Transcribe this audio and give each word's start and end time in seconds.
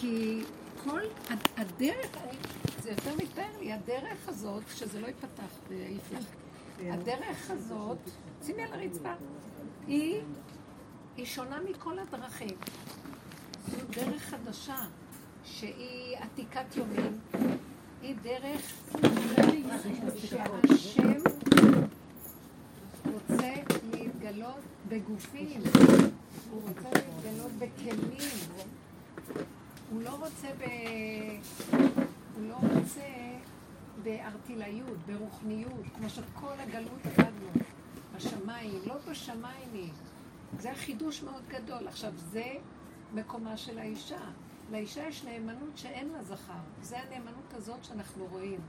כי 0.00 0.42
כל 0.84 1.00
הדרך, 1.56 2.16
זה 2.82 2.90
יותר 2.90 3.10
מתאר 3.22 3.58
לי, 3.60 3.72
הדרך 3.72 4.28
הזאת, 4.28 4.62
שזה 4.74 5.00
לא 5.00 5.06
ייפתח 5.06 5.58
ויעיף 5.68 6.12
לך, 6.12 6.24
הדרך 6.80 7.50
הזאת, 7.50 7.98
שימי 8.46 8.62
על 8.62 8.72
הרצפה, 8.72 9.12
היא, 9.86 10.20
היא 11.16 11.26
שונה 11.26 11.58
מכל 11.70 11.98
הדרכים. 11.98 12.56
זו 13.68 13.76
דרך 13.90 14.22
חדשה, 14.22 14.78
שהיא 15.44 16.16
עתיקת 16.16 16.76
יומין, 16.76 17.18
היא 18.02 18.14
דרך 18.22 18.72
שהשם 20.16 21.20
רוצה 23.12 23.52
להתגלות 23.92 24.60
בגופים, 24.88 25.60
הוא 26.50 26.62
רוצה 26.68 26.88
להתגלות 26.92 27.52
בכלים, 27.58 28.30
הוא 29.90 30.02
לא 30.02 30.10
רוצה 30.10 30.48
ב... 30.58 30.64
הוא 32.36 32.48
לא 32.48 32.54
רוצה 32.54 33.06
בארטילאיות, 34.02 34.98
ברוחניות, 35.06 35.84
כמו 35.96 36.10
שכל 36.10 36.54
הגלות 36.58 37.06
עבדנו, 37.06 37.50
בשמיים, 38.16 38.80
לא 38.86 38.94
בשמיים 39.10 39.68
היא. 39.72 39.92
זה 40.58 40.72
החידוש 40.72 41.22
מאוד 41.22 41.42
גדול. 41.48 41.88
עכשיו, 41.88 42.12
זה 42.16 42.52
מקומה 43.14 43.56
של 43.56 43.78
האישה. 43.78 44.20
לאישה 44.70 45.08
יש 45.08 45.24
נאמנות 45.24 45.78
שאין 45.78 46.08
לה 46.08 46.22
זכר. 46.22 46.52
זה 46.82 46.98
הנאמנות 46.98 47.54
הזאת 47.54 47.84
שאנחנו 47.84 48.26
רואים. 48.26 48.60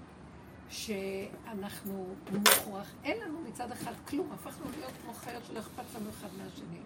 שאנחנו 0.69 2.15
מוכרח, 2.31 2.91
אין 3.03 3.21
לנו 3.21 3.41
מצד 3.41 3.71
אחד 3.71 3.93
כלום, 4.07 4.31
הפכנו 4.31 4.65
להיות 4.77 4.91
כמו 5.03 5.13
חיות 5.13 5.45
שלא 5.45 5.59
אכפת 5.59 5.83
לנו 5.95 6.09
אחד 6.09 6.27
מהשני. 6.37 6.79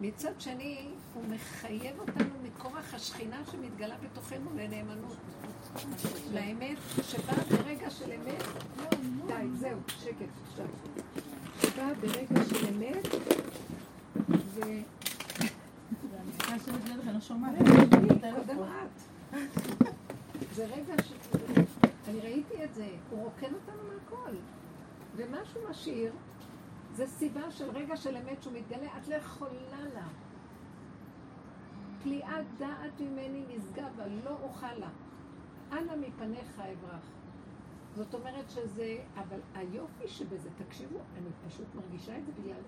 מצד 0.00 0.40
שני, 0.40 0.88
הוא 1.14 1.22
מחייב 1.28 2.00
אותנו 2.00 2.30
מכורח 2.42 2.94
השכינה 2.94 3.42
שמתגלה 3.50 3.94
בתוכנו 4.02 4.50
לנאמנות. 4.56 5.16
לאמת, 6.32 6.78
שבאה 7.02 7.44
ברגע 7.50 7.90
של 7.90 8.12
אמת, 8.12 8.42
די, 9.26 9.46
זהו, 9.54 9.78
שקט 9.88 10.26
עכשיו. 10.48 10.66
שבאה 11.62 11.94
ברגע 11.94 12.44
של 12.44 12.66
אמת, 12.66 13.08
ו... 14.54 14.60
זה 20.54 20.66
רגע 20.66 20.94
ש... 21.02 21.12
אני 22.08 22.20
ראיתי 22.20 22.64
את 22.64 22.74
זה, 22.74 22.88
הוא 23.10 23.24
רוקן 23.24 23.54
אותנו 23.54 23.82
מהכל. 23.88 24.36
ומה 25.16 25.38
שהוא 25.52 25.70
משאיר, 25.70 26.12
זה 26.94 27.06
סיבה 27.06 27.50
של 27.50 27.70
רגע 27.70 27.96
של 27.96 28.16
אמת 28.16 28.42
שהוא 28.42 28.54
מתגלה, 28.54 28.98
את 28.98 29.08
לא 29.08 29.14
יכולה 29.14 29.84
לה. 29.94 30.08
פליאת 32.02 32.46
דעת 32.58 33.00
ממני 33.00 33.44
נשגבה, 33.48 34.06
לא 34.24 34.36
אוכל 34.42 34.74
לה. 34.74 34.90
אנא 35.72 35.96
מפניך 35.96 36.60
אברח. 36.60 37.10
זאת 37.94 38.14
אומרת 38.14 38.50
שזה, 38.50 38.98
אבל 39.14 39.40
היופי 39.54 40.08
שבזה, 40.08 40.48
תקשיבו, 40.66 40.98
אני 41.18 41.28
פשוט 41.48 41.66
מרגישה 41.74 42.18
את 42.18 42.26
זה 42.26 42.32
בגלל 42.42 42.60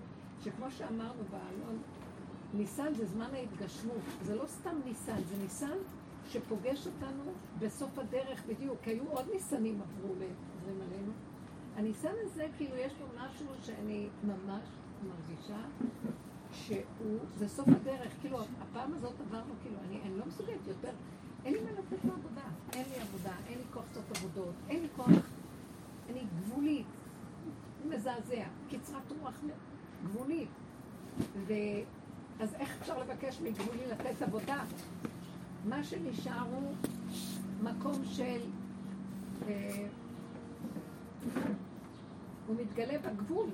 שכמו 0.43 0.71
שאמרנו 0.71 1.23
בעלון, 1.31 1.81
ניסן 2.53 2.93
זה 2.93 3.05
זמן 3.05 3.29
ההתגשמות, 3.33 4.01
זה 4.21 4.35
לא 4.35 4.45
סתם 4.47 4.75
ניסן, 4.85 5.23
זה 5.23 5.37
ניסן 5.43 5.77
שפוגש 6.29 6.87
אותנו 6.87 7.23
בסוף 7.59 7.99
הדרך 7.99 8.45
בדיוק, 8.45 8.77
כי 8.81 8.89
היו 8.89 9.03
עוד 9.09 9.25
ניסנים 9.33 9.81
עברו 9.81 10.15
ועוברים 10.15 10.81
עלינו. 10.81 11.11
הניסן 11.77 12.13
הזה, 12.23 12.47
כאילו, 12.57 12.75
יש 12.75 12.93
בו 12.93 13.05
משהו 13.15 13.45
שאני 13.63 14.07
ממש 14.23 14.63
מרגישה 15.07 15.61
שהוא, 16.51 17.19
זה 17.37 17.49
סוף 17.49 17.67
הדרך, 17.67 18.11
כאילו, 18.21 18.39
הפעם 18.61 18.93
הזאת 18.93 19.13
עברנו, 19.19 19.53
כאילו, 19.61 19.77
אני, 19.87 20.01
אני 20.01 20.17
לא 20.17 20.25
מסוגלת 20.25 20.67
יותר, 20.67 20.91
אין 21.45 21.53
לי 21.53 21.59
מה 21.61 21.71
לתת 21.71 22.05
אין 22.73 22.85
לי 22.89 23.01
עבודה, 23.01 23.33
אין 23.47 23.57
לי 23.57 23.63
כוח 23.73 23.83
לעשות 23.87 24.17
עבודות, 24.17 24.53
אין 24.69 24.81
לי 24.81 24.87
כוח, 24.95 25.29
אני 26.09 26.23
גבולית, 26.39 26.85
מזעזע, 27.89 28.45
קצרת 28.69 29.11
רוח 29.21 29.39
גבולית. 30.03 30.49
ו... 31.47 31.53
אז 32.39 32.53
איך 32.53 32.77
אפשר 32.81 32.99
לבקש 32.99 33.41
מגבולי 33.41 33.87
לתת 33.87 34.21
עבודה? 34.21 34.63
מה 35.65 35.83
שנשאר 35.83 36.43
הוא 36.51 36.73
מקום 37.63 38.05
של... 38.05 38.41
אה, 39.47 39.87
הוא 42.47 42.55
מתגלה 42.55 42.99
בגבול. 42.99 43.49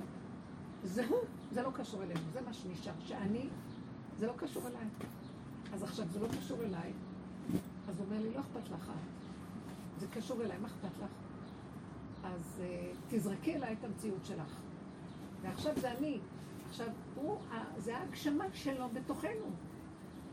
זה 0.84 1.06
הוא, 1.06 1.18
זה 1.52 1.62
לא 1.62 1.70
קשור 1.74 2.02
אלינו, 2.02 2.20
זה 2.32 2.40
מה 2.40 2.52
שנשאר. 2.52 2.92
שאני, 3.06 3.48
זה 4.18 4.26
לא 4.26 4.32
קשור 4.36 4.62
אליי. 4.68 4.86
אז 5.72 5.82
עכשיו 5.82 6.06
זה 6.08 6.20
לא 6.20 6.28
קשור 6.28 6.62
אליי, 6.62 6.92
אז 7.88 7.98
הוא 7.98 8.06
אומר 8.06 8.22
לי, 8.22 8.34
לא 8.34 8.40
אכפת 8.40 8.70
לך. 8.70 8.92
זה 9.98 10.06
קשור 10.14 10.42
אליי, 10.42 10.58
מה 10.58 10.68
אכפת 10.68 10.98
לך? 11.02 11.10
אז 12.24 12.60
uh, 12.60 12.96
תזרקי 13.08 13.54
אליי 13.54 13.76
את 13.80 13.84
המציאות 13.84 14.24
שלך. 14.24 14.60
ועכשיו 15.42 15.72
זה 15.80 15.92
אני. 15.92 16.18
עכשיו, 16.68 16.86
הוא, 17.14 17.38
זה 17.78 17.96
ההגשמה 17.96 18.44
שלו 18.52 18.88
בתוכנו. 18.88 19.50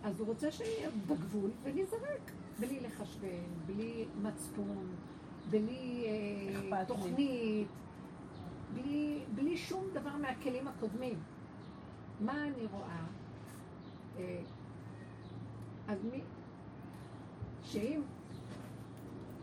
אז 0.03 0.19
הוא 0.19 0.27
רוצה 0.27 0.51
שנהיה 0.51 0.89
בגבול 1.07 1.51
ונזרק, 1.63 2.31
בלי 2.59 2.79
לחשבן, 2.79 3.43
בלי 3.65 4.05
מצפון, 4.21 4.87
בלי 5.49 6.05
אה, 6.71 6.85
תוכנית, 6.85 7.67
בלי, 8.73 9.23
בלי 9.35 9.57
שום 9.57 9.83
דבר 9.93 10.17
מהכלים 10.17 10.67
הקודמים. 10.67 11.19
מה 12.19 12.43
אני 12.43 12.65
רואה? 12.71 13.05
אה, 14.17 14.41
אז 15.87 15.97
מי... 16.11 16.21
שאם 17.63 18.01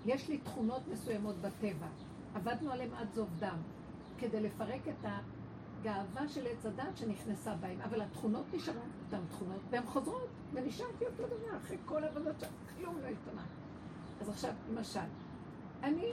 יש 0.07 0.29
לי 0.29 0.39
תכונות 0.39 0.83
מסוימות 0.93 1.37
בטבע, 1.37 1.87
עבדנו 2.35 2.71
עליהן 2.71 2.95
עד 2.95 3.09
זוב 3.15 3.29
דם, 3.39 3.59
כדי 4.19 4.41
לפרק 4.41 4.89
את 4.89 5.05
הגאווה 5.05 6.29
של 6.29 6.47
עץ 6.47 6.67
הדת 6.67 6.97
שנכנסה 6.97 7.55
בהם, 7.55 7.81
אבל 7.81 8.03
התכונות 8.03 8.45
נשארו 8.55 8.81
אותן 9.05 9.21
תכונות, 9.31 9.61
והן 9.71 9.87
חוזרות, 9.87 10.29
ונשארתי 10.53 11.07
אותו 11.07 11.27
דבר, 11.27 11.57
אחרי 11.57 11.77
כל 11.85 12.05
העבודות 12.05 12.41
שם, 12.41 12.47
כלום 12.77 12.97
לא 13.03 13.07
השתנה. 13.07 13.43
אז 14.21 14.29
עכשיו, 14.29 14.53
למשל, 14.71 15.01
אני, 15.83 16.12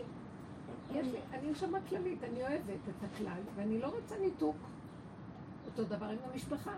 יש 0.93 1.07
לי, 1.07 1.19
אני 1.33 1.51
נשמה 1.51 1.77
כללית, 1.89 2.23
אני 2.23 2.41
אוהבת 2.41 2.89
את 2.89 3.03
הכלל, 3.03 3.41
ואני 3.55 3.79
לא 3.79 3.87
רוצה 3.87 4.15
ניתוק. 4.19 4.55
אותו 5.65 5.83
דבר 5.83 6.05
עם 6.05 6.17
המשפחה. 6.31 6.71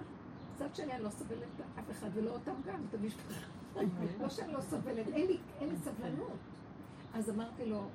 מצד 0.56 0.76
שני, 0.76 0.94
אני 0.94 1.04
לא 1.04 1.10
סובלת 1.10 1.48
אף 1.80 1.92
אחד, 1.92 2.10
ולא 2.14 2.32
אותם 2.32 2.54
גם, 2.66 2.82
את 2.90 2.94
המשפחה. 2.94 3.40
לא 4.20 4.30
שאני 4.30 4.54
לא 4.54 4.62
סובלת, 4.62 5.08
אין 5.08 5.28
לי, 5.28 5.38
אין 5.60 5.70
לי 5.70 5.78
סבלנות. 5.78 6.38
אז 7.14 7.30
אמרתי 7.30 7.66
לו, 7.66 7.90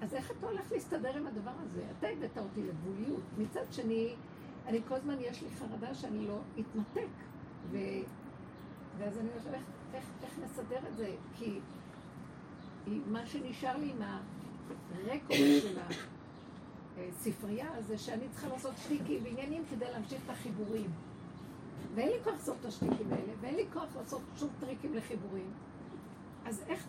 אז 0.00 0.14
איך 0.14 0.30
אתה 0.30 0.46
הולך 0.46 0.72
להסתדר 0.72 1.16
עם 1.16 1.26
הדבר 1.26 1.52
הזה? 1.62 1.82
אתה 1.98 2.08
הבאת 2.08 2.38
אותי 2.38 2.62
לגבוליות. 2.62 3.22
מצד 3.38 3.64
שני, 3.70 4.14
אני 4.66 4.80
כל 4.88 4.94
הזמן, 4.94 5.16
יש 5.20 5.42
לי 5.42 5.48
חרדה 5.50 5.94
שאני 5.94 6.26
לא 6.26 6.38
אתנתק. 6.60 7.08
ו... 7.70 7.78
ואז 8.98 9.18
אני 9.18 9.28
אומרת, 9.28 9.46
איך, 9.46 9.64
איך, 9.94 10.04
איך 10.22 10.38
נסדר 10.38 10.88
את 10.88 10.96
זה? 10.96 11.14
כי 11.34 11.60
מה 12.86 13.26
שנשאר 13.26 13.76
לי 13.76 13.90
עם 13.90 14.02
הרקורד 14.02 15.38
של 15.62 15.78
הספרייה 16.98 17.68
זה 17.80 17.98
שאני 17.98 18.28
צריכה 18.30 18.48
לעשות 18.48 18.74
שטיקים 18.76 19.24
ועניינים 19.24 19.62
כדי 19.70 19.90
להמשיך 19.92 20.20
את 20.24 20.30
החיבורים. 20.30 20.90
ואין 21.94 22.08
לי 22.08 22.24
כוח 22.24 22.32
לעשות 22.32 22.56
את 22.60 22.64
השטיקים 22.64 23.12
האלה, 23.12 23.32
ואין 23.40 23.54
לי 23.54 23.64
כוח 23.72 23.96
לעשות 23.96 24.22
שום 24.36 24.48
טריקים 24.60 24.94
לחיבורים. 24.94 25.50
אז 26.44 26.64
איך, 26.68 26.86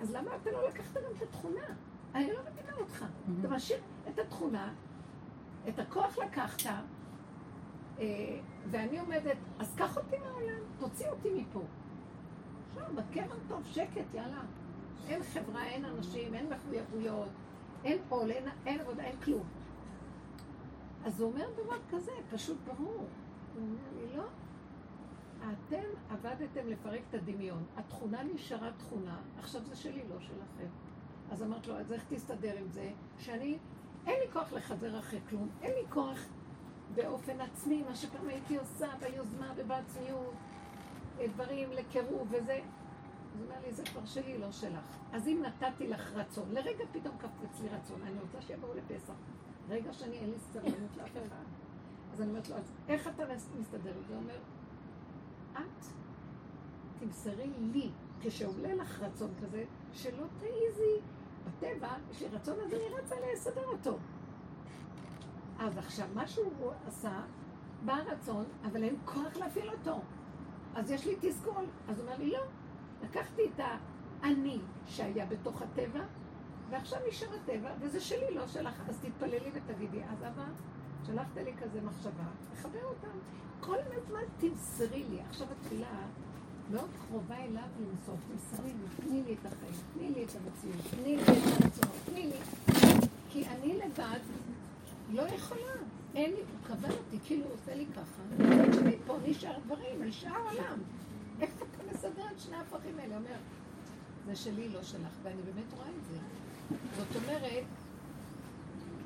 אז 0.00 0.14
למה 0.14 0.30
אתה 0.36 0.50
לא 0.50 0.68
לקחת 0.68 0.96
גם 0.96 1.10
את 1.16 1.22
התכונה? 1.22 1.64
אני 2.14 2.32
לא 2.32 2.40
מבינה 2.52 2.76
אותך. 2.76 3.04
אתה 3.40 3.48
משאיר 3.48 3.78
את 4.08 4.18
התכונה, 4.18 4.72
את 5.68 5.78
הכוח 5.78 6.18
לקחת, 6.18 6.72
אה, 7.98 8.38
ואני 8.70 8.98
עומדת, 8.98 9.36
אז 9.58 9.74
קח 9.76 9.96
אותי 9.96 10.16
מהעולם, 10.18 10.60
תוציא 10.78 11.08
אותי 11.08 11.28
מפה. 11.34 11.62
עכשיו, 12.68 12.84
בקרן 12.94 13.38
טוב, 13.48 13.62
שקט, 13.66 14.14
יאללה. 14.14 14.40
אין 15.08 15.22
חברה, 15.22 15.64
אין 15.64 15.84
אנשים, 15.84 16.34
אין 16.34 16.50
מחויבויות, 16.52 17.28
אין 17.84 17.98
עול, 18.08 18.30
אין, 18.30 18.44
אין 18.66 18.80
עבודה, 18.80 19.02
אין 19.02 19.16
כלום. 19.16 19.44
אז 21.04 21.20
הוא 21.20 21.32
אומר 21.32 21.46
דבר 21.52 21.76
כזה, 21.90 22.12
פשוט 22.30 22.56
ברור. 22.66 23.06
הוא 23.54 23.62
אומר 23.62 23.88
לי, 23.96 24.16
לא. 24.16 24.24
אתם 25.38 25.84
עבדתם 26.10 26.68
לפרק 26.68 27.00
את 27.10 27.14
הדמיון. 27.14 27.64
התכונה 27.76 28.22
נשארה 28.22 28.70
תכונה, 28.78 29.20
עכשיו 29.38 29.64
זה 29.64 29.76
שלי, 29.76 30.02
לא 30.08 30.20
שלכם. 30.20 30.68
אז 31.30 31.42
אמרת 31.42 31.66
לו, 31.66 31.78
אז 31.78 31.92
איך 31.92 32.04
תסתדר 32.08 32.56
עם 32.58 32.68
זה? 32.68 32.90
שאני, 33.18 33.58
אין 34.06 34.20
לי 34.20 34.32
כוח 34.32 34.52
לחזר 34.52 34.98
אחרי 34.98 35.20
כלום, 35.28 35.48
אין 35.62 35.70
לי 35.70 35.90
כוח 35.90 36.18
באופן 36.94 37.40
עצמי, 37.40 37.82
מה 37.88 37.94
שפעם 37.94 38.28
הייתי 38.28 38.56
עושה 38.56 38.86
ביוזמה 39.00 39.52
ובעצמיות, 39.56 40.34
דברים 41.26 41.72
לקירוב 41.72 42.28
וזה. 42.30 42.60
הוא 43.38 43.46
אומר 43.46 43.60
לי, 43.66 43.72
זה 43.72 43.84
כבר 43.84 44.04
שלי, 44.04 44.38
לא 44.38 44.52
שלך. 44.52 44.96
אז 45.12 45.28
אם 45.28 45.42
נתתי 45.46 45.88
לך 45.88 46.12
רצון, 46.14 46.52
לרגע 46.52 46.84
פתאום 46.92 47.16
קפץ 47.18 47.60
לי 47.60 47.68
רצון, 47.68 48.02
אני 48.02 48.20
רוצה 48.20 48.42
שיבואו 48.42 48.74
לפסח. 48.74 49.14
רגע 49.68 49.92
שאני 49.92 50.18
אין 50.18 50.30
לי 50.30 50.38
סבלנות 50.38 50.96
לאף 50.96 51.12
אחד. 51.12 51.44
אז 52.12 52.20
אני 52.20 52.30
אומרת 52.30 52.48
לו, 52.48 52.56
אז 52.56 52.72
איך 52.88 53.08
אתה 53.08 53.22
מסתדר? 53.60 53.92
הוא 54.08 54.16
אומר, 54.16 54.38
את 55.52 55.84
תמסרי 56.98 57.50
לי, 57.72 57.90
כשעולה 58.20 58.74
לך 58.74 59.00
רצון 59.00 59.30
כזה, 59.42 59.64
שלא 59.92 60.24
תעיזי. 60.38 61.00
בטבע, 61.46 61.94
יש 62.10 62.22
לי 62.22 62.28
רצון 62.28 62.56
אז 62.60 62.72
אני 62.72 62.94
רצה 62.94 63.14
לסדר 63.32 63.66
אותו. 63.66 63.98
אז 65.58 65.78
עכשיו, 65.78 66.06
מה 66.14 66.28
שהוא 66.28 66.72
עשה, 66.86 67.20
בא 67.84 67.92
הרצון, 67.92 68.44
אבל 68.64 68.82
אין 68.82 68.96
כוח 69.04 69.36
להפעיל 69.36 69.70
אותו. 69.70 70.00
אז 70.74 70.90
יש 70.90 71.06
לי 71.06 71.16
תסכול. 71.20 71.64
אז 71.88 72.00
הוא 72.00 72.06
אומר 72.08 72.18
לי, 72.18 72.30
לא. 72.30 72.40
לקחתי 73.04 73.42
את 73.54 73.60
האני 74.22 74.58
שהיה 74.86 75.26
בתוך 75.26 75.62
הטבע, 75.62 76.00
ועכשיו 76.70 76.98
נשאר 77.08 77.28
הטבע, 77.34 77.70
וזה 77.80 78.00
שלי, 78.00 78.34
לא 78.34 78.46
שלך. 78.46 78.82
אז 78.88 78.98
תתפללי 79.02 79.50
ותגידי, 79.52 80.00
אז 80.04 80.18
אבא, 80.18 80.44
שלחת 81.06 81.36
לי 81.36 81.52
כזה 81.62 81.80
מחשבה, 81.80 82.24
תחבר 82.54 82.84
אותם. 82.84 83.18
כל 83.60 83.76
הזמן 83.78 84.20
תמסרי 84.38 85.04
לי. 85.10 85.20
עכשיו 85.28 85.46
התפילה 85.52 86.06
מאוד 86.70 86.88
קרובה 87.08 87.36
אליו 87.36 87.62
למסור. 87.80 88.16
תמסרי 88.28 88.70
לי, 88.72 89.04
תני 89.06 89.22
לי 89.22 89.34
את 89.40 89.46
החיים, 89.46 89.74
תני 89.94 90.10
לי 90.10 90.24
את 90.24 90.30
המציאות, 90.30 90.84
תני 90.90 91.16
לי 91.16 91.22
את 91.22 91.28
הרצונות, 91.28 91.96
תני 92.04 92.26
לי. 92.26 92.36
כי 93.28 93.48
אני 93.48 93.76
לבד 93.76 94.20
לא 95.10 95.22
יכולה. 95.22 95.72
אין 96.14 96.30
לי, 96.30 96.36
הוא 96.36 96.76
קבל 96.76 96.90
אותי, 96.90 97.18
כאילו 97.24 97.44
הוא 97.44 97.52
עושה 97.54 97.74
לי 97.74 97.86
ככה. 97.86 98.22
פה 99.06 99.16
נשאר 99.26 99.58
דברים, 99.66 100.02
נשאר 100.02 100.40
עולם. 100.50 100.78
איך 101.40 101.50
אתה 101.56 101.64
מסדר 101.98 102.26
את 102.32 102.40
שני 102.40 102.56
ההפכים 102.56 102.98
האלה? 102.98 103.16
אומר, 103.16 103.36
זה 104.26 104.36
שלי, 104.36 104.68
לא 104.68 104.82
שלך, 104.82 105.12
ואני 105.22 105.42
באמת 105.42 105.72
רואה 105.76 105.88
את 105.98 106.04
זה. 106.04 106.18
זאת 106.96 107.16
אומרת, 107.16 107.64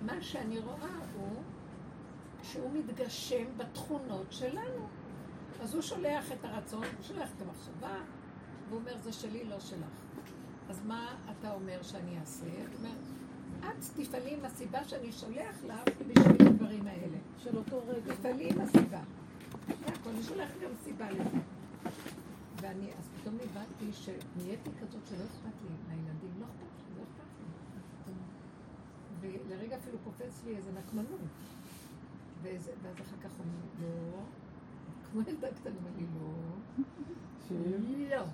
מה 0.06 0.22
שאני 0.22 0.58
רואה 0.58 0.96
הוא 1.16 1.42
שהוא 2.42 2.70
מתגשם 2.72 3.44
בתכונות 3.56 4.26
שלנו. 4.30 4.88
אז 5.60 5.74
הוא 5.74 5.82
שולח 5.82 6.32
את 6.32 6.44
הרצון, 6.44 6.84
הוא 6.84 7.02
שולח 7.02 7.28
את 7.36 7.42
המחשבה, 7.42 7.94
והוא 8.68 8.80
אומר, 8.80 8.98
זה 8.98 9.12
שלי, 9.12 9.44
לא 9.44 9.60
שלך. 9.60 10.00
אז 10.68 10.80
מה 10.86 11.16
אתה 11.30 11.52
אומר 11.52 11.82
שאני 11.82 12.18
אעשה? 12.20 12.46
הוא 12.46 12.66
אומר, 12.78 12.94
את 13.60 13.84
תפעלי 13.96 14.34
עם 14.34 14.44
הסיבה 14.44 14.84
שאני 14.84 15.12
שולח 15.12 15.56
לך 15.64 15.96
בשביל 16.08 16.48
הדברים 16.48 16.86
האלה. 16.86 17.18
של 17.38 17.56
אותו 17.56 17.82
רגע. 17.88 18.14
תפעלי 18.14 18.50
עם 18.50 18.60
הסיבה. 18.60 19.00
זה 19.68 19.92
הכל, 19.94 20.10
אני 20.10 20.22
שולח 20.22 20.50
גם 20.62 20.70
סיבה 20.84 21.10
לזה. 21.10 21.38
ואני, 22.62 22.90
אז 22.98 23.08
פתאום 23.20 23.34
הבנתי 23.34 23.92
שנהייתי 23.92 24.70
כזאת 24.80 25.06
שלא 25.06 25.24
אכפת 25.24 25.56
לי 25.62 25.70
מהילדים, 25.88 26.40
לא 26.40 26.46
אכפת 26.46 26.72
לי, 26.88 26.96
לא 26.96 27.02
אכפת 27.02 27.32
לי. 28.06 28.14
ולרגע 29.20 29.76
אפילו 29.76 29.98
קופץ 30.04 30.42
לי 30.44 30.56
איזה 30.56 30.70
נקמנות. 30.72 31.20
ואז 32.42 32.70
אחר 33.00 33.16
כך 33.22 33.30
הוא 33.30 33.46
אומר, 33.46 33.90
לא, 34.12 34.22
כמו 35.10 35.20
ילדה 35.20 35.48
קטנה, 35.54 35.74
אומר 35.76 35.90
לי, 35.96 36.06
לא. 36.14 36.32
לא. 38.10 38.24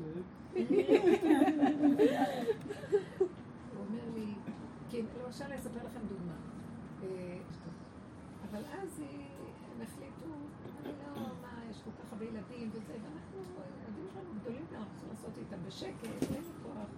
הוא 3.70 3.84
אומר 3.86 4.04
לי, 4.14 4.34
כי 4.90 5.02
למשל 5.24 5.44
אני 5.44 5.56
אספר 5.56 5.86
לכם 5.86 6.00
דוגמה. 6.08 6.36
אה, 7.02 7.38
אבל 8.50 8.62
אז 8.64 9.02
הם 9.72 9.82
החליטו, 9.82 10.26
אני 10.84 10.92
לא, 11.16 11.22
מה, 11.42 11.60
יש 11.70 11.82
כל 11.84 11.90
כך 11.90 12.12
הרבה 12.12 12.24
ילדים 12.24 12.70
וזה, 12.72 12.92
ואנחנו, 12.92 13.38
הילדים 13.64 14.06
שלנו 14.12 14.40
גדולים 14.40 14.64
אנחנו 14.74 15.12
לעשות 15.38 15.52
איתם 15.52 15.66
בשקט, 15.66 16.04
אין 16.04 16.42
לי 16.42 16.48
כוח. 16.62 16.88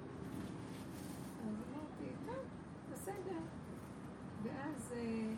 אז 1.48 1.54
אמרתי, 1.70 2.04
טוב, 2.26 2.44
בסדר. 2.92 3.38
ואז 4.42 4.92
אה, 4.96 5.34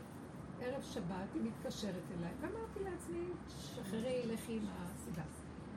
ערב 0.60 0.82
שבת 0.82 1.34
היא 1.34 1.43
מתקשרת 1.43 2.02
אליי, 2.19 2.32
ואמרתי 2.40 2.81
לעצמי, 2.90 3.25
שחררי, 3.49 4.22
לכי 4.26 4.56
עם 4.56 4.66
הסיבה. 4.66 5.22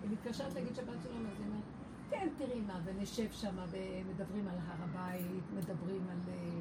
היא 0.01 0.11
מתקשרת 0.11 0.53
להגיד 0.53 0.75
שבת 0.75 1.01
שלום, 1.03 1.25
אז 1.25 1.39
היא 1.39 1.47
אומרת, 1.47 1.63
כן, 2.09 2.27
תראי 2.37 2.61
מה, 2.61 2.79
ונשב 2.85 3.31
שם 3.31 3.55
ומדברים 3.71 4.47
על 4.47 4.57
הר 4.67 4.83
הבית, 4.83 5.43
מדברים 5.53 6.07
על 6.09 6.19
אה, 6.27 6.59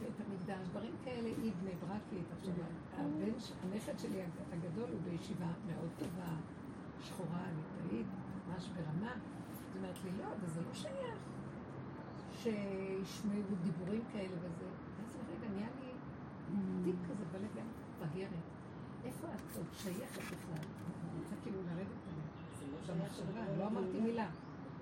בית 0.00 0.26
המקדש, 0.26 0.68
דברים 0.68 0.92
כאלה, 1.04 1.28
היא 1.42 1.52
בני 1.60 1.74
ברקית. 1.80 2.26
עכשיו, 2.38 2.54
הבן, 2.92 3.32
הנכד 3.62 3.98
שלי 3.98 4.22
הגדול 4.52 4.90
הוא 4.90 5.00
בישיבה 5.04 5.46
מאוד 5.66 5.90
טובה, 5.98 6.36
שחורה, 7.00 7.44
ליטאית, 7.84 8.06
ממש 8.48 8.68
ברמה. 8.68 9.12
אומרת 9.76 9.96
לי, 10.04 10.10
לא, 10.18 10.24
אבל 10.24 10.48
זה 10.48 10.60
לא 10.60 10.74
שייך 10.74 11.18
שישמעו 12.32 13.42
דיבורים 13.62 14.02
כאלה 14.12 14.36
וזה. 14.40 14.66
אז 15.00 15.16
רגע, 15.30 15.48
נהיה 15.54 15.68
לי 15.80 15.92
תיק 16.84 16.96
כזה 17.10 17.24
בלב, 17.32 17.56
גם 17.56 17.66
בגרת. 18.00 18.30
איפה 19.04 19.26
את 19.26 19.56
עוד 19.56 19.66
שייכת 19.72 20.22
בכלל? 20.22 20.64
אני 21.12 21.22
רוצה 21.22 21.34
כאילו 21.42 21.58
לרדת 21.62 22.02
עליה. 22.08 22.96
במחשבה, 22.96 23.56
לא 23.58 23.66
אמרתי 23.66 24.00
מילה. 24.00 24.28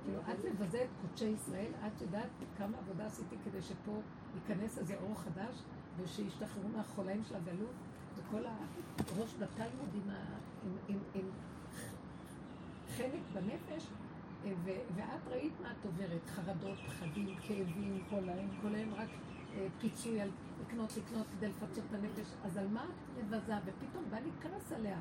כאילו, 0.04 0.20
את 0.20 0.44
מבזית 0.44 0.90
קודשי 1.00 1.24
ישראל, 1.24 1.72
את 1.86 2.00
יודעת 2.00 2.28
כמה 2.58 2.78
עבודה 2.78 3.06
עשיתי 3.06 3.36
כדי 3.44 3.62
שפה 3.62 4.00
ייכנס 4.34 4.78
איזה 4.78 4.96
אור 4.96 5.14
חדש, 5.14 5.62
ושישתחררו 5.96 6.68
מהחולאים 6.68 7.24
של 7.24 7.34
הגלות, 7.36 7.74
וכל 8.16 8.44
הראש 8.46 9.34
בתלמוד 9.34 9.88
עם, 10.88 11.24
חלק 12.96 13.20
בנפש, 13.32 13.86
ואת 14.64 15.28
ראית 15.28 15.52
מה 15.62 15.70
את 15.70 15.84
עוברת, 15.84 16.26
חרדות, 16.26 16.78
פחדים, 16.86 17.36
כאבים, 17.36 18.04
כל 18.10 18.28
היום, 18.28 18.48
כל 18.62 18.74
היום 18.74 18.94
רק 18.94 19.08
אה, 19.54 19.66
פיצוי 19.80 20.20
על 20.20 20.30
לקנות, 20.60 20.96
לקנות 20.96 21.26
כדי 21.36 21.48
לפצות 21.48 21.84
את 21.90 21.94
הנפש, 21.94 22.34
אז 22.44 22.56
על 22.56 22.68
מה 22.68 22.84
את 22.84 23.24
מבזה? 23.24 23.54
ופתאום 23.64 24.04
בא 24.10 24.16
לי 24.18 24.30
כעס 24.42 24.72
עליה. 24.72 24.98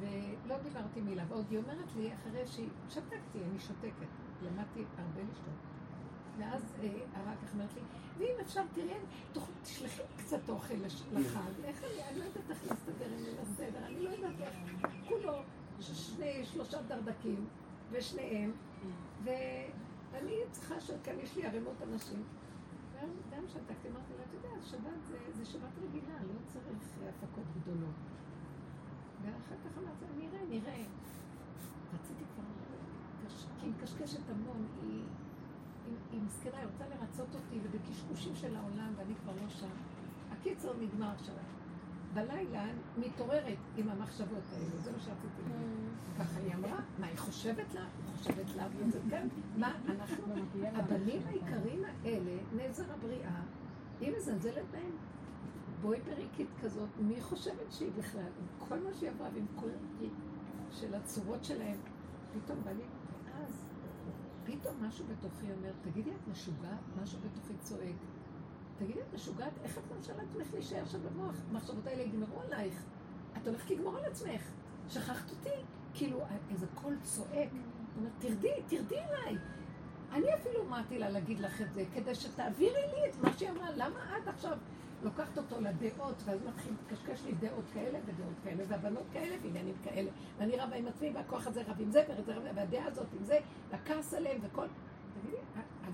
ולא 0.00 0.58
דיברתי 0.62 1.00
מילה, 1.00 1.24
ועוד 1.28 1.46
היא 1.50 1.58
אומרת 1.58 1.96
לי, 1.96 2.10
אחרי 2.14 2.46
שהיא, 2.46 2.68
שתקתי, 2.88 3.38
אני 3.50 3.58
שותקת, 3.58 4.08
למדתי 4.42 4.84
הרבה 4.98 5.20
לשתות. 5.30 5.54
ואז 6.38 6.62
אה, 6.82 6.88
אחר 7.12 7.46
כך 7.46 7.52
אומרת 7.54 7.74
לי, 7.74 7.80
ואם 8.18 8.34
אפשר, 8.42 8.62
תראי, 8.74 8.94
תשלחי 9.62 10.02
קצת 10.16 10.48
אוכל 10.48 10.74
לחג, 11.12 11.40
איך 11.64 11.84
אני, 11.84 12.02
אני 12.10 12.18
לא 12.18 12.24
יודעת 12.24 12.50
איך 12.50 12.58
להסתדר 12.70 13.04
עם 13.04 13.24
ליל 13.24 13.40
הסדר, 13.42 13.86
אני 13.86 14.00
לא 14.00 14.10
יודעת 14.10 14.40
איך, 14.40 14.54
כולו 15.08 15.32
שני, 15.80 16.44
שלושה 16.44 16.82
דרדקים, 16.82 17.46
ושניהם, 17.90 18.52
ואני 19.24 20.36
צריכה 20.50 20.80
שכאן 20.80 21.20
יש 21.20 21.36
לי 21.36 21.46
ערימות 21.46 21.82
אנשים. 21.82 22.22
גם 23.30 23.42
שתקתי, 23.48 23.88
אמרתי 23.88 24.12
לה, 24.18 24.24
אתה 24.28 24.36
יודע, 24.36 24.62
שבת 24.62 25.18
זה 25.34 25.44
שבת 25.44 25.78
רגילה, 25.82 26.14
לא 26.14 26.34
צריך 26.46 26.78
הפקות 27.08 27.44
גדולות. 27.60 27.94
ואחר 29.22 29.54
כך 29.64 29.78
אמרתי, 29.78 30.04
נראה, 30.18 30.40
נראה. 30.48 30.84
רציתי 31.94 32.24
כבר, 32.34 32.44
כי 33.60 33.66
היא 33.66 33.72
מקשקשת 33.78 34.30
המון, 34.30 34.66
היא, 34.82 35.04
היא, 36.12 36.20
מסכנה, 36.22 36.56
היא 36.58 36.66
רוצה 36.72 36.84
לרצות 36.88 37.34
אותי, 37.34 37.58
ובקשקושים 37.62 38.36
של 38.36 38.56
העולם, 38.56 38.92
ואני 38.96 39.14
כבר 39.14 39.32
לא 39.42 39.48
שם. 39.48 39.76
הקיצור 40.30 40.74
נגמר 40.80 41.10
עכשיו. 41.10 41.34
בלילה 42.14 42.64
מתעוררת 42.98 43.58
עם 43.76 43.88
המחשבות 43.88 44.42
האלה, 44.52 44.82
זה 44.82 44.92
מה 44.92 44.98
שרציתי 44.98 45.42
להגיד. 45.42 45.66
Mm. 45.66 46.18
ככה 46.18 46.40
היא 46.40 46.54
אמרה, 46.54 46.80
מה 46.98 47.06
היא 47.06 47.18
חושבת 47.18 47.74
לה? 47.74 47.80
היא 47.80 48.16
חושבת 48.16 48.56
לה, 48.56 48.66
וזה 48.76 48.98
כן, 49.10 49.28
מה 49.56 49.74
אנחנו, 49.88 50.34
הבנים 50.62 51.22
העיקריים 51.26 51.84
האלה, 51.84 52.36
נזר 52.56 52.92
הבריאה, 52.92 53.40
היא 54.00 54.12
מזלזלת 54.16 54.64
בהם. 54.70 54.92
בואי 55.80 56.00
פריקית 56.00 56.48
כזאת, 56.62 56.88
מי 57.00 57.20
חושבת 57.20 57.72
שהיא 57.72 57.90
בכלל, 57.98 58.20
עם 58.22 58.68
כל 58.68 58.78
מה 58.78 58.94
שהיא 58.94 59.10
עברה 59.10 59.28
ועם 59.34 59.46
כל 59.56 59.68
של 60.70 60.94
הצורות 60.94 61.44
שלהם, 61.44 61.76
פתאום 62.32 62.58
בא 62.64 62.70
לי, 62.70 62.84
ואז 63.24 63.64
פתאום 64.44 64.74
משהו 64.84 65.04
בתוכי 65.06 65.52
אומר, 65.52 65.70
תגידי, 65.82 66.10
את 66.10 66.28
משוגעת? 66.28 66.78
משהו 67.02 67.18
בתוכי 67.18 67.54
צועק. 67.60 67.96
תגידי, 68.78 69.00
את 69.00 69.14
משוגעת? 69.14 69.52
איך 69.64 69.78
את 69.78 69.82
מרשה 69.96 70.12
לעצמך 70.16 70.54
להישאר 70.54 70.84
שם 70.84 70.98
במוח? 71.02 71.34
המחשבות 71.50 71.86
האלה 71.86 72.02
יגמרו 72.02 72.40
עלייך. 72.40 72.82
את 73.36 73.46
הולכת 73.46 73.70
לגמור 73.70 73.96
על 73.96 74.04
עצמך. 74.04 74.42
שכחת 74.88 75.30
אותי? 75.30 75.64
כאילו, 75.94 76.20
איזה 76.50 76.66
קול 76.74 76.96
צועק. 77.02 77.48
הוא 77.52 77.60
אומר, 77.96 78.10
תרדי, 78.18 78.52
תרדי 78.66 78.98
אליי. 78.98 79.36
אני 80.12 80.34
אפילו 80.34 80.62
אמרתי 80.66 80.98
לה 80.98 81.10
להגיד 81.10 81.40
לך 81.40 81.62
את 81.62 81.74
זה, 81.74 81.84
כדי 81.94 82.14
שתעבירי 82.14 82.82
לי 82.94 83.10
את 83.10 83.24
מה 83.24 83.32
שהיא 83.32 83.50
אמרה. 83.50 83.70
למה 83.76 84.18
את 84.22 84.28
עכשיו 84.28 84.58
לוקחת 85.02 85.38
אותו 85.38 85.60
לדעות, 85.60 86.22
ואז 86.24 86.38
מתחיל 86.48 86.72
לקשקש 86.86 87.24
לי 87.24 87.32
דעות 87.32 87.64
כאלה 87.74 87.98
ודעות 88.06 88.34
כאלה, 88.44 88.64
והבנות 88.68 89.04
כאלה 89.12 89.36
ועניינים 89.42 89.74
כאלה. 89.84 90.10
ואני 90.38 90.56
רבה 90.56 90.76
עם 90.76 90.86
עצמי, 90.86 91.10
והכוח 91.14 91.46
הזה 91.46 91.62
רב 91.68 91.80
עם 91.80 91.90
זה, 91.90 92.04
והדעה 92.54 92.84
הזאת 92.86 93.06
עם 93.18 93.24
זה, 93.24 93.38
והכעס 93.70 94.14
עליהם 94.14 94.38
וכל... 94.42 94.66
תגידי, 95.20 95.36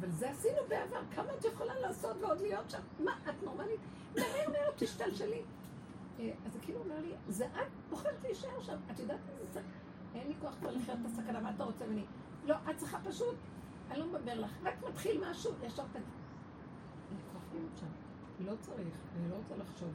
אבל 0.04 0.12
זה 0.12 0.30
עשינו 0.30 0.58
בעבר, 0.68 1.00
כמה 1.14 1.34
את 1.38 1.44
יכולה 1.44 1.80
לעשות 1.80 2.16
ועוד 2.20 2.40
להיות 2.40 2.70
שם? 2.70 2.80
מה, 3.04 3.12
את 3.28 3.42
נורמלית? 3.42 3.80
מהר 4.16 4.50
מהר 4.52 4.70
תשתלשלי. 4.76 5.42
אה, 6.18 6.32
אז 6.46 6.58
כאילו 6.62 6.80
אומר 6.80 7.00
לי, 7.00 7.12
זה 7.28 7.46
את 7.46 7.68
בוחרת 7.90 8.22
להישאר 8.22 8.62
שם, 8.62 8.76
את 8.90 8.98
יודעת 8.98 9.18
איזה 9.28 9.52
סכנה? 9.52 9.62
אין 10.14 10.28
לי 10.28 10.34
כוח 10.40 10.54
כבר 10.60 10.70
לחיות 10.70 10.98
את 11.00 11.06
הסכנה, 11.06 11.40
מה 11.40 11.50
אתה 11.54 11.64
רוצה 11.64 11.86
ממני? 11.86 12.04
לא, 12.44 12.54
את 12.70 12.76
צריכה 12.76 12.98
פשוט, 13.04 13.34
אני 13.90 13.98
לא 13.98 14.06
מדבר 14.06 14.40
לך, 14.40 14.50
רק 14.62 14.74
מתחיל 14.88 15.30
משהו, 15.30 15.52
ישר 15.62 15.84
תגיד. 15.92 16.02
אין 17.10 17.16
לי 17.16 17.22
כוח 17.32 17.42
להיות 17.54 17.76
שם. 17.76 17.86
לא 18.40 18.52
צריך, 18.60 18.98
אני 19.16 19.30
לא 19.30 19.36
רוצה 19.36 19.56
לחשוב. 19.56 19.92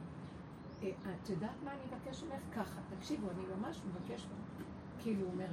אה, 0.82 0.90
את 1.22 1.28
יודעת 1.30 1.62
מה 1.64 1.72
אני 1.72 1.80
מבקש 1.86 2.22
ממך? 2.22 2.42
ככה, 2.56 2.80
תקשיבו, 2.96 3.30
אני 3.30 3.42
ממש 3.56 3.80
מבקש 3.88 4.26
ממך. 4.26 4.66
כאילו, 4.98 5.20
הוא 5.20 5.32
אומר, 5.32 5.48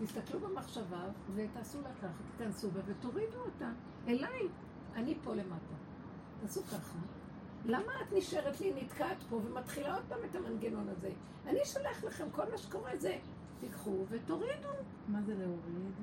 תסתכלו 0.00 0.40
במחשבה 0.40 1.02
ותעשו 1.34 1.80
לה 1.80 1.94
ככה, 2.02 2.22
תיכנסו 2.36 2.70
בה 2.70 2.80
ותורידו 2.86 3.38
אותה 3.38 3.70
אליי. 4.08 4.48
אני 4.94 5.14
פה 5.24 5.34
למטה. 5.34 5.74
תעשו 6.40 6.62
ככה. 6.62 6.98
למה 7.64 7.92
את 8.02 8.12
נשארת 8.12 8.60
לי, 8.60 8.72
נתקעת 8.82 9.22
פה 9.28 9.36
ומתחילה 9.36 9.94
עוד 9.94 10.04
פעם 10.08 10.18
את 10.30 10.34
המנגנון 10.34 10.88
הזה? 10.88 11.10
אני 11.46 11.62
אשלח 11.62 12.04
לכם 12.04 12.26
כל 12.32 12.50
מה 12.50 12.58
שקורה 12.58 12.96
זה, 12.96 13.18
תיקחו 13.60 14.04
ותורידו. 14.08 14.68
מה 15.08 15.22
זה 15.22 15.34
להוריד? 15.34 15.94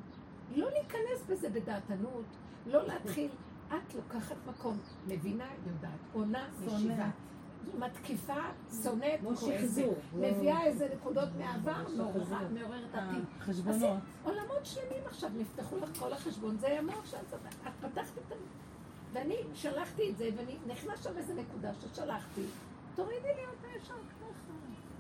לא 0.56 0.70
להיכנס 0.72 1.26
בזה 1.30 1.50
בדעתנות, 1.50 2.26
לא 2.66 2.88
להתחיל. 2.88 3.30
את 3.68 3.96
לוקחת 3.96 4.36
מקום, 4.48 4.78
מבינה, 5.08 5.48
יודעת, 5.68 6.00
עונה, 6.14 6.48
משיבה. 6.66 7.10
מתקיפה, 7.80 8.42
שונאת, 8.84 9.20
לא 9.24 9.36
כועסת, 9.36 9.84
מביאה 10.14 10.64
איזה 10.64 10.88
נקודות 10.96 11.30
מהעבר, 11.38 11.84
מעוררת 12.54 12.96
אה, 12.96 13.10
עתיד. 13.10 13.24
חשבונות. 13.40 13.98
עולמות 14.24 14.66
שלמים 14.66 15.04
עכשיו, 15.06 15.30
נפתחו 15.38 15.78
לך 15.78 16.00
כל 16.00 16.14
החשבון, 16.14 16.58
זה 16.58 16.80
המוח 16.80 17.06
שאת 17.06 17.34
את 17.34 17.72
פתחת 17.80 18.18
את 18.28 18.32
ה... 18.32 18.36
ואני 19.14 19.36
שלחתי 19.54 20.10
את 20.10 20.18
זה, 20.18 20.30
ואני 20.38 20.56
נכנס 20.68 21.04
שם 21.04 21.18
איזה 21.18 21.34
נקודה 21.34 21.72
ששלחתי, 21.74 22.42
תורידי 22.96 23.28
לי 23.36 23.42
אותה 23.48 23.78
ישר 23.78 23.94
ככה. 23.94 24.54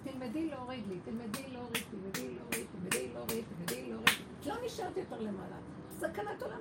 תלמדי 0.03 0.49
להוריד 0.49 0.83
לי, 0.87 0.99
תלמדי 1.05 1.47
להוריד, 1.53 1.83
תלמדי 1.91 2.35
להוריד, 2.35 2.67
תלמדי 2.71 3.09
להוריד, 3.13 3.45
תלמדי 3.57 3.89
להוריד. 3.89 4.09
לא 4.45 4.55
נשארתי 4.65 4.99
יותר 4.99 5.19
למעלה. 5.19 5.55
סכנת 5.99 6.43
עולם. 6.43 6.57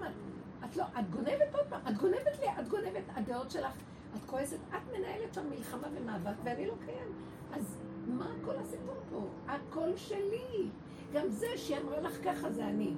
את 0.64 0.76
לא, 0.76 0.84
את 0.98 1.10
גונבת 1.10 1.54
עוד 1.54 1.66
פעם, 1.68 1.80
את 1.88 1.96
גונבת 1.96 2.40
לי, 2.40 2.46
את 2.60 2.68
גונבת, 2.68 3.02
הדעות 3.14 3.50
שלך, 3.50 3.72
את 4.14 4.24
כועסת, 4.26 4.58
את 4.70 4.96
מנהלת 4.98 5.34
שם 5.34 5.50
מלחמה 5.50 5.88
ומאבק, 5.94 6.36
ואני 6.44 6.66
לא 6.66 6.74
קיים. 6.84 7.12
אז 7.52 7.76
מה 8.06 8.30
כל 8.44 8.56
הסיפור 8.56 8.96
פה? 9.10 9.28
הכל 9.46 9.96
שלי. 9.96 10.68
גם 11.12 11.28
זה 11.28 11.46
שהיא 11.56 11.76
אמרה 11.78 12.00
לך 12.00 12.24
ככה 12.24 12.52
זה 12.52 12.66
אני. 12.66 12.94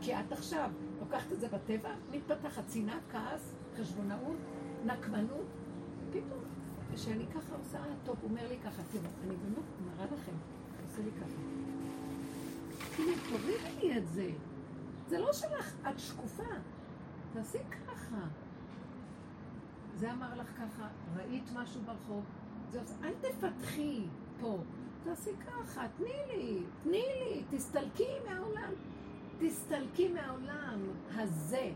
כי 0.00 0.14
את 0.14 0.32
עכשיו 0.32 0.70
לוקחת 1.00 1.32
את 1.32 1.40
זה 1.40 1.48
בטבע, 1.48 1.90
מתפתחת 2.10 2.62
שנאה, 2.72 2.98
כעס, 3.12 3.52
חשבונאות, 3.76 4.36
נקמנות. 4.84 5.46
פתאום, 6.10 6.40
כשאני 6.94 7.26
ככה 7.26 7.54
עושה, 7.56 7.78
טוב, 8.04 8.16
הוא 8.22 8.30
אומר 8.30 8.48
לי 8.48 8.56
ככה, 8.64 8.82
תראו, 8.92 9.04
אני 9.24 9.36
באמת 9.36 9.64
מראה 9.86 10.04
לכם, 10.04 10.32
עושה 10.86 11.02
לי 11.02 11.10
ככה. 11.10 11.40
כאילו, 12.96 13.12
תורידי 13.28 13.80
לי 13.80 13.98
את 13.98 14.08
זה. 14.08 14.30
זה 15.08 15.18
לא 15.18 15.32
שלך, 15.32 15.74
את 15.88 15.98
שקופה. 15.98 16.42
תעשי 17.32 17.58
ככה. 17.86 18.26
זה 19.98 20.12
אמר 20.12 20.34
לך 20.34 20.46
ככה, 20.46 20.88
ראית 21.16 21.50
משהו 21.54 21.80
ברחוב, 21.80 22.24
זה 22.70 22.80
עושה, 22.80 22.94
אל 23.04 23.12
תפתחי 23.20 24.04
פה, 24.40 24.58
תעשי 25.04 25.30
ככה, 25.46 25.86
תני 25.96 26.14
לי, 26.28 26.62
תני 26.82 27.02
לי, 27.20 27.42
תסתלקי 27.50 28.08
מהעולם. 28.28 28.72
תסתלקי 29.38 30.08
מהעולם 30.08 30.80
הזה. 31.14 31.70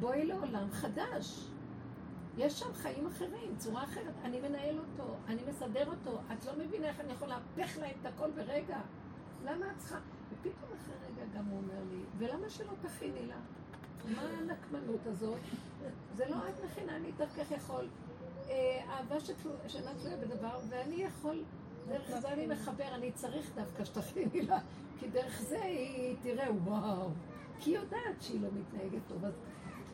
בואי 0.00 0.26
לעולם 0.26 0.70
חדש. 0.70 1.50
יש 2.36 2.60
שם 2.60 2.72
חיים 2.74 3.06
אחרים, 3.06 3.56
צורה 3.56 3.84
אחרת. 3.84 4.14
אני 4.24 4.40
מנהל 4.40 4.78
אותו, 4.78 5.16
אני 5.28 5.42
מסדר 5.48 5.86
אותו. 5.86 6.20
את 6.32 6.46
לא 6.46 6.52
מבינה 6.58 6.86
איך 6.86 7.00
אני 7.00 7.12
יכול 7.12 7.28
להפך 7.28 7.78
להם 7.78 7.96
את 8.00 8.06
הכל 8.06 8.30
ברגע. 8.30 8.80
למה 9.44 9.66
את 9.70 9.78
צריכה? 9.78 9.98
ופתאום 10.32 10.70
אחרי 10.76 10.94
רגע 11.06 11.38
גם 11.38 11.44
הוא 11.44 11.58
אומר 11.58 11.82
לי, 11.90 12.00
ולמה 12.18 12.50
שלא 12.50 12.72
תכיני 12.82 13.26
לה? 13.26 13.36
מה 14.04 14.22
הנקמנות 14.22 15.06
הזאת? 15.06 15.38
זה 16.16 16.28
לא 16.28 16.36
את 16.36 16.64
מכינה, 16.64 16.96
אני 16.96 17.12
דרכך 17.12 17.50
יכול. 17.50 17.88
אה, 18.48 18.80
אהבה 18.88 19.20
שאינה 19.68 19.90
תלויה 20.00 20.16
בדבר, 20.16 20.58
ואני 20.68 20.94
יכול, 20.94 21.44
דרך 21.88 22.20
זה 22.20 22.32
אני 22.32 22.46
מחבר, 22.46 22.94
אני 22.94 23.12
צריך 23.12 23.50
דווקא 23.54 23.84
שתכיני 23.84 24.42
לה, 24.42 24.58
כי 25.00 25.08
דרך 25.08 25.42
זה 25.42 25.62
היא 25.62 26.16
תראה, 26.22 26.52
וואו. 26.52 27.10
כי 27.58 27.70
היא 27.70 27.78
יודעת 27.78 28.20
שהיא 28.20 28.40
לא 28.40 28.48
מתנהגת 28.54 29.02
טוב, 29.08 29.24
אז 29.24 29.32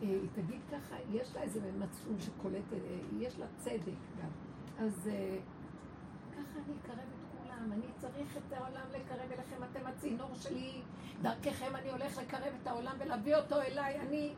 אה, 0.03 0.09
היא 0.09 0.29
תגיד 0.35 0.61
ככה, 0.73 0.97
יש 1.13 1.35
לה 1.35 1.43
איזה 1.43 1.61
מצפון 1.79 2.21
שקולט, 2.21 2.73
אה, 2.73 2.79
יש 3.19 3.39
לה 3.39 3.47
צדק 3.57 3.99
גם. 4.23 4.31
אז 4.79 5.11
ככה 6.33 6.59
אני 6.67 6.75
אקרב 6.83 7.14
אני 7.73 7.87
צריך 7.99 8.37
את 8.37 8.53
העולם 8.53 8.87
לקרב 8.91 9.33
אליכם, 9.33 9.65
אתם 9.73 9.87
הצינור 9.87 10.35
שלי, 10.35 10.83
דרככם 11.23 11.77
אני 11.77 11.91
הולך 11.91 12.19
לקרב 12.19 12.53
את 12.63 12.67
העולם 12.67 12.97
ולהביא 12.99 13.37
אותו 13.37 13.61
אליי, 13.61 14.01
אני, 14.01 14.35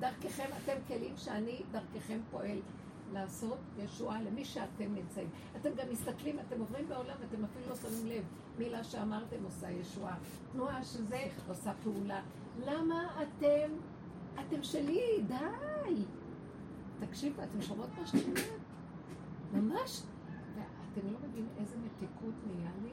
דרככם, 0.00 0.48
אתם 0.64 0.76
כלים 0.88 1.16
שאני 1.16 1.62
דרככם 1.72 2.20
פועל. 2.30 2.58
לעשות 3.12 3.58
ישועה 3.78 4.22
למי 4.22 4.44
שאתם 4.44 4.94
נמצאים. 4.94 5.28
אתם 5.56 5.70
גם 5.76 5.90
מסתכלים, 5.90 6.38
אתם 6.38 6.60
עוברים 6.60 6.88
בעולם, 6.88 7.16
אתם 7.28 7.44
אפילו 7.44 7.68
לא 7.68 7.76
שמים 7.76 8.06
לב. 8.06 8.24
מילה 8.58 8.84
שאמרתם 8.84 9.44
עושה 9.44 9.70
ישועה. 9.70 10.16
תנועה 10.52 10.84
שזה 10.84 11.26
עושה 11.48 11.72
פעולה. 11.82 12.22
למה 12.66 13.22
אתם, 13.22 13.70
אתם 14.34 14.62
שלי, 14.62 15.24
די. 15.26 16.04
תקשיבו, 17.06 17.42
אתם 17.42 17.62
שומעות 17.62 17.90
מה 17.98 18.06
שאני 18.06 18.22
אומרת? 18.22 18.60
ממש. 19.52 20.02
ואתם 20.54 21.12
לא 21.12 21.18
מבינים 21.18 21.48
איזה 21.60 21.76
מתיקות 22.02 22.34
נהיה 22.46 22.70
לי? 22.82 22.92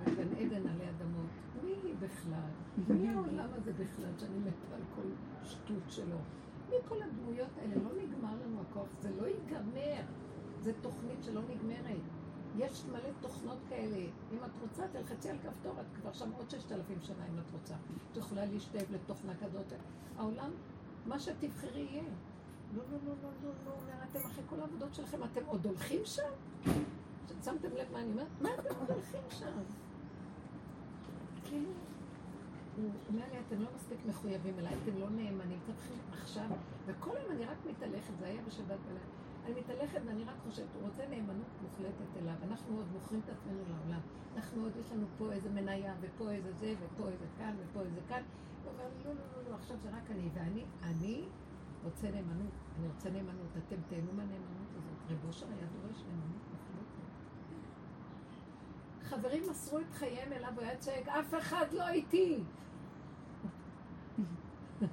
וגן 0.00 0.34
עדן 0.36 0.68
עלי 0.68 0.90
אדמות. 0.90 1.30
מי 1.64 1.94
בכלל? 2.00 2.50
מי 2.98 3.08
העולם 3.08 3.48
הזה 3.54 3.72
בכלל 3.72 4.10
שאני 4.18 4.38
מתה 4.38 4.74
על 4.74 4.82
כל 4.94 5.08
שטות 5.44 5.82
שלו? 5.88 6.16
מכל 6.68 7.02
הדמויות 7.02 7.50
האלה 7.60 7.74
לא 7.74 7.90
נגמר 8.02 8.34
לנו 8.44 8.60
הכוח, 8.60 8.88
זה 9.00 9.10
לא 9.20 9.26
ייגמר. 9.26 10.02
זו 10.60 10.70
תוכנית 10.80 11.22
שלא 11.22 11.40
נגמרת. 11.48 12.00
יש 12.56 12.84
מלא 12.92 13.08
תוכנות 13.20 13.58
כאלה. 13.68 13.96
אם 14.32 14.38
את 14.44 14.50
רוצה, 14.62 14.88
תלחצי 14.92 15.30
על 15.30 15.36
כפתור, 15.38 15.80
את 15.80 15.86
כבר 16.00 16.12
שם 16.12 16.30
עוד 16.32 16.50
ששת 16.50 16.72
אלפים 16.72 16.98
שנה 17.00 17.26
אם 17.32 17.38
את 17.38 17.50
רוצה. 17.52 17.74
את 18.12 18.16
יכולה 18.16 18.44
להשתאב 18.44 18.86
לתוכנה 18.90 19.32
כזאת. 19.34 19.72
העולם, 20.16 20.50
מה 21.06 21.18
שתבחרי 21.18 21.80
יהיה. 21.80 22.02
לא, 22.76 22.82
לא, 22.92 22.98
לא, 23.06 23.14
לא, 23.22 23.30
לא, 23.42 23.50
לא, 23.66 23.72
אומר, 23.82 24.04
אתם 24.10 24.18
אחרי 24.18 24.44
כל 24.46 24.60
העבודות 24.60 24.94
שלכם, 24.94 25.24
אתם 25.24 25.40
עוד 25.46 25.66
הולכים 25.66 26.00
שם? 26.04 26.22
שמתם 27.44 27.68
לב 27.68 27.92
מה 27.92 28.00
אני 28.00 28.10
אומרת? 28.12 28.40
מה 28.40 28.48
אתם 28.54 28.74
הולכים 28.88 29.22
שם? 29.30 29.62
כאילו... 31.44 31.70
הוא 32.76 32.90
אומר 33.08 33.24
לי, 33.32 33.38
אתם 33.46 33.62
לא 33.62 33.68
מספיק 33.74 33.98
מחויבים 34.06 34.58
אליי, 34.58 34.74
אתם 34.82 34.98
לא 34.98 35.10
נאמנים, 35.10 35.58
תתחיל 35.66 35.96
עכשיו, 36.12 36.48
וכל 36.86 37.16
היום 37.16 37.30
אני 37.32 37.44
רק 37.44 37.56
מתהלכת, 37.70 38.12
זה 38.18 38.26
היה 38.26 38.42
בשבת 38.42 38.66
בלילה, 38.86 39.04
אני 39.44 39.60
מתהלכת 39.60 40.00
ואני 40.06 40.24
רק 40.24 40.34
חושבת, 40.44 40.68
הוא 40.74 40.88
רוצה 40.88 41.02
נאמנות 41.08 41.52
מוחלטת 41.62 42.16
אליו, 42.16 42.34
אנחנו 42.48 42.76
עוד 42.76 42.86
מוכרים 42.92 43.20
את 43.24 43.28
עצמנו 43.28 43.58
לעולם, 43.68 44.00
אנחנו 44.36 44.62
עוד, 44.62 44.72
יש 44.76 44.92
לנו 44.92 45.06
פה 45.18 45.32
איזה 45.32 45.50
מניה, 45.50 45.94
ופה 46.00 46.30
איזה 46.30 46.52
זה, 46.52 46.74
ופה 46.80 47.08
איזה 47.08 47.24
כאן, 47.38 47.54
ופה 47.58 47.80
איזה 47.80 48.00
כאן, 48.08 48.22
הוא 48.64 48.72
אומר, 48.72 48.84
לא, 49.04 49.14
לא, 49.14 49.20
לא, 49.36 49.50
לא, 49.50 49.54
עכשיו 49.54 49.76
זה 49.82 49.88
רק 49.90 50.10
אני, 50.10 50.28
ואני, 50.34 50.64
אני 50.82 51.24
רוצה 51.84 52.10
נאמנות, 52.10 52.52
אני 52.78 52.88
רוצה 52.88 53.10
נאמנות, 53.10 53.50
אתם 53.66 53.76
תהנו 53.88 54.12
מהנאמנות 54.12 54.70
הזאת, 54.76 55.10
רב 55.10 55.50
היה 55.58 55.66
דורש 55.66 56.02
נאמנות. 56.08 56.51
חברים 59.12 59.50
מסרו 59.50 59.78
את 59.78 59.94
חייהם 59.94 60.32
אליו, 60.32 60.52
הוא 60.54 60.62
היה 60.62 60.76
צועק, 60.76 61.08
אף 61.08 61.34
אחד 61.38 61.66
לא 61.72 61.88
איתי. 61.88 62.38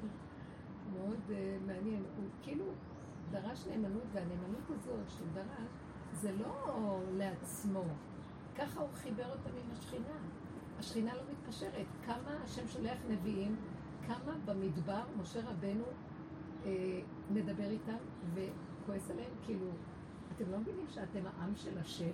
מאוד 0.94 1.20
uh, 1.28 1.32
מעניין. 1.68 2.04
הוא 2.18 2.26
כאילו 2.42 2.66
דרש 3.32 3.68
נאמנות, 3.68 4.04
והנאמנות 4.14 4.70
הזאת 4.70 5.10
שהוא 5.10 5.28
דרש, 5.34 5.70
זה 6.14 6.32
לא 6.32 7.00
לעצמו. 7.12 7.84
ככה 8.56 8.82
הוא 8.82 8.90
חיבר 8.94 9.32
אותם 9.32 9.50
עם 9.50 9.72
השכינה. 9.72 10.18
השכינה 10.80 11.16
לא 11.16 11.22
מתפשרת. 11.32 11.88
כמה 12.06 12.38
השם 12.44 12.68
שולח 12.68 12.98
נביאים, 13.10 13.56
כמה 14.08 14.34
במדבר 14.46 15.04
משה 15.22 15.40
רבנו 15.50 15.84
אה, 16.66 17.02
מדבר 17.30 17.70
איתם 17.70 17.98
וכועס 18.34 19.12
עליהם, 19.12 19.32
כאילו, 19.46 19.68
אתם 20.36 20.52
לא 20.52 20.58
מבינים 20.58 20.86
שאתם 20.90 21.20
העם 21.26 21.56
של 21.56 21.78
השם? 21.78 22.12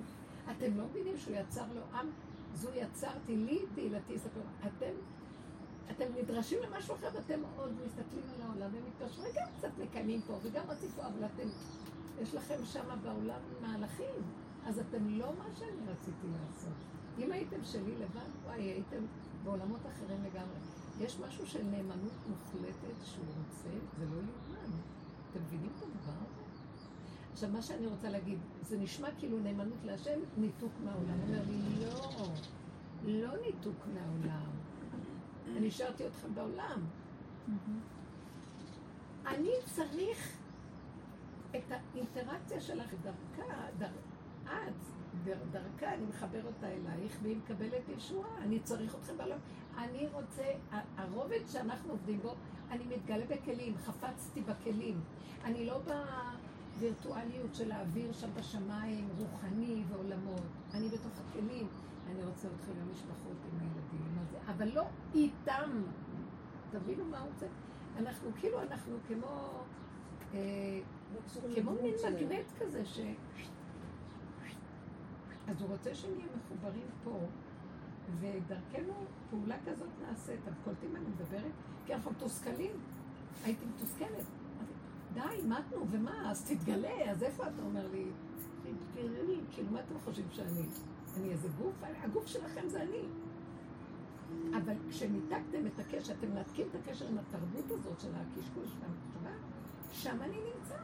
אתם 0.52 0.78
לא 0.78 0.84
מבינים 0.86 1.18
שהוא 1.18 1.36
יצר 1.36 1.66
לו 1.75 1.82
עם? 2.00 2.08
זו 2.54 2.70
יצרתי 2.75 3.36
לי 3.36 3.60
תהילתי, 3.75 4.16
אתם 4.68 4.92
אתם 5.92 6.06
נדרשים 6.22 6.60
למשהו 6.64 6.96
אחר 6.96 7.08
ואתם 7.14 7.40
עוד 7.58 7.72
מסתכלים 7.86 8.24
על 8.36 8.42
העולם 8.42 8.70
ומתקשרים, 8.74 9.30
וגם 9.32 9.48
קצת 9.58 9.70
מקיימים 9.84 10.22
פה 10.22 10.40
וגם 10.44 10.64
רציפו, 10.68 11.02
אבל 11.02 11.25
אתם, 11.25 11.48
יש 12.22 12.36
לכם 12.36 12.66
שם 12.66 13.00
בעולם 13.04 13.40
מהלכים, 13.62 14.22
אז 14.66 14.80
אתם 14.80 15.10
לא 15.10 15.34
מה 15.38 15.56
שאני 15.56 15.92
רציתי 15.92 16.28
לעשות. 16.28 16.74
אם 17.20 17.32
הייתם 17.32 17.64
שלי 17.64 17.96
לבד, 17.96 18.30
וואי, 18.46 18.62
הייתם 18.62 19.06
בעולמות 19.44 19.80
אחרים 19.82 20.24
לגמרי. 20.24 20.58
יש 21.00 21.20
משהו 21.20 21.48
של 21.48 21.64
נאמנות 21.64 22.28
מוחלטת 22.30 23.06
שהוא 23.06 23.25
רוצה, 23.25 23.70
זה 24.00 24.06
לא 24.06 24.16
יאומן. 24.16 24.72
אתם 25.32 25.40
מבינים 25.44 25.70
את 25.78 25.84
הדבר? 25.84 26.25
עכשיו, 27.36 27.50
מה 27.50 27.62
שאני 27.62 27.88
רוצה 27.88 28.10
להגיד, 28.10 28.39
זה 28.62 28.77
נשמע 28.77 29.08
כאילו 29.20 29.39
נאמנות 29.39 29.77
להשם, 29.84 30.20
ניתוק 30.38 30.72
מהעולם. 30.84 31.20
הוא 31.20 31.27
אומר 31.27 31.42
לי, 31.50 31.86
לא, 31.86 32.27
לא 33.04 33.42
ניתוק 33.42 33.75
מהעולם. 33.94 34.51
אני 35.58 35.68
השארתי 35.68 36.08
אתכם 36.08 36.36
בעולם. 36.36 36.82
אני 39.27 39.50
צריך 39.65 40.38
את 41.51 41.72
האינטראקציה 41.72 42.62
שלך 42.62 42.94
דרכה, 43.04 43.54
דר... 43.77 43.88
את, 44.44 45.30
דרכה 45.51 45.94
אני 45.94 46.06
מחבר 46.06 46.46
אותה 46.46 46.68
אלייך, 46.68 47.18
והיא 47.22 47.38
מקבלת 47.38 47.89
ישועה. 47.98 48.38
אני 48.38 48.60
צריך 48.60 48.96
אתכם 48.96 49.18
בעולם. 49.18 49.39
אני 49.77 50.08
רוצה, 50.13 50.44
הרובד 50.98 51.39
שאנחנו 51.51 51.92
עובדים 51.92 52.20
בו, 52.20 52.36
אני 52.72 52.84
מתגלה 52.84 53.25
בכלים, 53.25 53.77
חפצתי 53.77 54.42
בכלים. 54.42 55.01
אני 55.44 55.65
לא 55.65 55.80
בווירטואליות 56.75 57.55
של 57.55 57.72
האוויר 57.72 58.13
שם 58.13 58.29
בשמיים, 58.36 59.10
רוחני 59.17 59.84
ועולמות. 59.89 60.41
אני 60.74 60.89
בתוך 60.89 61.12
הכלים. 61.20 61.67
אני 62.08 62.24
רוצה 62.24 62.48
אתכם 62.48 62.72
עם 62.72 62.88
המשפחות, 62.88 63.38
עם 63.51 63.60
הילדים, 63.60 64.17
אבל 64.48 64.67
לא 64.74 64.84
איתם. 65.13 65.82
תבינו 66.72 67.05
מה 67.05 67.20
הוא 67.20 67.29
רוצה? 67.34 67.46
אנחנו 67.98 68.29
כאילו, 68.39 68.62
אנחנו 68.62 68.98
כמו... 69.08 69.50
אה, 70.34 70.79
כמו 71.55 71.72
מין 71.72 71.96
מגנט 72.13 72.46
כזה 72.60 72.86
ש... 72.86 73.00
אז 75.48 75.62
הוא 75.62 75.70
רוצה 75.70 75.96
שנהיה 75.96 76.25
מחוברים 76.38 76.88
פה, 77.03 77.20
ודרכנו 78.20 78.94
פעולה 79.29 79.55
כזאת 79.65 79.89
נעשית. 80.08 80.39
אתם 80.44 80.51
קולטים 80.63 80.94
מה 80.94 81.00
אני 81.00 81.08
מדברת? 81.08 81.51
כי 81.86 81.94
אנחנו 81.94 82.12
מתוסכלים. 82.12 82.72
הייתי 83.44 83.65
מתוסכלת. 83.65 84.25
די, 85.15 85.41
מתנו, 85.48 85.86
ומה? 85.91 86.31
אז 86.31 86.45
תתגלה, 86.50 87.12
אז 87.12 87.24
איפה 87.24 87.43
אתה 87.43 87.62
אומר 87.65 87.88
לי? 87.91 88.05
תתגלה, 88.63 89.36
כאילו, 89.51 89.72
מה 89.72 89.79
אתם 89.79 89.95
חושבים 90.03 90.27
שאני? 90.31 90.62
אני 91.17 91.31
איזה 91.31 91.48
גוף? 91.57 91.84
הגוף 92.03 92.27
שלכם 92.27 92.69
זה 92.69 92.81
אני. 92.81 93.01
אבל 94.57 94.74
כשניתקתם 94.89 95.67
את 95.67 95.79
הקשר, 95.79 96.13
אתם 96.13 96.31
מנתקים 96.31 96.67
את 96.72 96.75
הקשר 96.75 97.07
עם 97.07 97.17
התרבות 97.17 97.72
הזאת 97.72 98.00
של 98.00 98.12
הקשקוש 98.15 98.69
והמחשבה, 98.79 99.31
שם 99.91 100.22
אני 100.22 100.38
נמצא. 100.38 100.77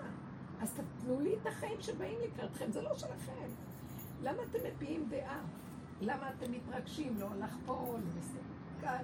אז 0.59 0.73
תתנו 0.73 1.19
לי 1.19 1.35
את 1.41 1.47
החיים 1.47 1.81
שבאים 1.81 2.17
לקראתכם, 2.23 2.71
זה 2.71 2.81
לא 2.81 2.97
שלכם. 2.97 3.49
למה 4.23 4.43
אתם 4.43 4.59
מביעים 4.75 5.05
דעה? 5.09 5.41
למה 6.01 6.29
אתם 6.29 6.51
מתרגשים? 6.51 7.19
לא 7.19 7.27
הלך 7.31 7.55
פה, 7.65 7.73
לא 7.73 8.19
מסתכל 8.19 8.41
כאן. 8.81 9.03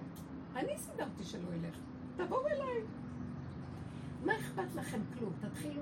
אני 0.55 0.77
סידרתי 0.77 1.23
שלא 1.23 1.53
ילך. 1.53 1.77
תבואו 2.15 2.47
אליי. 2.47 2.81
מה 4.25 4.33
אכפת 4.39 4.75
לכם 4.75 4.99
כלום? 5.17 5.33
תתחילו 5.39 5.81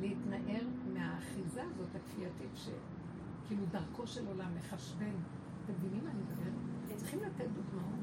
להתנער 0.00 0.62
מהאחיזה 0.92 1.62
הזאת 1.62 1.88
הכפייתית, 1.96 2.54
שכאילו 2.54 3.66
דרכו 3.70 4.06
של 4.06 4.26
עולם 4.26 4.54
מחשבן. 4.58 5.14
אתם 5.64 5.72
מבינים 5.72 6.04
מה 6.04 6.10
אני 6.10 6.20
מדברת? 6.22 6.96
צריכים 6.96 7.20
לתת 7.22 7.46
דוגמאות. 7.54 8.00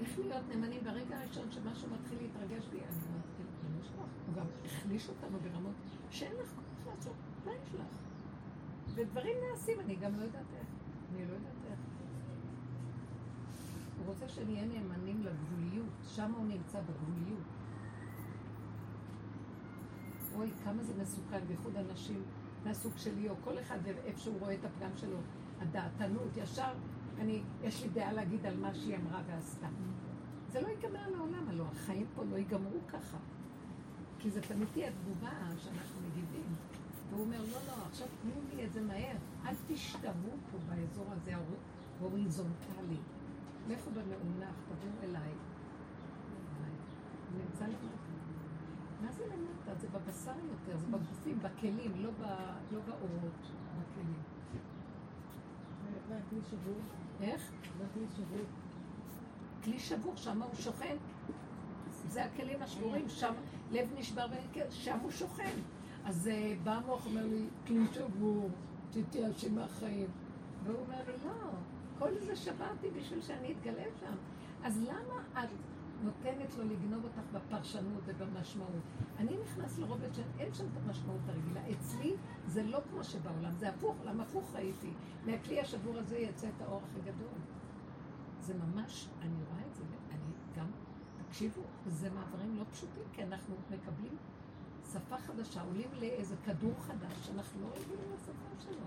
איך 0.00 0.18
להיות 0.18 0.44
נאמנים 0.48 0.84
ברגע 0.84 1.18
הראשון 1.18 1.50
שמשהו 1.50 1.88
מתחיל 1.90 2.18
להתרגש 2.18 2.68
בי? 2.68 2.78
אני 2.78 2.86
אומרת, 3.08 3.24
אין 3.64 3.80
לך. 3.80 3.90
הוא 4.26 4.34
גם 4.34 4.46
החליש 4.64 5.08
אותנו 5.08 5.38
ברמות 5.40 5.74
שאין 6.10 6.32
לך 6.42 6.52
כוח 6.54 6.94
לעשות. 6.94 7.14
מה 7.44 7.52
יש 7.52 7.74
לך? 7.74 7.98
ודברים 8.94 9.36
נעשים, 9.50 9.80
אני 9.80 9.96
גם 9.96 10.14
לא 10.16 10.22
יודעת 10.22 10.46
איך. 10.58 10.66
אני 11.12 11.26
לא 11.26 11.32
יודעת 11.32 11.52
איך. 11.70 11.78
הוא 13.98 14.06
רוצה 14.06 14.28
שנהיה 14.28 14.64
נאמנים 14.64 15.22
לגבוליות, 15.22 15.92
שם 16.02 16.32
הוא 16.32 16.46
נמצא 16.46 16.80
בגבוליות. 16.80 17.57
אוי, 20.38 20.50
כמה 20.64 20.82
זה 20.82 20.92
מסוכן, 21.02 21.40
בייחוד 21.46 21.76
אנשים 21.76 22.22
מהסוג 22.64 22.92
שלי, 22.96 23.28
או 23.28 23.34
כל 23.44 23.58
אחד 23.58 23.78
איפה 23.86 24.20
שהוא 24.20 24.40
רואה 24.40 24.54
את 24.54 24.64
הפגם 24.64 24.90
שלו. 24.96 25.18
הדעתנות, 25.60 26.36
ישר, 26.36 26.72
אני, 27.18 27.42
יש 27.62 27.82
לי 27.82 27.88
דעה 27.88 28.12
להגיד 28.12 28.46
על 28.46 28.56
מה 28.56 28.74
שהיא 28.74 28.96
אמרה 28.96 29.22
ועשתה. 29.26 29.68
זה 30.52 30.60
לא 30.60 30.68
ייגמר 30.68 31.10
לעולם, 31.10 31.48
הלוא 31.48 31.66
החיים 31.66 32.06
פה 32.14 32.24
לא 32.24 32.36
ייגמרו 32.36 32.78
ככה. 32.88 33.16
כי 34.18 34.30
זה 34.30 34.40
תמיד 34.40 34.68
תהיה 34.72 34.90
תגובה 34.92 35.30
שאנחנו 35.58 36.00
מגיבים. 36.08 36.54
והוא 37.10 37.24
אומר, 37.24 37.40
לא, 37.40 37.58
לא, 37.66 37.72
עכשיו 37.90 38.08
תנו 38.22 38.32
לי 38.54 38.64
את 38.64 38.72
זה 38.72 38.80
מהר. 38.80 39.16
אל 39.46 39.54
תשתוו 39.66 40.30
פה 40.52 40.58
באזור 40.68 41.06
הזה 41.10 41.32
ההוריזונטלי. 42.00 42.98
לכו 43.68 43.90
במאונח, 43.90 44.54
תבואו 44.68 45.02
אליי. 45.02 45.32
נמצא 47.36 47.64
למטה. 47.64 47.97
מה 49.02 49.12
זה 49.12 49.24
למטה? 49.26 49.80
זה 49.80 49.88
בבשר 49.88 50.32
יותר, 50.50 50.78
זה 50.78 50.86
בגופים, 50.86 51.38
בכלים, 51.38 51.92
לא, 51.96 52.10
ב, 52.10 52.22
לא 52.72 52.80
באורות, 52.86 53.50
בכלים. 53.78 54.22
והכלי 56.08 56.38
שבור? 56.50 56.80
איך? 57.20 57.50
והכלי 57.78 58.06
שבור? 58.16 58.46
כלי 59.64 59.78
שבור, 59.78 60.16
שם 60.16 60.42
הוא 60.42 60.54
שוכן. 60.54 60.96
זה 62.06 62.24
הכלים 62.24 62.62
השבורים, 62.62 63.08
שם 63.08 63.34
לב 63.70 63.88
נשבר, 63.98 64.26
שם 64.70 64.98
הוא 65.02 65.10
שוכן. 65.10 65.52
אז 66.04 66.28
אה, 66.28 66.54
בא 66.64 66.72
המוח 66.72 67.06
אומר 67.06 67.26
לי, 67.26 67.46
כלי 67.66 67.84
שבור, 67.92 68.50
תתייאשי 68.90 69.48
מהחיים. 69.48 70.08
והוא 70.64 70.80
אומר 70.80 70.98
לי, 71.06 71.12
לא, 71.24 71.50
כל 71.98 72.18
זה 72.20 72.36
שברתי 72.36 72.90
בשביל 72.90 73.20
שאני 73.20 73.52
אתגלה 73.52 73.84
שם. 74.00 74.14
אז 74.64 74.82
למה 74.82 75.22
את 75.44 75.48
נותנת 76.02 76.56
לו 76.58 76.64
לגנוב 76.64 77.04
אותך 77.04 77.22
בפרשנות 77.32 78.02
ובמשמעות? 78.04 78.82
אני 79.18 79.36
נכנס 79.44 79.78
לרובד 79.78 80.14
שאין 80.14 80.54
שם 80.54 80.64
את 80.64 80.82
המשמעות 80.84 81.20
הרגילה. 81.28 81.60
אצלי 81.70 82.14
זה 82.46 82.62
לא 82.62 82.78
כמו 82.90 83.04
שבעולם, 83.04 83.56
זה 83.56 83.68
הפוך, 83.68 83.96
למה 84.04 84.22
הפוך 84.22 84.54
ראיתי? 84.54 84.90
מהכלי 85.26 85.60
השבור 85.60 85.98
הזה 85.98 86.18
יצא 86.18 86.48
את 86.56 86.62
האור 86.62 86.80
הכי 86.84 87.00
גדול. 87.00 87.38
זה 88.40 88.54
ממש, 88.54 89.08
אני 89.22 89.44
רואה 89.50 89.62
את 89.70 89.74
זה, 89.74 89.82
ואני 89.90 90.32
גם, 90.56 90.66
תקשיבו, 91.26 91.60
זה 91.86 92.10
מעברים 92.10 92.56
לא 92.56 92.64
פשוטים, 92.72 93.02
כי 93.12 93.22
אנחנו 93.22 93.54
מקבלים 93.70 94.16
שפה 94.92 95.18
חדשה, 95.18 95.62
עולים 95.62 95.90
לאיזה 96.00 96.34
כדור 96.44 96.74
חדש, 96.80 97.26
שאנחנו 97.26 97.60
לא 97.60 97.66
רגילים 97.66 98.12
לשפה 98.14 98.62
שלו. 98.64 98.86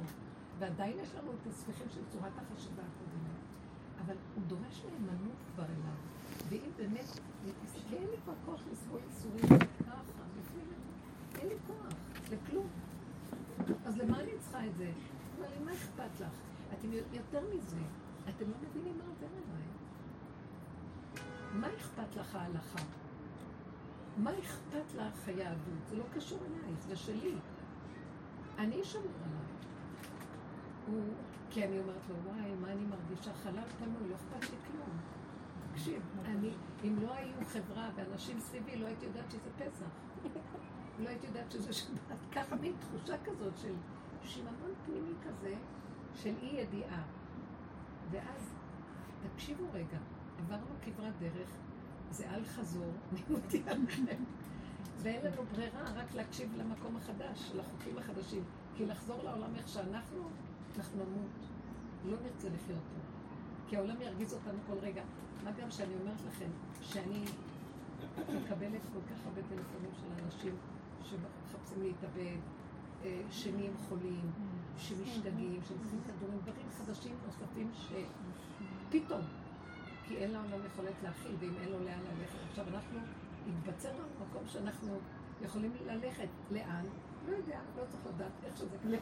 ועדיין 0.59 0.99
יש 0.99 1.15
לנו 1.15 1.31
את 1.31 1.47
הספיחים 1.47 1.87
של 1.89 2.01
צורת 2.09 2.31
החשיבה 2.37 2.81
הקודמת. 2.81 3.41
אבל 4.05 4.15
הוא 4.35 4.43
דורש 4.47 4.83
נאמנות 4.99 5.37
כבר 5.53 5.65
אליו. 5.65 5.95
ואם 6.49 6.71
באמת, 6.77 7.05
אין 7.93 8.07
לי 8.11 8.17
כבר 8.23 8.33
כוח 8.45 8.61
לסבול 8.71 8.99
איסורים 9.09 9.59
ככה, 9.87 10.23
אין 11.39 11.47
לי 11.47 11.55
כוח, 11.67 11.93
לכלום. 12.31 12.67
אז 13.85 13.97
למה 13.97 14.19
אני 14.19 14.31
צריכה 14.39 14.65
את 14.65 14.77
זה? 14.77 14.91
אבל 15.39 15.65
מה 15.65 15.73
אכפת 15.73 16.19
לך? 16.19 16.33
אתם 16.73 16.87
יותר 16.93 17.41
מזה, 17.55 17.77
אתם 18.29 18.45
לא 18.49 18.55
מבינים 18.69 18.97
מה 18.97 19.03
עובר 19.03 19.27
עליי. 19.27 19.67
מה 21.53 21.67
אכפת 21.77 22.15
לך 22.15 22.35
ההלכה? 22.35 22.83
מה 24.17 24.31
אכפת 24.39 24.95
לך 24.95 25.27
היהדות? 25.27 25.87
זה 25.89 25.95
לא 25.95 26.03
קשור 26.13 26.39
אלייך, 26.39 26.79
זה 26.87 26.95
שלי. 26.95 27.35
אני 28.57 28.83
שמור 28.83 29.05
עליי. 29.23 29.41
הוא, 30.87 31.03
כי 31.49 31.65
אני 31.65 31.79
אומרת 31.79 32.01
לו, 32.09 32.15
וואי, 32.25 32.55
מה 32.61 32.71
אני 32.71 32.85
מרגישה? 32.85 33.33
חלל 33.33 33.63
פנוי, 33.79 34.09
לא 34.09 34.15
אכפת 34.15 34.49
לי 34.49 34.57
כלום. 34.67 34.97
תקשיב, 35.71 36.01
אני, 36.25 36.51
אם 36.83 36.95
לא 37.01 37.13
היו 37.13 37.35
חברה 37.45 37.89
ואנשים 37.95 38.39
סביבי, 38.39 38.75
לא 38.75 38.85
הייתי 38.85 39.05
יודעת 39.05 39.31
שזה 39.31 39.49
פסח. 39.57 39.85
לא 40.99 41.09
הייתי 41.09 41.27
יודעת 41.27 41.51
שזה 41.51 41.73
שבת. 41.73 42.17
ככה 42.31 42.55
מין 42.55 42.73
תחושה 42.79 43.15
כזאת 43.23 43.57
של 43.57 43.73
שיממון 44.23 44.73
פנימי 44.85 45.13
כזה, 45.27 45.53
של 46.15 46.33
אי 46.41 46.47
ידיעה. 46.47 47.01
ואז, 48.11 48.53
תקשיבו 49.33 49.63
רגע, 49.73 49.97
עברנו 50.39 50.75
כברת 50.81 51.13
דרך, 51.19 51.49
זה 52.09 52.29
אל 52.29 52.45
חזור, 52.45 52.91
אני 53.11 53.21
מודיעה 53.29 53.73
לכם. 53.73 54.23
ואין 54.97 55.25
לנו 55.25 55.43
ברירה 55.51 55.83
רק 55.83 56.13
להקשיב 56.13 56.55
למקום 56.57 56.95
החדש, 56.95 57.51
לחוקים 57.55 57.97
החדשים. 57.97 58.43
כי 58.75 58.85
לחזור 58.85 59.23
לעולם 59.23 59.55
איך 59.55 59.67
שאנחנו, 59.67 60.29
אנחנו 60.77 61.05
נמות. 61.05 61.49
לא 62.05 62.17
נרצה 62.23 62.49
לחיות 62.49 62.79
פה. 62.79 63.01
כי 63.67 63.77
העולם 63.77 64.01
ירגיז 64.01 64.33
אותנו 64.33 64.59
כל 64.67 64.77
רגע. 64.81 65.03
מה 65.43 65.51
גם 65.51 65.71
שאני 65.71 65.93
אומרת 66.01 66.21
לכם, 66.27 66.49
שאני 66.81 67.23
מקבלת 68.17 68.81
כל 68.93 68.99
כך 69.09 69.25
הרבה 69.25 69.41
טלפונים 69.41 69.91
של 69.99 70.23
אנשים 70.25 70.55
שמחפשים 71.03 71.83
להתאבד, 71.83 72.37
אה, 73.03 73.21
שנהיים 73.31 73.73
חולים, 73.89 74.31
שמשתגעים, 74.77 75.59
שצריכים 75.63 75.99
כדורים, 76.07 76.39
דברים 76.41 76.67
חדשים 76.77 77.15
נוספים 77.25 77.71
שפתאום, 77.73 79.21
כי 80.07 80.17
אין 80.17 80.31
לעולם 80.31 80.65
יכולת 80.65 80.95
להכיל, 81.03 81.35
ואם 81.39 81.53
אין 81.61 81.69
לו 81.69 81.79
לאן 81.79 81.99
ללכת. 81.99 82.37
עכשיו 82.49 82.65
אנחנו, 82.73 82.99
התבצר 83.49 83.89
לנו 83.89 84.25
מקום 84.29 84.47
שאנחנו 84.47 84.99
יכולים 85.41 85.71
ללכת. 85.85 86.27
לאן? 86.51 86.85
לא 87.27 87.35
יודע, 87.35 87.59
לא 87.77 87.83
צריך 87.91 88.15
לדעת 88.15 88.31
איך 88.43 88.57
שזה 88.57 88.77
כזה, 88.83 88.97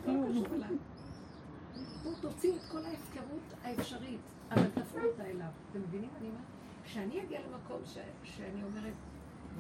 פה 2.03 2.09
תוציאו 2.21 2.55
את 2.55 2.61
כל 2.71 2.85
ההפקרות 2.85 3.53
האפשרית, 3.63 4.21
אבל 4.51 4.69
תפרו 4.69 4.99
אותה 5.11 5.25
אליו. 5.25 5.47
אתם 5.71 5.81
מבינים 5.81 6.09
אני 6.17 6.27
אומרת? 6.27 6.43
כשאני 6.83 7.23
אגיע 7.23 7.39
למקום 7.47 7.81
ש, 7.85 7.97
שאני 8.23 8.63
אומרת, 8.63 8.93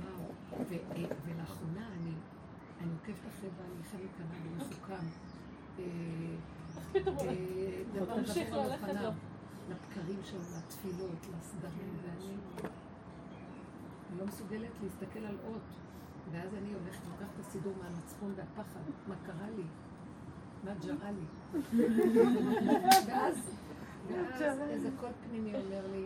וואו, 0.03 0.31
ו, 0.69 0.73
ולאחרונה 1.25 1.87
אני, 1.87 2.11
אני 2.81 2.91
עוקבת 2.91 3.27
אחרי 3.27 3.49
בעלי 3.57 3.83
חלק 3.91 4.09
קנה 4.17 4.35
ומחוכם. 4.43 5.05
דבר 7.93 8.21
דבר 8.33 8.59
על 8.59 8.71
אופניו, 8.71 9.13
לבקרים 9.69 10.19
שלו, 10.23 10.39
לתפילות, 10.57 11.27
לסדרים, 11.37 11.97
ואני 12.03 12.37
לא 14.19 14.25
מסוגלת 14.25 14.71
להסתכל 14.83 15.19
על 15.19 15.37
אות. 15.47 15.61
ואז 16.31 16.53
אני 16.53 16.73
הולכת 16.73 17.01
לקחת 17.07 17.31
את 17.35 17.39
הסידור 17.39 17.73
מהמצפון 17.83 18.33
והפחד, 18.35 18.79
מה 19.07 19.15
קרה 19.25 19.49
לי? 19.55 19.63
מה 20.63 20.71
ג'רה 20.85 21.11
לי? 21.11 21.25
ואז, 23.07 23.51
ואז 24.09 24.59
איזה 24.59 24.89
קול 24.99 25.09
פנימי 25.27 25.55
אומר 25.55 25.87
לי, 25.91 26.05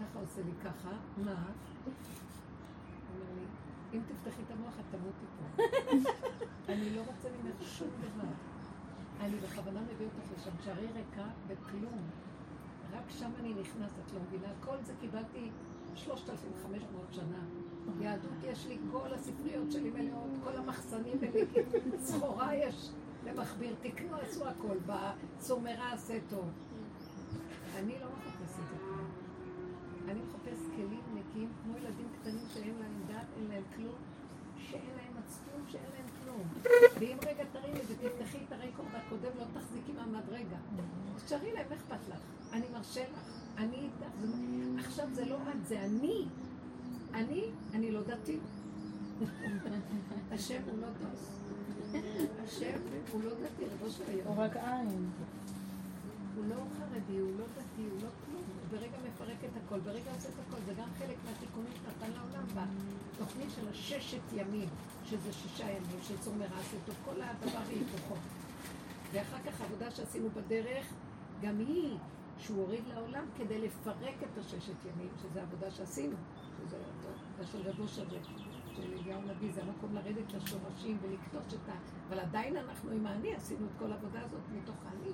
ככה 0.00 0.20
עושה 0.20 0.40
לי 0.44 0.52
ככה, 0.64 0.90
מה? 1.16 1.44
אומר 3.14 3.30
לי, 3.36 3.44
אם 3.92 4.00
תפתחי 4.06 4.42
את 4.42 4.50
המוח 4.50 4.74
את 4.80 4.84
תמותי 4.90 5.26
פה. 5.38 5.62
אני 6.72 6.96
לא 6.96 7.00
רוצה 7.00 7.28
ממך 7.44 7.62
שום 7.62 7.88
דבר. 8.00 8.28
אני 9.20 9.36
בכוונה 9.36 9.80
מביא 9.80 10.06
אותך 10.06 10.32
לשם, 10.36 10.50
שערי 10.64 10.86
ריקה 10.86 11.28
וכלום. 11.48 12.02
רק 12.92 13.10
שם 13.10 13.30
אני 13.40 13.54
נכנס, 13.60 13.90
את 14.06 14.12
לא 14.12 14.20
מבינה? 14.28 14.52
כל 14.60 14.76
זה 14.82 14.92
קיבלתי 15.00 15.50
3,500 15.94 17.06
שנה. 17.10 17.38
יהדות 18.00 18.32
יש 18.42 18.66
לי, 18.66 18.78
כל 18.92 19.14
הספריות 19.14 19.72
שלי 19.72 19.90
מלאות, 19.90 20.30
כל 20.44 20.56
המחסנים 20.56 21.16
מלאים, 21.20 21.46
סחורה 21.98 22.54
יש 22.54 22.90
למכביר, 23.26 23.74
תקנו, 23.82 24.16
עשו 24.16 24.48
הכל, 24.48 24.76
בסומרה 24.86 25.92
עשה 25.92 26.18
טוב. 26.30 26.50
אני 27.76 27.94
לא 28.00 28.06
מחפשת 28.18 28.58
את 28.58 28.80
זה. 28.80 28.94
אני 30.08 30.20
מחפש 30.20 30.58
כלים 30.76 31.02
נקיים, 31.14 31.48
כמו 31.62 31.78
ילדים 31.78 32.06
קטנים 32.20 32.44
שאין 32.54 32.74
להם 32.80 33.02
דת, 33.08 33.26
אין 33.36 33.46
להם 33.48 33.62
כלום, 33.76 33.96
שאין 34.58 34.90
להם 34.96 35.12
מצפון, 35.18 35.62
שאין 35.68 35.84
להם 35.96 36.06
כלום. 36.22 36.42
ואם 36.98 37.16
רגע 37.26 37.44
תרימי 37.52 37.80
ותפתחי 37.88 38.38
את 38.48 38.52
הרקורד 38.52 38.94
הקודם, 38.94 39.30
לא 39.38 39.44
תחזיקי 39.60 39.92
מעמד 39.92 40.28
רגע. 40.28 40.56
תשארי 41.24 41.52
להם, 41.52 41.66
איך 41.70 41.82
אכפת 41.82 42.08
לך? 42.08 42.20
אני 42.52 42.66
מרשה 42.72 43.02
לך, 43.12 43.20
אני 43.58 43.76
איתך. 43.76 44.86
עכשיו 44.86 45.08
זה 45.12 45.24
לא 45.24 45.36
את, 45.36 45.66
זה 45.66 45.80
אני. 45.80 46.26
אני, 47.14 47.44
אני 47.74 47.90
לא 47.90 48.02
דתי. 48.02 48.38
השם 50.32 50.62
הוא 50.66 50.78
לא 50.80 50.86
דוס. 50.88 51.40
השם 52.44 52.78
הוא 53.12 53.22
לא 53.22 53.30
דתי, 53.30 53.64
רבו 53.64 53.90
של 53.90 54.02
היום. 54.06 54.26
הוא 54.26 54.44
רק 54.44 54.56
עין. 54.56 55.10
הוא 56.36 56.44
לא 56.48 56.54
חרדי, 56.54 57.18
הוא 57.18 57.30
לא 57.38 57.44
דתי, 57.44 57.82
הוא 57.90 58.02
לא 58.02 58.08
כלום. 58.24 58.42
ברגע 58.70 58.96
מפרק 59.08 59.36
את 59.44 59.50
הכל, 59.64 59.80
ברגע 59.80 60.10
עושה 60.14 60.28
את 60.28 60.34
הכל. 60.48 60.56
זה 60.66 60.72
גם 60.78 60.88
חלק 60.98 61.16
מהתיקונים 61.24 61.72
שנתן 61.72 62.12
לעולם 62.12 62.66
בתוכנית 63.16 63.48
של 63.56 63.68
הששת 63.68 64.32
ימים, 64.32 64.68
שזה 65.04 65.32
שישה 65.32 65.70
ימים, 65.70 65.98
של 66.02 66.18
צור 66.18 66.34
מרעש 66.34 66.74
אותו, 66.74 66.92
כל 67.04 67.22
הדבר 67.22 67.60
והיפוכו. 67.68 68.14
ואחר 69.12 69.38
כך 69.46 69.60
העבודה 69.60 69.90
שעשינו 69.90 70.28
בדרך, 70.30 70.86
גם 71.42 71.58
היא, 71.58 71.96
שהוא 72.38 72.60
הוריד 72.60 72.82
לעולם 72.94 73.24
כדי 73.38 73.58
לפרק 73.58 74.14
את 74.22 74.38
הששת 74.38 74.84
ימים, 74.84 75.08
שזה 75.22 75.42
עבודה 75.42 75.70
שעשינו, 75.70 76.16
שזה 76.58 76.76
של 77.52 77.68
רבו 77.68 77.88
שווה. 77.88 78.43
של 78.76 78.92
אליהו 78.92 79.20
נביא, 79.22 79.52
זה 79.52 79.62
המקום 79.62 79.94
לרדת 79.94 80.32
לשורשים 80.32 80.98
ולקטוש 81.02 81.54
את 81.54 81.68
ה... 81.68 81.72
אבל 82.08 82.18
עדיין 82.18 82.56
אנחנו 82.56 82.90
עם 82.90 83.06
האני 83.06 83.34
עשינו 83.34 83.66
את 83.66 83.72
כל 83.78 83.92
העבודה 83.92 84.20
הזאת 84.20 84.40
מתוך 84.52 84.76
האני. 84.86 85.12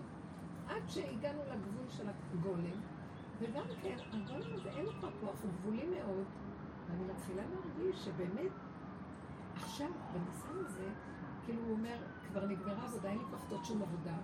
עד 0.68 0.82
שהגענו 0.88 1.40
לגבול 1.42 1.88
של 1.88 2.06
הגולם, 2.08 2.80
וגם 3.40 3.64
כן, 3.82 3.96
הגולם 4.12 4.54
הזה 4.54 4.70
אין 4.70 4.84
לו 4.84 4.92
כבר 4.92 5.10
כוח, 5.20 5.42
הוא 5.42 5.50
גבולי 5.60 5.86
מאוד, 5.86 6.24
ואני 6.88 7.04
מתחילה 7.12 7.42
להרגיש 7.42 8.04
שבאמת, 8.04 8.50
עכשיו, 9.54 9.88
בניסיון 10.12 10.64
הזה, 10.66 10.88
כאילו 11.44 11.62
הוא 11.62 11.72
אומר, 11.72 11.96
כבר 12.28 12.46
נגמרה 12.46 12.84
עבודה, 12.84 13.08
אין 13.08 13.18
לי 13.18 13.24
כבר 13.24 13.36
לעשות 13.36 13.64
שום 13.64 13.82
עבודה, 13.82 14.16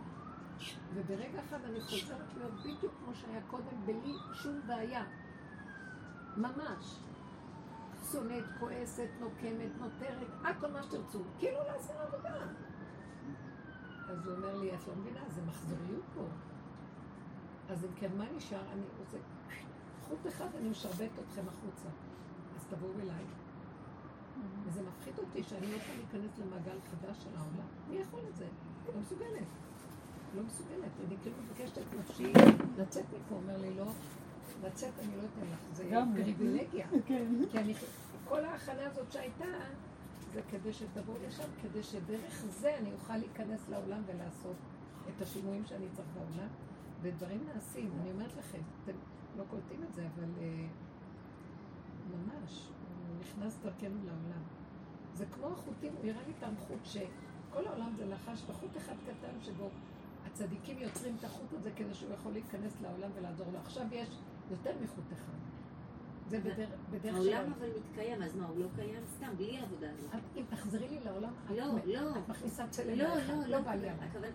וברגע 0.94 1.40
אחד 1.48 1.64
אני 1.64 1.80
חוזרת 1.80 2.34
להיות 2.36 2.54
בדיוק 2.60 2.94
כמו 3.04 3.14
שהיה 3.14 3.40
קודם, 3.50 3.86
בלי 3.86 4.12
שום 4.32 4.60
בעיה. 4.66 5.04
ממש. 6.36 6.98
שונאת, 8.12 8.44
כועסת, 8.60 9.08
נוקמת, 9.20 9.70
נותרת, 9.80 10.26
הכל 10.44 10.66
מה 10.66 10.82
שתרצו, 10.82 11.22
כאילו 11.38 11.58
לעשות 11.66 11.96
עבודה. 11.96 12.34
אז 14.08 14.26
הוא 14.26 14.36
אומר 14.36 14.56
לי, 14.56 14.74
את 14.74 14.88
לא 14.88 14.94
מבינה, 14.96 15.20
זה 15.28 15.40
מחזוריות 15.46 16.04
פה. 16.14 16.22
אז 17.68 17.84
אם 17.84 17.90
כן, 17.96 18.10
מה 18.18 18.24
נשאר? 18.36 18.72
אני 18.72 18.82
רוצה... 18.98 19.18
חוט 20.08 20.26
אחד 20.26 20.46
אני 20.58 20.68
משרבט 20.68 21.10
אתכם 21.28 21.42
החוצה. 21.48 21.88
אז 22.56 22.64
תבואו 22.70 22.92
אליי. 23.00 23.24
וזה 24.64 24.82
מפחיד 24.82 25.18
אותי 25.18 25.42
שאני 25.42 25.66
לא 25.66 25.76
יכולה 25.76 25.96
להיכנס 25.96 26.38
למעגל 26.38 26.78
חדש 26.90 27.16
של 27.22 27.30
העולם. 27.36 27.66
מי 27.88 27.96
יכול 27.96 28.20
את 28.30 28.36
זה? 28.36 28.46
לא 28.86 29.00
מסוגלת. 29.00 29.46
לא 30.36 30.42
מסוגלת. 30.42 30.90
אני 31.06 31.16
כאילו 31.22 31.36
מבקשת 31.42 31.78
את 31.78 31.94
נפשי 31.98 32.32
לצאת 32.78 33.04
מפה. 33.04 33.34
אומר 33.34 33.56
לי, 33.56 33.74
לא, 33.74 33.86
לצאת 34.64 34.92
אני 34.98 35.16
לא 35.16 35.22
אתן 35.22 35.46
לך. 35.52 35.58
זה 35.72 35.90
פריבילגיה. 36.14 36.86
כן. 37.06 37.28
כי 37.50 37.58
אני... 37.58 37.74
כל 38.28 38.44
ההכנה 38.44 38.86
הזאת 38.86 39.12
שהייתה, 39.12 39.44
זה 40.32 40.40
כדי 40.50 40.72
שתבואו 40.72 41.16
לשם, 41.26 41.48
כדי 41.62 41.82
שדרך 41.82 42.44
זה 42.60 42.76
אני 42.76 42.92
אוכל 42.92 43.16
להיכנס 43.16 43.68
לעולם 43.68 44.02
ולעשות 44.06 44.56
את 45.08 45.22
השינויים 45.22 45.66
שאני 45.66 45.86
צריך 45.92 46.08
בעולם, 46.14 46.48
ודברים 47.02 47.40
נעשים. 47.54 47.90
אני 48.00 48.10
אומרת 48.10 48.36
לכם, 48.38 48.58
אתם 48.84 48.92
לא 49.38 49.44
קולטים 49.50 49.82
את 49.88 49.94
זה, 49.94 50.06
אבל 50.14 50.28
uh, 50.38 50.42
ממש, 52.16 52.68
הוא 53.08 53.16
נכנס 53.20 53.58
דרכנו 53.62 53.98
לעולם. 54.04 54.42
זה 55.14 55.26
כמו 55.26 55.46
החוטים, 55.46 55.92
הוא 56.02 56.10
הראה 56.10 56.22
לי 56.26 56.32
פעם 56.40 56.54
חוט 56.66 56.84
שכל 56.84 57.66
העולם 57.66 57.92
זה 57.96 58.06
לחש 58.06 58.42
בחוט 58.42 58.76
אחד 58.76 58.94
קטן 59.06 59.40
שבו 59.42 59.68
הצדיקים 60.26 60.78
יוצרים 60.78 61.16
את 61.18 61.24
החוט 61.24 61.52
הזה 61.52 61.70
כדי 61.76 61.94
שהוא 61.94 62.12
יכול 62.12 62.32
להיכנס 62.32 62.72
לעולם 62.82 63.10
ולעזור 63.14 63.46
לו. 63.52 63.58
עכשיו 63.58 63.86
יש 63.92 64.08
יותר 64.50 64.70
מחוט 64.82 65.04
אחד. 65.12 65.32
זה 66.28 66.40
בדרך 66.40 66.68
של... 67.02 67.32
העולם 67.32 67.52
אבל 67.58 67.68
מתקיים, 67.76 68.22
אז 68.22 68.36
מה, 68.36 68.46
הוא 68.46 68.58
לא 68.60 68.66
קיים 68.76 69.00
סתם, 69.16 69.26
בלי 69.36 69.58
העבודה 69.58 69.86
הזאת. 69.92 70.10
אם 70.36 70.42
תחזרי 70.50 70.88
לי 70.88 70.98
לעולם, 71.04 71.32
לא, 71.50 71.64
לא. 71.86 72.10
את 72.10 72.28
מכניסה 72.28 72.66
צלם 72.70 72.98
לא, 72.98 73.08
לא, 73.28 73.46
לא 73.46 73.60
בא 73.60 73.74
לי 73.74 73.86
לא, 73.86 73.92
הכוונה... 74.00 74.26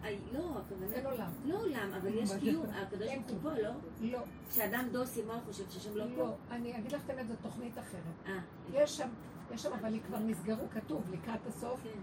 אין 0.94 1.06
עולם. 1.06 1.32
לא 1.46 1.62
עולם, 1.62 1.90
אבל 2.02 2.14
יש 2.14 2.32
קיום, 2.40 2.66
הקדוש 2.66 3.08
ברוך 3.08 3.30
הוא 3.30 3.38
פה, 3.42 3.62
לא? 3.62 3.72
לא. 4.02 4.20
כשאדם 4.50 4.88
דוסי, 4.92 5.22
מה 5.22 5.34
הוא 5.34 5.42
חושב, 5.46 5.70
ששם 5.70 5.98
לא 5.98 6.04
פה? 6.16 6.24
לא, 6.24 6.36
אני 6.52 6.78
אגיד 6.78 6.92
לך 6.92 7.02
את 7.06 7.10
האמת, 7.10 7.28
זו 7.28 7.34
תוכנית 7.42 7.78
אחרת. 7.78 8.28
אה. 8.28 8.40
יש 8.74 8.98
שם, 8.98 9.10
יש 9.54 9.64
שם, 9.64 9.74
אבל 9.74 10.00
כבר 10.08 10.20
נסגרו, 10.20 10.70
כתוב, 10.74 11.04
לקראת 11.12 11.48
הסוף. 11.48 11.80
כן. 11.84 12.00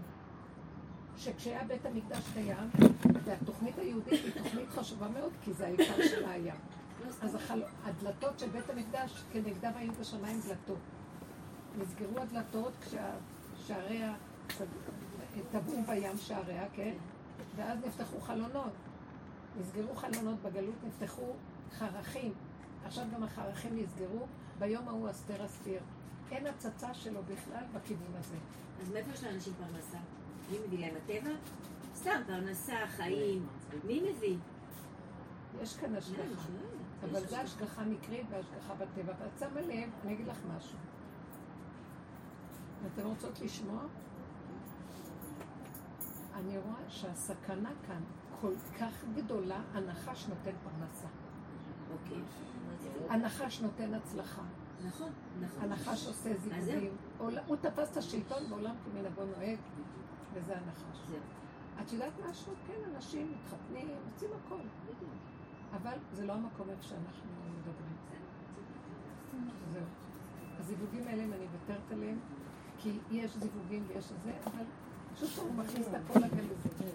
שכשהיה 1.17 1.63
בית 1.63 1.85
המקדש 1.85 2.23
קיים, 2.33 2.69
והתוכנית 3.25 3.77
היהודית 3.77 4.23
היא 4.23 4.43
תוכנית 4.43 4.69
חשובה 4.69 5.07
מאוד, 5.09 5.31
כי 5.43 5.53
זה 5.53 5.65
העיקר 5.65 6.07
שלה 6.09 6.31
היה. 6.31 6.55
אז 7.21 7.35
החל... 7.35 7.63
הדלתות 7.83 8.39
של 8.39 8.49
בית 8.49 8.69
המקדש, 8.69 9.23
כנגדם 9.31 9.71
היו 9.75 9.93
בשמיים 9.93 10.41
דלתות. 10.47 10.79
נסגרו 11.77 12.19
הדלתות 12.19 12.73
כששעריה 12.81 14.15
טבעו 15.51 15.83
בים 15.87 16.17
שעריה, 16.17 16.65
כן? 16.73 16.93
ואז 17.55 17.79
נפתחו 17.85 18.21
חלונות. 18.21 18.73
נסגרו 19.59 19.95
חלונות 19.95 20.41
בגלות, 20.41 20.75
נפתחו 20.87 21.33
חרכים. 21.77 22.33
עכשיו 22.85 23.05
גם 23.13 23.23
החרכים 23.23 23.77
נסגרו, 23.77 24.25
ביום 24.59 24.87
ההוא 24.87 25.09
אסתר 25.09 25.45
אסתיר. 25.45 25.79
אין 26.31 26.47
הצצה 26.47 26.93
שלו 26.93 27.21
בכלל 27.23 27.63
בכיוון 27.73 28.15
הזה. 28.19 28.35
אז 28.81 28.91
מאיפה 28.91 29.11
יש 29.13 29.23
לאנשים 29.23 29.53
פרנסה? 29.53 29.97
מי 30.51 30.57
מביא 30.67 30.79
להם 30.79 30.95
הטבע? 31.03 31.29
סתם, 31.95 32.21
פרנסה, 32.27 32.75
חיים. 32.87 33.47
מי 33.83 34.01
מביא? 34.01 34.37
יש 35.61 35.77
כאן 35.77 35.95
השגחה. 35.95 36.49
אבל 37.03 37.27
זה 37.27 37.41
השגחה 37.41 37.83
מקרית 37.83 38.25
והשגחה 38.29 38.73
בטבע. 38.73 39.13
ואת 39.19 39.39
שמה 39.39 39.61
לב, 39.61 39.89
אני 40.03 40.13
אגיד 40.13 40.27
לך 40.27 40.37
משהו. 40.57 40.77
אתן 42.87 43.01
רוצות 43.01 43.39
לשמוע? 43.39 43.83
אני 46.33 46.57
רואה 46.57 46.89
שהסכנה 46.89 47.71
כאן 47.87 48.01
כל 48.41 48.53
כך 48.79 49.03
גדולה, 49.15 49.61
הנחש 49.73 50.27
נותן 50.27 50.51
פרנסה. 50.63 51.07
אוקיי. 51.91 52.21
הנחש 53.09 53.61
נותן 53.61 53.93
הצלחה. 53.93 54.41
נכון, 54.87 55.11
נכון. 55.41 55.63
הנחש 55.63 56.07
עושה 56.07 56.37
זיוודים. 56.37 56.97
הוא 57.17 57.55
תפס 57.61 57.91
את 57.91 57.97
השלטון 57.97 58.49
בעולם 58.49 58.75
כמנהגו 58.85 59.25
נוהג, 59.25 59.57
וזה 60.33 60.53
הנחש. 60.57 60.99
את 61.81 61.93
יודעת 61.93 62.13
משהו? 62.29 62.53
כן, 62.67 62.95
אנשים 62.95 63.31
מתחתנים, 63.31 63.87
עושים 64.13 64.29
הכל. 64.45 64.61
אבל 65.73 65.97
זה 66.13 66.25
לא 66.25 66.33
המקום 66.33 66.69
איפה 66.69 66.83
שאנחנו 66.83 67.29
מדברים. 67.57 67.95
זהו. 69.73 69.83
הזיווגים 70.59 71.07
האלה, 71.07 71.23
אם 71.23 71.33
אני 71.33 71.45
מוותרת 71.45 71.91
עליהם, 71.91 72.19
כי 72.77 72.97
יש 73.11 73.37
זיווגים 73.37 73.83
ויש 73.87 74.11
זה, 74.23 74.31
אבל 74.45 74.63
פשוט 75.13 75.37
הוא 75.37 75.53
מכניס 75.53 75.87
את 75.87 75.93
הכל 75.93 76.19
לגל 76.19 76.45
הזה. 76.57 76.91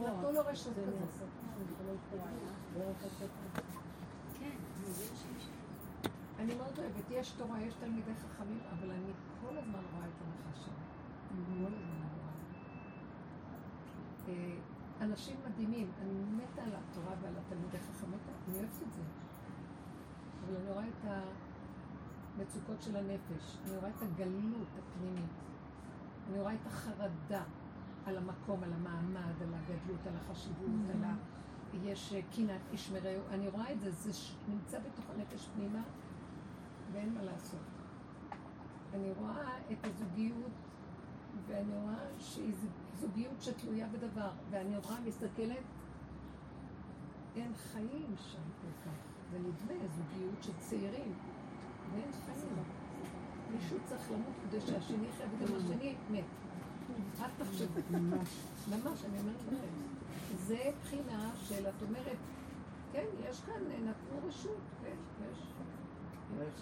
נתנו 0.00 0.32
לו 0.32 0.40
רשות 0.46 0.72
כזאת. 0.72 1.08
אני 6.38 6.54
מאוד 6.54 6.78
אוהבת, 6.78 7.10
יש 7.10 7.30
תורה, 7.30 7.60
יש 7.60 7.74
תלמידי 7.80 8.12
חכמים, 8.14 8.60
אבל 8.72 8.90
אני 8.90 9.12
כל 9.40 9.58
הזמן 9.58 9.80
רואה 9.94 10.06
את 10.06 10.12
הנחש 10.22 10.64
שם. 10.64 10.70
כל 11.58 11.64
הזמן 11.64 12.06
רואה. 14.26 14.75
אנשים 15.00 15.36
מדהימים, 15.48 15.90
אני 16.02 16.12
מתה 16.12 16.62
על 16.62 16.70
התורה 16.74 17.14
ועל 17.22 17.32
התלמידי 17.38 17.78
חכמות, 17.78 18.20
אני 18.48 18.58
אוהבת 18.58 18.82
את 18.88 18.92
זה. 18.92 19.02
אבל 20.44 20.56
אני 20.56 20.70
רואה 20.72 20.88
את 20.88 21.10
המצוקות 22.36 22.82
של 22.82 22.96
הנפש, 22.96 23.56
אני 23.64 23.76
רואה 23.76 23.88
את 23.88 24.02
הגלות 24.02 24.68
הפנימית, 24.78 25.30
אני 26.30 26.40
רואה 26.40 26.54
את 26.54 26.66
החרדה, 26.66 27.42
על 28.06 28.16
המקום, 28.16 28.62
על 28.62 28.72
המעמד, 28.72 29.42
על 29.42 29.54
הגדלות, 29.54 30.06
על 30.06 30.16
החשיבות, 30.16 30.90
על 30.94 31.04
ה... 31.04 31.14
יש 31.84 32.12
אה, 32.12 32.20
קנאת 32.36 32.60
ישמרהו. 32.72 33.22
אני 33.30 33.48
רואה 33.48 33.72
את 33.72 33.80
זה, 33.80 33.90
זה 33.90 34.10
נמצא 34.48 34.78
בתוך 34.78 35.04
הנפש 35.14 35.48
פנימה, 35.54 35.82
ואין 36.92 37.14
מה 37.14 37.22
לעשות. 37.22 37.60
אני 38.94 39.12
רואה 39.18 39.58
את 39.72 39.86
הזוגיות, 39.86 40.52
ואני 41.46 41.74
רואה 41.74 42.04
שהיא 42.18 42.54
זוגיות 43.00 43.42
שתלויה 43.42 43.86
בדבר, 43.88 44.30
ואני 44.50 44.76
רואה, 44.76 45.00
מסתכלת, 45.06 45.64
אין 47.36 47.52
חיים 47.54 48.14
שם 48.16 48.42
כל 48.62 48.90
כך. 48.90 48.96
זה 49.30 49.38
נדמה 49.38 49.86
זוגיות 49.96 50.42
של 50.42 50.52
צעירים, 50.58 51.14
ואין 51.92 52.12
חיים. 52.12 52.56
מישהו 53.54 53.78
צריך 53.86 54.10
למות 54.10 54.34
כדי 54.42 54.60
שהשני 54.60 55.08
יחיה, 55.08 55.26
וגם 55.38 55.56
השני 55.56 55.94
מת. 56.10 56.24
אל 57.20 57.28
תחשבו. 57.38 57.80
ממש. 57.90 59.04
אני 59.04 59.18
אומרת 59.18 59.42
לכם. 59.46 59.66
זה 60.36 60.70
בחינה 60.82 61.30
של, 61.36 61.68
את 61.68 61.82
אומרת, 61.82 62.16
כן, 62.92 63.04
יש 63.30 63.40
כאן, 63.40 63.62
נתנו 63.84 64.28
רשות, 64.28 64.60
כן, 64.82 64.96
יש. 65.30 65.38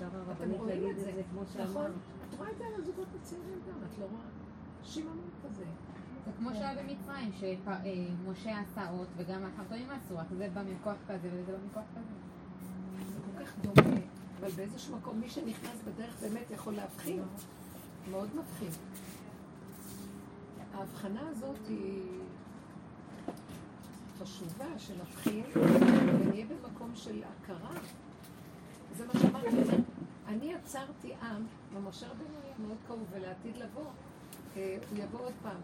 הרבנית 0.00 0.60
להגיד 0.66 0.88
את 0.88 0.98
זה. 0.98 1.22
נכון, 1.62 1.90
את 2.28 2.34
רואה 2.38 2.50
את 2.50 2.58
זה 2.58 2.64
על 2.66 2.74
הזוגות 2.74 3.08
הצעירים 3.20 3.60
גם, 3.68 3.78
את 3.90 3.98
לא 3.98 4.04
רואה? 4.04 4.24
שיממון 4.82 5.30
כזה. 5.44 5.64
זה 6.24 6.30
כמו 6.38 6.50
שהיה 6.54 6.74
במצרים, 6.82 7.32
שמשה 7.32 8.60
עשה 8.60 8.90
אות 8.90 9.08
וגם 9.16 9.44
החתונים 9.44 9.90
עשו, 9.90 10.18
רק 10.18 10.26
זה 10.38 10.48
בא 10.54 10.62
מכוח 10.62 10.96
כזה 11.08 11.28
וזה 11.32 11.52
בא 11.52 11.58
מכוח 11.70 11.84
כזה. 11.94 12.14
זה 13.12 13.18
כל 13.24 13.44
כך 13.44 13.58
דומה, 13.58 13.96
אבל 14.40 14.50
באיזשהו 14.50 14.96
מקום 14.96 15.20
מי 15.20 15.28
שנכנס 15.28 15.82
בדרך 15.84 16.20
באמת 16.20 16.50
יכול 16.50 16.74
להבחין. 16.74 17.22
מאוד 18.10 18.28
מבחין. 18.36 18.70
ההבחנה 20.74 21.28
הזאת 21.28 21.58
היא 21.68 22.02
חשובה, 24.18 24.78
שנבחין 24.78 25.44
ונהיה 25.54 26.46
במקום 26.46 26.90
של 26.94 27.22
הכרה. 27.24 27.74
זה 28.96 29.06
מה 29.06 29.12
שאמרתי, 29.20 29.56
אני 30.28 30.54
עצרתי 30.54 31.14
עם, 31.22 31.46
ומשה 31.74 32.06
רבנו 32.06 32.38
היה 32.44 32.54
מאוד 32.66 32.76
קרוב, 32.86 33.04
ולעתיד 33.10 33.56
לבוא, 33.56 33.90
אה, 34.56 34.76
הוא 34.90 34.98
יבוא 34.98 35.20
עוד 35.20 35.32
פעם, 35.42 35.56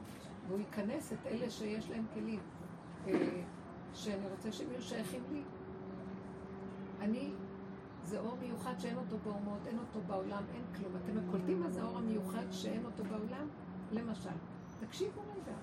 והוא 0.51 0.61
ייכנס 0.61 1.13
את 1.13 1.27
אלה 1.27 1.51
שיש 1.51 1.91
להם 1.91 2.05
כלים, 2.15 2.41
אה, 3.07 3.43
שאני 3.95 4.29
רוצה 4.31 4.53
שהם 4.53 4.71
יהיו 4.71 4.83
שייכים 4.83 5.23
לי. 5.33 5.43
אני, 7.01 7.33
זה 8.05 8.21
אור 8.21 8.37
מיוחד 8.41 8.79
שאין 8.79 8.97
אותו 8.97 9.19
באומות, 9.19 9.67
אין 9.67 9.79
אותו 9.79 10.01
בעולם, 10.07 10.43
אין 10.55 10.63
כלום. 10.77 10.93
אתם 10.97 11.31
קולטים 11.31 11.61
מה 11.61 11.71
זה 11.71 11.83
האור 11.83 11.99
המיוחד 11.99 12.51
שאין 12.51 12.85
אותו 12.85 13.05
בעולם? 13.05 13.49
למשל, 13.93 14.31
תקשיבו 14.81 15.21
רגע, 15.21 15.57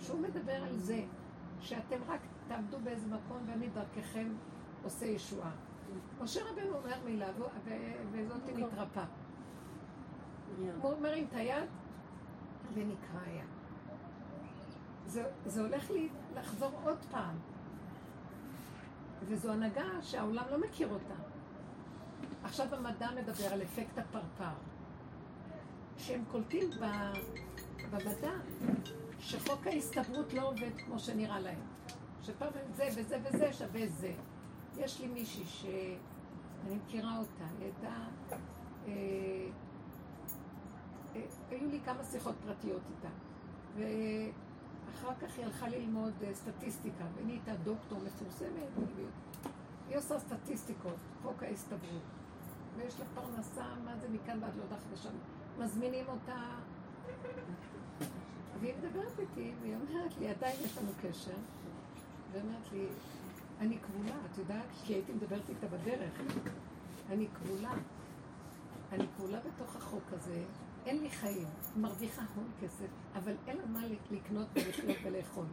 שהוא 0.00 0.20
מדבר 0.20 0.64
על 0.64 0.76
זה 0.76 1.04
שאתם 1.60 1.98
רק 2.08 2.20
תעמדו 2.48 2.76
באיזה 2.84 3.06
מקום 3.06 3.38
ואני 3.46 3.68
דרככם 3.68 4.28
עושה 4.84 5.06
ישועה. 5.06 5.50
משה 6.20 6.40
רבנו 6.50 6.76
אומר 6.76 6.96
מילה 7.04 7.26
וזאת 8.12 8.48
מתרפא. 8.56 9.04
הוא 10.80 11.00
מרים 11.00 11.26
את 11.28 11.34
היד 11.34 11.68
ונקרא 12.74 13.20
היד. 13.26 13.55
זה, 15.06 15.24
זה 15.46 15.60
הולך 15.60 15.90
לי 15.90 16.08
לחזור 16.34 16.70
עוד 16.84 16.98
פעם. 17.10 17.36
וזו 19.22 19.52
הנהגה 19.52 20.02
שהעולם 20.02 20.44
לא 20.50 20.58
מכיר 20.60 20.88
אותה. 20.88 21.14
עכשיו 22.42 22.74
המדע 22.74 23.08
מדבר 23.16 23.52
על 23.52 23.62
אפקט 23.62 23.98
הפרפר. 23.98 24.54
שהם 25.98 26.24
קולטים 26.30 26.70
במדע 27.90 28.32
שחוק 29.18 29.66
ההסתברות 29.66 30.32
לא 30.32 30.48
עובד 30.48 30.70
כמו 30.84 30.98
שנראה 30.98 31.40
להם. 31.40 31.60
שפעם 32.22 32.52
זה 32.74 32.88
וזה 32.96 33.18
וזה 33.24 33.52
שווה 33.52 33.86
זה. 33.86 34.12
יש 34.76 35.00
לי 35.00 35.06
מישהי 35.06 35.44
שאני 35.46 36.76
מכירה 36.76 37.18
אותה, 37.18 37.44
היא 37.58 37.64
הייתה... 37.64 37.96
אה, 38.88 38.92
אה, 41.16 41.20
היו 41.50 41.70
לי 41.70 41.80
כמה 41.84 42.04
שיחות 42.04 42.34
פרטיות 42.44 42.82
איתה. 42.96 43.08
ואחר 44.86 45.14
כך 45.20 45.36
היא 45.36 45.44
הלכה 45.44 45.68
ללמוד 45.68 46.12
אה, 46.22 46.34
סטטיסטיקה, 46.34 47.04
והיא 47.14 47.26
נהייתה 47.26 47.52
דוקטור 47.64 47.98
מפורסמת. 47.98 48.88
היא 49.88 49.98
עושה 49.98 50.18
סטטיסטיקות, 50.18 50.96
חוק 51.22 51.42
ההסתברות. 51.42 52.02
ויש 52.76 53.00
לה 53.00 53.06
פרנסה, 53.14 53.64
מה 53.84 53.96
זה 54.00 54.08
מכאן 54.08 54.42
ועד 54.42 54.56
להודעה 54.56 54.78
חדשה. 54.90 55.08
מזמינים 55.58 56.04
אותה 56.08 56.56
והיא 58.60 58.74
מדברת 58.78 59.18
איתי, 59.18 59.52
והיא 59.62 59.74
אומרת 59.74 60.16
לי, 60.18 60.28
עדיין 60.28 60.56
יש 60.64 60.78
לנו 60.78 60.90
קשר. 61.02 61.36
והיא 62.32 62.42
אומרת 62.42 62.72
לי, 62.72 62.86
אני 63.60 63.78
כבולה, 63.78 64.14
את 64.32 64.38
יודעת? 64.38 64.66
כי 64.84 64.94
הייתי 64.94 65.12
מדברת 65.12 65.48
איתה 65.48 65.66
בדרך. 65.66 66.20
אני 67.10 67.26
כבולה. 67.34 67.72
אני 68.92 69.04
כבולה 69.16 69.38
בתוך 69.40 69.76
החוק 69.76 70.04
הזה, 70.12 70.42
אין 70.86 71.02
לי 71.02 71.10
חיים, 71.10 71.48
מרוויחה 71.76 72.22
הון 72.34 72.50
כסף, 72.60 72.88
אבל 73.14 73.32
אין 73.46 73.56
לה 73.56 73.66
מה 73.66 73.80
לקנות 74.10 74.46
ולחיות 74.54 74.96
ולאכול. 75.04 75.44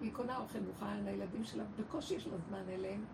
היא 0.00 0.12
קונה 0.12 0.38
אוכל 0.38 0.58
מוכן 0.58 1.04
לילדים 1.04 1.44
שלה, 1.44 1.64
בקושי 1.78 2.14
יש 2.14 2.26
לה 2.26 2.36
זמן 2.48 2.68
אליהם. 2.68 3.04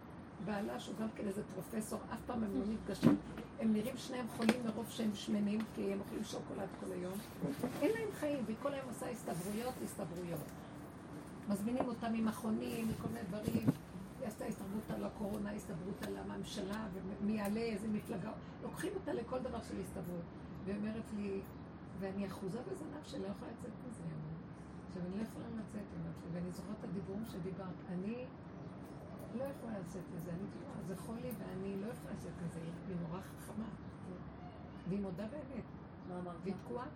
בעלה, 0.45 0.81
שהוא 0.81 0.95
גם 1.01 1.09
כן 1.17 1.27
איזה 1.27 1.43
פרופסור, 1.55 2.01
אף 2.15 2.21
פעם 2.27 2.45
הם 2.45 2.61
לא 2.61 2.67
נפגשים. 2.67 3.17
הם 3.61 3.73
נראים 3.73 3.97
שניהם 3.97 4.27
חולים 4.37 4.67
מרוב 4.67 4.87
שהם 4.91 5.15
שמנים, 5.15 5.61
כי 5.75 5.93
הם 5.93 6.01
אוכלים 6.01 6.25
שוקולד 6.25 6.69
כל 6.81 6.93
היום. 6.93 7.13
אין 7.83 7.91
להם 7.91 8.09
חיים, 8.21 8.39
והיא 8.47 8.57
כל 8.63 8.73
היום 8.73 8.89
עושה 8.89 9.11
הסתברויות, 9.11 9.75
הסתברויות. 9.85 10.41
מזמינים 11.49 11.89
אותה 11.89 12.09
ממכונים, 12.09 12.89
מכל 12.89 13.09
מיני 13.09 13.25
דברים. 13.29 13.69
היא 14.21 14.29
עשתה 14.29 14.45
הסתברות 14.45 14.91
על 14.91 15.05
הקורונה, 15.05 15.53
הסתברות 15.53 16.03
על 16.07 16.17
הממשלה, 16.17 16.87
ומי 17.21 17.33
יעלה, 17.33 17.61
איזה 17.61 17.89
מפלגה. 17.89 18.33
לוקחים 18.63 18.93
אותה 18.95 19.13
לכל 19.13 19.39
דבר 19.39 19.59
של 19.69 19.81
הסתברות. 19.81 20.25
והיא 20.71 20.81
אומרת 20.81 21.13
לי, 21.17 21.41
ואני 22.01 22.27
אחוזה 22.27 22.59
בזנב 22.71 23.05
שאני 23.05 23.23
לא 23.23 23.29
יכולה 23.29 23.51
לצאת 23.51 23.73
מזה. 23.89 24.03
עכשיו, 24.89 25.03
אני 25.03 25.19
לא 25.19 25.23
יכולה 25.23 25.47
לצאת, 25.49 25.85
ואני 26.33 26.51
זוכרת 26.51 26.77
את 26.79 26.85
הדיבורים 26.85 27.25
שדיברת. 27.25 27.75
אני 27.89 28.25
לא 29.35 29.45
יכולה 29.45 29.79
לצאת 29.79 30.03
מזה, 30.17 30.31
אני 30.31 30.47
תקועה, 30.51 30.83
זה 30.87 30.97
חולי 30.97 31.31
ואני 31.39 31.77
לא 31.81 31.87
יכולה 31.87 32.15
לצאת 32.15 32.33
מזה, 32.47 32.61
היא 32.89 32.97
נורא 33.09 33.21
חכמה. 33.21 33.65
והיא 34.89 35.01
מודה 35.01 35.27
באמת. 35.27 35.65
מה 36.09 36.19
אמרת? 36.19 36.37
והיא 36.43 36.55
תקועה. 36.65 36.87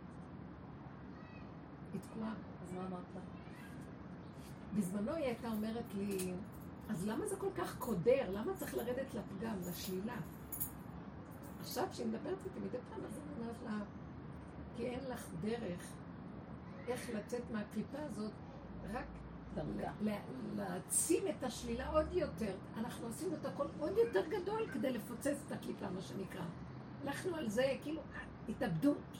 היא 1.92 2.00
תקועה. 2.00 2.34
אז 2.62 2.72
מה 2.72 2.86
אמרת 2.86 3.04
לה? 3.14 3.20
בזמנו 4.76 5.12
היא 5.12 5.24
הייתה 5.24 5.48
אומרת 5.48 5.94
לי, 5.94 6.34
אז 6.90 7.06
למה 7.06 7.26
זה 7.26 7.36
כל 7.36 7.50
כך 7.56 7.78
קודר? 7.78 8.30
למה 8.30 8.54
צריך 8.54 8.74
לרדת 8.74 9.14
לפגם, 9.14 9.56
לשלילה? 9.68 10.16
עכשיו, 11.64 11.86
כשהיא 11.90 12.06
מדברת 12.06 12.38
איתי 12.44 12.60
מדי 12.60 12.78
פעם, 12.90 13.04
אז 13.04 13.18
אני 13.18 13.40
אומרת 13.40 13.56
לה, 13.64 13.84
כי 14.76 14.86
אין 14.86 15.00
לך 15.10 15.28
דרך 15.40 15.92
איך 16.88 17.10
לצאת 17.14 17.42
מהקליפה 17.50 17.98
הזאת, 17.98 18.32
רק 18.92 19.06
להעצים 20.56 21.22
את 21.28 21.44
השלילה 21.44 21.90
עוד 21.90 22.12
יותר. 22.12 22.54
אנחנו 22.76 23.08
עשינו 23.08 23.34
את 23.34 23.46
הכל 23.46 23.66
עוד 23.78 23.92
יותר 23.98 24.26
גדול 24.28 24.66
כדי 24.72 24.92
לפוצץ 24.92 25.36
את 25.46 25.52
הקליפה, 25.52 25.90
מה 25.90 26.00
שנקרא. 26.00 26.44
הלכנו 27.02 27.36
על 27.36 27.48
זה 27.48 27.76
כאילו 27.82 28.00
התאבדות. 28.48 29.18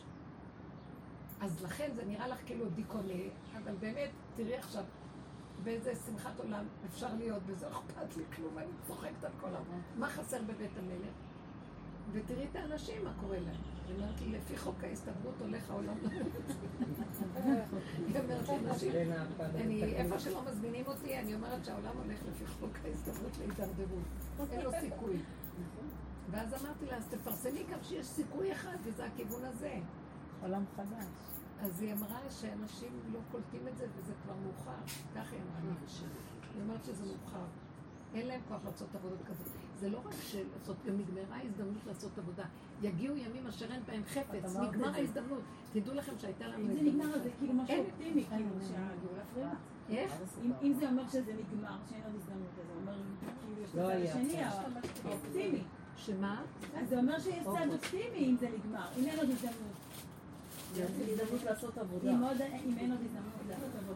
אז 1.41 1.63
לכן 1.63 1.91
זה 1.95 2.05
נראה 2.05 2.29
לך 2.29 2.39
כאילו 2.47 2.71
דיכאוני, 2.71 3.31
אבל 3.63 3.75
באמת, 3.75 4.11
תראי 4.37 4.57
עכשיו, 4.57 4.85
באיזה 5.63 5.95
שמחת 6.07 6.41
עולם 6.41 6.65
אפשר 6.87 7.15
להיות, 7.15 7.43
וזה 7.47 7.69
אכפת 7.69 8.17
לי 8.17 8.25
כלום, 8.37 8.59
אני 8.59 8.73
צוחקת 8.83 9.25
על 9.25 9.33
כל 9.41 9.47
העולם. 9.47 9.81
מה 9.97 10.09
חסר 10.09 10.43
בבית 10.43 10.79
המלך? 10.79 11.15
ותראי 12.13 12.47
את 12.51 12.57
האנשים, 12.57 13.05
מה 13.05 13.13
קורה 13.21 13.39
להם. 13.41 13.57
היא 13.87 13.95
אומרת 13.97 14.21
לי, 14.21 14.33
לפי 14.33 14.57
חוק 14.57 14.85
ההסתברות 14.85 15.35
הולך 15.41 15.71
העולם 15.71 15.95
היא 18.07 18.21
אומרת 18.21 18.49
לי, 18.49 18.59
נשים, 18.71 18.93
אני, 19.55 19.85
איפה 19.85 20.19
שלא 20.19 20.43
מזמינים 20.45 20.87
אותי, 20.87 21.19
אני 21.19 21.35
אומרת 21.35 21.65
שהעולם 21.65 21.97
הולך 22.05 22.19
לפי 22.29 22.47
חוק 22.47 22.71
ההסתברות 22.85 23.39
להידרדרות. 23.39 24.05
אין 24.51 24.61
לו 24.61 24.71
סיכוי. 24.81 25.17
ואז 26.31 26.55
אמרתי 26.63 26.87
לה, 26.87 26.97
אז 26.97 27.07
תפרסמי 27.09 27.65
גם 27.73 27.79
שיש 27.83 28.07
סיכוי 28.07 28.53
אחד, 28.53 28.77
וזה 28.85 29.05
הכיוון 29.05 29.45
הזה. 29.45 29.75
עולם 30.43 30.65
חדש. 30.77 31.07
אז 31.61 31.83
היא 31.83 31.93
אמרה 31.93 32.19
שאנשים 32.31 33.01
לא 33.13 33.21
קולטים 33.33 33.69
את 33.69 33.77
זה 33.77 33.87
וזה 33.97 34.13
כבר 34.25 34.35
מאוחר. 34.35 34.85
כך 35.15 35.33
היא 35.33 35.41
אמרה 35.41 35.61
לי. 35.61 36.07
היא 36.55 36.63
אומרת 36.63 36.85
שזה 36.85 37.05
מאוחר. 37.07 37.45
אין 38.15 38.27
להם 38.27 38.41
כוח 38.49 38.65
לעשות 38.65 38.95
עבודות 38.95 39.23
כזאת. 39.27 39.64
זה 39.81 39.91
לא 39.91 39.99
רק 39.99 40.15
לעשות, 40.59 40.77
גם 40.87 40.95
נגמרה 40.99 41.37
ההזדמנות 41.37 41.87
לעשות 41.87 42.19
עבודה. 42.19 42.45
יגיעו 42.83 43.17
ימים 43.17 43.47
אשר 43.47 43.73
אין 43.73 43.83
בהם 43.87 44.03
חפץ, 44.05 44.57
נגמר 44.57 44.95
ההזדמנות. 44.95 45.43
תדעו 45.73 45.95
לכם 45.95 46.13
שהייתה 46.19 46.47
לנו. 46.47 46.65
אם 46.65 46.73
זה 46.73 46.83
נגמר, 46.83 47.19
זה 47.19 47.31
כאילו 47.39 47.53
משהו 47.55 47.77
אופטימי, 47.79 48.25
כאילו 48.25 48.49
שהגאולה 48.61 49.23
פרימה. 49.35 49.55
איך? 49.91 50.13
אם 50.63 50.73
זה 50.73 50.89
אומר 50.89 51.09
שזה 51.09 51.33
נגמר, 51.33 51.77
שאין 51.91 52.03
עוד 52.05 52.15
הזדמנות, 52.15 52.49
אז 52.61 52.67
זה 52.67 52.73
אומר 52.81 52.95
כאילו 53.41 53.63
יש 53.63 53.71
את 53.71 53.79
הצד 53.79 54.19
השני, 54.19 54.43
האופטימי. 55.05 55.63
שמה? 55.97 56.43
אז 56.77 56.89
זה 56.89 56.99
אומר 56.99 57.19
שיש 57.19 57.45
צד 57.45 57.67
אופטימי 57.73 58.19
אם 58.31 58.37
זה 58.37 58.49
נגמר, 58.49 58.87
אם 58.99 59.07
אין 59.07 59.19
עוד 59.19 59.31
הזדמנות. 59.31 59.74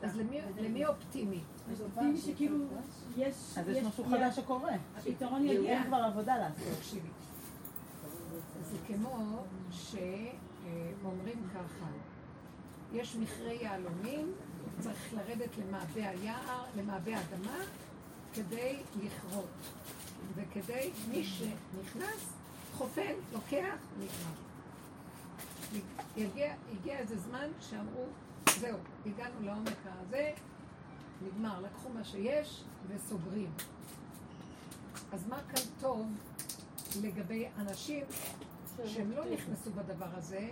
אז 0.03 0.17
למי- 0.17 0.41
למי 0.61 0.87
אופטימי? 0.87 1.41
אופטימי 1.85 2.19
שכאילו 2.21 2.57
יש... 3.17 3.35
אז 3.59 3.69
יש 3.69 3.85
משהו 3.85 4.05
חדש 4.05 4.37
שקורה. 4.37 4.73
הפתרון 4.97 5.49
אין 5.49 5.57
יגיע. 5.57 5.85
כבר 5.87 5.97
עבודה 5.97 6.37
לעשות. 6.37 6.99
זה 8.71 8.77
כמו 8.87 9.43
שאומרים 9.71 11.43
ככה, 11.55 11.87
יש 12.93 13.17
מכרה 13.17 13.53
יהלומים, 13.53 14.33
צריך 14.81 15.15
לרדת 15.15 15.51
למעבה 15.59 16.09
היער, 16.11 16.65
למעבה 16.77 17.13
האדמה, 17.17 17.57
כדי 18.35 18.77
לכרות. 19.05 19.49
וכדי, 20.35 20.91
מי 21.11 21.25
שנכנס, 21.25 22.33
חופן, 22.77 23.13
לוקח, 23.33 23.77
נגמר. 23.99 24.48
הגיע, 26.17 26.55
הגיע 26.73 26.99
איזה 26.99 27.19
זמן 27.19 27.49
שאמרו, 27.61 28.05
זהו, 28.61 28.79
הגענו 29.07 29.35
לעומק 29.41 29.77
הזה, 29.85 30.33
נגמר, 31.23 31.61
לקחו 31.61 31.89
מה 31.89 32.05
שיש 32.05 32.65
וסוגרים. 32.89 33.51
אז 35.13 35.29
מה 35.29 35.39
כאן 35.49 35.63
טוב 35.81 36.07
לגבי 37.03 37.49
אנשים 37.59 38.05
שהם 38.85 39.11
לא 39.11 39.25
נכנסו 39.31 39.71
בדבר 39.71 40.09
הזה 40.13 40.49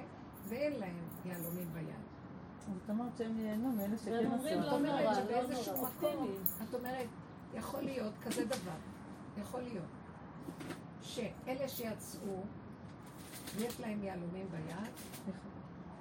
ואין 0.48 0.72
להם 0.72 0.96
יהלומים 1.24 1.68
ביד? 1.72 1.86
אז 2.68 2.72
את 2.84 2.90
אומרת 2.90 3.16
שהם 3.18 3.40
ייהנו 3.40 3.72
מאלה 3.72 3.98
שכן 3.98 4.32
עשו. 4.32 4.48
את 4.48 4.52
לא 4.52 4.70
אומרת 4.70 4.82
נורא, 4.82 5.02
לא 5.02 5.14
שבאיזשהו 5.14 5.86
מקום. 5.86 6.34
את 6.68 6.74
אומרת, 6.74 7.06
יכול 7.54 7.80
להיות 7.80 8.12
כזה 8.24 8.44
דבר, 8.44 8.76
יכול 9.40 9.60
להיות, 9.60 9.84
שאלה 11.02 11.68
שיצאו 11.68 12.42
ויש 13.56 13.80
להם 13.80 14.02
יהלומים 14.02 14.46
ביד, 14.50 14.92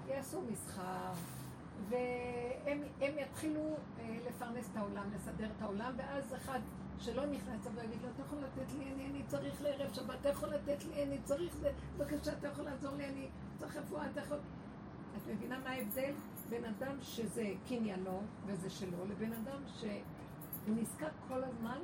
יעשו 0.07 0.41
מסחר, 0.51 1.13
והם 1.89 2.81
הם 3.01 3.13
יתחילו 3.17 3.61
אה, 3.99 4.17
לפרנס 4.27 4.69
את 4.71 4.77
העולם, 4.77 5.09
לסדר 5.15 5.49
את 5.57 5.61
העולם, 5.61 5.93
ואז 5.97 6.33
אחד 6.35 6.59
שלא 6.99 7.25
נכנס 7.25 7.67
אבל 7.67 7.83
יגיד 7.83 8.01
לו, 8.01 8.09
אתה 8.15 8.21
יכול 8.21 8.39
לתת 8.39 8.73
לי, 8.77 8.91
אני, 8.93 9.05
אני 9.05 9.23
צריך 9.27 9.61
לערב 9.61 9.93
שבת, 9.93 10.15
אתה 10.21 10.29
יכול 10.29 10.49
לתת 10.49 10.83
לי, 10.85 11.03
אני 11.03 11.17
צריך 11.23 11.55
זה, 11.55 11.71
בבקשה, 11.97 12.33
אתה 12.33 12.47
יכול 12.47 12.65
לעזור 12.65 12.95
לי, 12.95 13.05
אני 13.05 13.27
צריך 13.57 13.77
רפואה, 13.77 14.09
אתה 14.11 14.21
יכול... 14.21 14.37
את 15.17 15.27
מבינה 15.27 15.59
מה 15.59 15.69
ההבדל 15.69 16.13
בין 16.49 16.65
אדם 16.65 16.97
שזה 17.01 17.53
קניינו 17.67 18.21
וזה 18.45 18.69
שלו, 18.69 19.05
לבין 19.09 19.33
אדם 19.33 19.61
שהוא 19.79 20.75
נזקק 20.75 21.11
כל 21.27 21.43
הזמן 21.43 21.79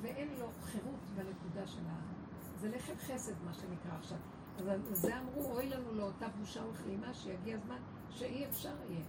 ואין 0.00 0.28
לו 0.38 0.46
חירות 0.62 1.00
בנקודה 1.14 1.66
של 1.66 1.80
ה... 1.88 1.94
זה 2.60 2.68
לחם 2.68 2.92
חסד, 2.98 3.32
מה 3.44 3.54
שנקרא 3.54 3.98
עכשיו. 3.98 4.18
אז 4.68 5.00
זה 5.00 5.18
אמרו, 5.18 5.52
אוי 5.52 5.68
לנו 5.68 5.94
לאותה 5.94 6.28
בושה 6.28 6.60
וכלימה, 6.66 7.14
שיגיע 7.14 7.56
הזמן 7.56 7.78
שאי 8.10 8.46
אפשר 8.46 8.74
יהיה. 8.88 9.04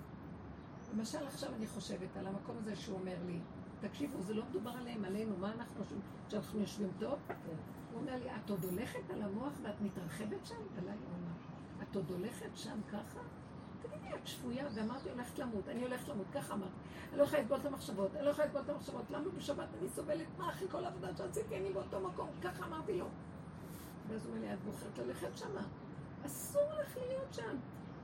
למשל, 0.94 1.28
עכשיו 1.28 1.50
אני 1.56 1.68
חושבת 1.68 2.18
על 2.18 2.28
המקום 2.28 2.56
הזה 2.58 2.76
שהוא 2.76 3.00
אומר 3.00 3.18
לי, 3.26 3.40
תקשיבו, 3.82 4.22
זה 4.22 4.34
לא 4.34 4.44
מדובר 4.50 4.72
עליהם, 4.72 5.06
עלינו, 5.06 5.38
מה 5.38 5.52
אנחנו 5.54 5.84
חושבים, 5.84 6.02
שאנחנו 6.30 6.60
יושבים 6.60 6.90
טוב? 7.00 7.20
הוא 7.92 8.02
אומר 8.02 8.16
לי, 8.16 8.36
את 8.36 8.50
עוד 8.50 8.64
הולכת 8.64 9.10
על 9.14 9.22
המוח 9.22 9.54
ואת 9.64 9.82
מתרחבת 9.82 10.46
שם? 10.46 10.56
בלילה 10.76 10.92
הוא 10.92 11.18
אמר, 11.20 11.34
את 11.84 11.96
עוד 11.96 12.10
הולכת 12.10 12.50
שם 12.56 12.80
ככה? 12.92 13.20
תגידי, 13.82 14.16
את 14.16 14.28
שפויה, 14.28 14.68
ואמרתי, 14.74 15.10
הולכת 15.10 15.40
למות, 15.40 15.68
אני 15.68 15.82
הולכת 15.82 16.08
למות, 16.08 16.28
ככה 16.34 16.54
אמרתי. 16.54 16.74
אני 17.10 17.18
לא 17.18 17.24
יכולה 17.24 17.42
לסבול 17.42 17.60
את 17.60 17.66
המחשבות, 17.66 18.16
אני 18.16 18.26
לא 18.26 18.30
יכולה 18.30 18.48
לסבול 18.48 18.62
את 18.62 18.70
המחשבות, 18.70 19.12
למה 19.12 19.30
בשבת 19.38 19.68
אני 19.80 19.90
סובלת? 19.90 20.28
מה 20.38 20.50
אחרי 20.50 20.68
כל 20.72 20.86
העבודה 20.86 21.16
שעשיתי, 21.18 21.58
אני 21.58 21.74
באותו 21.74 22.00
מקום, 22.00 22.30
ככה 22.42 22.66
אמרתי 22.66 22.98
לו. 22.98 23.06
ואז 24.10 24.26
הוא 24.26 24.36
אומר 24.36 24.48
לי, 24.48 24.54
את 24.54 24.60
בוחרת 24.66 24.98
ללכת 24.98 25.38
שמה. 25.38 25.62
אסור 26.26 26.62
לך 26.82 26.98
להיות 27.08 27.34
שם. 27.34 27.58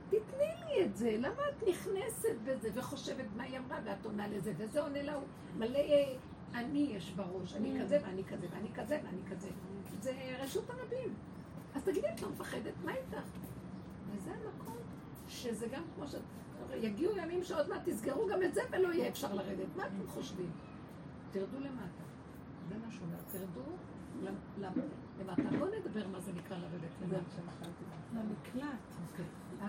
תתני 0.08 0.52
לי 0.66 0.84
את 0.84 0.96
זה, 0.96 1.16
למה 1.18 1.42
את 1.48 1.68
נכנסת 1.68 2.34
בזה 2.44 2.70
וחושבת 2.74 3.24
מה 3.36 3.42
היא 3.42 3.58
אמרה 3.58 3.78
ואת 3.84 4.04
עונה 4.06 4.28
לזה, 4.28 4.52
וזה 4.58 4.82
עונה 4.82 5.02
לה, 5.02 5.18
מלא 5.58 5.78
אני 6.54 6.78
יש 6.92 7.10
בראש, 7.12 7.54
אני 7.54 7.80
כזה 7.82 7.98
ואני 8.02 8.24
כזה 8.24 8.46
ואני 8.50 8.68
כזה 8.74 9.00
ואני 9.04 9.20
כזה. 9.30 9.48
זה 10.00 10.12
רשות 10.40 10.70
הרבים. 10.70 11.14
אז 11.74 11.82
תגידי, 11.82 12.06
את 12.14 12.22
לא 12.22 12.28
מפחדת, 12.30 12.72
מה 12.84 12.94
איתך? 12.94 13.26
וזה 14.10 14.30
המקום 14.30 14.76
שזה 15.28 15.66
גם 15.72 15.82
כמו 15.94 16.06
ש... 16.06 16.14
יגיעו 16.74 17.16
ימים 17.16 17.44
שעוד 17.44 17.68
מעט 17.68 17.80
תסגרו 17.88 18.26
גם 18.26 18.42
את 18.42 18.54
זה 18.54 18.60
ולא 18.70 18.88
יהיה 18.92 19.08
אפשר 19.08 19.34
לרדת. 19.34 19.76
מה 19.76 19.86
אתם 19.86 20.06
חושבים? 20.06 20.50
תרדו 21.30 21.60
למטה. 21.60 22.02
זה 22.68 22.74
מה 22.86 22.90
שהוא 22.92 23.06
אומר, 23.06 23.16
תרדו 23.32 23.60
למ- 24.22 24.34
למ- 24.64 24.88
למטה. 25.20 25.56
בואו 25.58 25.70
נדבר 25.78 26.08
מה 26.08 26.20
זה 26.20 26.32
נקרא 26.32 26.56
לרדת 26.56 26.90
למטה. 27.02 27.66
למקלט. 28.14 28.78
אוקיי. 29.10 29.24
אה? 29.60 29.68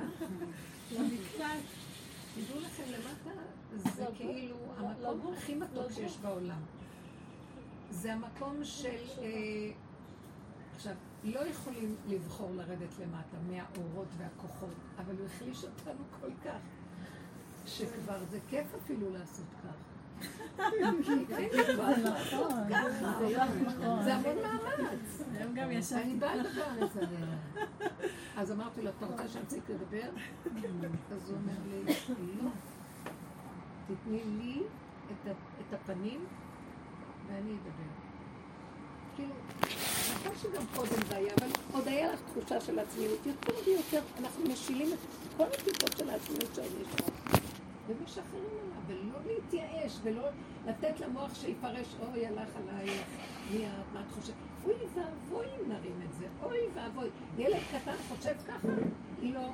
למקלט. 0.91 1.63
תדעו 2.35 2.59
לכם 2.59 2.83
למטה, 2.87 3.41
זה 3.75 4.05
כאילו 4.15 4.55
המקום 4.77 5.33
הכי 5.33 5.55
מתוק 5.55 5.91
שיש 5.91 6.17
בעולם. 6.17 6.61
זה 7.89 8.13
המקום 8.13 8.63
של... 8.63 8.89
אה, 9.21 9.71
עכשיו, 10.75 10.93
לא 11.23 11.39
יכולים 11.39 11.95
לבחור 12.07 12.51
לרדת 12.51 12.99
למטה 12.99 13.37
מהאורות 13.49 14.07
והכוחות, 14.17 14.75
אבל 14.97 15.15
הוא 15.17 15.25
החליש 15.25 15.63
אותנו 15.63 16.03
כל 16.21 16.31
כך, 16.45 16.59
שכבר 17.65 18.23
זה 18.29 18.39
כיף 18.49 18.67
אפילו 18.83 19.13
לעשות 19.13 19.45
כך. 19.63 19.88
זה 24.03 24.13
המון 24.13 24.35
מאמץ. 24.35 25.23
היום 25.37 25.53
גם 25.53 25.69
אני 25.95 26.15
באה 26.15 26.35
לדבר 26.35 26.63
על 26.63 26.87
זה. 26.93 27.01
אז 28.37 28.51
אמרתי 28.51 28.81
לו, 28.81 28.89
אתה 28.97 29.05
רוצה 29.05 29.27
שאפסיק 29.27 29.63
לדבר? 29.69 30.09
אז 31.11 31.29
הוא 31.29 31.37
אומר 31.37 31.53
לי, 31.69 31.93
לא. 32.43 32.49
תתני 33.87 34.21
לי 34.37 34.61
את 35.69 35.73
הפנים 35.73 36.25
ואני 37.27 37.51
אדבר. 37.51 37.89
כאילו, 39.15 39.33
נכון 40.15 40.35
שגם 40.41 40.63
קודם 40.75 41.05
זה 41.09 41.15
היה, 41.15 41.33
אבל 41.39 41.47
עוד 41.71 41.87
היה 41.87 42.13
לך 42.13 42.19
תחושה 42.31 42.61
של 42.61 42.79
עצמיות 42.79 43.25
יותר 43.25 43.53
ויותר, 43.65 44.01
אנחנו 44.19 44.43
משילים 44.43 44.87
את 44.93 44.97
כל 45.37 45.43
הטיפות 45.43 45.97
של 45.97 46.09
העצמיות 46.09 46.57
יש 46.57 46.59
לנו. 46.59 47.09
ומשחררים 47.87 48.68
ולא 48.89 49.19
להתייאש, 49.25 49.99
ולא 50.03 50.23
לתת 50.67 50.99
למוח 50.99 51.35
שיפרש, 51.35 51.95
אוי, 51.99 52.27
הלך 52.27 52.49
עלייך, 52.55 53.05
מי 53.51 53.67
את, 53.67 53.71
מה 53.93 54.01
את 54.01 54.11
חושבת? 54.11 54.35
אוי 54.65 54.73
ואבוי 54.95 55.45
אם 55.45 55.71
נרים 55.71 56.01
את 56.05 56.13
זה, 56.13 56.25
אוי 56.43 56.57
ואבוי. 56.73 57.09
ילד 57.37 57.61
קטן 57.71 57.95
חושב 58.09 58.35
ככה, 58.47 58.67
לא. 59.21 59.49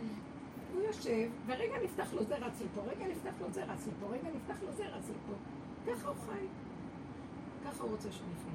הוא 0.73 0.81
יושב, 0.81 1.29
ורגע 1.45 1.73
נפתח 1.83 2.13
לו 2.13 2.23
זה 2.23 2.35
רץ 2.35 2.61
לפה, 2.61 2.81
רגע 2.81 3.07
נפתח 3.07 3.33
לו 3.41 3.51
זה 3.51 3.63
רץ 3.63 3.87
לפה, 3.87 4.05
רגע 4.05 4.29
נפתח 4.35 4.63
לו 4.63 4.71
זה 4.71 4.87
רץ 4.87 5.09
לפה. 5.09 5.33
ככה 5.87 6.07
הוא 6.07 6.15
חי. 6.25 6.45
ככה 7.65 7.83
הוא 7.83 7.91
רוצה 7.91 8.11
שנחיה. 8.11 8.53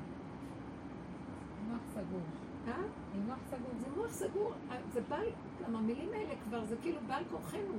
מוח 1.68 1.80
סגור. 1.90 2.20
אה? 2.68 2.82
מוח 3.26 3.38
סגור. 3.50 3.70
זה 3.80 3.86
מוח 3.96 4.12
סגור, 4.12 4.52
זה 4.92 5.00
בעל, 5.08 5.26
גם 5.64 5.76
המילים 5.76 6.08
האלה 6.12 6.34
כבר, 6.44 6.64
זה 6.64 6.76
כאילו 6.82 6.98
בעל 7.06 7.24
כורחנו. 7.30 7.74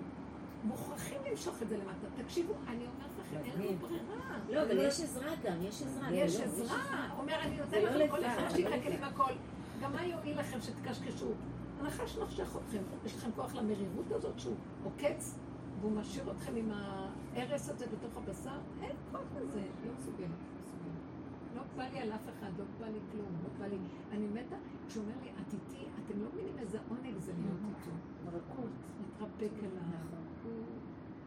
מוכרחים 0.64 1.18
למשוך 1.32 1.62
את 1.62 1.70
זה 1.70 1.78
למטה. 1.78 2.24
תקשיבו, 2.24 2.54
אני 2.68 2.86
אומרת 2.86 3.12
לכם, 3.20 3.38
אין 3.38 3.68
לנו 3.68 3.78
ברירה. 3.78 4.38
לא, 4.50 4.62
אבל 4.62 4.78
יש 4.78 5.02
עזרה 5.02 5.32
גם, 5.44 5.62
יש 5.62 5.82
עזרה. 5.82 6.14
יש 6.14 6.36
לא, 6.36 6.44
עזרה. 6.44 7.10
אומר, 7.18 7.36
אני 7.42 7.58
נותן 7.58 7.82
לא 7.82 7.90
לכם 7.90 8.08
כל 8.12 8.26
אחד 8.26 8.60
לא 8.60 8.70
עם 8.70 9.04
הכל. 9.04 9.34
גם 9.82 9.94
מה 9.94 10.06
יועיל 10.06 10.40
לכם 10.40 10.62
שתקשקשו? 10.62 11.28
הנחש 11.80 12.18
נוחשך 12.18 12.56
אתכם. 12.56 12.82
יש 13.06 13.16
לכם 13.16 13.30
כוח 13.36 13.56
למרירות 13.56 14.12
הזאת 14.12 14.40
שהוא 14.40 14.56
עוקץ, 14.84 15.36
והוא 15.82 15.92
משאיר 15.92 16.32
אתכם 16.32 16.56
עם 16.56 16.72
ההרס 16.72 17.70
הזה 17.70 17.86
בתוך 17.86 18.18
הבשר? 18.18 18.58
אין 18.82 18.96
כוח 19.12 19.22
לזה. 19.42 19.62
לא 19.62 19.92
מסוגלת. 20.00 20.30
לא. 20.30 21.56
לא 21.56 21.62
בא 21.78 21.84
לי 21.94 22.00
על 22.00 22.12
אף 22.12 22.26
אחד, 22.38 22.52
לא 22.60 22.66
בא 22.80 22.86
לי 22.86 23.00
כלום, 23.12 23.32
לא 23.44 23.50
בא 23.60 23.66
לי... 23.66 23.78
אני 24.12 24.28
מתה, 24.28 24.56
כשהוא 24.88 25.04
אומר 25.04 25.16
לי, 25.24 25.30
את 25.30 25.54
איתי, 25.54 25.86
אתם 26.06 26.24
לא 26.24 26.28
מבינים 26.34 26.58
איזה 26.60 26.78
עונג 26.90 27.18
זה 27.20 27.32
להיות 27.38 27.60
איתו. 27.70 27.92
רכות. 28.38 28.70
מתרפק 29.02 29.60
אליו. 29.60 30.31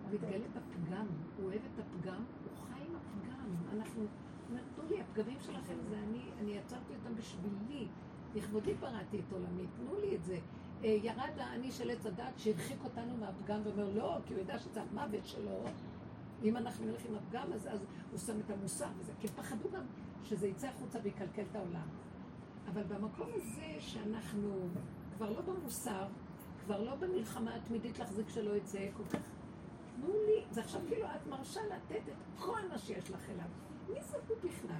הוא 0.05 0.15
מתגלה 0.15 0.47
בפגם, 0.49 1.07
הוא 1.37 1.47
אוהב 1.47 1.61
את 1.75 1.79
הפגם, 1.79 2.25
הוא 2.45 2.67
חי 2.67 2.81
עם 2.89 2.97
הפגם. 2.97 3.79
אנחנו, 3.79 4.01
הוא 4.01 4.09
אומר, 4.51 4.63
תנו 4.77 4.85
לי, 4.91 5.01
הפגמים 5.01 5.39
שלכם 5.41 5.75
זה 5.89 5.99
אני, 5.99 6.23
אני 6.41 6.51
יצרתי 6.51 6.95
אותם 6.95 7.15
בשבילי. 7.15 7.89
לכבודי 8.35 8.75
בראתי 8.75 9.19
את 9.19 9.33
עולמי, 9.33 9.67
תנו 9.77 10.01
לי 10.01 10.17
את 10.17 10.25
זה. 10.25 10.39
אה, 10.85 10.89
ירד 10.89 11.33
האני 11.37 11.73
של 11.73 11.91
עץ 11.91 12.07
הדת 12.07 12.39
שהרחיק 12.39 12.79
אותנו 12.85 13.17
מהפגם 13.17 13.61
ואומר 13.65 13.91
לא, 13.95 14.19
כי 14.27 14.35
הוא 14.35 14.41
ידע 14.41 14.59
שזה 14.59 14.83
המוות 14.83 15.27
שלו. 15.27 15.65
אם 16.43 16.57
אנחנו 16.57 16.87
נלך 16.87 17.07
עם 17.09 17.15
הפגם, 17.15 17.53
אז, 17.53 17.69
אז 17.73 17.85
הוא 18.11 18.19
שם 18.19 18.41
את 18.41 18.51
המוסר 18.51 18.89
וזה, 18.99 19.13
כי 19.21 19.29
פחדו 19.29 19.71
גם 19.71 19.83
שזה 20.25 20.47
יצא 20.47 20.67
החוצה 20.67 20.99
ויקלקל 21.03 21.43
את 21.51 21.57
העולם. 21.57 21.89
אבל 22.69 22.83
במקום 22.83 23.29
הזה 23.35 23.77
שאנחנו 23.79 24.69
כבר 25.17 25.31
לא 25.31 25.41
במוסר, 25.41 26.07
כבר 26.65 26.83
לא 26.83 26.95
במלחמה 26.95 27.55
התמידית 27.55 27.99
להחזיק 27.99 28.29
שלא 28.29 28.57
יצא 28.57 28.89
כל 28.97 29.05
כך, 29.05 29.23
תנו 29.97 30.15
לי, 30.27 30.45
זה 30.51 30.61
עכשיו 30.61 30.81
כאילו 30.89 31.07
את 31.07 31.27
מרשה 31.27 31.61
לתת 31.67 32.09
את 32.09 32.41
כל 32.41 32.61
מה 32.69 32.79
שיש 32.79 33.11
לך 33.11 33.31
אליו. 33.31 33.49
מי 33.89 34.03
זה 34.03 34.17
הוא 34.29 34.37
בכלל? 34.37 34.77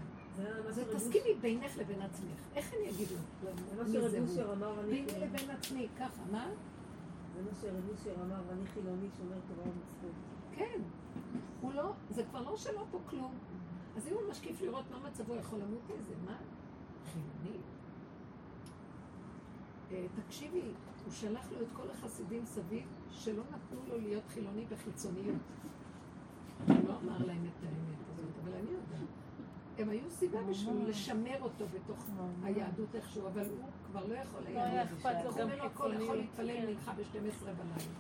זה 0.71 0.95
תסכימי 0.95 1.35
בינך 1.41 1.77
לבין 1.79 2.03
עצמך. 2.03 2.41
איך 2.55 2.75
אני 2.75 2.91
אגיד 2.91 3.09
לו? 3.11 3.19
מה 3.77 3.83
מי 3.83 3.91
זה 3.91 4.01
שרב 4.01 4.15
הוא? 4.15 4.29
אושר 4.29 4.53
אמר, 4.53 4.81
אני... 4.81 4.91
ביני 4.91 5.21
לבין 5.21 5.51
עצמי, 5.51 5.89
ככה, 5.99 6.23
מה? 6.31 6.49
זה 7.35 7.43
מה 7.43 7.55
שרב 7.61 7.89
אושר 7.91 8.15
אמר, 8.23 8.41
אני 8.53 8.67
חילוני 8.67 9.09
שומר 9.17 9.37
תורה 9.49 9.69
ומצפון. 9.69 10.13
כן. 10.53 10.81
הוא 11.61 11.73
לא, 11.75 11.93
זה 12.11 12.25
כבר 12.25 12.43
לא 12.43 12.57
שלו 12.57 12.85
פה 12.91 12.99
כלום. 13.11 13.35
אז 13.97 14.09
אם 14.09 14.13
הוא 14.13 14.31
משקיף 14.31 14.63
לראות 14.63 14.85
מה 14.91 15.09
מצבו, 15.09 15.35
יכול 15.35 15.59
למות 15.59 15.91
איזה, 15.99 16.15
מה? 16.25 16.37
חילוני? 17.13 17.59
אה, 19.93 20.07
תקשיבי, 20.27 20.61
הוא 21.05 21.13
שלח 21.13 21.47
לו 21.53 21.61
את 21.63 21.67
כל 21.73 21.91
החסידים 21.91 22.47
סביב, 22.47 22.85
שלא 23.11 23.43
נתנו 23.43 23.81
לו 23.89 24.01
להיות 24.01 24.23
חילוני 24.29 24.65
בחיצוניות. 24.65 25.37
הוא 26.69 26.77
לא 26.89 26.95
אמר 27.03 27.27
להם 27.27 27.45
את 27.47 27.65
האמת 27.65 27.99
הזאת, 28.13 28.31
אבל 28.43 28.53
אני 28.53 28.71
יודעת. 28.71 29.09
הם 29.79 29.89
היו 29.89 30.11
סיבה 30.11 30.43
בשביל 30.43 30.89
לשמר 30.89 31.43
אותו 31.43 31.65
בתוך 31.75 32.07
היהדות 32.43 32.95
איכשהו, 32.95 33.27
אבל 33.27 33.45
הוא 33.45 33.69
כבר 33.91 34.07
לא 34.07 34.15
יכול 34.15 34.41
לא 34.41 34.49
היה. 34.49 34.65
היה 34.65 34.83
אכפת 34.83 35.15
לו 35.25 35.31
הוא 35.31 35.39
גם 35.39 35.49
לו 35.49 35.55
הכל 35.55 35.67
יכול 35.67 35.93
חיצוניות. 35.93 36.17
להתפלל 36.17 36.61
כן. 36.61 36.67
מנחה 36.67 36.93
ב-12 36.93 37.45
בלילה. 37.45 37.91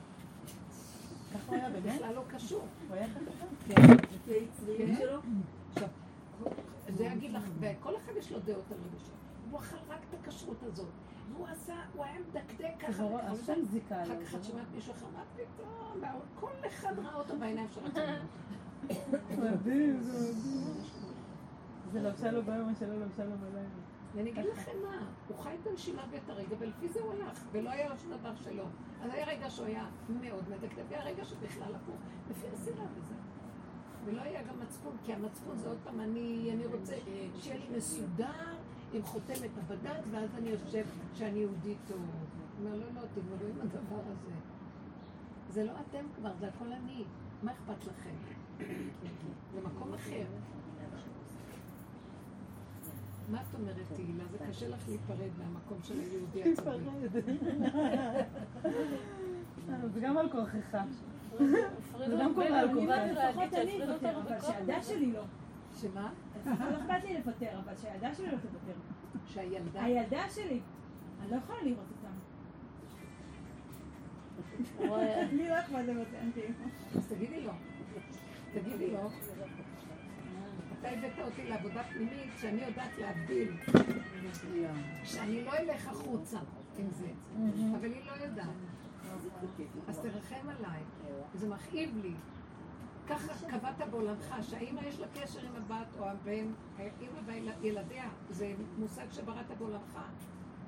ככה 1.35 1.47
הוא 1.47 1.55
היה 1.55 1.71
באמת? 1.71 1.95
בכלל 1.95 2.15
לא 2.15 2.23
קשור. 2.29 2.67
הוא 2.89 2.97
היה 2.97 3.07
ככה? 3.09 3.47
כן, 4.79 4.95
שלו. 4.99 5.21
עכשיו, 5.73 5.89
זה 6.89 7.05
יגיד 7.05 7.33
לך, 7.33 7.43
וכל 7.61 7.97
אחד 7.97 8.13
יש 8.17 8.33
לו 8.33 8.39
דעות 8.41 8.65
על 8.73 8.79
רגשות. 8.79 9.15
הוא 9.55 9.61
אכל 9.61 9.77
רק 9.89 10.01
את 10.09 10.15
הכשרות 10.15 10.63
הזאת. 10.63 10.89
והוא 11.33 11.47
עשה, 11.47 11.75
הוא 11.93 12.05
היה 12.05 12.21
מדקדק 12.21 12.75
ככה. 12.79 13.05
השם 13.23 13.65
זיכה 13.65 14.03
אחר 14.03 14.15
לו. 14.15 14.27
כך 14.27 14.35
את 14.35 14.45
שומעת 14.45 14.67
מישהו 14.75 14.93
אחר, 14.93 15.07
מה 15.15 15.23
פתאום? 15.37 16.03
כל 16.41 16.51
אחד 16.67 16.99
ראה 16.99 17.15
אותו 17.15 17.39
בעיניים 17.39 17.69
שלו. 17.71 17.83
מדהים, 19.43 20.01
זה 20.01 20.31
מדהים. 20.31 20.75
זה 21.93 22.03
לבשה 22.03 22.31
לו 22.31 22.43
ביום, 22.43 22.67
מה 22.67 22.75
שלא 22.75 22.95
לבשה 23.01 23.25
לו 23.25 23.37
בלילה. 23.37 23.69
ואני 24.15 24.31
אגיד 24.31 24.45
לכם 24.53 24.73
מה, 24.83 25.07
הוא 25.29 25.37
חי 25.39 25.57
את 25.63 25.67
הנשימה 25.67 26.03
ואת 26.11 26.29
הרגע, 26.29 26.57
ולפי 26.59 26.89
זה 26.89 27.01
הוא 27.01 27.13
הלך, 27.13 27.45
ולא 27.53 27.71
היה 27.71 27.89
לו 27.89 27.99
שום 27.99 28.13
דבר 28.13 28.35
שלו. 28.37 28.65
אז 29.03 29.11
היה 29.15 29.27
רגע 29.27 29.51
שהוא 29.51 29.67
היה 29.67 29.87
מאוד 30.21 30.45
מדקדק, 30.49 30.83
והיה 30.89 31.05
רגע 31.05 31.25
שבכלל 31.25 31.75
הפוך, 31.75 31.97
לפי 32.31 32.47
השנאה 32.55 32.87
וזה. 32.97 33.15
ולא 34.05 34.23
היה 34.23 34.43
גם 34.43 34.61
מצפון, 34.61 34.97
כי 35.05 35.13
המצפון 35.13 35.59
זה 35.59 35.69
עוד 35.69 35.79
פעם, 35.85 36.01
אני, 36.01 36.51
אני 36.53 36.67
רוצה 36.67 36.95
שיהיה 37.39 37.59
לי 37.59 37.77
מסודר, 37.77 38.57
עם 38.95 39.03
חותמת 39.03 39.51
הבד"ץ, 39.59 40.05
ואז 40.11 40.31
אני 40.39 40.49
יושב 40.49 40.85
שאני 41.15 41.39
יהודי 41.39 41.75
טוב. 41.89 41.99
הוא 41.99 42.67
אומר, 42.67 42.77
לא, 42.77 42.87
לא, 42.95 43.01
תגמרו 43.15 43.47
עם 43.55 43.61
הדבר 43.61 44.01
הזה. 44.13 44.33
זה 45.51 45.65
לא 45.65 45.73
אתם 45.73 46.05
כבר, 46.17 46.31
זה 46.41 46.49
הכל 46.49 46.73
אני. 46.73 47.05
מה 47.43 47.53
אכפת 47.53 47.87
לכם? 47.87 48.15
זה 49.55 49.61
מקום 49.65 49.95
אחר. 49.95 50.25
מה 53.31 53.41
את 53.41 53.55
אומרת, 53.55 53.77
תהילה? 53.95 54.25
זה 54.31 54.39
קשה 54.49 54.69
לך 54.69 54.89
להיפרד 54.89 55.31
מהמקום 55.39 55.79
של 55.83 56.01
היהודי 56.01 56.43
הצדיק. 56.43 56.67
זה 59.95 60.01
גם 60.01 60.19
על 60.19 60.31
כורחך. 60.31 60.79
זה 61.99 62.17
גם 62.21 62.35
קורה 62.35 62.61
על 62.61 62.75
כורחך. 62.75 62.99
לפחות 63.13 63.55
אני 63.55 63.85
אבל 63.85 64.41
שהילדה 64.41 64.83
שלי 64.83 65.13
לא. 65.13 65.23
שמה? 65.81 66.13
לפחות 66.37 66.59
לא 66.61 66.79
אכפת 66.79 67.05
לי 67.05 67.19
לוותר, 67.19 67.59
אבל 67.65 67.77
שהילדה 67.77 68.15
שלי 68.15 68.27
לא 68.27 68.37
תוותר. 68.39 68.79
שהילדה... 69.27 69.85
הילדה 69.85 70.31
שלי, 70.31 70.61
אני 71.21 71.31
לא 71.31 71.37
יכולה 71.37 71.63
לראות 71.63 71.87
אותה. 71.91 72.09
לי 75.33 75.49
לא 75.51 75.61
אכפת 75.61 75.83
כאילו. 76.35 76.55
אז 76.97 77.07
תגידי 77.07 77.41
לו. 77.41 77.53
תגידי 78.53 78.91
לו. 78.91 79.11
אתה 80.81 80.89
הבאת 80.89 81.19
אותי 81.19 81.45
לעבודה 81.45 81.83
פנימית 81.83 82.31
שאני 82.41 82.63
יודעת 82.63 82.99
להבדיל. 82.99 83.53
שאני 85.05 85.45
לא 85.45 85.53
אלך 85.53 85.89
החוצה 85.89 86.39
עם 86.79 86.91
זה. 86.91 87.09
אבל 87.79 87.93
היא 87.93 88.03
לא 88.07 88.25
יודעת. 88.25 88.47
אז 89.89 89.99
תרחם 89.99 90.49
עליי. 90.49 90.83
זה 91.35 91.49
מכאיב 91.49 91.97
לי. 92.03 92.15
ככה 93.09 93.33
קבעת 93.49 93.91
בעולמך, 93.91 94.35
שהאימא 94.43 94.81
יש 94.81 95.01
לה 95.01 95.07
קשר 95.15 95.41
עם 95.41 95.57
הבת 95.57 95.99
או 95.99 96.05
הבן, 96.05 96.47
האימא 96.79 97.21
וילדיה, 97.61 98.09
זה 98.31 98.55
מושג 98.79 99.07
שבראת 99.13 99.59
בעולמך. 99.59 99.99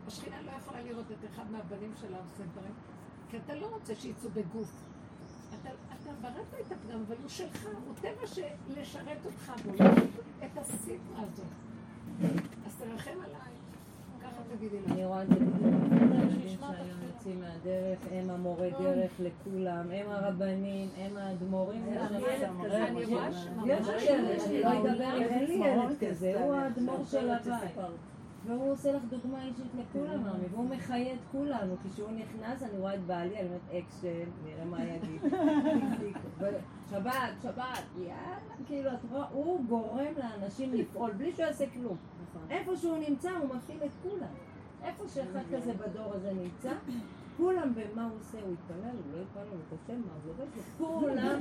השכינה 0.07 0.43
לא 0.43 0.51
יכולה 0.51 0.83
לראות 0.83 1.07
את 1.11 1.31
אחד 1.31 1.51
מהבנים 1.51 1.93
שלה 2.01 2.17
עושה 2.19 2.45
דברים, 2.53 2.73
כי 3.31 3.37
אתה 3.37 3.55
לא 3.55 3.67
רוצה 3.67 3.95
שיצאו 3.95 4.31
בגוף. 4.31 4.73
אתה, 5.49 5.69
אתה 5.69 6.11
בראת 6.21 6.55
את 6.67 6.73
הפגם, 6.73 7.01
אבל 7.07 7.17
הוא 7.23 7.29
שלך, 7.29 7.69
הוא 7.87 7.95
טבע 7.95 8.27
של 8.27 8.43
לשרת 8.69 9.27
אותך 9.27 9.53
בו, 9.65 9.73
לא 9.85 9.91
את 10.45 10.59
הסיטמה 10.59 11.23
הזאת. 11.23 11.47
אז 12.67 12.77
תרחם 12.79 13.21
עליי. 13.25 13.56
אני 14.91 15.05
רואה 15.05 15.23
את 15.23 15.29
זה 15.29 15.35
בדיוק, 15.35 15.75
יוצאים 17.09 17.41
מהדרך, 17.41 17.99
הם 18.13 18.31
המורה 18.31 18.69
דרך 18.81 19.11
לכולם, 19.21 19.87
הם 19.91 20.07
הרבנים, 20.09 20.89
הם 20.99 21.17
האדמו"רים, 21.17 21.83
יש 23.67 23.89
ילד, 24.03 24.41
אני 24.47 24.61
לא 24.63 24.69
אדבר, 24.69 25.17
אין 25.17 25.45
לי 25.45 25.55
ילד 25.55 25.97
כזה, 26.01 26.41
הוא 26.41 26.55
האדמו"ר 26.55 27.05
של 27.05 27.31
הבית. 27.31 27.77
והוא 28.47 28.73
עושה 28.73 28.93
לך 28.93 29.03
דוגמה 29.05 29.45
אישית 29.45 29.73
לכולם, 29.79 30.23
מאמי, 30.23 30.45
והוא 30.51 30.69
מחיה 30.71 31.13
את 31.13 31.19
כולנו. 31.33 31.75
כשהוא 31.85 32.11
נכנס, 32.11 32.63
אני 32.63 32.79
רואה 32.79 32.95
את 32.95 33.01
בעלי, 33.01 33.39
אני 33.39 33.47
אומרת 33.47 33.61
אקשן, 33.71 34.31
נראה 34.45 34.65
מה 34.65 34.85
יגיד. 34.85 35.23
שבת, 36.91 37.33
שבת, 37.43 37.85
יאללה, 37.99 38.37
כאילו, 38.67 38.91
הוא 39.33 39.65
גורם 39.69 40.13
לאנשים 40.19 40.75
לפעול, 40.75 41.13
בלי 41.13 41.33
שהוא 41.33 41.47
יעשה 41.47 41.65
כלום. 41.75 41.97
איפה 42.51 42.77
שהוא 42.77 42.99
נמצא, 43.09 43.31
הוא 43.31 43.55
מפעיל 43.55 43.83
את 43.85 43.91
כולם. 44.03 44.35
איפה 44.85 45.05
שאחד 45.15 45.43
כזה 45.53 45.73
בדור 45.73 46.15
הזה 46.15 46.33
נמצא, 46.33 46.73
כולם 47.37 47.73
במה 47.75 48.05
הוא 48.05 48.19
עושה, 48.21 48.39
הוא 48.45 48.53
יתפלל, 48.53 48.91
הוא 48.91 49.17
לא 49.17 49.23
יתפלל, 49.23 49.43
הוא 49.51 49.79
חושב 49.79 49.93
מה, 49.93 50.13
זה 50.25 50.31
עובד. 50.31 51.01
כולם 51.01 51.39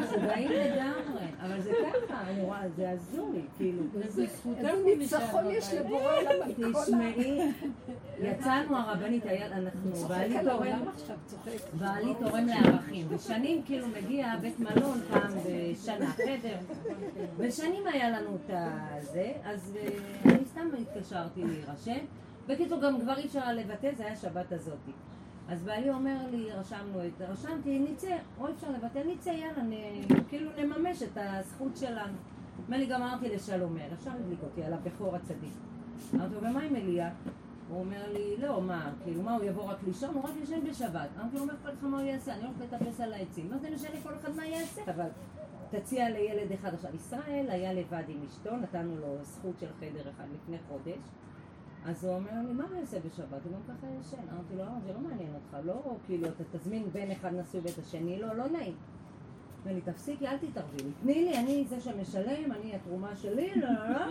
משוגעים 0.00 0.50
לגמרי, 0.50 1.26
אבל 1.40 1.60
זה 1.60 1.72
ככה, 1.92 2.20
אני 2.30 2.42
רואה, 2.42 2.68
זה 2.76 2.90
הזוי, 2.90 3.42
כאילו. 3.56 3.82
איזה 4.02 4.26
ניצחון 4.98 5.44
יש 5.50 5.74
לבורא 5.74 6.16
עולם 6.16 6.42
על 6.42 6.54
כל 6.54 6.78
ה... 6.78 6.82
תשמעי, 6.84 7.52
יצאנו 8.20 8.76
הרבנית, 8.76 9.26
אנחנו, 9.26 9.90
בעלי 10.08 10.38
על 10.38 10.50
תורם. 10.50 10.84
בעלי 11.78 12.14
תורם 12.20 12.46
לערכים, 12.46 13.06
ושנים 13.10 13.62
כאילו 13.62 13.86
מגיע 13.88 14.36
בית 14.40 14.60
מלון 14.60 15.00
פעם 15.10 15.30
בשנה, 15.46 16.06
חדר, 16.06 16.56
ושנים 17.36 17.86
היה 17.86 18.10
לנו 18.10 18.36
את 18.36 18.50
הזה, 18.50 19.32
אז 19.44 19.76
אה, 19.80 19.88
אני 20.24 20.44
סתם 20.44 20.68
התקשרתי 20.82 21.44
להירשם. 21.44 22.04
בקיצור, 22.48 22.80
גם 22.80 23.00
כבר 23.00 23.16
אי 23.16 23.26
אפשר 23.26 23.52
לבטא, 23.52 23.90
זה 23.96 24.06
היה 24.06 24.16
שבת 24.16 24.52
הזאתי. 24.52 24.92
אז 25.48 25.62
בעלי 25.62 25.90
אומר 25.90 26.16
לי, 26.30 26.52
רשמנו 26.52 27.06
את, 27.06 27.22
רשמתי, 27.28 27.78
נצא, 27.78 28.16
או 28.40 28.50
אפשר 28.50 28.70
לבטא, 28.70 28.98
נצא, 29.06 29.30
יאללה, 29.30 29.62
נ, 29.62 29.72
כאילו 30.28 30.50
נממש 30.58 31.02
את 31.02 31.18
הזכות 31.20 31.76
שלנו. 31.76 32.16
אומר 32.66 32.78
לי, 32.78 32.86
גם 32.86 33.02
אמרתי 33.02 33.28
לשלומר, 33.28 33.92
אפשר 33.92 34.10
להדליק 34.10 34.38
אותי 34.42 34.64
על 34.64 34.72
הבכור 34.72 35.16
הצדיק. 35.16 35.52
אמרתי 36.14 36.34
לו, 36.34 36.40
ומה 36.40 36.60
עם 36.62 36.76
אליה? 36.76 37.10
הוא 37.68 37.80
אומר 37.80 38.12
לי, 38.12 38.36
לא, 38.38 38.62
מה, 38.62 38.90
כאילו, 39.04 39.22
מה, 39.22 39.34
הוא 39.34 39.44
יבוא 39.44 39.64
רק 39.64 39.76
לישון? 39.86 40.14
הוא 40.14 40.22
רק 40.22 40.30
ישן 40.42 40.60
בשבת. 40.70 41.08
אמרתי 41.20 41.36
לו, 41.36 41.46
מה 41.46 41.52
אכפת 41.52 41.72
לך 41.72 41.84
מה 41.84 42.00
הוא 42.00 42.06
יעשה? 42.06 42.34
אני 42.34 42.42
הולכת 42.42 42.72
לטפס 42.72 43.00
על 43.00 43.12
העצים. 43.12 43.50
מה 43.50 43.58
זה 43.58 43.70
משנה 43.70 44.00
כל 44.02 44.14
אחד 44.14 44.36
מה 44.36 44.46
יעשה? 44.46 44.82
אבל 44.94 45.08
תציע 45.70 46.10
לילד 46.10 46.52
אחד. 46.52 46.74
עכשיו, 46.74 46.94
ישראל 46.94 47.46
היה 47.48 47.72
לבד 47.72 48.02
עם 48.08 48.18
אשתו, 48.28 48.56
נתנו 48.56 48.96
לו 48.96 49.16
זכות 49.22 49.54
של 49.60 49.66
חדר 49.80 50.10
אחד 50.10 50.24
לפני 50.34 50.56
חודש. 50.68 50.98
אז 51.84 52.04
הוא 52.04 52.14
אומר 52.14 52.30
לי, 52.46 52.52
מה 52.52 52.64
הוא 52.70 52.76
יעשה 52.80 52.98
בשבת? 53.00 53.44
הוא 53.44 53.52
גם 53.52 53.74
ככה 53.76 53.86
ישן. 54.00 54.16
אמרתי 54.32 54.56
לו, 54.56 54.62
"אה, 54.62 54.80
זה 54.86 54.92
לא 54.92 55.00
מעניין 55.00 55.30
אותך, 55.34 55.66
לא 55.66 55.96
כאילו, 56.06 56.28
אתה 56.28 56.58
תזמין 56.58 56.82
בן 56.92 57.10
אחד 57.10 57.34
נשוי 57.34 57.60
ואת 57.60 57.78
השני, 57.78 58.18
לא, 58.20 58.34
לא 58.36 58.48
נעים. 58.48 58.74
אומר 59.64 59.74
לי, 59.74 59.80
תפסיקי, 59.80 60.26
אל 60.26 60.36
תתערבי 60.38 60.76
לי. 60.84 60.90
תני 61.02 61.14
לי, 61.24 61.38
אני 61.38 61.64
זה 61.68 61.80
שמשלם, 61.80 62.52
אני 62.52 62.74
התרומה 62.74 63.16
שלי, 63.16 63.52
לא, 63.56 63.68
לא, 63.68 63.88
לא. 63.90 64.06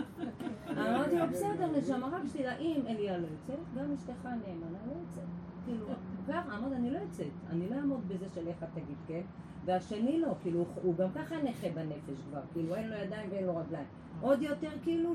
אמרתי 0.90 1.18
לו, 1.18 1.26
בסדר, 1.30 1.66
נשמה, 1.78 2.06
רק 2.12 2.22
שתדע, 2.26 2.56
אם 2.56 2.80
אליה 2.86 3.18
לא 3.18 3.26
יוצאת, 3.26 3.64
גם 3.76 3.92
אשתך 3.94 4.24
נאמנה 4.24 4.78
לא 4.86 4.92
יוצאת. 5.00 5.24
כאילו, 5.64 5.86
ככה, 6.28 6.56
אמרתי, 6.58 6.74
אני 6.74 6.90
לא 6.90 6.98
יוצאת, 6.98 7.26
אני 7.50 7.68
לא 7.68 7.74
אעמוד 7.76 8.08
בזה 8.08 8.26
של 8.34 8.48
איך 8.48 8.62
את 8.62 8.68
תגיד 8.74 8.96
כן, 9.06 9.20
והשני 9.64 10.20
לא, 10.20 10.34
כאילו, 10.42 10.64
הוא- 10.82 10.94
גם 10.96 11.08
ככה 11.14 11.34
נכה 11.42 11.68
בנפש 11.74 12.20
כבר, 12.30 12.40
כאילו, 12.52 12.74
אין 12.74 12.88
לו 12.88 12.96
ידיים 12.96 13.30
ואין 13.32 13.46
לו 13.46 13.56
רגליים. 13.56 13.86
עוד 14.20 14.42
יותר, 14.42 14.70
כאילו, 14.82 15.14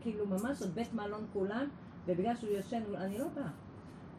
כאילו, 0.00 0.26
ממש 0.26 0.62
עוד 0.62 0.70
בית 0.74 0.94
מלון 0.94 1.24
כולם, 1.32 1.68
ובגלל 2.06 2.36
שהוא 2.36 2.50
ישן, 2.50 2.82
אני 2.96 3.18
לא 3.18 3.26
באה. 3.34 3.48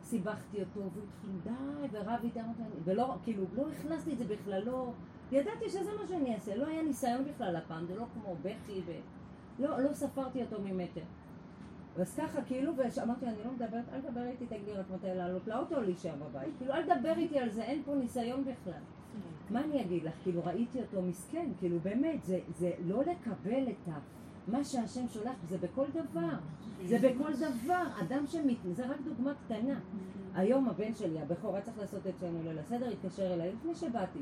סיבכתי 0.04 0.60
אותו, 0.60 0.80
והוא 0.80 1.04
התחיל 1.14 1.32
די, 1.44 1.52
ורב 1.98 2.20
איתם, 2.24 2.42
ולא, 2.84 3.16
כאילו, 3.24 3.44
לא 3.56 3.64
הכנסתי 3.72 4.14
את 4.14 4.18
זה 4.18 4.24
בכלל, 4.26 4.64
לא... 4.66 4.92
ידעתי 5.32 5.70
שזה 5.70 5.92
מה 6.02 6.08
שאני 6.08 6.36
אעשה, 6.36 6.56
לא 6.56 6.68
היה 6.68 6.84
ניסיון 6.84 7.24
בכלל 7.26 7.56
הפעם, 7.56 7.86
זה 7.86 7.96
לא 7.96 8.06
כמו 8.14 8.36
בכי 8.42 8.82
ו... 8.86 8.92
לא, 9.60 9.80
לא 9.82 9.94
ספרתי 9.94 10.42
אותו 10.44 10.62
ממטר. 10.62 11.02
אז 12.00 12.16
ככה, 12.16 12.42
כאילו, 12.42 12.72
ואמרתי, 12.78 13.26
אני 13.26 13.36
לא 13.46 13.52
מדברת, 13.52 13.86
אל 13.94 14.02
תדבר 14.02 14.24
איתי, 14.24 14.46
תגידי 14.46 14.72
רק 14.72 14.86
מתי 14.94 15.08
לעלות 15.08 15.48
לאוטו 15.48 15.76
או 15.76 15.82
להישאר 15.82 16.16
בבית. 16.16 16.54
כאילו, 16.58 16.74
אל 16.74 16.84
תדבר 16.84 17.14
איתי 17.18 17.40
על 17.40 17.50
זה, 17.50 17.62
אין 17.62 17.82
פה 17.86 17.96
ניסיון 17.96 18.44
בכלל. 18.44 18.82
מה 19.50 19.64
אני 19.64 19.82
אגיד 19.82 20.04
לך? 20.04 20.14
כאילו, 20.24 20.42
ראיתי 20.46 20.82
אותו 20.82 21.02
מסכן, 21.02 21.50
כאילו, 21.60 21.80
באמת, 21.80 22.24
זה, 22.24 22.40
זה 22.58 22.72
לא 22.86 23.04
לקבל 23.04 23.70
את 23.70 23.88
ה... 23.88 24.00
מה 24.48 24.64
שהשם 24.64 25.08
שולח 25.08 25.36
זה 25.50 25.58
בכל 25.58 25.86
דבר. 25.94 26.36
זה 26.86 26.98
בכל 27.00 27.34
דבר. 27.34 27.84
אדם 28.02 28.28
שמת... 28.28 28.58
זה 28.72 28.86
רק 28.86 28.98
דוגמה 29.06 29.34
קטנה. 29.46 29.80
היום 30.34 30.70
הבן 30.70 30.96
שלי, 30.96 31.20
הבכור, 31.20 31.56
היה 31.56 31.64
צריך 31.64 31.78
לעשות 31.78 32.08
אצלנו 32.08 32.44
ליל 32.44 32.60
הסדר, 32.60 32.90
התקשר 32.90 33.34
אליי 33.34 33.52
לפני 33.54 33.76
שבאתי. 33.76 34.20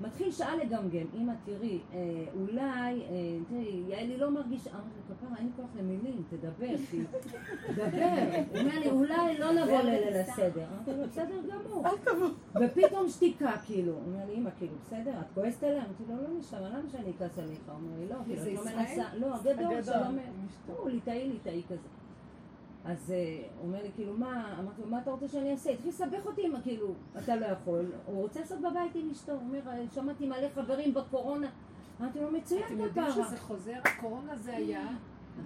מתחיל 0.00 0.32
שעה 0.32 0.56
לגמגם, 0.56 1.06
אמא 1.14 1.32
תראי, 1.44 1.80
אה, 1.92 1.98
אולי, 2.40 2.62
אה, 3.02 3.38
תראי, 3.48 3.82
יעלי 3.88 4.16
לא 4.16 4.30
מרגישה, 4.30 4.70
אמרתי 4.70 4.88
לו, 5.08 5.16
כפרה, 5.16 5.36
אין 5.38 5.46
לי 5.46 5.52
כוח 5.56 5.66
למילים, 5.78 6.22
תדבר, 6.30 6.74
תדבר. 7.66 8.06
הוא 8.50 8.58
אומר 8.60 8.78
לי, 8.78 8.90
אולי 8.90 9.38
לא 9.38 9.52
נבוא 9.52 9.80
לליל 9.80 10.16
הסדר. 10.16 10.64
אמרתי 10.72 10.90
לו, 11.00 11.08
בסדר 11.08 11.34
גמור. 11.50 11.84
ופתאום 12.60 13.08
שתיקה, 13.08 13.52
כאילו. 13.66 13.92
הוא 13.92 14.00
אומר 14.06 14.26
לי, 14.26 14.34
אמא, 14.34 14.50
כאילו, 14.58 14.72
בסדר, 14.86 15.12
את 15.20 15.26
כועסת 15.34 15.62
עליה? 15.62 15.84
אמרתי 15.84 16.02
לו, 16.08 16.22
לא 16.22 16.38
נשמע, 16.38 16.60
למה 16.60 16.88
שאני 16.92 17.10
אכעס 17.10 17.38
עליך? 17.38 17.58
הוא 17.66 17.74
אומר 17.74 17.98
לי, 17.98 18.08
לא, 18.08 18.16
כאילו, 18.26 18.60
את 18.60 18.66
לא? 18.66 18.80
מנסה, 18.80 19.04
לא, 19.14 19.34
הגדול 19.34 19.82
שלא. 19.82 19.94
הוא 20.76 20.90
ליטאי, 20.90 21.28
ליטאי 21.28 21.62
כזה. 21.68 22.01
אז 22.84 23.10
אה, 23.12 23.16
הוא 23.58 23.66
אומר 23.66 23.82
לי, 23.82 23.88
כאילו, 23.94 24.14
מה, 24.16 24.54
אמרתי 24.60 24.80
לו, 24.82 24.88
מה 24.88 24.98
אתה 24.98 25.10
רוצה 25.10 25.28
שאני 25.28 25.50
אעשה? 25.52 25.70
התחיל 25.70 25.88
לסבך 25.88 26.26
אותי 26.26 26.42
כאילו, 26.62 26.94
אתה 27.18 27.36
לא 27.36 27.46
יכול. 27.46 27.92
הוא 28.06 28.22
רוצה 28.22 28.40
לעשות 28.40 28.58
בבית 28.58 28.94
עם 28.94 29.10
אשתו. 29.12 29.32
הוא 29.32 29.40
אומר, 29.40 29.60
"אה, 29.68 29.84
שמעתי 29.94 30.26
מלא 30.26 30.48
חברים 30.54 30.94
בקורונה. 30.94 31.46
אמרתי 32.00 32.20
לו, 32.20 32.30
מצוין 32.30 32.62
אתם 32.66 32.80
יודעים 32.80 33.06
כפרה. 33.10 33.26
שזה 33.26 33.36
חוזר, 33.36 33.78
הקורונה 33.84 34.36
זה 34.36 34.56
היה, 34.56 34.86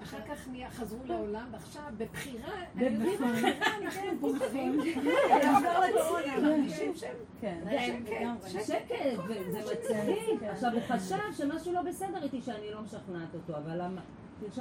אחר 0.03 0.18
כך 0.28 0.49
חזרו 0.70 0.99
לעולם, 1.05 1.47
ועכשיו 1.53 1.82
בבחירה, 1.97 2.53
בבחירה. 2.74 3.28
בבחירה 3.28 3.76
אנחנו 3.82 4.18
בוחרים, 4.20 4.80
כן. 7.41 7.61
שקט, 8.49 8.66
שקט. 8.66 9.18
וזה 9.28 9.59
מצחיק. 9.59 10.43
עכשיו, 10.43 10.72
הוא 10.72 10.80
חשב 10.89 11.16
שמשהו 11.37 11.72
לא 11.72 11.82
בסדר 11.82 12.22
איתי, 12.22 12.43
שאני 12.43 12.70
לא 12.70 12.82
משכנעת 12.82 13.34
אותו, 13.34 13.57
אבל 13.59 13.82
למה? 13.84 14.01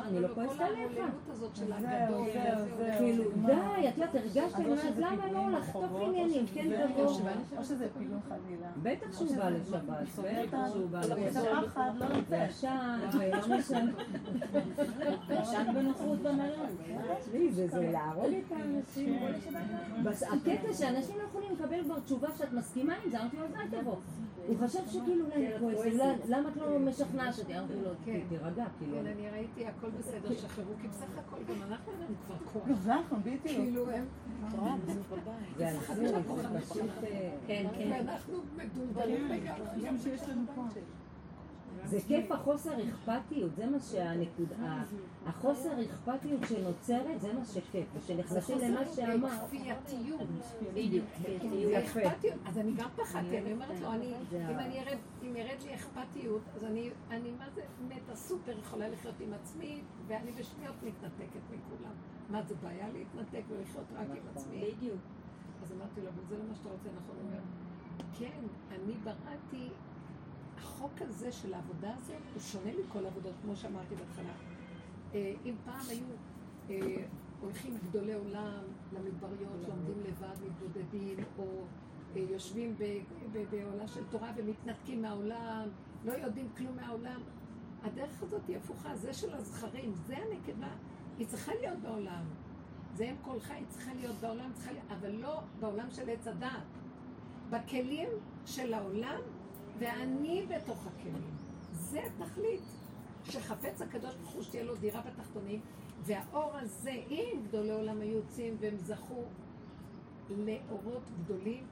אני 0.07 0.19
לא 0.21 0.27
כועסת 0.35 0.59
עליך. 0.61 0.91
זהו, 1.33 1.49
זהו, 1.79 2.65
זהו. 2.77 2.97
כאילו. 2.97 3.23
די, 3.45 3.53
את 3.89 3.97
יודעת, 3.97 4.15
הרגשתי, 4.15 4.61
אז 4.89 4.99
למה 4.99 5.31
לא 5.31 5.49
לחטוף 5.59 6.01
עניינים, 6.01 6.45
כן 6.53 6.67
זה- 6.69 6.85
תבוא. 6.93 7.05
או 7.57 7.63
שזה 7.63 7.87
פילון 7.97 8.19
חלילה. 8.29 8.67
בטח 8.83 9.17
שהוא 9.17 9.35
בא 9.37 9.49
לשבת, 9.49 9.81
בטח 10.47 10.57
שהוא 10.73 10.89
בא 10.89 10.99
לשבת. 10.99 11.35
לא. 11.99 12.05
וישן, 12.29 12.99
ולא 13.13 13.57
משנה. 13.57 13.91
ישן 15.41 15.73
בנוחות 15.73 16.19
במלון. 16.19 16.67
תשמעי, 17.21 17.51
זה 17.51 17.67
זה 17.67 17.91
להרוג 17.91 18.25
את 18.47 18.51
האנשים. 18.51 19.19
הקטע 20.33 20.73
שאנשים 20.73 21.15
לא 21.17 21.23
יכולים 21.23 21.51
לקבל 21.53 21.83
כבר 21.83 21.99
תשובה 21.99 22.27
שאת 22.37 22.53
מסכימה 22.53 22.93
עם 23.03 23.09
זה, 23.11 23.19
אמרתי 23.21 23.37
לו, 23.37 23.43
אז 23.45 23.51
אל 23.55 23.81
תבוא. 23.81 23.95
הוא 24.47 24.55
חשב 24.63 24.79
שכאילו, 24.87 25.25
אולי- 25.61 25.97
למה 26.29 26.49
את 26.49 26.57
לא 26.57 26.79
משכנעת 26.79 27.39
אותי? 27.39 27.57
אמרתי 27.59 27.73
לו, 27.83 27.89
כן. 28.05 28.19
תירגע, 28.29 28.65
כאילו. 28.79 28.97
כן, 28.97 29.05
אני 29.05 29.29
ראיתי 29.29 29.64
הכל 29.67 29.89
בסדר, 29.89 30.33
שחררו, 30.33 30.73
כי 30.81 30.87
בסך 30.87 31.17
הכל 31.17 31.37
גם 31.49 31.61
אנחנו 31.63 31.91
אין 31.91 32.01
לנו 32.01 32.15
כבר 32.25 32.35
כוח. 32.53 32.63
נכון, 32.87 33.19
בדיוק. 33.21 33.41
כאילו 33.43 33.89
הם, 33.89 34.05
זה 35.57 35.69
הזוי, 35.69 36.07
זה 36.07 36.59
פשוט... 36.59 37.03
אה, 37.03 37.31
כן, 37.47 37.65
כן. 37.77 37.91
ואנחנו 37.91 38.37
מדולדלים 38.57 39.27
לגמרי. 39.27 39.87
גם 39.87 39.97
שיש 39.97 40.29
לנו 40.29 40.43
כוח. 40.55 40.73
זה 41.83 41.97
כיף 42.07 42.31
החוסר 42.31 42.71
אכפתיות, 42.89 43.55
זה 43.55 43.65
מה 43.65 43.79
שהנקודה, 43.79 44.83
החוסר 45.25 45.69
אכפתיות 45.81 46.39
שנוצרת, 46.49 47.21
זה 47.21 47.33
מה 47.33 47.45
שכיף, 47.45 47.85
ושנכנסים 47.95 48.57
למה 48.59 48.85
שאמרת. 48.85 49.31
כפייתיות. 49.47 50.21
בדיוק. 50.73 51.05
זה. 51.21 51.79
אכפתיות. 51.79 52.35
אז 52.45 52.57
אני 52.57 52.71
גם 52.73 52.89
פחדתי, 52.95 53.37
אני 53.39 53.53
אומרת 53.53 53.69
לו, 53.81 53.89
זה 54.31 54.37
אם 54.51 54.55
ה- 54.59 54.65
אני 54.65 54.79
ארד, 54.79 54.97
אם 55.23 55.35
ירד 55.35 55.61
לי 55.65 55.75
אכפתיות, 55.75 56.41
אז 56.55 56.63
אני, 56.63 56.89
אני 57.09 57.31
מה 57.31 57.45
זה, 57.55 57.61
מתה 57.87 58.15
סופר 58.15 58.59
יכולה 58.59 58.89
לחיות 58.89 59.15
עם 59.19 59.33
עצמי, 59.33 59.81
ואני 60.07 60.31
בשניות 60.31 60.75
מתנתקת 60.83 61.39
מכולם. 61.49 61.93
מה 62.29 62.41
זה 62.43 62.55
בעיה 62.63 62.87
להתנתק 62.93 63.41
ולחיות 63.49 63.85
רק 63.95 64.07
עם 64.09 64.23
עצמי? 64.35 64.71
בדיוק. 64.77 64.99
אז 65.63 65.71
אמרתי 65.71 66.01
לו, 66.01 66.07
אבל 66.09 66.23
זה 66.29 66.37
לא 66.37 66.43
מה 66.49 66.55
שאתה 66.55 66.69
רוצה, 66.69 66.89
נכון? 67.03 67.15
הוא 67.21 67.29
אומר, 67.29 67.39
כן, 68.19 68.41
אני 68.71 68.93
בראתי, 69.03 69.69
החוק 70.57 70.91
הזה 71.01 71.31
של 71.31 71.53
העבודה 71.53 71.93
הזאת, 71.95 72.21
הוא 72.33 72.41
שונה 72.41 72.71
מכל 72.85 73.05
העבודות, 73.05 73.33
כמו 73.41 73.55
שאמרתי 73.55 73.95
בהתחלה. 73.95 74.33
אה, 75.13 75.33
אם 75.45 75.55
פעם 75.65 75.85
היו 75.89 76.05
אה, 76.69 77.05
הולכים 77.41 77.77
גדולי 77.83 78.13
עולם 78.13 78.63
למדבריות, 78.93 79.67
לומדים 79.67 80.03
לבד, 80.07 80.35
מתבודדים, 80.45 81.17
או 81.37 81.63
אה, 82.15 82.21
יושבים 82.21 82.75
בעולה 83.51 83.87
של 83.87 84.03
תורה 84.09 84.31
ומתנתקים 84.37 85.01
מהעולם, 85.01 85.67
לא 86.05 86.11
יודעים 86.11 86.49
כלום 86.57 86.75
מהעולם, 86.75 87.21
הדרך 87.83 88.23
הזאת 88.23 88.41
היא 88.47 88.57
הפוכה, 88.57 88.95
זה 88.95 89.13
של 89.13 89.33
הזכרים, 89.33 89.93
זה 90.07 90.15
הנקבה, 90.17 90.75
היא 91.17 91.27
צריכה 91.27 91.51
להיות 91.59 91.79
בעולם. 91.79 92.23
זה 92.93 93.03
אם 93.03 93.15
כל 93.21 93.39
חי, 93.39 93.53
היא 93.53 93.65
צריכה 93.69 93.93
להיות 93.93 94.15
בעולם, 94.21 94.51
צריכה 94.53 94.71
להיות, 94.71 94.91
אבל 94.91 95.11
לא 95.11 95.41
בעולם 95.59 95.91
של 95.91 96.09
עץ 96.09 96.27
הדעת. 96.27 96.63
בכלים 97.49 98.09
של 98.45 98.73
העולם, 98.73 99.21
ואני 99.79 100.45
בתוך 100.49 100.87
הכלים. 100.87 101.35
זה 101.73 101.99
התכלית. 102.03 102.61
שחפץ 103.23 103.81
הקדוש 103.81 104.15
ברוך 104.15 104.31
הוא 104.31 104.43
שתהיה 104.43 104.63
לו 104.63 104.75
דירה 104.75 105.01
בתחתונים, 105.01 105.61
והאור 106.01 106.51
הזה, 106.53 106.91
אם 107.09 107.41
גדולי 107.47 107.71
עולם 107.71 108.01
היו 108.01 108.17
יוצאים 108.17 108.57
והם 108.59 108.77
זכו 108.77 109.23
לאורות 110.29 111.11
גדולים 111.23 111.63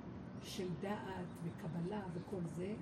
של 0.43 0.68
דעת 0.82 1.26
וקבלה 1.43 2.01
וכל 2.14 2.41
זה, 2.56 2.74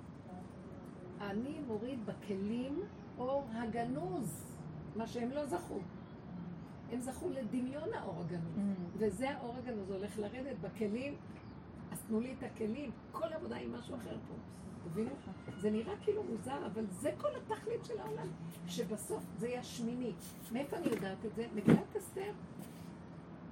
אני 1.22 1.60
מוריד 1.68 2.06
בכלים 2.06 2.80
אור 3.18 3.46
הגנוז, 3.52 4.56
מה 4.96 5.08
שהם 5.08 5.32
לא 5.32 5.46
זכו. 5.46 5.80
הם 6.92 7.00
זכו 7.00 7.30
לדמיון 7.30 7.94
האור 7.94 8.22
הגנוז. 8.22 8.58
וזה 8.98 9.30
האור 9.30 9.56
הגנוז 9.56 9.92
הולך 9.92 10.20
לרדת 10.20 10.58
בכלים, 10.62 11.16
אז 11.92 12.02
תנו 12.08 12.20
לי 12.20 12.34
את 12.38 12.44
הכלים. 12.44 12.92
כל 13.12 13.34
עבודה 13.34 13.56
היא 13.56 13.70
משהו 13.70 13.96
אחר 13.96 14.18
פה. 14.28 14.34
תבינו? 14.84 15.12
זה 15.60 15.72
נראה 15.72 15.94
כאילו 16.02 16.24
מוזר, 16.24 16.66
אבל 16.66 16.86
זה 16.90 17.12
כל 17.18 17.30
התכלית 17.36 17.86
של 17.86 18.00
העולם. 18.00 18.28
שבסוף 18.68 19.24
זה 19.38 19.48
יהיה 19.48 19.60
השמיני. 19.60 20.14
מאיפה 20.52 20.78
אני 20.78 20.88
יודעת 20.88 21.26
את 21.26 21.36
זה? 21.36 21.48
מגילת 21.56 21.96
אסתר. 21.98 22.32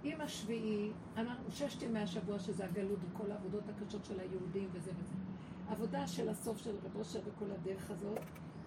עם 0.03 0.21
השביעי, 0.21 0.91
אמרנו 1.17 1.51
ששת 1.51 1.81
ימי 1.81 1.99
השבוע, 1.99 2.39
שזה 2.39 2.65
הגלות 2.65 2.99
וכל 3.11 3.31
העבודות 3.31 3.63
הקשות 3.69 4.05
של 4.05 4.19
היהודים 4.19 4.69
וזה 4.71 4.91
וזה. 4.91 5.13
עבודה 5.69 6.07
של 6.07 6.29
הסוף 6.29 6.57
של 6.57 6.75
רב 6.85 6.95
אושר 6.95 7.19
וכל 7.19 7.51
הדרך 7.51 7.91
הזאת, 7.91 8.19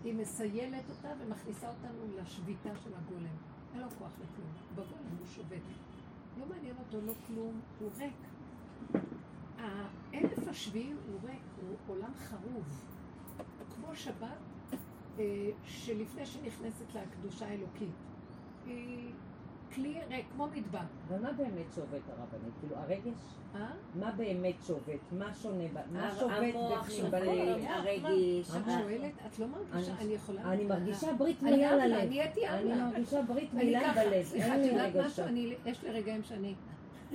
היא 0.05 0.15
מסיילת 0.15 0.85
אותה 0.91 1.09
ומכניסה 1.21 1.69
אותנו 1.69 2.23
לשביתה 2.23 2.71
של 2.85 2.91
הגולם. 2.95 3.37
אין 3.75 3.83
לו 3.83 3.89
כוח 3.99 4.13
לכלום. 4.13 4.51
בגולם 4.75 5.19
הוא 5.19 5.27
שובת. 5.27 5.63
לא 6.41 6.47
מעניין 6.47 6.77
אותו 6.79 7.07
לא 7.07 7.13
כלום, 7.27 7.61
הוא 7.81 7.91
ריק. 7.99 8.15
האלף 9.63 10.49
השביעי 10.49 10.93
הוא 10.93 11.31
ריק, 11.31 11.41
הוא 11.69 11.77
עולם 11.97 12.13
חרוב. 12.17 12.83
כמו 13.77 13.95
שבת, 13.97 14.27
אה, 15.19 15.25
שלפני 15.65 16.27
שנכנסת 16.27 16.95
לה 16.95 17.01
הקדושה 17.03 17.47
האלוקית. 17.49 17.89
היא 18.67 19.11
כלי 19.75 19.99
ריק, 20.11 20.27
כמו 20.35 20.47
מדבר. 20.47 20.79
אבל 21.09 21.23
מה 21.23 21.33
באמת 21.33 21.67
שובת 21.75 22.01
הרבנית? 22.09 22.53
כאילו, 22.61 22.77
הרגש? 22.77 23.19
אה? 23.55 23.67
מה 24.01 24.11
באמת 24.11 24.55
שובת? 24.67 25.01
מה 25.13 25.35
שונה? 25.35 25.65
ב- 25.75 25.93
מה 25.93 26.11
שובת 26.19 26.33
בפנים 26.83 27.11
בלב? 27.11 27.65
הרגש. 27.69 28.51
את 28.51 28.65
שואלת, 28.65 29.13
את 29.27 29.39
לא 29.39 29.47
מרגישה, 29.47 29.93
אני- 29.93 30.01
אני 30.05 30.13
יכולה... 30.15 30.43
אני 30.53 30.65
מרגישה 30.65 31.13
ברית 31.15 31.43
אני 31.43 31.51
מילה 31.51 31.77
ללב. 31.77 31.99
אני 31.99 32.23
אבלה. 32.49 32.87
מרגישה 32.91 33.23
ברית 33.23 33.51
אני 33.55 33.65
מילה 33.65 33.93
בלב. 33.95 34.23
סליחה, 34.25 34.47
אין 34.47 34.61
את 34.61 34.67
לי 34.67 34.67
יודעת 34.87 35.07
משהו? 35.07 35.25
אני, 35.25 35.55
יש 35.67 35.83
לי 35.85 35.91
רגעים 35.91 36.23
שאני... 36.23 36.55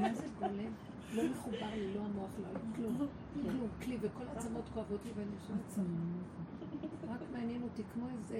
מה 0.00 0.14
זה 0.14 0.26
גולם? 0.38 0.72
לא 1.14 1.22
מחובר 1.30 1.70
לי, 1.74 1.94
לא 1.94 2.00
המוח, 2.00 2.30
לא 2.38 2.58
כלום. 2.76 3.08
כלום, 3.42 3.68
כלי, 3.82 3.96
וכל 4.00 4.22
העצמות 4.28 4.64
כואבות 4.74 5.00
לי 5.04 5.10
ואני 5.16 5.30
יושבת. 5.40 5.86
רק 7.08 7.20
מעניין 7.32 7.62
אותי, 7.62 7.82
כמו 7.94 8.06
איזה 8.08 8.38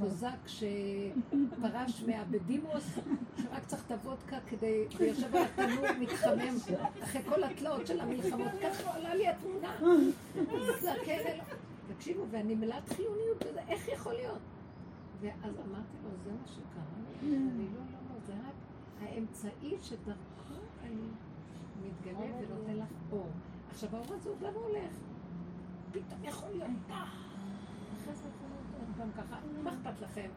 קוזק 0.00 0.46
שפרש 0.46 2.02
מהבדימוס, 2.02 2.98
שרק 3.36 3.64
צריך 3.66 3.86
את 3.86 3.90
הוודקה 3.90 4.38
כדי, 4.46 4.84
ויושב 4.98 5.36
על 5.36 5.42
התנור 5.42 5.84
מתחמם 6.00 6.56
אחרי 7.02 7.22
כל 7.22 7.44
התלאות 7.44 7.86
של 7.86 8.00
המלחמות, 8.00 8.52
ככה 8.62 8.96
עולה 8.96 9.14
לי 9.14 9.28
התמונה. 9.28 9.76
זקן. 10.80 11.38
תקשיבו, 11.94 12.24
ואני 12.30 12.54
מלאת 12.54 12.88
חיוניות 12.88 13.44
איך 13.68 13.88
יכול 13.88 14.12
להיות? 14.12 14.38
ואז 15.20 15.54
אמרתי 15.68 15.96
לו, 16.04 16.10
זה 16.24 16.30
מה 16.30 16.46
שקרה. 16.46 16.82
אני 17.22 17.66
לא, 17.74 17.80
לא, 17.80 17.98
לא, 18.08 18.20
זה 18.26 18.32
רק 18.32 18.54
האמצעי 19.00 19.76
שדרכו 19.82 20.54
אני 20.82 21.02
מתגלה 21.86 22.26
ונותן 22.38 22.76
לך 22.76 22.88
אור. 23.12 23.30
עכשיו, 23.70 23.96
האור 23.96 24.14
הזה 24.14 24.30
הוא 24.30 24.38
גם 24.40 24.54
הולך. 24.54 24.92
פתאום 25.92 26.24
יכול 26.24 26.48
להיות 26.48 26.70
פח. 26.88 27.26
אחרי 27.96 28.14
זה 28.14 28.28
יכול 28.28 28.48
להיות 28.50 28.66
עוד 28.80 28.96
פעם 28.96 29.24
ככה. 29.24 29.36
מה 29.62 29.74
אכפת 29.74 30.00
לכם? 30.00 30.30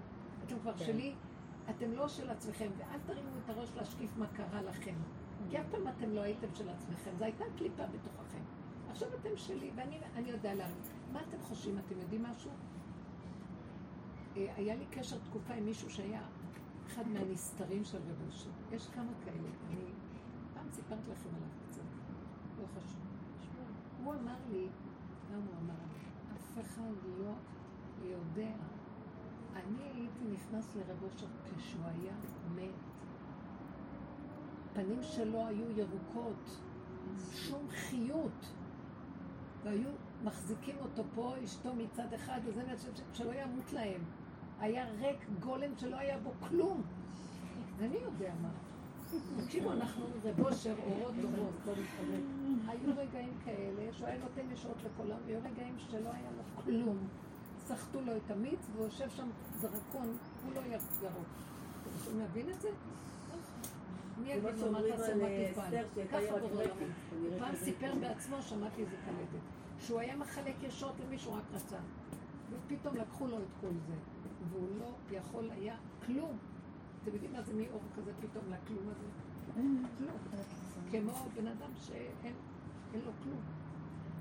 אתם 0.45 0.60
כבר 0.60 0.78
כן. 0.78 0.86
שלי, 0.86 1.16
אתם 1.70 1.91
לא 1.91 2.08
של 2.08 2.30
עצמכם, 2.30 2.70
ואל 2.78 3.00
תרימו 3.06 3.30
את 3.45 3.50
הראש 3.50 3.70
להשקיף 3.76 4.18
מה 4.18 4.28
קרה 4.28 4.62
לכם. 4.62 4.95
כי 5.50 5.60
אף 5.60 5.66
פעם 5.72 5.88
אתם 5.88 6.10
לא 6.10 6.22
הייתם 6.22 6.47
של 6.54 6.70
עצמכם, 6.70 7.12
זו 7.18 7.24
הייתה 7.24 7.43
קליפה 7.58 7.84
בתוככם. 7.88 8.41
עכשיו 8.89 9.08
אתם 9.20 9.30
שלי, 9.36 9.72
ואני 9.76 10.00
אני 10.16 10.30
יודע 10.30 10.54
להגיד. 10.54 10.84
מה 11.14 11.22
אתם 11.30 11.38
חושבים? 11.41 11.78
אתם 11.80 12.00
יודעים 12.00 12.24
משהו? 12.24 12.52
אה, 14.38 14.54
היה 14.56 14.76
לי 14.76 14.86
קשר 14.91 15.18
תקופה 15.30 15.54
עם 15.54 15.66
מישהו 15.66 15.89
שהיה 15.89 16.22
אחד 16.88 17.08
מהנסתרים 17.08 17.84
של 17.84 17.97
רב 17.97 18.28
אושר. 18.28 18.50
יש 18.72 18.88
כמה 18.88 19.12
כאלה. 19.26 19.50
אני 19.70 19.86
סיפרתי 20.90 21.12
לכם 21.12 21.30
עליו 21.36 21.50
קצת, 21.70 21.82
לא 22.60 22.66
חשוב. 22.68 23.02
הוא 24.04 24.14
אמר 24.14 24.36
לי, 24.52 24.68
למה 25.32 25.46
הוא 25.46 25.56
אמר 25.64 25.74
לי? 25.74 26.00
אף 26.36 26.60
אחד 26.60 26.94
לא 27.20 27.34
יודע. 28.04 28.52
אני 29.56 29.84
הייתי 29.84 30.24
נכנס 30.34 30.76
לרב 30.76 31.04
אושר 31.04 31.28
כשהוא 31.58 31.86
היה 31.86 32.14
מת. 32.56 32.70
הפנים 34.72 35.04
שלו 35.04 35.48
היו 35.48 35.72
ירוקות, 35.72 36.62
שום 37.34 37.68
חיות. 37.70 38.54
והיו 39.64 39.90
מחזיקים 40.24 40.76
אותו 40.80 41.04
פה, 41.16 41.34
אשתו 41.44 41.76
מצד 41.76 42.14
אחד, 42.14 42.40
וזה 42.46 42.62
שני, 42.78 43.06
שלא 43.14 43.32
ימות 43.34 43.74
להם. 43.74 44.02
היה 44.60 44.90
ריק 44.92 45.26
גולם 45.40 45.72
שלא 45.78 45.98
היה 45.98 46.20
בו 46.20 46.32
כלום. 46.48 46.82
ואני 47.78 47.98
יודע 47.98 48.34
מה. 48.42 48.50
תקשיבו, 49.43 49.72
אנחנו 49.72 50.05
רב 50.24 50.39
אושר, 50.45 50.76
אורות 50.86 51.14
דורות. 51.22 51.78
היו 52.68 52.91
רגעים 52.97 53.34
כאלה 53.45 53.93
שהוא 53.93 54.07
היה 54.07 54.18
נותן 54.18 54.51
ישועות 54.53 54.78
לכולם, 54.86 55.18
והיו 55.26 55.39
רגעים 55.39 55.76
שלא 55.78 56.10
היה 56.14 56.30
לו 56.38 56.64
כלום. 56.64 56.97
סחטו 57.68 58.01
לו 58.01 58.18
את 58.18 58.32
המיץ, 58.32 58.60
והוא 58.74 58.86
יושב 58.86 59.10
שם 59.10 59.30
דרקון, 59.62 60.18
הוא 60.45 60.53
לא 60.55 60.62
ירוק. 61.01 61.28
אתם 62.03 62.20
להבין 62.20 62.49
את 62.49 62.62
זה? 62.62 62.70
מי 64.24 64.32
יגיד 64.32 64.60
לו 64.60 64.72
מה 64.72 64.80
תעשה 64.89 65.16
מה 65.16 65.28
תפעל? 65.51 65.74
ככה 66.12 66.39
בורא. 66.39 66.64
פעם 67.39 67.55
סיפר 67.55 67.95
בעצמו, 68.01 68.41
שמעתי 68.41 68.82
איזה 68.82 68.95
קלטת, 69.05 69.43
שהוא 69.80 69.99
היה 69.99 70.16
מחלק 70.16 70.55
ישות 70.64 70.93
למישהו 71.05 71.34
רק 71.34 71.43
רצה. 71.53 71.78
ופתאום 72.51 72.95
לקחו 72.95 73.28
לו 73.28 73.38
את 73.38 73.49
כל 73.62 73.74
זה, 73.88 73.93
והוא 74.49 74.68
לא 74.80 75.18
יכול 75.18 75.51
היה 75.51 75.76
כלום. 76.05 76.38
אתם 77.04 77.14
יודעים 77.14 77.34
מה 77.34 77.41
זה 77.41 77.54
מאור 77.54 77.82
כזה 77.95 78.12
פתאום 78.22 78.43
לכלום 78.54 78.89
הזה? 78.89 79.08
כמו 80.91 81.12
בן 81.36 81.47
אדם 81.47 81.72
שאין 81.76 82.34
אין 82.93 83.02
לו 83.06 83.12
כלום. 83.24 83.41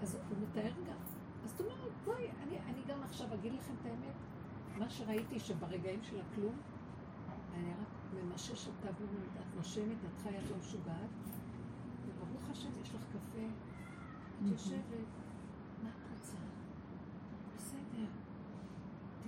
אז 0.03 0.15
הוא 0.15 0.39
מתאר 0.43 0.73
גם. 0.89 0.97
אז 1.45 1.51
זאת 1.51 1.61
אומרת, 1.61 1.93
בואי, 2.05 2.31
אני, 2.43 2.59
אני 2.59 2.81
גם 2.89 3.03
עכשיו 3.03 3.35
אגיד 3.35 3.53
לכם 3.53 3.75
את 3.81 3.87
האמת. 3.87 4.15
מה 4.79 4.91
שראיתי 4.91 5.41
שברגעים 5.41 6.03
של 6.03 6.21
הכלום, 6.21 6.57
אני 7.55 7.71
רק 7.71 7.89
ממששת 8.15 8.71
תו 8.81 8.87
לנו, 8.89 9.25
את 9.41 9.57
נושמת, 9.57 9.97
את 10.05 10.23
חיה, 10.23 10.41
את 10.41 10.51
לא 10.51 10.57
משוגעת, 10.57 11.11
וברוך 12.07 12.51
השם, 12.51 12.69
יש 12.83 12.95
לך 12.95 13.03
קפה, 13.13 13.47
את 14.39 14.51
יושבת, 14.53 15.09
מה 15.83 15.91
את 15.91 16.11
רוצה? 16.13 16.37
בסדר. 17.57 18.07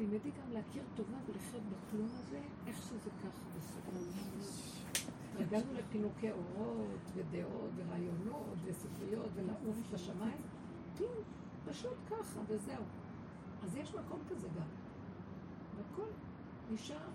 תלמדי 0.00 0.30
גם 0.30 0.52
להכיר 0.52 0.82
טובה 0.94 1.16
ולחיות 1.26 1.62
בכלום 1.62 2.08
הזה, 2.18 2.40
איך 2.66 2.82
שזה 2.82 3.10
ככה, 3.10 3.44
בסדר. 3.56 4.00
התרגלנו 5.32 5.72
לפינוקי 5.72 6.30
אורות 6.30 7.00
ודעות 7.14 7.70
ורעיונות 7.76 8.56
וספריות 8.64 9.28
ולעוף 9.34 9.76
בשמיים, 9.92 10.42
כלום, 10.98 11.14
פשוט 11.64 11.96
ככה 12.10 12.40
וזהו. 12.46 12.82
אז 13.62 13.76
יש 13.76 13.94
מקום 13.94 14.20
כזה 14.30 14.48
גם. 14.48 14.66
והכל 15.76 16.10
נשאר. 16.70 17.08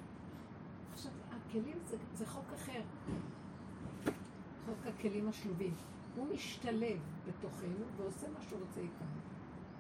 עכשיו, 0.94 1.12
הכלים 1.32 1.78
זה, 1.86 1.98
זה 2.14 2.26
חוק 2.26 2.54
אחר. 2.54 2.82
חוק 4.66 4.88
הכלים 4.88 5.28
השלובים. 5.28 5.74
הוא 6.16 6.28
משתלב 6.34 7.00
בתוכנו 7.28 7.86
ועושה 7.98 8.28
מה 8.30 8.42
שהוא 8.42 8.60
רוצה 8.60 8.82
איתנו. 8.82 9.08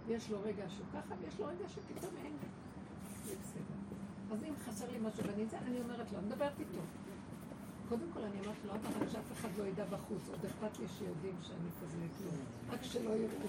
יש 0.08 0.32
לו 0.32 0.42
רגע 0.42 0.70
שהוא 0.70 0.88
ככה, 0.94 1.16
ויש 1.22 1.40
לו 1.40 1.46
רגע 1.46 1.68
שפתאום 1.68 2.14
אין. 2.18 2.34
אז 4.36 4.44
אם 4.44 4.54
חסר 4.66 4.86
לי 4.92 5.00
משהו 5.00 5.24
ואני 5.28 5.46
זה, 5.46 5.58
אני 5.60 5.82
אומרת 5.82 6.12
לו, 6.12 6.20
אני 6.20 6.28
מדברת 6.28 6.60
איתו. 6.60 6.80
קודם 7.90 8.06
כל 8.14 8.20
אני 8.20 8.40
אמרת 8.40 8.56
לו, 8.66 8.72
אבא, 8.72 8.90
רק 9.02 9.10
שאף 9.10 9.32
אחד 9.32 9.50
לא 9.58 9.64
ידע 9.64 9.86
בחוץ, 9.86 10.30
עוד 10.30 10.46
אכפת 10.46 10.80
לי 10.80 10.88
שיודעים 10.88 11.36
שאני 11.42 11.70
כזה 11.82 11.98
כלום. 12.18 12.36
רק 12.70 12.84
שלא 12.84 13.10
יראו 13.10 13.48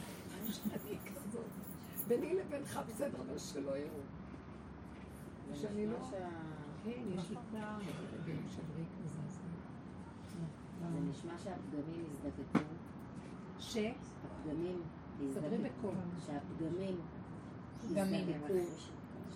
שאני 0.52 0.96
כזאת. 1.04 1.44
ביני 2.08 2.34
לבינך 2.34 2.80
בסדר, 2.88 3.20
אבל 3.28 3.38
שלא 3.38 3.76
יראו. 3.76 4.00
שאני 5.54 5.86
לא... 5.86 5.96
כן, 6.84 7.02
יש 7.14 7.30
לי 7.30 7.36
פעם, 7.52 7.80
ריק 8.26 8.88
מזעזע. 9.04 9.40
זה 10.92 11.00
נשמע 11.10 11.32
שהפגמים 11.38 12.04
יזדקקו, 12.12 12.58
ש... 13.58 13.76
הפגמים 13.76 14.82
יזדקקו, 15.20 15.48
בקול. 15.62 15.94
שהפגמים 16.26 17.00
פגמים. 17.88 18.26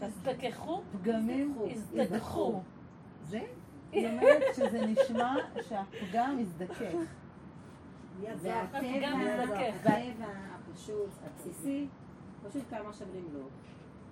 הזדככו, 0.02 0.82
פגמים 0.92 1.54
הזדככו. 1.72 2.62
זה? 3.28 3.40
היא 3.92 4.08
אומרת 4.08 4.42
שזה 4.56 4.86
נשמע 4.86 5.34
שהפגם 5.62 5.84
הפגם 6.02 6.38
מזדכך. 6.38 6.94
והטבע 8.20 9.08
הפשוט, 10.50 11.10
הבסיסי, 11.24 11.86
פשוט 12.48 12.62
כמה 12.70 12.92
שבלים 12.92 13.28
לו. 13.34 13.46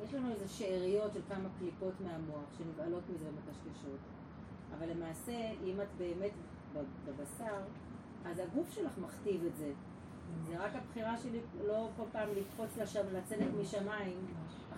יש 0.05 0.15
לנו 0.15 0.31
איזה 0.31 0.49
שאריות 0.49 1.15
של 1.15 1.21
כמה 1.29 1.49
קליפות 1.59 1.95
מהמוח 2.01 2.45
שנבהלות 2.59 3.03
מזה 3.15 3.25
ומקשקשות. 3.29 3.99
אבל 4.79 4.91
למעשה, 4.91 5.51
אם 5.65 5.81
את 5.81 5.87
באמת 5.99 6.33
בבשר, 7.07 7.61
אז 8.25 8.39
הגוף 8.39 8.71
שלך 8.71 8.99
מכתיב 8.99 9.45
את 9.45 9.57
זה. 9.57 9.73
זה 10.49 10.59
רק 10.59 10.71
הבחירה 10.75 11.19
שלי 11.19 11.41
לא 11.67 11.89
כל 11.97 12.03
פעם 12.13 12.29
לקפוץ 12.37 12.77
לשם, 12.77 13.01
לצדק 13.13 13.47
משמיים, 13.61 14.17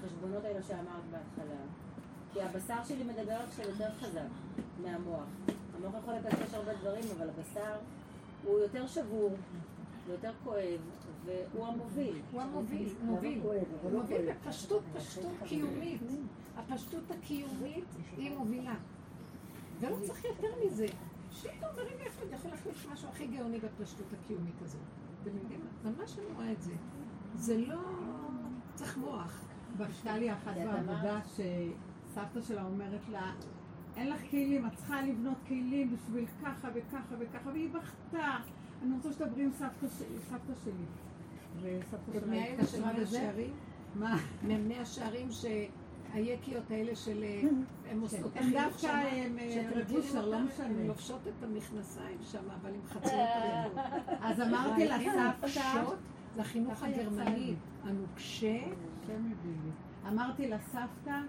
החשבונות 0.01 0.45
האלה 0.45 0.63
שאמרת 0.63 1.03
בהתחלה. 1.11 1.61
כי 2.33 2.43
הבשר 2.43 2.85
שלי 2.85 3.05
מדבר 3.05 3.37
עכשיו 3.49 3.65
יותר 3.69 3.91
חזק 4.01 4.21
מהמוח. 4.83 5.25
המוח 5.77 5.95
יכול 6.03 6.15
לקשקש 6.15 6.55
הרבה 6.55 6.75
דברים, 6.75 7.05
אבל 7.17 7.29
הבשר 7.29 7.77
הוא 8.45 8.59
יותר 8.59 8.87
שבור, 8.87 9.31
ויותר 10.07 10.33
כואב, 10.45 10.81
והוא 11.25 11.67
המוביל. 11.67 12.21
הוא 12.33 12.43
המוביל, 12.43 12.95
מוביל. 13.03 13.41
הוא 13.83 13.93
מוביל 13.93 14.33
בפשטות, 14.33 14.83
פשטות 14.97 15.33
קיומית. 15.45 16.03
הפשטות 16.57 17.11
הקיומית 17.11 17.85
היא 18.17 18.39
מובילה. 18.39 18.75
ולא 19.81 19.97
צריך 20.07 20.25
יותר 20.25 20.49
מזה. 20.67 20.87
פתאום 21.43 21.75
ברגע 21.77 22.07
אחד 22.09 22.27
יכול 22.33 22.51
להחליף 22.51 22.87
משהו 22.93 23.09
הכי 23.09 23.27
גאוני 23.27 23.59
בפשטות 23.59 24.07
הקיומית 24.13 24.63
הזאת. 24.63 24.81
אתם 25.23 25.31
יודעים? 25.37 25.61
ממש 25.85 26.19
אני 26.19 26.27
רואה 26.37 26.53
את 26.53 26.63
זה. 26.63 26.73
זה 27.35 27.59
לא... 27.59 27.79
צריך 28.75 28.97
מוח. 28.97 29.50
בכתה 29.77 30.19
לי 30.19 30.33
אחת 30.33 30.53
בעבודה 30.57 31.21
שסבתא 31.27 32.41
שלה 32.41 32.65
אומרת 32.65 33.09
לה, 33.13 33.33
אין 33.97 34.11
לך 34.11 34.21
כלים, 34.31 34.67
את 34.67 34.75
צריכה 34.75 35.03
לבנות 35.03 35.37
כלים 35.49 35.97
בשביל 35.97 36.27
ככה 36.43 36.69
וככה 36.75 37.15
וככה, 37.19 37.51
והיא 37.51 37.69
בכתה. 37.71 38.37
אני 38.83 38.95
רוצה 38.95 39.13
שתדברי 39.13 39.45
עם 39.45 39.53
סבתא 39.53 39.87
שלי, 39.99 40.19
סבתא 40.29 40.53
שלי. 40.65 40.85
וסבתא 41.61 42.21
שלה 42.21 42.91
התקשרה. 42.91 43.07
שערים, 43.07 43.53
מה? 43.95 44.19
ממאה 44.43 44.85
שערים 44.85 45.29
שהיקיות 45.31 46.71
האלה 46.71 46.97
של... 46.97 47.23
אה, 47.23 47.43
הם 47.91 48.01
עושות 48.01 48.37
הם 48.37 48.53
דווקא 48.53 48.87
הם 48.87 49.39
אה, 49.39 49.71
רבושר, 49.75 50.29
לא 50.29 50.37
הן 50.37 50.45
משנה. 50.45 50.87
לובשות 50.87 51.21
את 51.29 51.45
המכנסיים 51.45 52.19
שם, 52.23 52.51
אבל 52.61 52.71
עם 52.75 52.81
חציות 52.89 53.15
הריקות. 53.35 53.85
אז 54.23 54.41
אמרתי 54.41 54.89
לסבתא, 54.89 55.85
זה 56.35 56.41
החינוך 56.41 56.83
הגרמני. 56.83 57.55
הנוקשה. 57.85 58.59
לי. 59.09 59.71
אמרתי 60.09 60.49
לסבתא, 60.49 61.21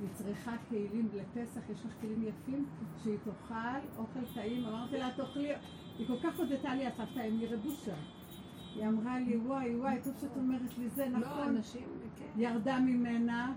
היא 0.00 0.08
צריכה 0.12 0.52
כלים 0.68 1.08
לפסח, 1.14 1.60
יש 1.70 1.84
לך 1.84 1.92
כלים 2.00 2.22
יפים, 2.22 2.66
שהיא 3.02 3.18
תאכל 3.24 3.78
אוכל 3.98 4.20
טעים. 4.34 4.64
אמרתי 4.64 4.98
לה, 4.98 5.10
תאכלי, 5.16 5.52
היא 5.98 6.06
כל 6.06 6.16
כך 6.22 6.38
הודתה 6.38 6.74
לי, 6.74 6.86
הסבתא, 6.86 7.20
הם 7.20 7.40
ירבושה. 7.40 7.94
היא 8.74 8.88
אמרה 8.88 9.18
לי, 9.18 9.36
וואי, 9.36 9.76
וואי, 9.76 9.98
טוב 10.04 10.14
שאת 10.20 10.36
אומרת 10.36 10.78
לי 10.78 10.88
זה, 10.88 11.08
לא, 11.08 11.18
נכון. 11.18 11.48
אנשים, 11.48 11.88
כן. 12.18 12.40
ירדה 12.40 12.80
ממנה, 12.80 13.52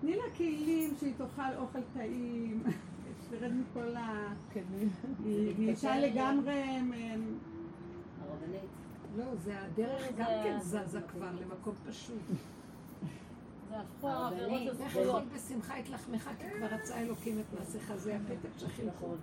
תני 0.00 0.16
לה 0.16 0.22
כלים 0.36 0.90
שהיא 1.00 1.14
תאכל 1.16 1.56
אוכל 1.56 1.82
טעים, 1.94 2.62
שתרד 3.22 3.52
מכל 3.52 3.96
ה... 3.96 4.34
כן. 4.50 4.64
היא 5.24 5.70
אישה 5.70 5.98
לגמרי... 5.98 6.62
הרבנית. 8.20 8.60
לא, 9.16 9.34
זה 9.34 9.60
הדרך 9.60 10.02
גם 10.16 10.26
כן 10.44 10.58
זזה 10.60 11.00
כבר 11.00 11.30
למקום 11.40 11.74
פשוט. 11.88 12.22
זה 13.78 13.84
הפכו 13.84 14.08
העבירות 14.08 14.60
הזכויות. 14.68 15.16
אכול 15.16 15.36
בשמחה 15.36 15.80
את 15.80 15.88
לחמך, 15.88 16.30
כי 16.38 16.44
כבר 16.58 16.66
רצה 16.66 17.00
אלוקים 17.00 17.40
את 17.40 17.58
מעשיך, 17.58 17.92
זה 17.96 18.16
הפתק 18.16 18.58
של 18.58 18.68
חינכות. 18.68 19.18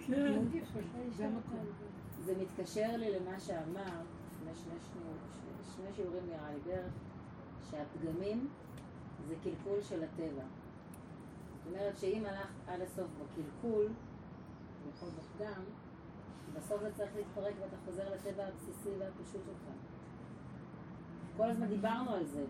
זה 1.18 1.26
המקום. 1.26 1.66
זה 2.26 2.34
מתקשר 2.42 2.98
לי 2.98 3.20
למה 3.20 3.40
שאמרת 3.40 4.06
לפני 4.42 4.76
שני 5.76 5.94
שיעורים 5.96 6.24
נראה 6.28 6.54
לי 6.54 6.60
בערך, 6.66 6.94
שהפגמים 7.72 8.50
זה 9.28 9.36
קלקול 9.44 9.82
של 9.82 10.04
הטבע. 10.04 10.44
זאת 11.64 11.74
אומרת 11.74 11.98
שאם 11.98 12.24
הלכת 12.26 12.50
עד 12.68 12.82
הסוף 12.82 13.08
בקלקול, 13.08 13.88
בכל 14.88 15.06
בפגם, 15.06 15.62
בסוף 16.54 16.82
זה 16.82 16.92
צריך 16.94 17.12
להתפרק 17.16 17.54
ואתה 17.62 17.76
חוזר 17.86 18.14
לטבע 18.16 18.46
הבסיסי 18.46 18.90
והפשוט 19.00 19.42
שלך. 19.46 19.74
כל 21.38 21.50
הזמן 21.50 21.68
דיברנו 21.68 22.12
על 22.12 22.26
זה. 22.26 22.46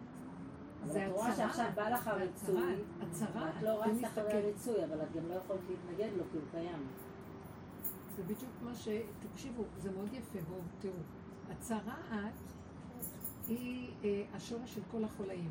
זה 0.85 1.07
את 1.07 1.11
רואה 1.11 1.27
הצהרה. 1.27 1.47
שעכשיו 1.47 1.71
בא 1.75 1.89
לך 1.89 2.07
הריצוי, 2.07 2.75
הצהרה. 3.01 3.51
ואת 3.55 3.63
לא 3.63 3.83
רצת 3.83 4.03
אחרי. 4.03 4.33
הריצוי, 4.33 4.85
אבל 4.85 5.01
את 5.01 5.15
גם 5.15 5.27
לא 5.29 5.33
יכולת 5.33 5.59
להתנגד 5.69 6.17
לו 6.17 6.23
כי 6.31 6.37
הוא 6.37 6.45
קיים. 6.51 6.87
זה 8.15 8.23
בדיוק 8.23 8.51
מה 8.63 8.75
ש... 8.75 8.87
תקשיבו, 9.31 9.63
זה 9.81 9.91
מאוד 9.91 10.13
יפה, 10.13 10.39
בואו 10.49 10.59
תראו. 10.79 10.93
הצרעת 11.51 12.33
היא 13.47 13.91
אה, 14.03 14.23
השורש 14.33 14.73
של 14.73 14.81
כל 14.91 15.03
החולאים. 15.03 15.49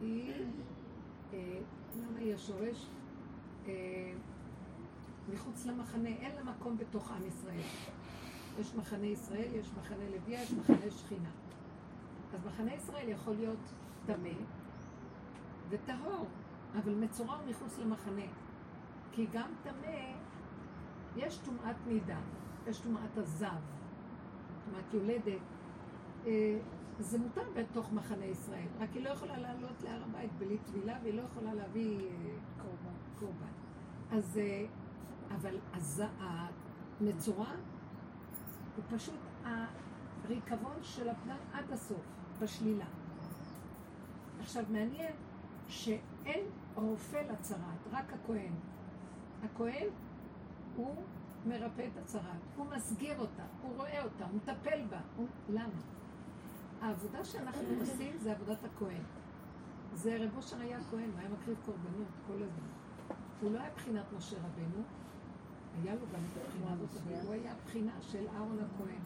היא, 0.00 0.32
אה, 1.32 1.58
למה 1.96 2.18
היא 2.18 2.34
השורש? 2.34 2.86
אה, 3.66 4.12
מחוץ 5.32 5.66
למחנה, 5.66 6.08
אין 6.08 6.34
לה 6.34 6.42
מקום 6.44 6.76
בתוך 6.76 7.10
עם 7.10 7.26
ישראל. 7.28 7.66
יש 8.60 8.74
מחנה 8.74 9.06
ישראל, 9.06 9.48
יש 9.54 9.70
מחנה 9.78 10.04
לוויה, 10.14 10.42
יש 10.42 10.52
מחנה 10.52 10.90
שכינה. 10.90 11.30
אז 12.34 12.46
מחנה 12.46 12.74
ישראל 12.74 13.08
יכול 13.08 13.34
להיות 13.34 13.58
טמא 14.06 14.34
וטהור, 15.68 16.26
אבל 16.78 16.94
מצורע 16.94 17.36
הוא 17.36 17.50
מחוץ 17.50 17.78
למחנה. 17.78 18.26
כי 19.12 19.26
גם 19.32 19.50
טמא 19.62 20.12
יש 21.16 21.38
טומאת 21.38 21.76
נידה, 21.86 22.18
יש 22.66 22.78
טומאת 22.78 23.18
הזב, 23.18 23.48
טומאת 24.64 24.94
יולדת. 24.94 25.40
אה, 26.26 26.58
זה 26.98 27.18
מותר 27.18 27.42
בתוך 27.56 27.92
מחנה 27.92 28.24
ישראל, 28.24 28.66
רק 28.78 28.88
היא 28.92 29.04
לא 29.04 29.08
יכולה 29.08 29.38
לעלות 29.38 29.82
להר 29.82 30.02
הבית 30.02 30.32
בלי 30.38 30.58
טבילה 30.58 30.98
והיא 31.02 31.14
לא 31.14 31.22
יכולה 31.22 31.54
להביא 31.54 31.98
אה, 31.98 32.12
קורבן. 32.62 32.94
קורבן. 33.18 33.52
אז, 34.10 34.38
אה, 34.38 34.66
אבל. 35.34 35.58
המצורע 37.00 37.50
הוא 38.76 38.84
פשוט 38.90 39.14
הריקבון 39.44 40.76
של 40.82 41.08
הפגם 41.08 41.36
עד 41.52 41.72
הסוף, 41.72 42.02
בשלילה. 42.40 42.84
עכשיו 44.44 44.64
מעניין 44.68 45.12
שאין 45.68 46.46
רופא 46.74 47.16
לצרעת, 47.16 47.78
רק 47.92 48.12
הכהן. 48.12 48.52
הכהן 49.44 49.86
הוא 50.76 51.02
מרפא 51.46 51.88
את 51.92 51.96
הצרעת, 52.02 52.40
הוא 52.56 52.66
מסגיר 52.76 53.18
אותה, 53.18 53.42
הוא 53.62 53.76
רואה 53.76 54.04
אותה, 54.04 54.24
הוא 54.24 54.36
מטפל 54.36 54.86
בה. 54.90 55.00
הוא... 55.16 55.26
למה? 55.48 55.80
העבודה 56.80 57.24
שאנחנו 57.24 57.68
עושים 57.80 58.18
זה 58.18 58.32
עבודת 58.32 58.64
הכהן. 58.64 59.02
זה 59.94 60.16
רב 60.20 60.36
אושר 60.36 60.60
היה 60.60 60.78
כהן, 60.90 61.10
הוא 61.10 61.18
היה 61.18 61.28
מקריב 61.28 61.58
קורבנות 61.64 62.08
כל 62.26 62.42
הזמן. 62.42 62.68
הוא 63.40 63.52
לא 63.52 63.58
היה 63.58 63.70
בחינת 63.74 64.04
משה 64.16 64.36
רבנו, 64.36 64.82
היה 65.82 65.94
לו 65.94 66.00
גם 66.00 66.20
את 66.32 66.38
הבחינה 66.42 66.72
הזאת, 66.72 67.02
אבל 67.02 67.26
הוא 67.26 67.32
היה 67.32 67.54
בחינה 67.66 67.92
של 68.00 68.26
אהרון 68.28 68.58
הכהן. 68.58 69.00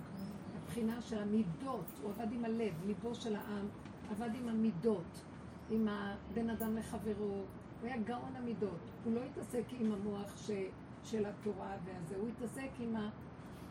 הבחינה 0.63 1.01
של 1.01 1.19
המידות, 1.19 1.87
הוא 2.03 2.11
עבד 2.11 2.33
עם 2.33 2.45
הלב, 2.45 2.75
ליבו 2.87 3.15
של 3.15 3.37
העם, 3.37 3.67
עבד 4.11 4.35
עם 4.35 4.49
המידות, 4.49 5.25
עם 5.71 5.89
הבן 5.89 6.51
אדם 6.51 6.77
לחברו, 6.77 7.25
הוא 7.25 7.45
היה 7.83 7.97
גאון 7.97 8.37
המידות. 8.37 8.81
הוא 9.05 9.15
לא 9.15 9.21
התעסק 9.25 9.65
עם 9.81 9.93
המוח 9.93 10.37
ש... 10.37 10.51
של 11.05 11.27
התורה 11.27 11.77
והזה, 11.85 12.17
הוא 12.17 12.29
התעסק 12.29 12.71
עם 12.81 12.97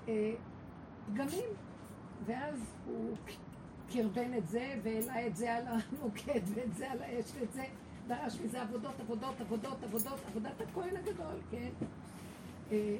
הפגמים, 0.03 1.49
ואז 2.25 2.75
הוא 2.85 3.15
קרבן 3.89 4.33
את 4.37 4.47
זה, 4.47 4.75
והעלה 4.83 5.27
את 5.27 5.35
זה 5.35 5.53
על 5.53 5.63
הנוקד, 5.67 6.41
ואת 6.53 6.75
זה 6.75 6.91
על 6.91 7.01
האש, 7.01 7.31
ואת 7.39 7.53
זה, 7.53 7.63
דרש 8.07 8.39
מזה 8.39 8.61
עבודות, 8.61 8.99
עבודות, 8.99 9.41
עבודות, 9.41 9.83
עבודות, 9.83 10.19
עבודת 10.27 10.61
הכהן 10.61 10.97
הגדול, 10.97 11.41
כן? 11.51 11.69
אה, 12.71 12.97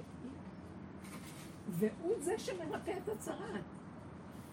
והוא 1.70 2.14
זה 2.20 2.40
שמרפא 2.40 2.92
את 3.04 3.10
הצרעת. 3.10 3.64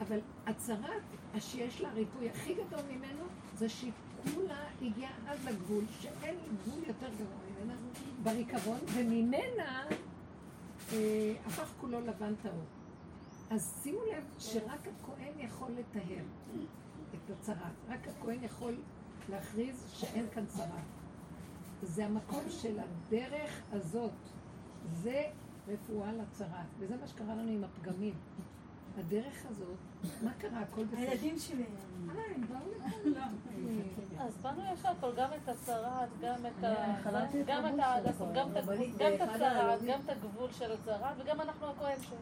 אבל 0.01 0.19
הצרעת, 0.47 1.03
שיש 1.39 1.81
לה 1.81 1.93
ריפוי 1.93 2.31
הכי 2.31 2.55
גדול 2.55 2.81
ממנו, 2.91 3.25
זה 3.55 3.69
שהיא 3.69 3.93
כולה 4.35 4.65
הגיעה 4.83 5.13
עד 5.27 5.39
לגבול, 5.45 5.85
שאין 6.01 6.37
גבול 6.63 6.81
יותר 6.87 7.09
גרוע 7.09 7.39
ממנה, 7.51 7.75
בריקבון, 8.23 8.79
וממנה 8.95 9.85
אה, 10.93 11.33
הפך 11.47 11.73
כולו 11.81 12.01
לבן 12.01 12.35
טהור. 12.43 12.65
אז 13.51 13.81
שימו 13.83 14.01
לב 14.17 14.25
שרק 14.39 14.81
הכהן 14.81 15.33
יכול 15.39 15.71
לטהר 15.79 16.25
את 17.15 17.31
הצרעת, 17.31 17.75
רק 17.89 18.09
הכהן 18.09 18.45
יכול 18.45 18.75
להכריז 19.31 19.85
שאין 19.93 20.27
כאן 20.35 20.47
צרעת. 20.47 20.85
זה 21.83 22.05
המקום 22.05 22.45
של 22.49 22.79
הדרך 22.79 23.63
הזאת, 23.73 24.13
זה 25.03 25.23
רפואה 25.69 26.13
לצרעת, 26.13 26.67
וזה 26.79 26.97
מה 27.01 27.07
שקרה 27.07 27.35
לנו 27.35 27.51
עם 27.51 27.65
הפגמים. 27.65 28.15
הדרך 28.99 29.47
הזאת, 29.51 29.77
מה 30.23 30.31
קרה? 30.39 30.61
הכל 30.61 30.85
בסדר. 30.85 30.99
הילדים 31.01 31.39
שלי. 31.39 31.63
אה, 31.63 32.23
הם 32.35 32.47
באו 32.49 32.71
לכאן. 32.77 33.13
אז 34.27 34.37
באנו 34.43 34.63
ישר 34.75 34.89
הכל, 34.89 35.11
גם 35.17 35.29
את 35.43 35.49
הצרעת, 35.49 36.09
גם 36.21 36.47
את 36.47 36.65
ה... 36.65 36.75
גם 37.47 37.67
את 37.67 37.79
ה... 37.81 37.97
גם 38.35 39.15
את 39.15 39.21
הצרעת. 39.21 39.83
גם 39.83 40.01
את 40.05 40.09
הגבול 40.09 40.53
של 40.53 40.73
הצרעת, 40.73 41.17
וגם 41.19 41.41
אנחנו 41.41 41.67
הכהן 41.67 42.03
שלו. 42.03 42.17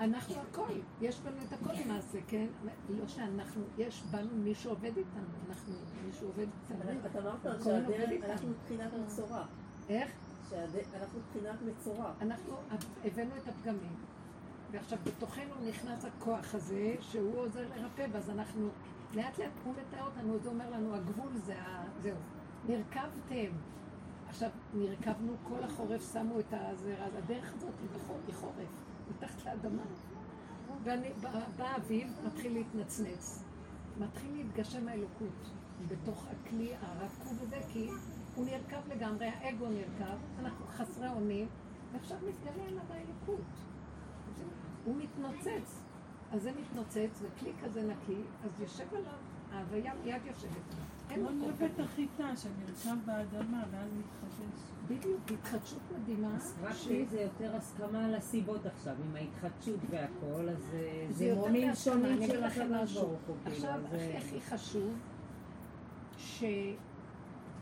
אנחנו 0.00 0.34
הכל, 0.50 0.72
יש 1.00 1.20
בנו 1.20 1.36
את 1.48 1.52
הכל 1.52 1.72
למעשה, 1.84 2.18
כן? 2.28 2.46
לא 2.88 3.08
שאנחנו, 3.08 3.62
יש 3.78 4.02
בנו 4.10 4.36
מי 4.36 4.54
שעובד 4.54 4.96
איתנו, 4.96 5.24
אנחנו, 5.48 5.74
מישהו 6.06 6.26
עובד 6.26 6.46
איתנו. 6.70 7.00
את 7.06 7.16
אמרת 7.16 7.62
שהדרך. 7.64 8.24
אנחנו 8.30 8.48
מבחינת 8.48 8.90
מצורע. 9.06 9.44
איך? 9.88 10.10
שאנחנו 10.50 11.18
מבחינת 11.18 11.62
מצורע. 11.62 12.12
אנחנו 12.20 12.56
הבאנו 13.04 13.30
את 13.36 13.48
הפגמים, 13.48 13.96
ועכשיו 14.76 14.98
בתוכנו 15.04 15.54
נכנס 15.68 16.04
הכוח 16.04 16.54
הזה, 16.54 16.94
שהוא 17.00 17.38
עוזר 17.38 17.64
לרפא, 17.76 18.06
ואז 18.12 18.30
אנחנו, 18.30 18.68
לאט 19.14 19.38
לאט 19.38 19.50
הוא 19.64 19.74
מתאר 19.74 20.06
אותנו, 20.06 20.38
זה 20.38 20.48
אומר 20.48 20.70
לנו, 20.70 20.94
הגבול 20.94 21.32
זה 21.44 21.60
ה... 21.60 21.84
זהו. 22.02 22.16
נרכבתם. 22.68 23.50
עכשיו, 24.28 24.50
נרכבנו, 24.74 25.32
כל 25.48 25.64
החורף 25.64 26.12
שמו 26.12 26.40
את 26.40 26.52
הזרע, 26.52 27.04
הדרך 27.18 27.54
הזאת 27.54 27.72
היא 27.80 27.88
בחור, 27.94 28.18
היא 28.26 28.34
חורף, 28.34 28.82
מתחת 29.10 29.44
לאדמה. 29.44 29.82
ובא 30.82 31.64
האביב, 31.64 32.08
מתחיל 32.26 32.52
להתנצנץ. 32.52 33.44
מתחיל 33.98 34.32
להתגשם 34.36 34.88
האלוקות 34.88 35.50
בתוך 35.88 36.26
הכלי 36.26 36.72
הרקוב 36.80 37.38
הזה, 37.42 37.58
כי 37.68 37.88
הוא 38.34 38.44
נרכב 38.44 38.88
לגמרי, 38.88 39.26
האגו 39.26 39.66
נרכב, 39.68 40.16
אנחנו 40.38 40.66
חסרי 40.66 41.08
אונים, 41.08 41.48
ועכשיו 41.92 42.18
מתגלה 42.28 42.64
עליו 42.68 42.84
האלוקות. 42.90 43.65
הוא 44.86 44.96
מתנוצץ. 44.96 45.82
אז 46.32 46.42
זה 46.42 46.50
מתנוצץ, 46.60 47.22
וכלי 47.22 47.52
כזה 47.64 47.82
נקי, 47.82 48.20
אז 48.44 48.60
יושב 48.60 48.94
עליו, 48.94 49.12
ההוויה 49.52 49.92
מיד 50.04 50.20
יושבת 50.26 50.50
עליו. 50.72 50.84
אין 51.10 51.20
כמו 51.20 51.30
מקום 51.30 51.48
נפת 51.50 51.70
כזה. 51.74 51.82
החיטה 51.82 52.36
שנרקב 52.36 52.98
באדמה 53.06 53.64
ואז 53.70 53.90
מתחדש. 53.98 54.60
בדיוק, 54.88 55.20
התחדשות 55.30 55.80
מדהימה. 55.98 56.38
פרקטי 56.60 57.06
זה 57.10 57.20
יותר 57.20 57.56
הסכמה 57.56 58.04
על 58.04 58.14
הסיבות 58.14 58.66
עכשיו, 58.66 58.94
עם 59.04 59.16
ההתחדשות 59.16 59.80
והכל, 59.90 60.48
אז 60.48 60.74
אה, 60.74 61.06
זה 61.10 61.34
מונים 61.34 61.68
מהסכמה, 61.68 61.94
שונים 61.94 62.26
של 62.26 62.44
הקדוש. 62.44 62.94
ברוך 62.96 63.20
הוא, 63.26 63.36
כאילו, 63.44 63.56
עכשיו, 63.56 63.80
אה, 63.92 63.96
הכי 63.96 64.16
הכי 64.16 64.40
חשוב, 64.40 64.94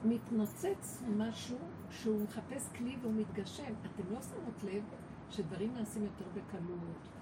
שמתנוצץ 0.04 1.02
משהו 1.16 1.58
שהוא 1.90 2.22
מחפש 2.22 2.68
כלי 2.78 2.96
והוא 3.02 3.12
מתגשם. 3.14 3.72
אתם 3.82 4.02
לא 4.12 4.20
שמות 4.22 4.64
לב 4.64 4.82
שדברים 5.30 5.74
נעשים 5.74 6.02
יותר 6.02 6.24
בקלות. 6.34 7.13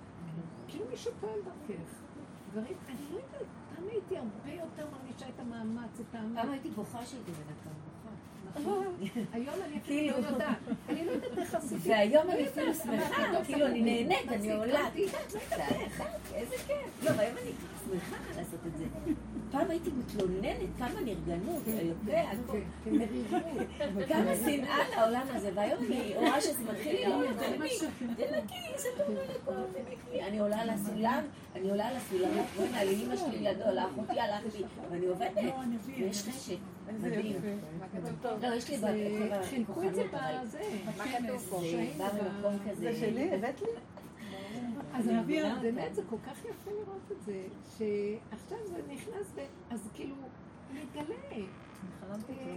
כאילו 0.69 0.85
מישהו 0.91 1.13
פועל 1.21 1.39
דרכך. 1.45 1.83
דברים, 2.53 2.77
אני 2.89 2.97
לא 3.13 3.17
יודעת, 3.17 3.43
פעם 3.77 3.85
הייתי 3.91 4.17
הרבה 4.17 4.53
יותר 4.53 4.87
מרגישה 4.93 5.27
את 5.29 5.41
המאמץ, 5.41 6.01
את 6.01 6.07
פעם 6.13 6.37
האמץ. 6.37 6.51
הייתי 6.51 6.71
בוכה 6.71 7.07
שהייתי 7.07 7.31
בדקה 7.31 7.71
בוכה. 7.71 8.61
נכון. 8.61 8.87
היום 9.33 9.55
אני 9.65 9.79
אפילו 9.79 10.15
כאילו. 10.15 10.21
לא 10.21 10.27
יודעת. 10.27 10.57
אני 10.89 11.07
לא 11.07 11.11
יודעת 11.11 11.39
איך 11.39 11.55
עשיתי. 11.55 11.91
והיום 11.91 12.27
לא 12.27 12.33
אני 12.33 12.49
אפילו 12.49 12.75
שמחה, 12.75 13.29
אמרתי, 13.31 13.45
כאילו 13.53 13.67
אני 13.67 13.81
נהנית, 14.05 14.29
אני 14.29 14.53
עולה, 14.53 14.87
אותי. 14.87 15.07
איזה 16.35 16.57
כיף. 16.67 17.03
לא, 17.05 17.11
והיום 17.17 17.37
אני 17.43 17.51
שמחה 17.85 18.17
לעשות 18.37 18.61
את 18.67 18.77
זה. 18.79 18.85
פעם 19.51 19.71
הייתי 19.71 19.91
מתלוננת 19.99 20.57
כמה 20.79 21.01
נרגנות. 21.05 21.63
כן, 21.65 21.87
כן, 22.07 22.27
מרירות. 22.87 23.43
כמה 24.09 24.33
שנאה 24.45 24.79
לעולם 24.97 25.27
הזה, 25.31 25.51
והיום 25.55 25.85
אני 25.85 26.13
רואה 26.17 26.41
שזה 26.41 26.65
מתחיל 26.73 26.93
להיות 27.09 27.37
תנקי, 27.39 27.79
תנקי, 28.17 28.55
זה 28.79 28.89
טוב 28.99 29.09
לכל, 29.11 29.53
תנקי. 29.73 30.23
אני 30.23 30.39
עולה 30.39 30.57
על 30.61 30.71
הסולם, 30.71 31.23
אני 31.57 31.71
עולה 31.71 31.89
על 31.89 31.97
הסולם, 31.97 32.31
בוא'נה, 32.57 32.85
לאמא 32.85 33.17
שלי 33.17 33.39
לידו, 33.39 33.65
לאחותי 33.75 34.21
הלכתי, 34.21 34.63
ואני 34.91 35.07
עובדת, 35.07 35.33
ויש 35.97 36.23
חשק, 36.23 36.57
מדהים. 37.01 37.37
לא, 38.43 38.55
יש 38.55 38.71
לי 38.71 38.79
זה- 38.79 38.87
בכל 39.31 39.43
חילקו 39.43 39.83
את 39.83 39.95
זה 39.95 40.03
בזה. 40.13 40.61
מה 40.99 41.05
כתוב 41.05 41.47
פה? 41.51 41.61
זה 42.75 42.97
שלי, 43.01 43.35
הבאת 43.35 43.61
לי? 43.63 43.69
אז 44.95 45.09
אותה. 45.09 45.61
באמת, 45.63 45.95
זה 45.95 46.03
כל 46.11 46.17
כך 46.27 46.39
יפה 46.39 46.71
לראות 46.71 47.13
את 47.13 47.23
זה, 47.23 47.43
שעכשיו 47.65 48.59
זה 48.67 48.81
נכנס. 48.89 49.35
אז 49.71 49.89
כאילו, 49.95 50.15
מתגלה. 50.75 51.15
אני 51.33 51.47
חלמתי 52.01 52.33
אה, 52.33 52.55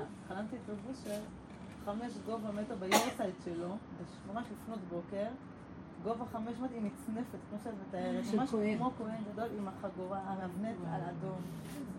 את? 0.00 0.06
חלמתי 0.28 0.56
את 0.56 0.70
רב 0.70 0.78
אושר, 0.88 1.20
חמש 1.84 2.12
גובה 2.26 2.52
מטר 2.52 2.74
ביורסייט 2.74 3.34
שלו, 3.44 3.76
בשמונה 4.00 4.40
לפנות 4.40 4.78
בוקר, 4.88 5.26
גובה 6.02 6.24
500 6.32 6.70
היא 6.70 6.80
מצנפת, 6.80 7.38
כמו 7.50 7.58
שאת 7.64 7.72
מתארת, 7.88 8.24
ממש. 8.34 8.50
כמו 8.50 8.90
כהן 8.98 9.22
גדול 9.32 9.48
עם 9.58 9.68
החגורה, 9.68 10.18
המבנט 10.18 10.76
על 10.92 11.00
אדום. 11.00 11.40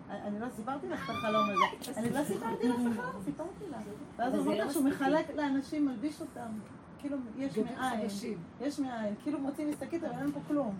אני 0.09 0.39
לא 0.39 0.47
סיפרתי 0.55 0.89
לך 0.89 1.09
את 1.09 1.15
החלום 1.15 1.49
הזה. 1.49 1.91
אני 1.99 2.09
לא 2.09 2.23
סיפרתי 2.23 2.67
לך 2.67 2.75
החלום, 2.75 3.23
סיפרתי 3.23 3.65
לך. 3.69 3.83
ואז 4.15 4.33
הוא 4.33 4.41
אומר 4.41 4.57
לא 4.57 4.63
לך 4.63 4.71
שהוא. 4.71 4.83
מחלק 4.83 5.35
לאנשים, 5.35 5.85
מלביש 5.85 6.21
אותם. 6.21 6.49
כאילו, 6.99 7.17
יש 7.37 7.57
מאין. 7.57 8.07
יש 8.61 8.79
מאין. 8.79 9.15
כאילו 9.23 9.39
מוציא 9.39 9.65
משקית, 9.65 10.03
אבל 10.03 10.19
אין 10.19 10.31
פה 10.31 10.39
כלום. 10.47 10.75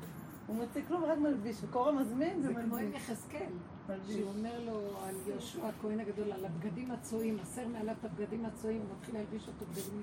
הוא 0.47 0.55
מוציא 0.55 0.82
כלום, 0.88 1.03
רק 1.03 1.17
מלביש. 1.17 1.57
וקורא 1.63 1.91
מזמין 1.91 2.41
זה 2.41 2.47
כמו 2.47 2.59
עם 2.59 2.72
ומלביש. 2.72 2.95
יחזקאל. 2.95 3.51
שהוא 4.07 4.30
אומר 4.38 4.59
לו 4.65 4.97
על 5.03 5.15
יהושע 5.28 5.67
הכהן 5.67 5.99
הגדול, 5.99 6.32
על 6.32 6.45
הבגדים 6.45 6.91
הצועים, 6.91 7.38
הסר 7.39 7.67
מעליו 7.67 7.95
את 7.99 8.05
הבגדים 8.05 8.45
הצועים, 8.45 8.82
הוא 8.82 8.89
מתחיל 8.97 9.15
להלביש 9.15 9.47
אותו 9.47 9.65
בגדים. 9.65 10.01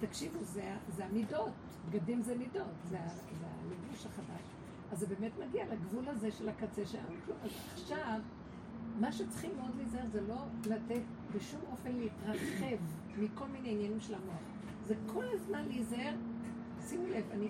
תקשיבו, 0.00 0.38
זה, 0.44 0.74
זה 0.96 1.04
המידות, 1.04 1.50
בגדים 1.90 2.22
זה 2.22 2.34
מידות, 2.38 2.66
זה, 2.90 2.98
זה 3.40 3.46
הלבוש 3.46 4.06
החדש. 4.06 4.42
אז 4.92 4.98
זה 4.98 5.06
באמת 5.06 5.32
מגיע 5.48 5.64
לגבול 5.72 6.08
הזה 6.08 6.30
של 6.30 6.48
הקצה 6.48 6.86
שלנו. 6.86 7.14
אז 7.44 7.50
עכשיו, 7.74 8.20
מה 9.00 9.12
שצריכים 9.12 9.50
מאוד 9.56 9.70
להיזהר 9.76 10.06
זה 10.12 10.20
לא 10.20 10.36
לתת 10.66 11.02
בשום 11.36 11.60
אופן 11.70 11.92
להתרחב 11.92 12.76
מכל 13.18 13.46
מיני 13.52 13.70
עניינים 13.70 14.00
של 14.00 14.14
המוח. 14.14 14.57
זה 14.88 14.94
כל 15.06 15.24
הזמן 15.32 15.62
להיזהר, 15.68 16.14
שימו 16.80 17.06
לב, 17.06 17.24
אני 17.32 17.48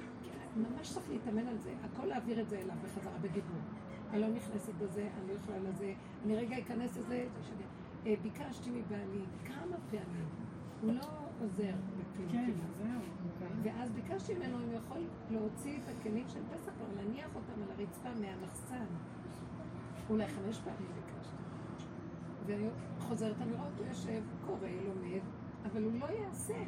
ממש 0.57 0.93
צריך 0.93 1.11
להתאמן 1.11 1.47
על 1.47 1.59
זה, 1.59 1.75
הכל 1.85 2.07
להעביר 2.07 2.41
את 2.41 2.49
זה 2.49 2.59
אליו 2.59 2.77
בחזרה 2.85 3.19
בדיבור. 3.19 3.61
אני 4.11 4.21
לא 4.21 4.29
נכנסת 4.29 4.75
בזה, 4.75 5.09
אני 5.19 5.29
לא 5.29 5.33
יכולה 5.33 5.59
לזה, 5.59 5.93
אני 6.25 6.37
רגע 6.37 6.59
אכנס 6.59 6.97
לזה. 6.97 7.27
אה, 8.07 8.15
ביקשתי 8.23 8.71
מבעלי 8.71 9.25
כמה 9.45 9.77
פעמים, 9.91 10.27
הוא 10.83 10.93
לא 10.93 11.07
עוזר 11.41 11.75
בכלום. 11.99 12.29
כן. 12.33 12.53
זהו. 12.77 13.49
ואז 13.63 13.91
ביקשתי 13.91 14.35
ממנו 14.35 14.57
אם 14.57 14.69
הוא 14.69 14.75
יכול 14.75 15.01
להוציא 15.31 15.79
את 15.79 15.83
הכלים 15.89 16.29
של 16.29 16.41
פסח 16.53 16.73
ולהניח 16.93 17.29
אותם 17.35 17.63
על 17.63 17.69
הרצפה 17.79 18.09
מהמחסן. 18.21 18.87
אולי 20.11 20.27
חמש 20.27 20.59
פעמים 20.59 20.89
ביקשתי. 20.95 21.43
ואני 22.47 22.69
חוזרת, 22.99 23.37
אני 23.41 23.53
רואה 23.53 23.67
אותו 23.67 23.85
יושב, 23.85 24.23
קורא, 24.47 24.69
לומד, 24.87 25.21
אבל 25.65 25.83
הוא 25.85 25.93
לא 26.01 26.07
יעשה. 26.07 26.65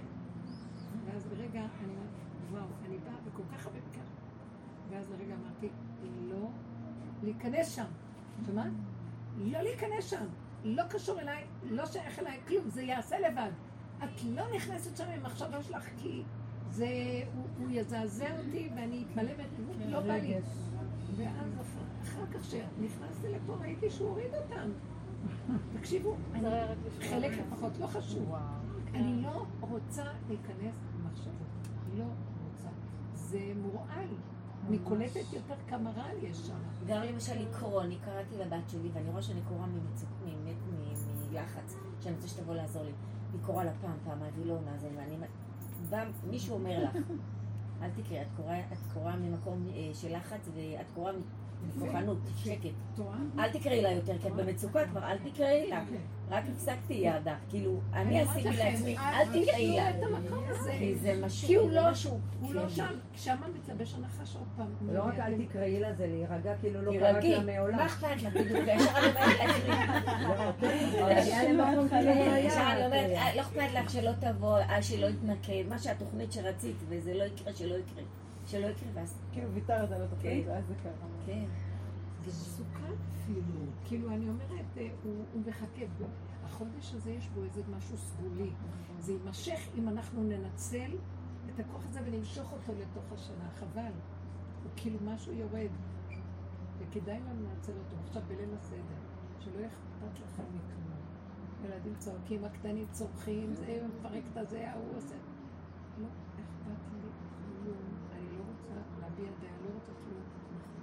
ואז 1.07 1.27
לרגע 1.33 1.61
אני 1.61 1.93
אומרת, 1.93 2.11
וואו, 2.51 2.65
אני 2.87 2.99
באה 2.99 3.15
וכל 3.25 3.43
כך 3.53 3.67
הרבה 3.67 3.79
ביקשתי. 3.81 4.21
ואז 4.91 5.11
לרגע 5.11 5.35
אמרתי, 5.35 5.69
לא 6.29 6.49
להיכנס 7.23 7.75
שם. 7.75 7.85
שמעת? 8.47 8.73
לא 9.39 9.63
להיכנס 9.63 10.11
שם. 10.11 10.25
לא 10.65 10.83
קשור 10.91 11.21
אליי, 11.21 11.45
לא 11.71 11.87
שייך 11.87 12.19
אליי, 12.19 12.41
כלום, 12.49 12.71
זה 12.71 12.83
יעשה 12.83 13.19
לבד. 13.19 13.51
את 14.05 14.25
לא 14.25 14.57
נכנסת 14.57 14.97
שם 14.97 15.05
עם 15.15 15.23
מחשבה 15.23 15.63
שלך, 15.63 15.89
כי 15.97 16.23
זה, 16.71 16.87
הוא, 17.35 17.45
הוא 17.59 17.69
יזעזע 17.71 18.39
אותי 18.39 18.69
ואני 18.77 19.05
אתמלא 19.11 19.33
לא 19.89 20.01
בא 20.01 20.15
לי. 20.15 20.35
ואז 21.17 21.55
אחר, 22.03 22.27
כך 22.35 22.45
שנכנסתי 22.45 23.29
לפה 23.29 23.55
ראיתי 23.61 23.91
שהוא 23.91 24.09
הוריד 24.09 24.35
אותם. 24.35 24.71
תקשיבו, 25.79 26.17
חלק. 27.01 27.33
לפחות 27.33 27.79
לא 27.79 27.87
חשוב. 27.87 28.35
אני 28.95 29.23
לא 29.23 29.47
רוצה 29.61 30.05
להיכנס 30.29 30.75
במחשבות. 30.95 31.69
לא 31.99 32.05
רוצה. 32.45 32.69
זה 33.15 33.53
מורעל. 33.63 34.09
אני 34.69 34.79
קולטת 34.79 35.33
יותר 35.33 35.55
כמה 35.69 35.91
רעל 35.91 36.17
יש 36.23 36.37
שם. 36.37 36.59
גם 36.87 37.03
למשל 37.03 37.43
לקרוא, 37.43 37.83
אני 37.83 37.97
קראתי 38.05 38.37
לבת 38.39 38.71
שלי, 38.71 38.89
ואני 38.93 39.11
רואה 39.11 39.23
שאני 39.23 39.41
קוראה 39.49 39.67
מלחץ, 41.31 41.77
שאני 42.01 42.15
רוצה 42.15 42.29
שתבוא 42.29 42.55
לעזור 42.55 42.83
לי. 42.83 42.93
היא 43.33 43.41
קוראה 43.47 43.65
לה 43.65 43.73
פעם, 43.81 43.97
פעמיים, 44.05 44.33
והיא 44.35 44.47
לא 44.47 44.53
עונה 44.53 44.79
זה, 44.79 44.89
ואני... 44.97 45.17
בא, 45.91 46.05
מישהו 46.31 46.55
אומר 46.55 46.85
לך, 46.85 46.97
אל 47.83 47.91
תקראי, 47.91 48.23
את 48.23 48.27
קוראה, 48.37 48.61
את 48.61 48.93
קוראה 48.95 49.17
ממקום 49.17 49.67
אה, 49.75 49.95
של 49.95 50.17
לחץ, 50.17 50.49
ואת 50.55 50.87
קוראה 50.95 51.13
מכוחנות, 51.69 52.19
שקט. 52.37 53.01
אל 53.39 53.51
תקראי 53.53 53.83
לה 53.83 53.91
יותר, 53.93 54.19
כי 54.19 54.29
את 54.29 54.33
במצוקה 54.33 54.87
כבר, 54.87 55.03
אל 55.05 55.19
תקראי 55.19 55.67
לה. 55.71 55.85
רק 56.31 56.45
הפסקתי 56.53 56.95
ידה. 56.95 57.35
כאילו, 57.49 57.81
אני 57.93 58.21
עשיתי 58.21 58.49
לעצמי, 58.57 58.97
אל 58.99 59.25
תקראי 59.27 59.77
לה. 59.77 59.91
כי 60.79 60.95
זה 60.95 61.21
משהו... 61.25 61.49
כי 61.49 61.55
הוא 61.55 61.71
לא, 61.71 61.81
הוא 62.41 62.55
לא. 62.55 62.69
שם. 62.69 62.95
שמה 63.17 63.47
מתלבש 63.55 63.95
הנחש 63.95 64.37
עוד 64.37 64.47
פעם. 64.57 64.67
לא 64.93 65.03
רק 65.03 65.19
אל 65.19 65.35
תקראי 65.47 65.81
לה, 65.81 65.93
זה 65.95 66.07
להירגע 66.07 66.55
כאילו 66.61 66.83
לא 66.83 66.93
קראת 66.93 67.25
לה 67.25 67.41
מעולם. 67.41 67.77
מה 67.77 67.87
אכפת 67.87 68.23
לך? 68.23 68.35
בדיוק, 68.35 68.59
וישר 68.67 68.91
אני 68.99 69.07
אומרת 69.13 69.39
לעצמי, 69.39 69.69
לא, 70.29 70.35
כאילו 71.55 71.81
לא 71.81 71.89
כן. 71.91 72.43
ישר 72.47 72.85
אומרת, 72.87 73.11
"אה, 73.11 73.35
לא 73.37 73.41
אכפת 73.41 73.69
לך 73.75 73.91
שלא 73.91 74.11
תבוא, 74.21 74.59
אה, 74.59 74.83
שלא 74.83 75.07
יתנקד, 75.07 75.65
מה 75.69 75.79
שהתוכנית 75.79 76.33
שרצית, 76.33 76.77
וזה 76.89 77.15
לא 77.15 77.25
יקרה, 77.25 77.53
שלא 77.55 77.75
יקרה. 77.75 78.03
שלא 78.51 78.67
יקרה, 78.67 78.89
ואז... 78.95 79.19
כאילו 79.33 79.51
ויתרת 79.53 79.93
על 79.93 80.03
התוכנית, 80.03 80.45
כן. 80.45 80.51
ואז 80.51 80.65
זה 80.67 80.75
קרה. 80.83 80.93
כן. 81.27 81.45
זה 82.25 82.31
מסוכן 82.31 82.93
אפילו. 83.15 83.43
כאילו, 83.85 84.11
אני 84.11 84.29
אומרת, 84.29 84.67
אה, 84.77 84.89
הוא 85.03 85.43
מחכה 85.47 85.83
בו. 85.99 86.05
החודש 86.45 86.95
הזה 86.95 87.11
יש 87.11 87.29
בו 87.29 87.45
איזה 87.45 87.63
משהו 87.77 87.97
סגולי. 87.97 88.51
זה 88.99 89.13
יימשך 89.13 89.61
אם 89.79 89.89
אנחנו 89.89 90.23
ננצל 90.23 90.91
את 91.47 91.61
הכוח 91.61 91.85
הזה 91.89 92.01
ונמשוך 92.07 92.53
אותו 92.53 92.73
לתוך 92.81 93.13
השנה. 93.13 93.51
חבל. 93.55 93.93
הוא 94.63 94.71
כאילו 94.77 94.99
משהו 95.05 95.33
יורד. 95.33 95.71
וכדאי 96.79 97.21
לנו 97.21 97.47
לנצל 97.49 97.73
אותו. 97.73 97.97
עכשיו 98.07 98.23
בליל 98.29 98.55
הסדר, 98.55 99.01
שלא 99.41 99.67
אכפת 99.67 100.21
לך 100.25 100.41
מכלום. 100.41 100.81
ילדים 101.65 101.95
צועקים, 101.99 102.45
הקטנים 102.45 102.87
צורכים, 102.91 103.55
זה 103.55 103.87
מפרק 103.89 104.23
את 104.33 104.37
הזה, 104.37 104.71
ההוא 104.71 104.97
עושה. 104.97 105.15
לא 106.01 106.07
אכפת 106.37 106.93
לי 106.93 107.01
כלום. 107.63 107.77
אני 108.13 108.39
לא 108.39 108.45
דעה, 109.41 109.53
לא 109.65 109.71
רוצה 109.75 109.93
כלום. 109.93 110.23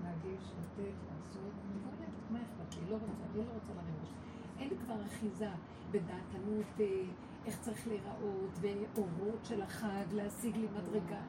להגיש, 0.04 0.52
לתת, 0.60 0.94
לעשות. 1.10 1.54
מבולת, 1.76 2.10
מה 2.30 2.40
אכפת 2.42 2.82
לי? 2.82 2.90
לא 2.90 2.96
רוצה, 2.96 3.24
אני 3.30 3.38
לא 3.38 3.54
רוצה 3.54 3.74
לריב. 3.74 4.14
אין 4.60 4.70
כבר 4.86 5.06
אחיזה 5.06 5.50
בדעתנות, 5.92 6.80
אה, 6.80 7.04
איך 7.46 7.60
צריך 7.60 7.88
להיראות, 7.88 8.60
ואורות 8.62 9.46
של 9.46 9.62
החג, 9.62 10.06
להשיג 10.14 10.56
לי 10.58 10.68
מדרגה. 10.68 11.22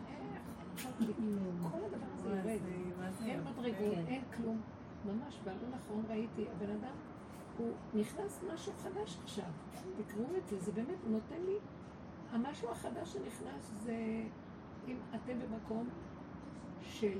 כל 1.72 1.78
הדבר 1.84 2.06
הזה 2.14 2.28
יורד. 2.30 3.12
אין 3.24 3.40
מדרגות, 3.40 3.94
כן. 3.94 4.04
אין 4.06 4.22
כלום. 4.36 4.60
ממש, 5.06 5.40
באלון 5.44 5.72
האחרון 5.72 6.04
ראיתי, 6.08 6.44
הבן 6.56 6.70
אדם, 6.70 6.94
הוא 7.58 7.72
נכנס 7.94 8.40
משהו 8.54 8.72
חדש 8.72 9.18
עכשיו. 9.24 9.44
תקראו 9.96 10.36
את 10.36 10.48
זה, 10.48 10.58
זה 10.58 10.72
באמת 10.72 10.98
נותן 11.06 11.42
לי, 11.46 11.56
המשהו 12.30 12.70
החדש 12.70 13.12
שנכנס 13.12 13.72
זה 13.82 13.96
אם 14.88 14.96
אתם 15.14 15.38
במקום 15.38 15.88
של 16.82 17.18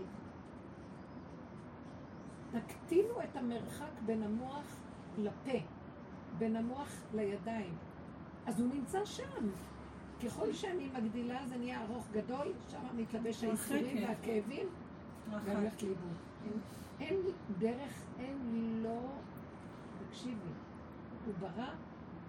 תקטינו 2.51 3.23
את 3.25 3.37
המרחק 3.37 3.91
בין 4.07 4.23
המוח 4.23 4.77
לפה, 5.19 5.59
בין 6.39 6.57
המוח 6.57 7.03
לידיים. 7.15 7.75
אז 8.47 8.61
הוא 8.61 8.75
נמצא 8.75 9.05
שם. 9.05 9.49
ככל 10.25 10.53
שאני 10.53 10.89
מגדילה 10.99 11.47
זה 11.47 11.57
נהיה 11.57 11.85
ארוך 11.85 12.07
גדול, 12.13 12.53
שם 12.69 12.79
מתלבש 12.97 13.45
האיסורים. 13.45 14.09
והכאבים, 14.09 14.67
ואני 15.31 15.55
הולכת 15.61 15.83
לאיבוד. 15.83 16.13
אין- 16.45 16.61
אין 17.01 17.17
דרך, 17.59 17.93
אין 18.19 18.39
לא... 18.83 19.01
תקשיבי, 20.09 20.51
הוא 21.27 21.35
ברא 21.41 21.71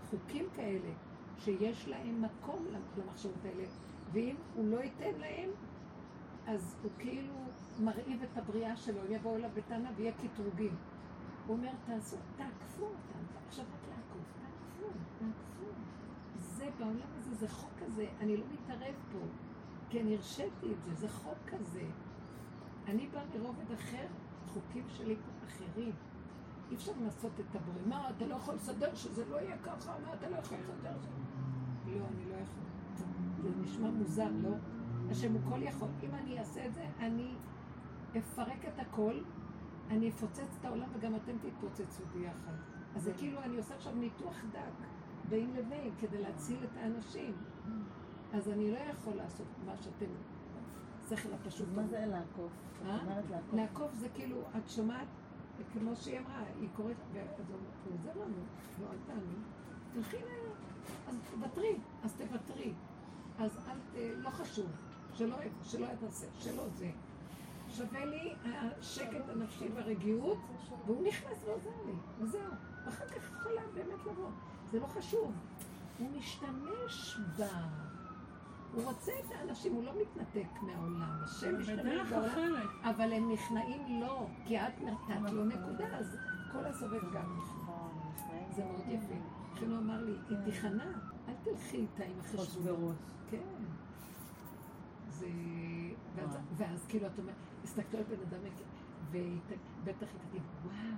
חוקים 0.10 0.46
כאלה 0.56 0.92
שיש 1.40 1.88
להם 1.88 2.22
מקום 2.22 2.66
למחשבות 2.98 3.46
האלה, 3.46 3.64
ואם 4.12 4.36
הוא 4.56 4.68
לא 4.70 4.80
ייתן 4.80 5.20
להם, 5.20 5.50
אז 6.50 6.76
הוא 6.84 6.92
כאילו 7.00 7.34
מרעיב 7.80 8.24
את 8.24 8.38
הבריאה 8.38 8.76
שלו, 8.76 9.00
יבואו 9.10 9.36
אליו 9.36 9.50
בטענה 9.54 9.90
ויהיה 9.96 10.12
קטרוגים. 10.12 10.76
הוא 11.48 11.58
אומר, 11.58 11.72
תעשו, 11.86 12.18
תעקפו 12.38 12.86
אותם, 12.86 13.20
עכשיו 13.48 13.66
רק 13.66 13.90
לעקוף, 13.90 14.28
תעקפו, 14.40 15.00
תעקפו. 15.20 15.72
זה 16.36 16.70
בעולם 16.80 17.08
הזה, 17.18 17.36
זה 17.36 17.48
חוק 17.48 17.70
כזה, 17.86 18.08
אני 18.20 18.38
לא 18.38 18.46
מתערב 18.54 18.96
פה, 19.12 19.20
כי 19.90 20.02
אני 20.02 20.16
הרשיתי 20.16 20.72
את 20.72 20.84
זה, 20.84 20.96
זה 20.96 21.10
חוק 21.10 21.38
כזה. 21.48 21.84
אני 22.88 23.08
באה 23.08 23.24
מרובד 23.40 23.72
אחר, 23.74 24.06
חוקים 24.48 24.84
שלי 24.90 25.16
אחרים. 25.48 25.94
אי 26.70 26.76
אפשר 26.76 26.92
לנסות 27.02 27.32
את 27.40 27.56
הבורא. 27.56 27.88
מה, 27.88 28.10
אתה 28.10 28.26
לא 28.26 28.36
יכול 28.36 28.56
לסדר 28.56 28.96
שזה 28.96 29.26
לא 29.26 29.36
יהיה 29.36 29.58
ככה? 29.58 29.96
מה, 30.06 30.14
אתה 30.14 30.30
לא 30.30 30.36
יכול 30.36 30.58
לסדר 30.58 30.96
את 30.96 31.02
זה? 31.02 31.10
לא, 31.86 32.06
אני 32.06 32.32
לא 32.32 32.36
יכול. 32.36 32.64
זה 33.42 33.50
נשמע 33.62 33.90
מוזר, 33.90 34.30
לא? 34.42 34.56
השם 35.12 35.34
הוא 35.34 35.42
כל 35.50 35.64
יכול. 35.64 35.88
אם 36.04 36.10
אני 36.16 36.40
אעשה 36.40 36.66
את 36.66 36.74
זה, 36.74 36.86
אני 37.00 37.32
אפרק 38.18 38.66
את 38.66 38.80
הכל, 38.80 39.14
אני 39.90 40.10
אפוצץ 40.10 40.58
את 40.60 40.66
העולם 40.66 40.88
וגם 40.94 41.16
אתם 41.16 41.32
תתפוצצו 41.42 42.04
ביחד. 42.14 42.54
אז 42.96 43.04
זה 43.04 43.14
כאילו 43.18 43.44
אני 43.44 43.58
עושה 43.58 43.76
עכשיו 43.76 43.96
ניתוח 43.96 44.44
דק 44.52 44.88
בין 45.30 45.54
לבין 45.56 45.92
כדי 46.00 46.22
להציל 46.22 46.64
את 46.64 46.78
האנשים. 46.78 47.34
אז 48.34 48.50
אני 48.50 48.72
לא 48.72 48.78
יכול 48.78 49.14
לעשות 49.14 49.48
מה 49.66 49.78
שאתם, 49.78 50.06
השכל 51.00 51.34
הפשוט. 51.34 51.68
מה 51.76 51.88
זה 51.88 52.06
לעקוף? 52.06 52.52
אה? 52.86 52.98
לעקוף. 53.30 53.54
לעקוף 53.54 53.94
זה 53.94 54.10
כאילו, 54.10 54.42
את 54.58 54.70
שומעת, 54.70 55.08
כמו 55.74 55.96
שהיא 55.96 56.20
אמרה, 56.20 56.44
היא 56.60 56.70
קוראת, 56.76 56.96
ואז 57.14 57.28
הוא 57.38 57.58
הוא 57.86 57.94
עוזר 57.94 58.22
לנו, 58.22 58.44
לא 58.82 58.88
אל 58.92 58.98
תעני, 59.06 59.36
תלכי 59.94 60.18
ל... 60.18 60.50
אז 61.08 61.16
תוותרי, 61.32 61.78
אז 62.04 62.14
תוותרי. 62.14 62.74
אז 63.40 63.58
אל 63.68 63.80
ת... 63.80 63.96
לא 64.18 64.30
חשוב. 64.30 64.89
שלא, 65.20 65.36
שלא 65.64 65.88
תעשה, 66.00 66.26
שלא 66.40 66.64
זה. 66.76 66.92
שווה 67.70 68.06
לי 68.06 68.34
השקט 68.44 69.30
הנפשי 69.30 69.68
והרגיעות, 69.76 70.38
והוא 70.86 71.08
נכנס 71.08 71.44
ועוזר 71.46 71.70
לי, 71.86 71.94
וזהו. 72.20 72.42
ואחר 72.86 73.08
כך 73.08 73.32
יכולה 73.40 73.62
באמת 73.74 74.06
לבוא. 74.06 74.30
זה 74.72 74.80
לא 74.80 74.86
חשוב. 74.88 75.34
הוא 76.00 76.10
משתמש 76.18 77.18
בה. 77.38 77.68
הוא 78.74 78.84
רוצה 78.84 79.12
את 79.26 79.32
האנשים, 79.32 79.74
הוא 79.74 79.84
לא 79.84 79.92
מתנתק 80.02 80.62
מהעולם. 80.62 81.20
השם 81.24 81.60
משתמש 81.60 81.80
בדרך 81.80 82.10
בעולם, 82.10 82.26
אחרת. 82.26 82.70
אבל 82.84 83.14
הם 83.14 83.32
נכנעים 83.32 84.02
לו, 84.02 84.28
כי 84.46 84.60
את 84.60 84.82
נתת 84.82 85.32
לו 85.32 85.46
נקודה, 85.46 85.98
אז 85.98 86.18
כל 86.52 86.66
הסובב 86.66 87.14
גם 87.14 87.38
נכנע. 87.38 87.74
זה 88.56 88.66
מאוד 88.66 88.82
יפה. 88.88 89.16
לכן 89.54 89.72
הוא 89.72 89.78
אמר 89.78 90.04
לי, 90.04 90.14
היא 90.30 90.38
תיכנע, 90.46 90.92
אל 91.28 91.34
תלכי 91.44 91.78
איתה 91.78 92.04
עם 92.04 92.20
החשבונות. 92.20 92.96
כן. 93.30 93.38
זה... 95.20 95.28
ואז, 96.16 96.38
ואז 96.58 96.86
כאילו 96.90 97.08
את 97.08 97.20
אומרת, 97.20 97.36
הסתכלו 97.64 98.00
על 98.00 98.06
בן 98.06 98.22
אדם, 98.28 98.40
ובטח 99.12 100.08
היא 100.12 100.20
תגיד, 100.30 100.42
וואו, 100.64 100.98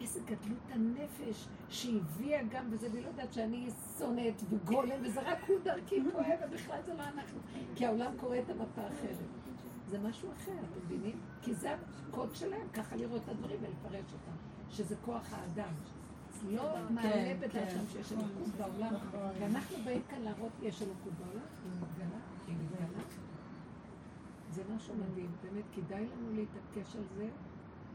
איזה 0.00 0.20
גדלות 0.20 0.70
הנפש 0.70 1.48
שהביאה 1.68 2.42
גם, 2.50 2.64
וזה, 2.70 2.88
והיא 2.92 3.02
לא 3.02 3.08
יודעת 3.08 3.32
שאני 3.32 3.68
שונאת 3.98 4.42
וגולם, 4.50 4.96
וזה 5.02 5.20
רק 5.20 5.38
הוא 5.48 5.56
דרכי 5.64 6.02
כואב, 6.12 6.38
ובכלל 6.48 6.82
זה 6.86 6.94
לא 6.94 7.02
אנחנו. 7.02 7.38
כי 7.74 7.86
העולם 7.86 8.12
קורא 8.20 8.38
את 8.38 8.50
המפה 8.50 8.88
אחרת. 8.88 9.26
זה 9.88 9.98
משהו 9.98 10.32
אחר, 10.32 10.52
אתם 10.52 10.80
מבינים? 10.84 11.20
כי 11.42 11.54
זה 11.54 11.74
הקוד 11.74 12.34
שלהם, 12.34 12.68
ככה 12.72 12.96
לראות 12.96 13.22
את 13.24 13.28
הדברים 13.28 13.56
ולפרש 13.60 14.12
אותם, 14.12 14.36
שזה 14.70 14.96
כוח 15.04 15.32
האדם. 15.32 15.72
לא 16.50 16.74
מעלה 16.90 17.34
בדעתם 17.40 17.86
שיש 17.92 18.12
אלוקות 18.12 18.48
בעולם, 18.58 18.94
ואנחנו 19.40 19.76
באים 19.84 20.02
כאן 20.10 20.20
להראות, 20.20 20.52
יש 20.62 20.82
אלוקות 20.82 21.12
בעולם, 21.12 21.46
היא 21.64 21.72
מתגלה, 21.82 22.20
היא 22.46 22.56
מתגלה. 22.56 23.02
זה 24.50 24.62
משהו 24.76 24.94
מדהים, 24.94 25.30
באמת 25.42 25.64
כדאי 25.72 26.06
לנו 26.06 26.32
להתעקש 26.32 26.96
על 26.96 27.04
זה. 27.16 27.28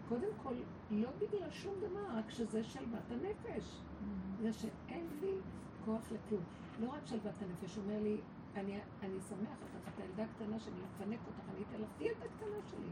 קודם 0.09 0.29
כל, 0.43 0.53
לא 0.91 1.09
בגלל 1.19 1.51
שום 1.51 1.73
דבר, 1.79 2.17
רק 2.17 2.29
שזה 2.29 2.63
שלוות 2.63 3.11
הנפש. 3.11 3.81
זה 4.41 4.53
שאין 4.53 5.07
לי 5.21 5.33
כוח 5.85 6.11
לכלום. 6.11 6.43
לא 6.79 6.89
רק 6.89 7.05
שלוות 7.05 7.41
הנפש, 7.41 7.77
אומר 7.77 7.99
לי, 8.03 8.17
אני, 8.55 8.79
אני 9.03 9.19
שמח 9.29 9.57
אותך, 9.61 9.87
את 9.93 9.99
הילדה 9.99 10.23
הקטנה 10.23 10.59
שאני 10.59 10.75
אפנק 10.95 11.19
אותך, 11.27 11.49
אני 11.55 11.63
אתן 11.69 11.81
לך, 11.81 11.89
תהיי 11.97 12.09
ילדה 12.09 12.25
קטנה 12.37 12.57
שלי. 12.69 12.89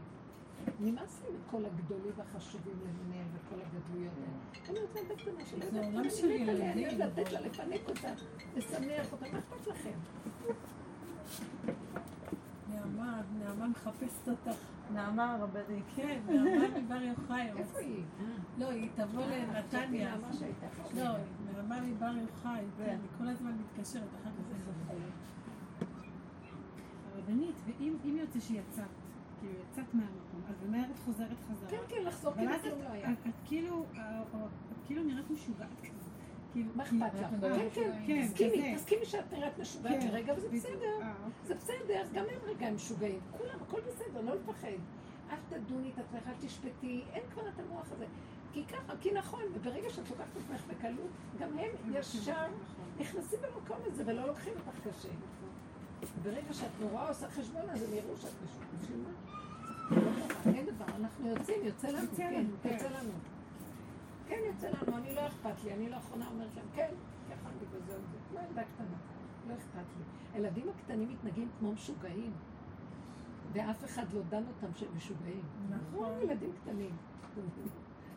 נמאס 0.80 1.22
לי 1.22 1.36
מכל 1.38 1.64
הגדולים 1.64 2.12
והחשובים 2.16 2.78
למיניהם 2.80 3.26
וכל 3.34 3.60
הגדלויות 3.60 4.12
האלה. 4.16 4.68
אני 4.70 4.78
רוצה 4.78 4.98
ילדה 4.98 5.14
קטנה 5.16 5.46
שלי, 5.46 5.60
זה 5.60 5.66
ילדה 5.66 5.86
עולם 5.86 6.08
קטנה, 6.08 6.10
של 6.10 6.26
אני. 6.26 6.86
אוהבת 6.86 7.18
לתת 7.18 7.32
לה, 7.32 7.40
לפנק 7.40 7.88
אותה, 7.88 8.12
לשמח 8.56 9.12
אותה, 9.12 9.26
מה 9.32 9.38
אכפת 9.38 9.66
לכם? 9.66 9.98
נעמה, 13.04 13.22
נעמה 13.38 13.68
מחפשת 13.68 14.28
אותך. 14.28 14.58
נעמה 14.92 15.32
הרבנית. 15.34 15.84
כן, 15.96 16.20
נעמה 16.28 16.78
מבר 16.78 17.02
יוחאי. 17.02 17.48
איפה 17.56 17.78
היא? 17.78 18.02
לא, 18.58 18.70
היא 18.70 18.90
תבוא 18.94 19.22
לנתניה. 19.26 20.14
שהייתה 20.32 20.66
פה. 20.68 21.00
לא, 21.00 21.10
נעמה 21.52 21.80
מבר 21.80 22.12
יוחאי. 22.22 22.64
כן, 22.78 22.98
כל 23.18 23.28
הזמן 23.28 23.52
מתקשרת, 23.52 24.02
אחר 24.22 24.30
כך 24.30 24.90
אני 24.90 25.00
הרבנית, 27.14 27.54
ואם 27.66 27.96
אם 28.04 28.16
יוצא 28.20 28.40
שיצאת, 28.40 28.84
כאילו 29.40 29.54
יצאת 29.70 29.94
מהמקום, 29.94 30.40
אז 30.48 30.54
במהר 30.66 30.84
את 30.90 30.98
חוזרת 31.04 31.36
חזרה. 31.50 31.68
כן, 31.70 31.76
כן, 31.88 32.02
לחזור 32.04 32.32
כאילו 32.34 32.52
כלום 32.62 32.82
לא 32.82 32.88
היה. 32.88 33.12
את- 33.12 33.16
כאילו, 33.46 33.84
אה, 33.96 34.22
את 34.72 34.86
כאילו 34.86 35.02
נראית 35.02 35.30
משוגעת 35.30 35.68
מה 36.54 36.82
אכפת 36.82 37.20
לך? 37.20 37.26
כן, 37.30 37.68
כן, 37.74 37.90
כן, 38.06 38.26
תסכימי. 38.26 38.76
תסכימי 38.76 39.04
שאת 39.04 39.32
נראית 39.32 39.58
משוגעת 39.58 40.00
כן, 40.00 40.08
לרגע, 40.08 40.34
וזה. 40.36 40.48
בסדר. 40.48 41.00
אה, 41.02 41.12
זה 41.46 41.54
בסדר, 41.54 42.02
גם 42.14 42.24
הם 42.24 42.38
רגע 42.44 42.70
משוגעים. 42.70 43.20
כולם, 43.38 43.58
הכל 43.68 43.80
בסדר, 43.80 44.20
לא 44.20 44.34
לפחד. 44.34 44.68
אל 45.30 45.36
תדוני 45.48 45.90
את 45.94 45.98
עצמך, 45.98 46.28
אל 46.28 46.46
תשפטי, 46.46 47.02
אין 47.12 47.22
כבר 47.32 47.48
את 47.48 47.58
המוח 47.58 47.92
הזה. 47.92 48.06
כי 48.52 48.64
ככה, 48.64 48.92
כי 49.00 49.12
נכון, 49.12 49.42
וברגע 49.54 49.90
שאת 49.90 50.10
לוקחת 50.10 50.26
את 50.32 50.42
עצמך 50.42 50.60
בקלות, 50.68 51.10
גם 51.38 51.48
הם 51.58 51.70
ישר 51.94 52.46
נכנסים 52.98 53.38
במקום 53.42 53.76
הזה 53.86 54.02
ולא 54.06 54.26
לוקחים 54.26 54.52
אותך 54.52 54.78
קשה. 54.88 55.08
ברגע 56.22 56.52
שאת 56.52 56.70
נורא 56.80 57.10
עושה 57.10 57.28
חשבון, 57.30 57.62
אז 57.70 57.82
הם 57.82 57.88
יראו 57.94 58.16
שאת 58.16 58.32
משוגעת. 58.44 59.34
אין 60.54 60.66
דבר, 60.66 60.84
אנחנו 60.96 61.28
יוצאים, 61.28 61.64
יוצא 61.64 61.88
לנו, 61.88 62.02
יוצא 62.02 62.16
כן, 62.16 62.34
לנו, 62.34 62.50
כן. 62.62 62.68
יוצא 62.68 62.88
לנו. 62.88 63.10
כן, 64.28 64.40
יוצא 64.46 64.68
לנו, 64.68 64.96
אני 64.96 65.14
לא 65.14 65.26
אכפת 65.26 65.64
לי, 65.64 65.72
אני 65.72 65.88
לאחרונה 65.88 66.26
אומרת 66.28 66.56
להם, 66.56 66.66
כן, 66.74 66.90
יכלתי 67.26 67.64
וזהו 67.70 68.00
זה, 68.12 68.18
כמו 68.30 68.38
ילדה 68.48 68.62
קטנה, 68.62 68.96
לא 69.48 69.54
אכפת 69.54 69.86
לי. 69.98 70.04
הילדים 70.32 70.68
הקטנים 70.68 71.08
מתנהגים 71.08 71.48
כמו 71.58 71.72
משוגעים, 71.72 72.32
ואף 73.52 73.84
אחד 73.84 74.12
לא 74.12 74.20
דן 74.28 74.42
אותם 74.48 74.74
שהם 74.74 74.96
משוגעים. 74.96 75.42
נכון. 75.70 76.12
ילדים 76.22 76.52
קטנים. 76.62 76.96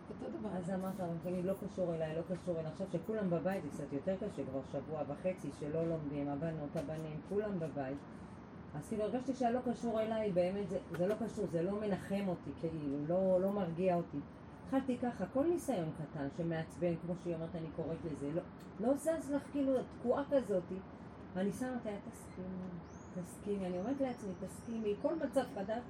אותו 0.10 0.38
דבר. 0.40 0.50
אז 0.58 0.70
אמרת, 0.70 1.00
רבנית, 1.00 1.46
לא 1.46 1.54
קשור 1.54 1.96
אליי, 1.96 2.16
לא 2.16 2.22
קשור 2.36 2.60
אליי. 2.60 2.72
עכשיו 2.72 2.88
שכולם 2.92 3.30
בבית 3.30 3.64
זה 3.64 3.70
קצת 3.70 3.94
יותר 3.94 4.16
קשה, 4.16 4.44
כבר 4.46 4.62
שבוע 4.72 5.02
וחצי 5.08 5.50
שלא 5.60 5.88
לומדים, 5.88 6.30
הבנות, 6.30 6.76
הבנים, 6.76 7.22
כולם 7.30 7.60
בבית. 7.60 7.98
אז 8.76 8.88
כאילו 8.88 9.04
הרגשתי 9.04 9.34
שהלא 9.34 9.60
קשור 9.72 10.02
אליי, 10.02 10.32
באמת, 10.32 10.70
זה, 10.70 10.80
זה 10.98 11.08
לא 11.08 11.16
קשור, 11.16 11.46
זה 11.52 11.62
לא 11.62 11.82
מנחם 11.82 12.24
אותי, 12.28 12.50
כאילו, 12.60 13.08
לא, 13.08 13.42
לא 13.42 13.52
מרגיע 13.52 13.96
אותי. 13.96 14.18
התחלתי 14.68 14.98
ככה, 14.98 15.26
כל 15.34 15.44
ניסיון 15.44 15.90
קטן 15.98 16.28
שמעצבן, 16.38 16.94
כמו 17.06 17.14
שהיא 17.24 17.36
אומרת, 17.36 17.56
אני 17.56 17.68
קוראת 17.76 17.98
לזה, 18.06 18.32
לא, 18.34 18.42
לא 18.80 18.94
זז 18.94 19.32
לך 19.32 19.42
כאילו, 19.52 19.74
תקועה 20.00 20.24
כזאתי. 20.32 20.76
ואני 21.34 21.52
שמה 21.52 21.74
אותה, 21.76 21.90
תסכימי, 22.12 22.68
תסכימי, 23.16 23.66
אני 23.66 23.80
אומרת 23.80 24.02
לעצמי, 24.02 24.30
תסכימי, 24.48 24.94
כל 25.02 25.16
מצב 25.16 25.44
חדש. 25.56 25.84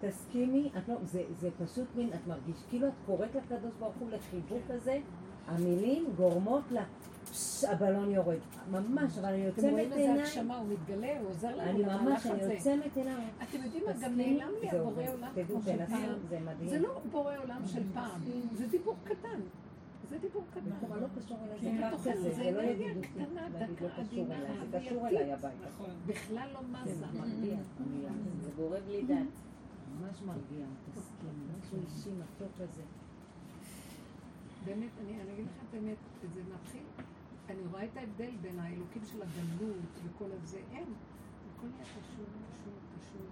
תסכימי, 0.00 0.70
לא, 0.88 0.94
זה, 1.02 1.22
זה 1.40 1.50
פשוט 1.64 1.86
מין, 1.96 2.10
את 2.14 2.26
מרגיש, 2.26 2.56
כאילו 2.68 2.88
את 2.88 2.92
קוראת 3.06 3.34
לקדוש 3.34 3.74
ברוך 3.78 3.94
הוא 3.98 4.10
לחיבוק 4.10 4.62
כזה, 4.68 5.00
המילים 5.48 6.06
גורמות 6.16 6.62
לה, 6.70 6.84
פש, 7.30 7.64
הבלון 7.64 8.10
יורד. 8.10 8.36
ממש, 8.70 9.18
אבל 9.18 9.28
אני 9.28 9.48
אתם 9.48 9.60
רואים 9.62 9.78
איזה 9.78 9.94
עיניים, 9.94 10.20
הגשמה, 10.20 10.56
הוא 10.58 10.66
מתגלה, 10.68 11.20
הוא 11.20 11.28
עוזר 11.28 11.56
לנו 11.56 11.70
אני 11.70 11.82
ממש, 11.82 12.26
אני 12.26 12.42
הזה. 12.42 12.54
עוצמת 12.54 12.96
עיניים. 12.96 13.28
אתם 13.42 13.58
יודעים 13.64 13.82
מה, 13.86 13.92
גם 13.92 14.16
נעלם 14.16 14.48
לי 14.62 14.70
זה 14.70 14.80
הבורא. 14.80 15.02
עולם 15.08 15.30
כמו 15.46 15.62
של 15.62 15.86
פעם. 15.86 16.12
זה 16.28 16.38
מדהים. 16.40 16.68
זה 16.68 16.78
לא 16.78 17.00
בורא 17.10 17.32
עולם 17.42 17.62
של 17.66 17.82
פעם, 17.94 18.20
זה 18.54 18.66
דיבור 18.66 18.96
קטן. 19.04 19.40
זה 20.10 20.18
דיבור 20.18 20.42
קטן. 20.50 21.00
לא 21.00 21.06
קשור 21.18 21.38
אליי, 21.44 21.58
כן, 21.60 21.76
זה 21.76 21.86
בתוכנו 21.88 22.04
קו 22.04 22.10
כזה, 22.10 22.22
זה 22.22 22.34
זה 22.34 22.50
לא 22.50 22.60
אנרגיה 22.60 22.86
ידידותי. 22.86 23.08
קטנה, 23.08 23.48
דקה, 23.48 23.84
לא 23.84 23.88
קשור 23.88 24.24
עדינה, 24.24 24.36
אליי, 24.36 24.56
זה 24.70 24.78
קשור. 24.80 25.06
אליי 25.08 25.32
הביתה. 25.32 25.48
נכון. 25.68 25.90
בכלל 26.06 26.48
לא 26.54 26.60
מזה. 26.62 27.06
מרגיע, 27.18 27.56
המילה. 27.80 28.10
זה 28.40 28.50
בורא 28.56 28.78
בלי 28.86 29.02
דת. 29.02 29.16
ממש 30.00 30.22
מרגיע, 30.26 30.66
תסכימי, 30.94 31.44
משהו 31.58 31.78
אישי 31.86 32.10
מתוק 32.10 32.52
כזה. 32.54 32.82
באמת, 34.64 34.90
אני 35.00 35.22
אני 35.22 35.32
אגיד 35.32 35.46
לכם 35.46 35.66
את 35.68 35.74
האמת, 35.74 35.96
זה 36.34 36.40
מתחיל, 36.54 36.82
אני 37.48 37.66
רואה 37.70 37.84
את 37.84 37.96
ההבדל 37.96 38.30
בין 38.40 38.58
האלוקים 38.58 39.02
של 39.04 39.22
הגלות 39.22 40.00
וכל 40.04 40.32
הזה, 40.42 40.58
אין. 40.72 40.94
הכל 41.56 41.66
נהיה 41.66 41.84
פשוט, 41.84 42.28
פשוט, 42.50 43.00
פשוט. 43.00 43.30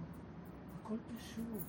הכל 0.81 0.97
פשוט. 1.15 1.63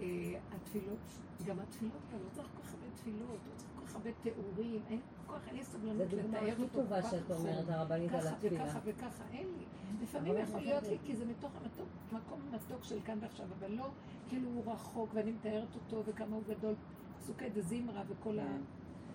אה, 0.00 0.38
התפילות, 0.52 0.98
גם 1.46 1.60
התפילות, 1.60 2.02
לא 2.12 2.30
צריך 2.32 2.48
כל 2.56 2.62
כך 2.62 2.74
הרבה 2.74 2.86
תפילות, 2.94 3.38
לא 3.48 3.56
צריך 3.56 3.70
כל 3.76 3.86
כך 3.86 3.94
הרבה 3.94 4.10
תיאורים, 4.22 4.80
אין 4.88 5.00
כל 5.26 5.34
כך, 5.34 5.48
אין 5.48 5.56
לי 5.56 5.64
סבלנות 5.64 6.08
דוגמה 6.08 6.40
לתאר 6.40 6.52
הכי 6.52 6.62
אותו 6.62 6.82
טובה 6.82 7.02
כל 7.02 7.08
כך 7.08 7.10
שאת 7.10 7.30
אומרת. 7.30 7.68
הרבנית, 7.68 8.12
על 8.12 8.20
ככה 8.20 8.30
התפילה. 8.30 8.64
וככה 8.64 8.78
וככה, 8.84 9.24
אין 9.32 9.46
לי. 9.46 9.64
לפעמים 10.02 10.34
יכול 10.36 10.60
זה 10.60 10.66
להיות. 10.66 10.82
לי, 10.82 10.98
כי 11.04 11.16
זה 11.16 11.24
מתוך 11.26 11.52
המתוק, 11.56 11.88
מקום 12.12 12.40
מתוק 12.52 12.84
של 12.84 12.98
כאן 13.04 13.18
ועכשיו, 13.20 13.46
אבל 13.58 13.70
לא 13.72 13.88
כאילו 14.28 14.48
הוא 14.50 14.72
רחוק 14.72 15.10
ואני 15.14 15.30
מתארת 15.32 15.74
אותו 15.74 16.02
וכמה 16.06 16.36
הוא 16.36 16.42
גדול. 16.48 16.74
פסוקי 17.20 17.44
דזמרה 17.54 18.02
וכל 18.08 18.36
כן. 18.36 18.42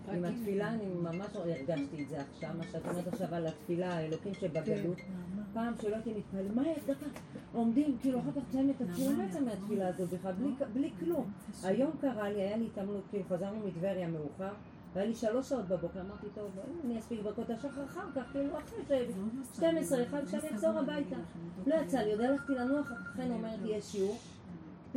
הפרקים. 0.04 0.26
עם 0.26 0.34
התפילה 0.34 0.70
אני 0.74 0.86
ממש 0.86 1.36
הרגשתי 1.36 2.04
את 2.04 2.10
זה 2.10 2.22
עכשיו, 2.22 2.50
מה 2.58 2.64
שאת 2.72 2.88
אומרת 2.88 3.08
עכשיו 3.08 3.28
על 3.36 3.48
התפילה, 3.48 3.94
האלוקים 3.94 4.34
שבגלות. 4.34 4.98
פעם 5.54 5.74
שלא 5.82 5.96
הייתי 5.96 6.14
מתפלל, 6.14 6.52
מה 6.56 6.68
יש 6.68 6.84
דקה? 6.84 7.06
עומדים, 7.54 7.98
כאילו 8.02 8.20
אחר 8.20 8.32
כך 8.32 8.42
תסיים 8.50 8.70
את 8.70 8.82
התפילה, 8.82 9.12
לא 9.12 9.24
יצא 9.24 9.40
מהתפילה 9.42 9.88
הזאת 9.88 10.10
בכלל, 10.10 10.34
בלי- 10.74 10.92
כלום. 11.00 11.32
היום 11.64 11.92
קרה 12.02 12.30
לי, 12.30 12.42
היה 12.42 12.58
לי 12.58 12.66
התעמלות, 12.66 13.04
כאילו 13.10 13.24
חזרנו 13.30 13.68
מטבריה 13.68 14.08
מאוחר, 14.08 14.54
והיה 14.94 15.08
לי 15.08 15.16
שלוש 15.16 15.50
שעות 15.50 15.68
בבוקר, 15.68 16.02
אמרתי, 16.02 16.28
טוב, 16.36 16.52
אני 16.86 17.00
אספיק 17.00 17.22
ברכות 17.24 17.50
השחר 17.50 17.86
אחר 17.86 18.06
כך, 18.16 18.32
כאילו 18.32 18.58
אחרי 18.58 19.06
ש... 19.54 19.56
12, 19.56 20.04
אחד, 20.04 20.26
כשאני 20.28 20.50
אחזור 20.50 20.80
הביתה. 20.80 21.16
לא 21.68 21.76
יצא 21.76 22.00
לי, 22.00 22.12
עוד 22.12 22.22
הלכתי 22.22 22.54
לנוח, 22.56 22.92
חן 23.16 23.32
אומרת 23.32 23.60
יש 23.66 23.86
שיעור. 23.86 24.18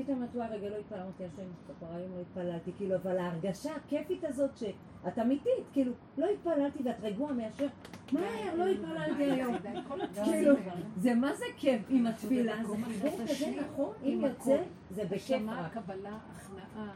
פתאום 0.02 0.24
את 0.24 0.34
רואה, 0.34 0.48
רגע, 0.48 0.68
לא 0.68 0.76
התפללתי, 0.76 1.24
השם, 1.24 1.48
כפרה, 1.68 1.96
היום 1.96 2.12
לא 2.14 2.20
התפללתי, 2.20 2.70
כאילו, 2.76 2.96
אבל 2.96 3.18
ההרגשה 3.18 3.76
הכיפית 3.76 4.24
הזאת 4.24 4.56
שאת 4.56 5.18
אמיתית, 5.18 5.64
כאילו, 5.72 5.92
לא 6.18 6.26
התפללתי 6.26 6.82
ואת 6.84 6.96
רגועה 7.02 7.32
מאשר, 7.32 7.66
מהר, 8.12 8.54
לא 8.56 8.66
התפללתי 8.66 9.22
היום. 9.22 9.56
כאילו, 10.24 10.54
זה 10.96 11.14
מה 11.14 11.34
זה 11.34 11.44
כיף 11.56 11.82
עם 11.88 12.06
התפילה, 12.06 12.64
זה 12.64 12.76
חיבור 12.84 13.18
כזה 13.28 13.60
נכון, 13.60 13.94
אם 14.02 14.20
יוצא, 14.22 14.62
זה 14.90 15.04
בכיף 15.04 15.42
רק. 15.46 15.72
קבלה, 15.72 16.18
הכנעה, 16.36 16.92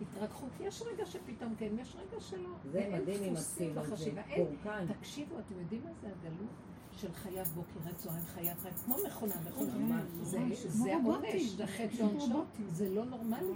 התרככות. 0.00 0.50
יש 0.60 0.82
רגע 0.82 1.06
שפתאום 1.06 1.54
כן, 1.58 1.68
יש 1.78 1.96
רגע 1.96 2.20
שלא. 2.20 2.48
זה 2.72 2.90
מדהים 2.92 3.22
עם 3.22 3.36
התפילות, 3.36 3.86
זה 3.96 4.10
פורקן. 4.36 4.86
תקשיבו, 4.86 5.38
אתם 5.38 5.60
יודעים 5.60 5.82
מה 5.84 5.90
זה 6.00 6.06
הגלות? 6.06 6.67
של 7.00 7.12
חייב 7.14 7.46
בוקר 7.48 7.88
עד 7.88 7.94
צהריים, 7.96 8.24
חייב 8.24 8.58
חייב, 8.58 8.74
כמו 8.84 8.96
מכונה, 9.06 9.34
מכונה. 9.48 9.70
כן, 10.00 10.24
זה- 10.24 10.38
ממש, 10.40 10.58
זה 10.66 10.90
העונש, 10.92 11.06
רובוטים. 11.06 11.48
זה 11.56 11.66
חטא 11.66 12.02
ועונשו. 12.02 12.44
זה 12.68 12.88
לא 12.94 13.04
נורמלי. 13.04 13.52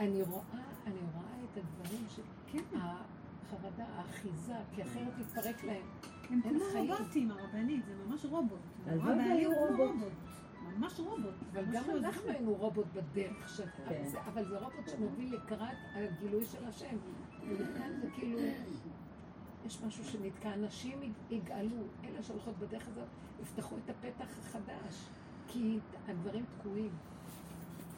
אני 0.00 0.22
רואה, 0.22 0.42
אני 0.86 0.94
רואה 1.14 1.24
את 1.52 1.56
הדברים 1.56 2.04
של 2.16 2.22
כן. 2.52 2.78
החרדה, 2.78 3.84
האחיזה, 3.96 4.54
כי 4.74 4.82
אחרת 4.82 5.12
יתפרק 5.20 5.64
להם. 5.64 5.82
הם 6.30 6.40
כמו. 6.42 6.64
רובוטים, 6.94 7.30
הרבנית, 7.30 7.84
זה 7.86 8.04
ממש 8.08 8.24
רובוט. 8.24 8.58
הלוואי 8.86 9.10
הרבנית 9.12 9.28
והיו 9.32 9.50
הוא 9.52 9.68
רובוט. 9.86 10.12
ממש 10.76 11.00
רובוט. 11.00 11.34
אבל 11.52 11.64
גם 11.72 11.82
אנחנו. 11.90 12.30
היינו 12.30 12.54
רובוט 12.54 12.86
בדרך, 12.94 13.48
ש- 13.56 13.60
כן. 13.88 14.04
אבל 14.26 14.48
זה 14.48 14.58
רובוט 14.58 14.88
שמוביל 14.88 15.34
לקראת 15.34 15.76
הגילוי 15.94 16.44
של 16.44 16.64
השם. 16.64 16.96
וכאן 17.58 17.92
זה 18.02 18.08
כאילו, 18.14 18.38
יש 19.66 19.82
משהו 19.82 20.04
שנתקע, 20.04 20.54
אנשים 20.54 21.12
יגאלו, 21.30 21.76
אלה 22.04 22.22
שהולכות 22.22 22.58
בדרך 22.58 22.88
הזאת, 22.88 23.08
יפתחו 23.42 23.76
את 23.84 23.90
הפתח 23.90 24.38
החדש, 24.38 25.08
כי 25.48 25.78
הדברים 26.08 26.44
תקועים. 26.58 26.90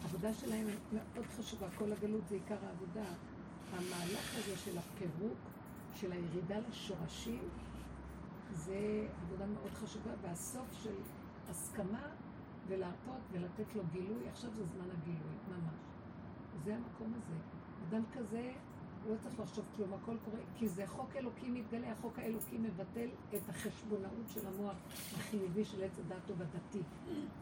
העבודה 0.03 0.35
שלהם 0.35 0.67
מאוד 0.93 1.27
חשובה, 1.27 1.67
כל 1.79 1.93
הגלות 1.93 2.29
זה 2.29 2.35
עיקר 2.35 2.57
העבודה. 2.67 3.05
המהלך 3.73 4.39
הזה 4.39 4.57
של 4.57 4.79
הפירוק, 4.79 5.39
של 5.95 6.13
הירידה 6.13 6.57
לשורשים, 6.69 7.49
זה 8.53 9.09
עבודה 9.23 9.47
מאוד 9.47 9.73
חשובה, 9.75 10.11
והסוף 10.23 10.67
של 10.83 10.95
הסכמה 11.49 12.09
ולהרפות 12.67 13.21
ולתת 13.33 13.75
לו 13.77 13.83
גילוי, 13.93 14.29
עכשיו 14.29 14.51
זה 14.51 14.65
זמן 14.65 14.91
הגילוי, 14.91 15.35
ממש. 15.49 15.75
זה 16.65 16.77
המקום 16.77 17.13
הזה. 17.17 17.35
אדם 17.89 18.03
כזה, 18.13 18.53
לא 19.09 19.15
צריך 19.23 19.41
לחשוב 19.41 19.65
כלום, 19.77 19.95
הכל 19.95 20.17
קורה, 20.25 20.39
כי 20.57 20.69
זה 20.69 20.87
חוק 20.87 21.17
אלוקי 21.17 21.51
מתגלה, 21.51 21.93
החוק 21.93 22.19
האלוקי 22.19 22.59
מבטל 22.59 23.09
את 23.35 23.49
החשבונאות 23.49 24.29
של 24.29 24.47
המוח 24.47 24.77
החיובי 25.17 25.65
של 25.65 25.85
עץ 25.85 25.99
הדת 25.99 26.31
או 26.31 26.35
בדתי. 26.35 26.83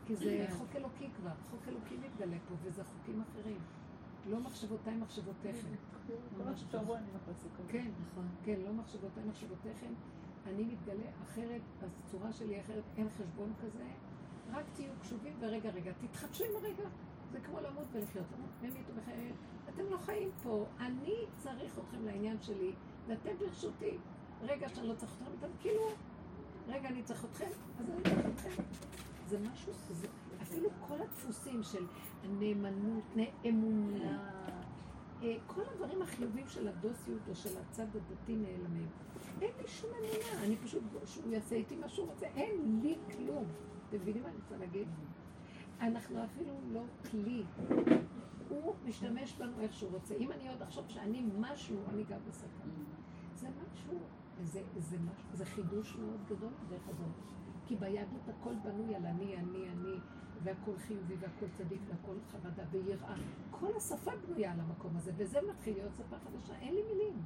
כי 0.07 0.17
זה 0.17 0.25
חוק 0.59 0.77
אלוקי 0.77 1.09
כבר, 1.17 1.33
חוק 1.51 1.61
אלוקי 1.69 1.97
מתגלה 1.97 2.37
פה, 2.49 2.55
וזה 2.63 2.85
חוקים 2.85 3.23
אחרים. 3.23 3.59
לא 4.31 4.41
מחשבותיי 4.41 4.97
מחשבותיכם. 4.97 5.69
כזה. 7.57 7.73
כן, 7.73 7.91
נכון. 8.11 8.27
כן, 8.45 8.61
לא 8.67 8.73
מחשבותיי 8.73 9.25
מחשבותיכם. 9.25 9.93
אני 10.47 10.65
מתגלה 10.65 11.11
אחרת, 11.23 11.61
הצורה 12.07 12.33
שלי 12.33 12.61
אחרת, 12.61 12.83
אין 12.97 13.09
חשבון 13.11 13.53
כזה. 13.63 13.85
רק 14.53 14.65
תהיו 14.75 14.93
קשובים 15.01 15.33
ורגע, 15.41 15.71
רגע, 15.71 15.93
תתחדשו 16.01 16.45
עם 16.45 16.51
הרגע. 16.57 16.89
זה 17.33 17.41
כמו 17.41 17.61
למות 17.61 17.87
ולחיות. 17.93 18.27
ומתו 18.61 18.93
בחיים. 19.03 19.35
אתם 19.75 19.83
לא 19.91 19.97
חיים 19.97 20.31
פה. 20.43 20.67
אני 20.81 21.15
צריך 21.39 21.79
אתכם 21.79 22.05
לעניין 22.05 22.37
שלי, 22.43 22.73
ואתם 23.07 23.31
ברשותי. 23.39 23.99
רגע 24.43 24.69
שאני 24.69 24.89
לא 24.89 24.95
צריך 24.95 25.13
אתכם, 25.13 25.33
אתם 25.39 25.49
כאילו, 25.61 25.83
רגע, 26.69 26.89
אני 26.89 27.03
צריך 27.03 27.25
אתכם, 27.25 27.51
אז 27.81 27.91
אני 27.91 28.03
צריך 28.03 28.27
אתכם. 28.27 28.63
זה 29.29 29.39
משהו, 29.53 29.73
זה, 29.91 30.07
אפילו 30.43 30.69
כל 30.89 31.01
הדפוסים 31.01 31.63
של 31.63 31.87
הנאמנות, 32.25 33.05
אמונה, 33.49 34.29
אה, 35.23 35.37
כל 35.47 35.63
הדברים 35.73 36.03
החיובים 36.03 36.47
של 36.49 36.69
הדוסיות 36.69 37.21
או 37.29 37.35
של 37.35 37.51
הצד 37.59 37.87
הדתי 37.97 38.37
נעלמים. 38.37 38.87
אין 39.41 39.51
לי 39.63 39.69
שום 39.69 39.91
אמונה, 39.91 40.45
אני 40.45 40.57
פשוט, 40.57 40.83
שהוא 41.05 41.33
יעשה 41.33 41.55
איתי 41.57 41.77
מה 41.77 41.89
שהוא 41.89 42.09
רוצה, 42.09 42.27
אין 42.27 42.81
לי 42.83 42.97
כלום. 43.17 43.45
אתם 43.89 43.97
מבינים 43.97 44.23
מה 44.23 44.29
אני 44.29 44.37
רוצה 44.37 44.57
להגיד? 44.57 44.89
אנחנו 45.81 46.25
אפילו 46.25 46.55
לא 46.73 46.83
כלי. 47.11 47.45
הוא 48.53 48.75
משתמש 48.85 49.37
בנו 49.37 49.61
איך 49.61 49.73
שהוא 49.73 49.91
רוצה. 49.93 50.15
אם 50.15 50.33
אני 50.33 50.49
עוד 50.49 50.63
אחשוב 50.63 50.85
שאני 50.89 51.27
משהו, 51.39 51.77
אני 51.89 52.05
גם 52.05 52.19
בסכנה. 52.29 52.73
זה 53.35 53.49
משהו, 53.49 53.99
זה, 54.43 54.63
זה, 54.79 54.97
משהו, 54.99 55.29
זה 55.33 55.45
חידוש 55.45 55.97
מאוד 55.97 56.21
גדול 56.27 56.53
בדרך 56.67 56.89
הזאת. 56.89 57.13
כי 57.67 57.77
ביהדות 57.77 58.29
הכל 58.29 58.55
בנוי 58.65 58.95
על 58.95 59.07
אני, 59.07 59.37
אני, 59.37 59.69
אני, 59.69 59.97
והכל 60.43 60.79
חיובי 60.79 61.15
והכל 61.21 61.47
צדיק 61.59 61.81
והכל 61.89 62.17
חרדה 62.33 62.63
ויראה. 62.71 63.15
כל 63.51 63.77
השפה 63.77 64.11
בנויה 64.27 64.53
על 64.53 64.61
המקום 64.61 64.97
הזה, 64.97 65.13
וזה 65.17 65.39
מתחיל 65.51 65.75
להיות 65.75 65.93
שפה 65.97 66.17
חדשה. 66.19 66.55
אין 66.59 66.75
לי 66.75 66.83
מילים. 66.83 67.23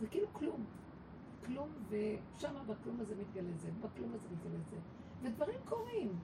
זה 0.00 0.06
כאילו 0.06 0.26
כלום. 0.32 0.64
כלום, 1.46 1.68
ושם 1.88 2.54
בכלום 2.66 3.00
הזה 3.00 3.14
מתגלה 3.20 3.52
זה, 3.56 3.70
בכלום 3.80 4.12
הזה 4.14 4.28
מתגלה 4.32 4.58
זה. 4.70 4.76
ודברים 5.22 5.58
קורים. 5.64 6.18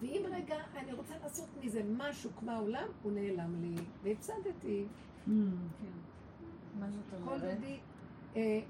ואם 0.00 0.22
רגע 0.30 0.56
אני 0.76 0.92
רוצה 0.92 1.14
לעשות 1.22 1.48
מזה 1.64 1.82
משהו 1.96 2.30
כמו 2.38 2.50
העולם, 2.50 2.88
הוא 3.02 3.12
נעלם 3.12 3.54
לי, 3.60 3.74
והפסדתי. 4.02 4.84
מה 6.80 6.90
זאת 6.90 7.02
כל 7.10 7.16
אומרת? 7.16 7.54
דודי, 7.54 7.78
אה, 8.36 8.60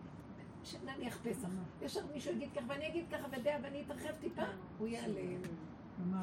ש- 0.65 0.77
נניח 0.85 1.19
פסח, 1.23 1.49
יש 1.83 1.97
עוד 1.97 2.07
מישהו 2.13 2.33
יגיד 2.33 2.49
ככה, 2.53 2.65
ואני 2.69 2.89
אגיד 2.89 3.05
ככה, 3.11 3.27
ודעה, 3.33 3.59
ואני 3.63 3.83
אתרחב 3.83 4.13
טיפה, 4.21 4.43
הוא 4.79 4.89
ייעלם. 4.89 5.41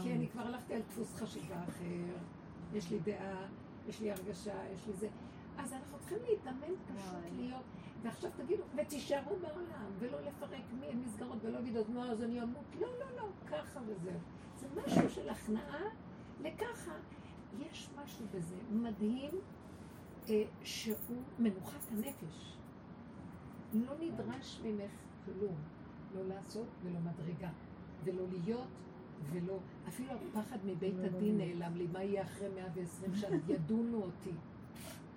כי 0.04 0.14
אני 0.14 0.28
כבר 0.28 0.42
הלכתי 0.42 0.74
על 0.74 0.82
דפוס 0.82 1.16
חשיבה 1.16 1.64
אחר, 1.64 1.86
יש 2.74 2.92
לי 2.92 3.00
דעה, 3.00 3.48
יש 3.90 4.02
לי 4.02 4.12
הרגשה, 4.12 4.54
יש 4.74 4.88
לי 4.88 4.94
זה. 4.94 5.08
אז 5.64 5.74
אנחנו 5.74 5.98
צריכים 6.00 6.18
להתאמן 6.30 6.74
פשוט 6.88 7.14
להיות, 7.38 7.64
ועכשיו 8.04 8.32
תגידו, 8.38 8.64
ותישארו 8.76 9.36
בעולם, 9.36 9.86
ולא 10.00 10.22
לפרק 10.22 10.62
מ- 10.74 11.02
מסגרות, 11.06 11.38
ולא 11.42 11.54
להגיד, 11.60 11.78
אז 11.78 11.90
מה, 11.90 12.12
אז 12.12 12.24
אני 12.24 12.42
אמות? 12.44 12.64
לא, 12.80 12.88
לא, 13.00 13.16
לא, 13.18 13.28
ככה 13.48 13.80
וזהו. 13.88 14.20
זה 14.60 14.68
משהו 14.86 15.10
של 15.10 15.30
הכנעה 15.30 15.82
לככה. 16.42 16.92
יש 17.60 17.90
משהו 18.04 18.26
בזה 18.36 18.56
מדהים, 18.72 19.32
אה, 20.30 20.44
שהוא 20.64 20.96
מנוחת 21.40 21.92
הנפש. 21.92 22.58
לא 23.74 23.94
נדרש 24.00 24.62
ממך 24.64 24.92
כלום, 25.26 25.56
לא 26.16 26.28
לעשות 26.28 26.68
ולא 26.84 27.00
מדרגה, 27.00 27.50
ולא 28.04 28.24
להיות 28.32 28.68
ולא, 29.32 29.60
אפילו 29.88 30.10
הפחד 30.12 30.58
מבית 30.66 30.96
הדין 31.04 31.38
נעלם 31.38 31.76
לי, 31.76 31.88
מה 31.88 32.04
יהיה 32.04 32.24
אחרי 32.24 32.50
120 32.56 33.16
שנה, 33.16 33.38
ידונו 33.48 34.04
אותי. 34.04 34.32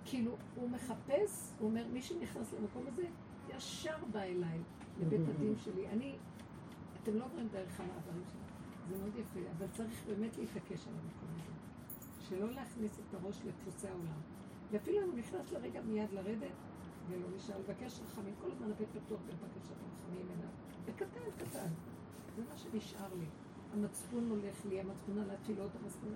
כאילו, 0.05 0.31
הוא 0.55 0.69
מחפש, 0.69 1.53
הוא 1.59 1.69
אומר, 1.69 1.85
מי 1.93 2.01
שנכנס 2.01 2.53
למקום 2.53 2.87
הזה, 2.87 3.07
ישר 3.49 3.97
בא 4.11 4.21
אליי, 4.21 4.59
לבית 4.99 5.21
הדין 5.29 5.55
שלי. 5.57 5.87
אני, 5.87 6.15
אתם 7.03 7.15
לא 7.15 7.25
עוברים 7.25 7.47
דרך 7.47 7.79
המעברים 7.79 8.23
שלי, 8.31 8.41
זה 8.89 8.97
מאוד 8.97 9.15
יפה, 9.15 9.39
אבל 9.57 9.67
צריך 9.71 10.03
באמת 10.07 10.37
להתעקש 10.37 10.87
על 10.87 10.93
המקום 10.93 11.29
הזה. 11.35 11.51
שלא 12.19 12.51
להכניס 12.51 12.99
את 12.99 13.13
הראש 13.13 13.41
לדפוסי 13.45 13.87
העולם. 13.87 14.19
ואפילו 14.71 15.03
אם 15.03 15.09
הוא 15.09 15.17
נכנס 15.17 15.51
לרגע 15.51 15.81
מיד 15.81 16.11
לרדת, 16.13 16.55
ולא 17.09 17.27
נשאר 17.35 17.59
לבקש 17.59 17.99
רחמים, 18.05 18.33
כל 18.41 18.51
הזמן 18.51 18.71
הבית 18.71 18.89
פתוח 18.89 19.19
בבקשת 19.21 19.71
רחמים 19.71 20.27
אליו. 20.37 20.49
בקטן, 20.85 21.31
קטן. 21.37 21.69
זה 22.35 22.43
מה 22.49 22.57
שנשאר 22.57 23.13
לי. 23.19 23.25
המצפון 23.73 24.29
הולך 24.29 24.65
לי, 24.65 24.79
המצפון 24.79 25.19
על 25.19 25.31
התפילות, 25.31 25.71
המצפון... 25.81 26.09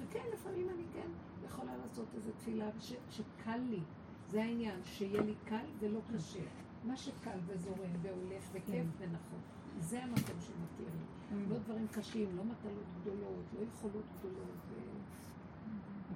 וכן, 0.00 0.24
לפעמים 0.32 0.68
אני 0.68 0.82
כן 0.92 1.08
יכולה 1.46 1.76
לעשות 1.76 2.06
איזו 2.14 2.30
תפילה 2.32 2.70
ש, 2.80 2.92
שקל 3.10 3.58
לי. 3.70 3.80
זה 4.28 4.42
העניין, 4.42 4.80
שיהיה 4.84 5.22
לי 5.22 5.34
קל 5.44 5.66
ולא 5.80 6.00
קשה. 6.14 6.42
מה 6.84 6.96
שקל 6.96 7.38
וזורם 7.46 7.90
והולך 8.02 8.44
וכיף 8.52 8.86
ונכון. 8.98 9.40
זה 9.80 10.02
המקום 10.02 10.40
שמתיר 10.40 10.86
לי. 10.94 11.46
לא 11.50 11.58
דברים 11.58 11.86
קשים, 11.92 12.36
לא 12.36 12.44
מטלות 12.44 12.84
גדולות, 13.00 13.44
לא 13.54 13.64
יכולות 13.64 14.04
גדולות. 14.18 14.48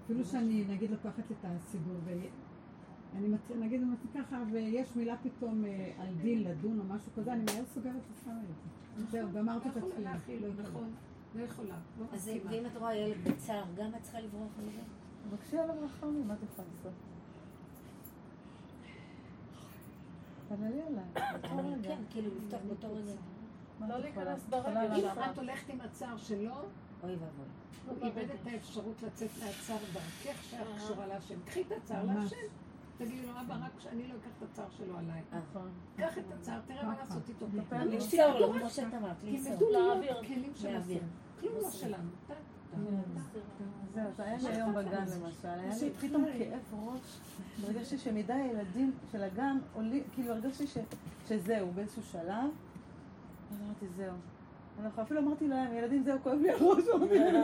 אפילו 0.04 0.24
שאני, 0.24 0.64
נגיד, 0.68 0.90
לוקחת 0.90 1.30
את 1.30 1.44
הסידור, 1.44 1.96
ואני 2.04 3.28
מת... 3.28 3.50
נגיד, 3.50 3.80
אני 3.82 3.90
מתחילה 3.90 4.24
ככה, 4.24 4.42
ויש 4.52 4.96
מילה 4.96 5.16
פתאום 5.22 5.64
אה, 5.64 5.92
על 5.98 6.14
דין, 6.22 6.42
לדון 6.42 6.78
או 6.78 6.84
משהו 6.84 7.12
כזה, 7.16 7.32
אני 7.32 7.44
מהר 7.44 7.64
סוגרת 7.64 8.02
ושמה 8.12 8.32
את 8.32 8.46
זה. 8.46 9.06
זהו, 9.10 9.28
גמרתי 9.32 9.68
את 9.68 9.76
לא 9.76 9.80
יכולה 9.80 9.94
התפילה. 9.94 10.12
להכיל, 10.12 10.42
לא 10.42 10.46
יכולה. 10.46 10.68
נכון, 10.68 10.90
לא 11.34 11.42
יכולה, 11.42 11.74
לא 12.00 12.04
אז 12.12 12.28
מסכימה. 12.28 12.50
ואם 12.50 12.66
את 12.66 12.76
רואה 12.76 12.96
ילד 12.96 13.28
בצער, 13.28 13.64
גם 13.76 13.90
את 13.96 14.02
צריכה 14.02 14.20
לברוח 14.20 14.52
מזה? 14.66 14.80
בבקשה 15.30 15.62
עליו 15.62 15.74
רחמים, 15.84 16.28
מה 16.28 16.34
את 16.34 16.38
יכולה 16.42 16.68
לעשות? 16.68 16.92
תתפללי 20.48 20.82
עליי. 20.82 21.04
כן, 21.88 22.02
כאילו 22.10 22.30
לפתוח 22.36 22.60
באותו 22.66 22.94
רגע. 22.94 23.12
לא? 23.88 23.98
להיכנס 23.98 24.46
ברגע. 24.50 24.96
אם? 24.96 25.30
את 25.30 25.38
הולכת 25.38 25.68
עם 25.68 25.80
הצער 25.80 26.16
שלו, 26.16 26.54
אוי 27.02 27.12
ואבוי. 27.12 27.46
הוא 27.88 27.96
איבד 28.02 28.30
את 28.30 28.46
האפשרות 28.46 29.02
לצאת 29.02 29.30
מהצער 29.44 29.78
דרכך 29.92 30.42
שאת 30.42 30.66
קשורה 30.76 31.06
להשם. 31.06 31.40
קחי 31.46 31.62
את 31.62 31.72
הצער. 31.72 32.04
להשם. 32.04 32.36
תגידי 32.98 33.26
לו, 33.26 33.32
אבא, 33.40 33.54
רק 33.54 33.72
שאני 33.78 34.08
לא 34.08 34.14
אקח 34.14 34.30
את 34.38 34.42
הצער 34.42 34.70
שלו 34.70 34.98
עליי. 34.98 35.22
נכון. 35.32 35.70
קח 35.96 36.18
את 36.18 36.24
הצער, 36.32 36.60
תראה 36.66 36.84
מה 36.84 36.94
לעשות 36.98 37.28
איתו. 37.28 37.46
לא. 37.52 37.78
למסור 37.78 38.38
לו, 38.38 38.52
כמו. 38.52 38.70
שאת 38.70 38.94
אמרת, 38.94 39.22
למסור. 39.24 39.56
תלמדו 39.56 40.00
להיות. 40.00 40.26
כלים 40.26 40.52
של. 40.54 40.78
כלום 41.40 41.54
לא 41.62 41.70
שלנו. 41.70 42.10
טה. 42.84 43.20
זהו, 43.94 44.12
זה 44.16 44.22
היה 44.22 44.36
לי 44.42 44.48
היום 44.48 44.74
בגן 44.74 45.04
למשל, 45.04 45.48
היה 45.48 45.74
לי 45.82 45.90
פתאום 46.00 46.24
כאב 46.38 46.80
ראש, 46.86 47.18
הרגשתי 47.64 47.98
שמדי 47.98 48.32
הילדים 48.32 48.92
של 49.12 49.22
הגן 49.22 49.58
עולים, 49.74 50.02
כאילו 50.14 50.32
הרגשתי 50.32 50.64
שזהו, 51.28 51.72
באיזשהו 51.74 52.02
שלב, 52.02 52.50
אמרתי 53.52 53.86
זהו, 53.96 54.14
אנחנו 54.82 55.02
אפילו 55.02 55.20
אמרתי 55.20 55.48
להם, 55.48 55.72
ילדים 55.72 56.02
זהו, 56.02 56.18
כואב 56.22 56.38
לי 56.38 56.50
הראש. 56.50 56.84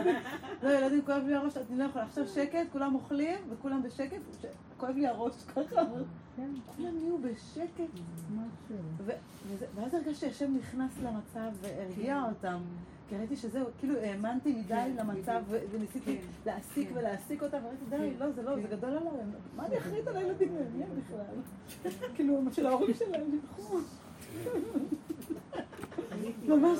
לא, 0.63 0.69
ילדים, 0.69 1.01
כואב 1.05 1.23
לי 1.27 1.35
הראש, 1.35 1.57
אני 1.57 1.77
לא 1.77 1.83
יכולה. 1.83 2.05
עכשיו 2.05 2.27
שקט, 2.27 2.71
כולם 2.71 2.95
אוכלים, 2.95 3.39
וכולם 3.49 3.83
בשקט, 3.83 4.17
כואב 4.77 4.95
לי 4.95 5.07
הראש 5.07 5.33
ככה. 5.55 5.81
כולם 6.75 6.97
נהיו 6.97 7.17
בשקט. 7.17 7.99
ואז 9.75 9.93
הרגשתי 9.93 10.13
שהשם 10.13 10.55
נכנס 10.57 10.99
למצב 11.03 11.51
והרגיע 11.61 12.23
אותם. 12.23 12.59
כי 13.09 13.17
ראיתי 13.17 13.35
שזהו, 13.35 13.65
כאילו 13.79 13.99
האמנתי 13.99 14.53
מדי 14.53 14.91
למצב, 14.99 15.41
ו- 15.49 15.59
וניסיתי 15.71 16.17
להעסיק 16.45 16.89
ולהעסיק 16.93 17.43
אותם, 17.43 17.57
וראיתי, 17.63 17.85
די, 17.89 18.13
לא, 18.19 18.31
זה 18.31 18.41
לא, 18.41 18.55
זה 18.55 18.67
גדול 18.67 18.89
עליי, 18.89 19.11
מה 19.55 19.65
אני 19.65 19.77
אחראית 19.77 20.07
על 20.07 20.17
הילדים 20.17 20.55
האלה? 20.55 20.69
מי 20.75 20.83
הם 20.83 20.89
בכלל? 21.01 22.05
כאילו, 22.15 22.41
של 22.51 22.65
ההורים 22.65 22.93
שלהם, 22.93 23.21
שילכו. 23.31 23.77
ממש, 26.47 26.79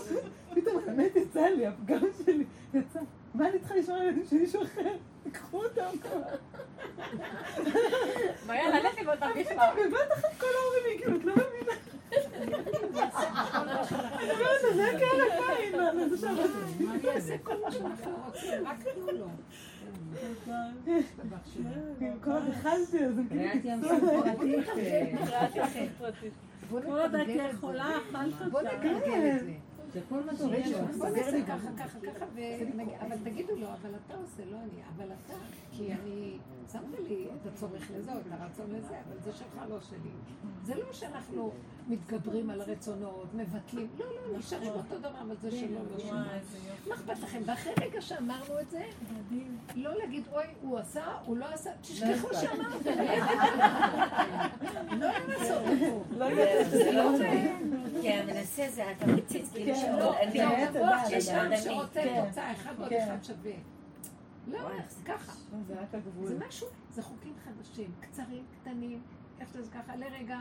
פתאום 0.56 0.78
האמת 0.88 1.16
יצא 1.16 1.48
לי, 1.48 1.68
הפגם 1.68 2.08
שלי 2.26 2.46
יצא. 2.74 3.00
מה 3.34 3.50
אני 3.50 3.60
צריכה 3.60 3.76
לשמור 3.76 3.98
על 3.98 4.04
הילדים 4.04 4.26
של 4.26 4.36
מישהו 4.36 4.64
אחר? 4.64 4.94
תיקחו 5.24 5.64
אותם 5.64 5.98
כבר. 6.02 6.22
מה 8.48 8.80
לכי 8.80 9.06
בוא 9.06 9.16
תרגיש 9.16 9.48
פתאום 9.48 9.88
בבת 9.88 10.12
אחת 10.14 10.30
כל 10.40 10.48
ההורים 10.62 10.84
הגיעו, 10.96 11.16
את 11.16 11.26
לא 11.26 11.34
מבינה. 11.34 11.74
אני 14.14 14.32
אומרת, 14.32 14.62
זה 14.76 14.88
הקהל 14.88 15.22
הקין, 15.22 15.76
מה 15.96 16.10
זה 16.10 16.18
שם? 16.18 16.36
אעשה 17.16 17.38
כל 17.48 17.54
מה 17.64 17.72
שאנחנו 17.72 18.12
רוצים? 18.26 18.68
רק 18.68 18.78
תנו 18.84 19.12
לו. 19.12 19.28
כל 22.22 22.32
עוד 22.32 22.44
אכלתי, 22.50 23.06
אז 23.06 23.20
קיצצו. 23.52 23.90
סוף 23.90 24.04
פרטית. 25.98 26.34
בוא 26.70 26.82
כל 26.82 27.00
עוד 27.00 27.16
את 27.16 27.28
יכולה, 27.54 27.90
זה. 28.12 28.18
אכלת 28.20 28.52
בוא 28.52 28.60
אותה. 28.62 28.78
נגלגל 28.78 29.36
את 29.36 29.40
זה. 29.40 29.54
שכל 29.94 30.16
מה 30.16 30.32
בוא 30.34 30.38
טוב 30.38 30.52
נעשה 31.16 31.46
ככה, 31.48 31.68
ככה, 31.78 32.00
ככה, 32.00 32.26
אבל 33.02 33.18
תגידו 33.24 33.56
לו, 33.56 33.68
אבל 33.68 33.90
אתה 34.06 34.16
עושה, 34.16 34.44
לא 34.52 34.58
אני, 34.58 34.82
אבל 34.96 35.06
אתה, 35.06 35.34
כי 35.72 35.94
אני, 35.94 36.38
שמת 36.72 37.00
לי 37.08 37.28
את 37.42 37.48
הצורך 37.54 37.92
לזה, 37.98 38.14
או 38.14 38.18
את 38.20 38.26
הרצון 38.32 38.66
לזה, 38.72 38.96
אבל 39.08 39.20
זה 39.24 39.32
שלך, 39.34 39.60
לא 39.70 39.78
שלי. 39.90 40.12
זה 40.64 40.76
לא 40.76 40.94
שאנחנו 40.94 41.52
מתגברים 41.88 42.50
על 42.50 42.62
הרצונות, 42.62 43.34
מבטלים, 43.34 43.88
לא, 44.00 44.06
לא, 44.06 44.38
נשארים 44.38 44.72
אותו 44.72 45.00
דבר, 45.00 45.22
אבל 45.22 45.36
זה 45.42 45.52
שלו, 45.52 45.80
לא 45.92 46.00
שלו. 46.00 46.12
מה 46.88 46.96
אכפת 46.96 47.20
לכם? 47.24 47.42
ואחרי 47.46 47.74
רגע 47.82 48.02
שאמרנו 48.02 48.60
את 48.60 48.70
זה, 48.70 48.84
לא 49.76 49.98
להגיד, 49.98 50.24
אוי, 50.34 50.44
הוא 50.62 50.80
עשה, 50.80 51.06
הוא 51.26 51.38
לא 51.38 51.46
עשה, 51.46 51.70
תשכחו 51.82 52.28
שאמרתם. 52.34 52.92
לא 55.00 55.08
לנסות 55.08 55.62
אותו. 55.68 56.04
לא 56.18 56.30
זה 56.70 56.92
לא 56.92 57.04
לא 57.04 57.18
זה. 57.18 57.56
כי 58.02 58.12
המנסה 58.12 58.66
זה 58.72 58.92
התמציץ, 58.92 59.52
כאילו 59.54 59.76
כן, 59.76 59.82
שהוא 59.82 60.00
לא, 60.00 60.20
אני 60.20 60.32
כי 60.32 60.42
המוח 60.42 61.08
שיש 61.10 61.24
יש 61.24 61.30
עם. 61.30 61.58
שרוצה 61.58 62.02
כן. 62.04 62.26
תוצאה, 62.28 62.52
אחד 62.52 62.74
ועוד 62.78 62.90
כן. 62.90 63.08
אחד 63.08 63.24
שווה. 63.24 63.52
לא, 64.48 64.60
זה 64.90 65.04
ככה. 65.06 65.32
זה 65.68 65.82
רק 65.82 65.96
הגבול. 65.96 66.28
זה 66.28 66.46
משהו, 66.48 66.68
זה 66.92 67.02
חוקים 67.02 67.34
חדשים, 67.44 67.92
קצרים, 68.00 68.46
קטנים, 68.62 69.02
איך 69.40 69.54
שזה 69.54 69.72
ככה, 69.72 69.96
לרגע, 69.96 70.40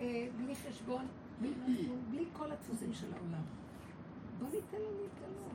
אה, 0.00 0.28
בלי 0.36 0.54
חשבון, 0.56 1.06
בלי 1.40 1.52
כלום, 1.64 2.02
בלי 2.10 2.24
כל 2.32 2.52
הדפוסים 2.52 2.94
של 2.94 3.12
העולם. 3.12 3.42
בוא 4.38 4.48
ניתן 4.48 4.78
לו 4.78 5.02
להתגלות. 5.02 5.52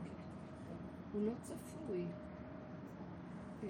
הוא 1.14 1.26
לא 1.26 1.32
צפוי. 1.42 2.06
אה, 3.64 3.70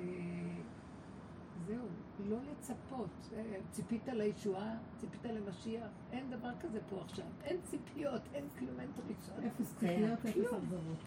זהו, 1.67 1.87
לא 2.25 2.37
לצפות. 2.51 3.09
אה, 3.35 3.57
ציפית 3.71 4.07
לישועה, 4.07 4.77
ציפית 4.97 5.25
למשיח, 5.25 5.87
אין 6.11 6.29
דבר 6.29 6.49
כזה 6.59 6.79
פה 6.89 7.01
עכשיו. 7.01 7.25
אין 7.43 7.57
ציפיות, 7.63 8.21
אין 8.33 8.45
כלום, 8.59 8.79
אין 8.79 8.89
דרישות. 8.91 9.35
אפס 9.47 9.75
ציפיות, 9.75 10.19
אפס 10.19 10.29
אכזבות. 10.29 10.97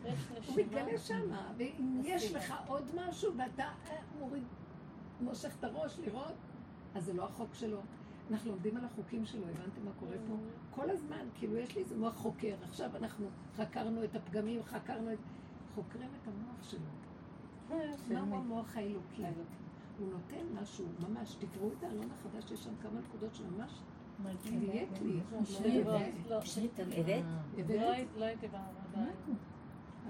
הוא 0.46 0.56
מתגלה 0.56 0.98
שמה, 0.98 1.52
ואם 1.56 2.00
יש 2.04 2.32
לך 2.32 2.54
עוד 2.66 2.90
משהו 2.94 3.32
ואתה 3.36 3.62
אה, 3.62 3.96
מוריד, 4.18 4.44
מושך 5.20 5.56
את 5.58 5.64
הראש 5.64 5.98
לראות, 5.98 6.34
אז 6.94 7.04
זה 7.04 7.12
לא 7.12 7.24
החוק 7.24 7.54
שלו. 7.54 7.80
אנחנו 8.30 8.50
לומדים 8.50 8.76
על 8.76 8.84
החוקים 8.84 9.24
שלו, 9.24 9.42
הבנתם 9.42 9.84
מה 9.84 9.90
קורה 10.00 10.16
פה? 10.28 10.34
כל 10.70 10.90
הזמן, 10.90 11.26
כאילו 11.34 11.56
יש 11.56 11.76
לי 11.76 11.82
איזה 11.82 11.96
מוח 11.96 12.14
חוקר, 12.14 12.54
עכשיו 12.62 12.90
אנחנו 12.96 13.26
חקרנו 13.56 14.04
את 14.04 14.16
הפגמים, 14.16 14.62
חקרנו 14.62 15.12
את... 15.12 15.18
חוקרים 15.74 16.08
את 16.22 16.28
המוח 16.28 16.70
שלו. 16.70 16.80
מהו 18.08 18.36
המוח 18.36 18.76
האלוקי? 18.76 19.22
הוא 19.98 20.08
נותן 20.10 20.62
משהו, 20.62 20.84
ממש, 21.08 21.34
תקראו 21.34 21.68
את 21.78 21.84
העלון 21.84 22.08
החדש, 22.14 22.50
יש 22.50 22.64
שם 22.64 22.70
כמה 22.82 23.00
נקודות 23.00 23.34
שממש 23.34 23.72
דייקת 24.60 25.02
לי. 25.02 25.20
הבאת? 27.58 28.06
לא 28.18 28.24
הייתי 28.24 28.46
בעבודה. 28.48 29.10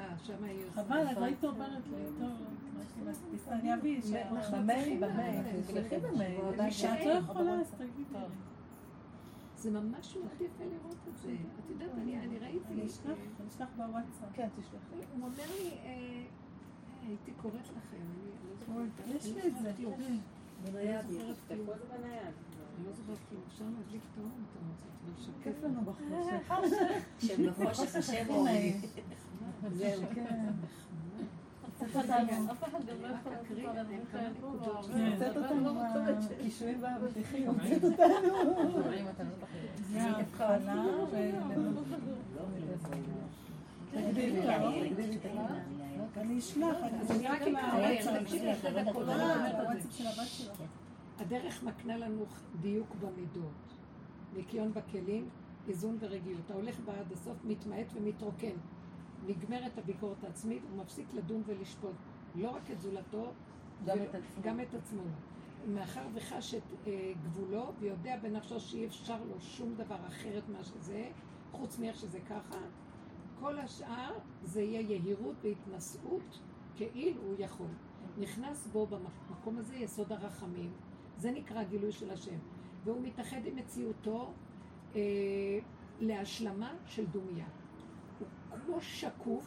אה, 0.01 0.19
שם 0.19 0.45
היא 0.45 0.65
עושה. 0.69 0.83
חבל, 0.85 0.97
אז 1.09 1.23
היית 1.23 1.45
אומרת 1.45 1.83
לי, 1.91 1.97
טוב, 2.19 2.31
אני 3.49 3.75
אביא, 3.75 4.03
ש- 4.03 4.13
במייל, 4.55 5.05
במייל, 5.05 5.43
תשלחי 5.63 5.99
במייל. 5.99 6.41
כשאת 6.71 7.07
לא 7.07 7.13
יכולה, 7.13 7.61
אז 7.61 7.71
תגידי. 7.79 8.19
זה 9.57 9.71
ממש 9.71 10.17
מאוד 10.17 10.33
יפה 10.41 10.65
לראות 10.65 10.97
את 11.09 11.19
זה. 11.19 11.33
את 11.65 11.71
יודעת, 11.71 11.91
אני 11.99 12.39
ראיתי. 12.39 12.59
אני 12.73 12.87
אשלח, 13.49 13.69
בוואטסאפ. 13.77 14.29
כן, 14.33 14.49
תשלחי. 14.61 14.77
הוא 15.17 15.25
אומר 15.25 15.45
לי, 15.63 15.71
אה, 15.71 16.25
הייתי 17.07 17.33
קוראת 17.43 17.55
לכם, 17.77 17.97
לא. 17.97 18.44
יש 19.17 19.27
לי 19.35 19.49
את 19.49 19.57
זה. 19.63 19.73
כלום. 19.77 20.21
בנייד. 20.73 21.01
תקפו 21.49 21.73
את 21.73 21.79
זה 21.79 21.85
בנייד. 21.99 22.35
אני 22.77 22.87
לא 22.87 22.93
זוכרת 22.93 23.19
כלום. 23.31 23.43
אפשר 23.53 23.65
להדליק 23.65 24.03
את 24.13 24.19
האור 24.19 24.31
רוצים, 24.31 24.67
ולשקף 25.07 25.45
כיף 25.45 25.65
לנו 25.65 25.81
בחושך. 25.81 26.55
שבחושך 27.21 27.97
השם 27.97 28.25
אורי. 28.29 28.75
זהו. 29.75 30.03
אף 31.83 31.95
אחד 31.95 32.09
גם- 32.09 33.03
לא 33.03 33.09
יכול 33.09 33.33
הוצאת 35.13 35.37
אבל 35.37 35.45
אותנו 35.45 35.75
רוצה 35.75 36.05
מהקישואים 36.31 36.83
והבטיחים, 36.83 37.47
הוצאת 37.49 37.85
אותנו. 37.85 38.85
אני 46.17 46.39
אשלח, 46.39 46.77
אני 47.11 47.27
רק 47.27 47.43
אקרא 47.43 48.21
תקשיבי 48.21 48.47
לך 48.47 48.67
את. 48.67 48.71
הדרך 51.19 51.63
מקנה 51.63 51.97
לנו 51.97 52.25
דיוק 52.61 52.95
במידות, 53.01 53.75
ניקיון 54.37 54.73
בכלים, 54.73 55.29
איזון 55.69 55.97
ורגיעות. 56.01 56.51
ההולך 56.51 56.81
בה 56.81 56.93
עד 57.01 57.13
הסוף 57.13 57.37
מתמעט 57.45 57.87
ומתרוקן. 57.95 58.57
נגמרת 59.27 59.79
הביקורת 59.79 60.25
העצמית, 60.25 60.63
הוא 60.71 60.83
מפסיק 60.83 61.15
לדון 61.15 61.43
ולשפוט. 61.47 61.95
לא 62.35 62.51
רק 62.51 62.71
את 62.71 62.81
זולתו, 62.81 63.33
גם 63.87 63.99
ו- 63.99 64.03
את 64.03 64.15
עצמו. 64.15 64.43
גם 64.43 64.61
את 64.61 64.75
עצמו. 64.75 65.03
מאחר 65.69 66.03
וחש 66.15 66.55
את 66.55 66.63
אה, 66.87 67.13
גבולו, 67.25 67.73
ויודע 67.81 68.17
בנפשו 68.23 68.61
שאי 68.61 68.87
אפשר 68.87 69.19
לו 69.29 69.41
שום 69.41 69.75
דבר 69.75 69.97
אחרת 70.09 70.43
מה 70.49 70.65
שזה, 70.65 71.09
חוץ 71.53 71.79
מאיך 71.79 71.97
שזה 71.97 72.21
ככה, 72.21 72.59
כל 73.45 73.59
השאר 73.59 74.13
זה 74.43 74.63
יהיה 74.63 74.81
יהירות 74.81 75.35
והתנשאות 75.43 76.41
כאילו 76.77 77.23
הוא 77.23 77.35
יכול. 77.39 77.67
נכנס 78.19 78.67
בו 78.67 78.87
במקום 78.87 79.59
הזה 79.59 79.77
יסוד 79.77 80.13
הרחמים, 80.13 80.73
זה 81.17 81.31
נקרא 81.31 81.63
גילוי 81.63 81.93
של 81.93 82.11
השם, 82.11 82.39
והוא 82.85 83.03
מתאחד 83.03 83.47
עם 83.47 83.57
מציאותו 83.57 84.33
אה, 84.97 85.01
להשלמה 86.01 86.75
של 86.87 87.07
דומיה. 87.07 87.47
הוא 88.19 88.59
כמו 88.65 88.81
שקוף, 88.81 89.47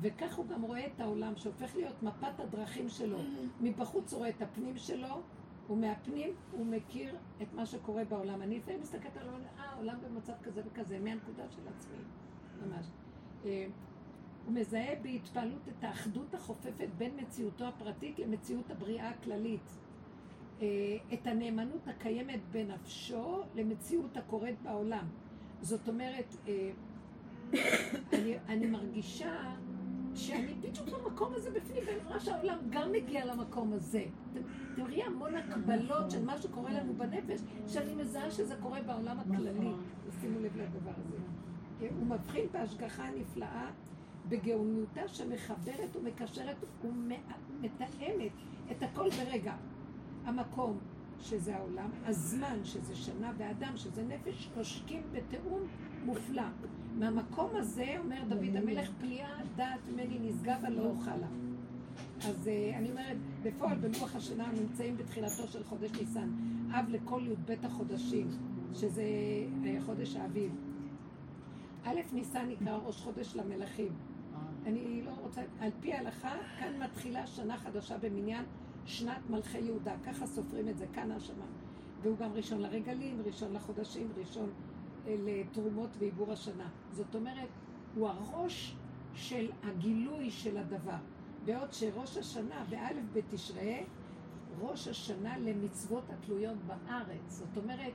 וכך 0.00 0.36
הוא 0.36 0.46
גם 0.46 0.62
רואה 0.62 0.86
את 0.86 1.00
העולם, 1.00 1.36
שהופך 1.36 1.76
להיות 1.76 2.02
מפת 2.02 2.40
הדרכים 2.40 2.88
שלו. 2.88 3.18
מבחוץ 3.60 4.12
הוא 4.12 4.18
רואה 4.18 4.28
את 4.28 4.42
הפנים 4.42 4.76
שלו, 4.76 5.22
ומהפנים 5.70 6.34
הוא 6.52 6.66
מכיר 6.66 7.16
את 7.42 7.54
מה 7.54 7.66
שקורה 7.66 8.04
בעולם. 8.04 8.42
אני 8.42 8.58
לפעמים 8.58 8.80
מסתכלת 8.80 9.16
על 9.16 9.28
העולם, 9.28 9.44
אה, 9.58 9.64
העולם 9.64 9.96
במצב 10.04 10.32
כזה 10.42 10.62
וכזה, 10.66 10.98
מהנקודה 10.98 11.50
של 11.50 11.68
עצמי, 11.68 11.98
ממש. 12.66 12.86
אה, 13.46 13.66
הוא 14.46 14.54
מזהה 14.54 14.94
בהתפעלות 15.02 15.68
את 15.68 15.84
האחדות 15.84 16.34
החופפת 16.34 16.88
בין 16.98 17.10
מציאותו 17.22 17.64
הפרטית 17.64 18.18
למציאות 18.18 18.70
הבריאה 18.70 19.08
הכללית. 19.08 19.78
אה, 20.62 20.66
את 21.14 21.26
הנאמנות 21.26 21.88
הקיימת 21.88 22.40
בנפשו 22.52 23.42
למציאות 23.54 24.16
הקורית 24.16 24.62
בעולם. 24.62 25.06
זאת 25.60 25.88
אומרת, 25.88 26.36
אה, 26.48 26.70
אני, 28.12 28.36
אני 28.48 28.66
מרגישה 28.66 29.54
שאני 30.14 30.54
בדיוק 30.54 30.88
במקום 30.88 31.32
הזה 31.34 31.50
בפנים, 31.50 31.82
ואני 31.86 31.98
רואה 32.06 32.20
שהעולם 32.20 32.58
גם 32.70 32.92
מגיע 32.92 33.24
למקום 33.24 33.72
הזה. 33.72 34.04
אתם 34.32 34.40
אתם 34.76 34.80
רואים 34.82 35.04
המון 35.06 35.34
הקבלות 35.34 36.10
של 36.10 36.24
מה 36.24 36.38
שקורה 36.38 36.72
לנו 36.72 36.94
בנפש, 36.94 37.40
שאני 37.66 37.94
מזהה 37.94 38.30
שזה 38.30 38.56
קורה 38.56 38.82
בעולם 38.82 39.18
הכללי. 39.18 39.70
שימו 40.20 40.40
לב 40.40 40.56
לדבר 40.56 40.90
הזה. 41.06 41.16
הוא 41.80 42.06
מבחין 42.06 42.46
בהשגחה 42.52 43.04
הנפלאה, 43.04 43.70
בגאוניותה 44.28 45.08
שמחברת 45.08 45.96
ומקשרת 45.96 46.56
ומתאמת 46.84 48.32
את 48.70 48.82
הכל 48.82 49.08
ברגע. 49.10 49.54
המקום, 50.24 50.78
שזה 51.20 51.56
העולם, 51.56 51.90
הזמן, 52.04 52.58
שזה 52.64 52.96
שנה, 52.96 53.32
והאדם, 53.38 53.76
שזה 53.76 54.02
נפש, 54.02 54.50
נושקים 54.56 55.02
בתיאום 55.12 55.60
מופלא. 56.04 56.42
מהמקום 56.98 57.50
הזה, 57.52 57.94
אומר 57.98 58.22
דוד 58.28 58.56
המלך, 58.56 58.90
פליאה 59.00 59.38
דעת 59.56 59.80
ממני 59.92 60.18
נשגבה 60.18 60.68
לא 60.70 60.82
אוכל 60.82 61.16
לה. 61.16 61.26
אז 62.28 62.48
אה, 62.48 62.78
אני 62.78 62.90
אומרת, 62.90 63.16
בפועל 63.42 63.76
בלוח 63.76 64.16
השנה 64.16 64.52
נמצאים 64.60 64.96
בתחילתו 64.96 65.46
של 65.48 65.64
חודש 65.64 65.90
ניסן, 65.92 66.28
אב 66.70 66.84
לכל 66.88 67.22
י"ב 67.26 67.54
החודשים, 67.62 68.28
שזה 68.74 69.02
אה, 69.64 69.76
חודש 69.86 70.16
האביב. 70.16 70.52
א' 71.86 72.00
ניסן 72.12 72.48
נקרא 72.48 72.76
ראש 72.76 73.00
חודש 73.00 73.36
למלכים. 73.36 73.92
אני 74.66 75.02
לא 75.02 75.10
רוצה, 75.20 75.42
על 75.60 75.70
פי 75.80 75.92
ההלכה, 75.92 76.34
כאן 76.58 76.82
מתחילה 76.82 77.26
שנה 77.26 77.56
חדשה 77.56 77.98
במניין 77.98 78.44
שנת 78.84 79.30
מלכי 79.30 79.58
יהודה, 79.58 79.94
ככה 80.04 80.26
סופרים 80.26 80.68
את 80.68 80.78
זה, 80.78 80.86
כאן 80.92 81.10
האשמה. 81.10 81.44
והוא 82.02 82.16
גם 82.16 82.32
ראשון 82.32 82.60
לרגלים, 82.60 83.22
ראשון 83.26 83.52
לחודשים, 83.52 84.08
ראשון 84.16 84.50
אה, 85.06 85.16
לתרומות 85.24 85.90
ועיבור 85.98 86.32
השנה. 86.32 86.68
זאת 86.92 87.14
אומרת, 87.14 87.48
הוא 87.94 88.08
הראש 88.08 88.76
של 89.14 89.50
הגילוי 89.64 90.30
של 90.30 90.56
הדבר. 90.56 90.98
בעוד 91.44 91.72
שראש 91.72 92.16
השנה, 92.16 92.64
באלף 92.70 93.04
בתשרי, 93.12 93.84
ראש 94.60 94.88
השנה 94.88 95.38
למצוות 95.38 96.04
התלויות 96.10 96.56
בארץ. 96.66 97.20
זאת 97.26 97.56
אומרת, 97.56 97.92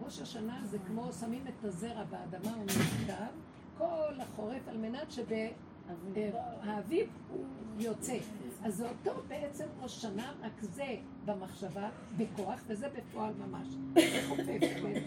ראש 0.00 0.20
השנה 0.20 0.60
זה 0.64 0.78
כמו 0.86 1.12
שמים 1.20 1.44
את 1.48 1.64
הזרע 1.64 2.04
באדמה, 2.04 2.54
הוא 2.54 2.64
נכתב, 2.64 3.32
כל 3.78 4.20
החורף, 4.20 4.68
על 4.68 4.76
מנת 4.76 5.10
שבאביב 5.10 7.08
הוא 7.30 7.44
יוצא. 7.78 8.18
אז 8.64 8.74
זה 8.74 8.88
אותו 8.88 9.22
בעצם 9.28 9.64
ראש 9.80 10.02
שנה, 10.02 10.32
רק 10.42 10.62
זה 10.62 10.96
במחשבה, 11.24 11.90
בכוח, 12.16 12.60
וזה 12.66 12.88
בפועל 12.88 13.34
ממש. 13.34 13.68
זה 13.94 14.22
חופף, 14.28 14.60
כן? 14.82 15.02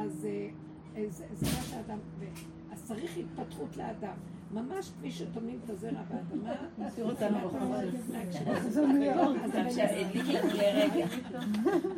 אז 0.00 0.24
אה, 0.24 0.48
אה, 0.96 1.04
זה 1.08 1.26
זה 1.32 1.46
מה 1.46 1.62
שאדם... 1.62 1.98
אז 2.72 2.84
צריך 2.84 3.16
התפתחות 3.16 3.76
לאדם. 3.76 4.16
ממש 4.54 4.90
כפי 4.98 5.10
שטומנים 5.10 5.58
את 5.64 5.70
הזרע 5.70 6.02
באדמה, 6.10 6.54
תשאיר 6.88 7.10
אותנו 7.10 7.38
בחורף. 7.38 7.84
אז 8.64 8.78
הדליק 8.78 10.26
לנו 10.26 10.48
לרגע. 10.54 11.06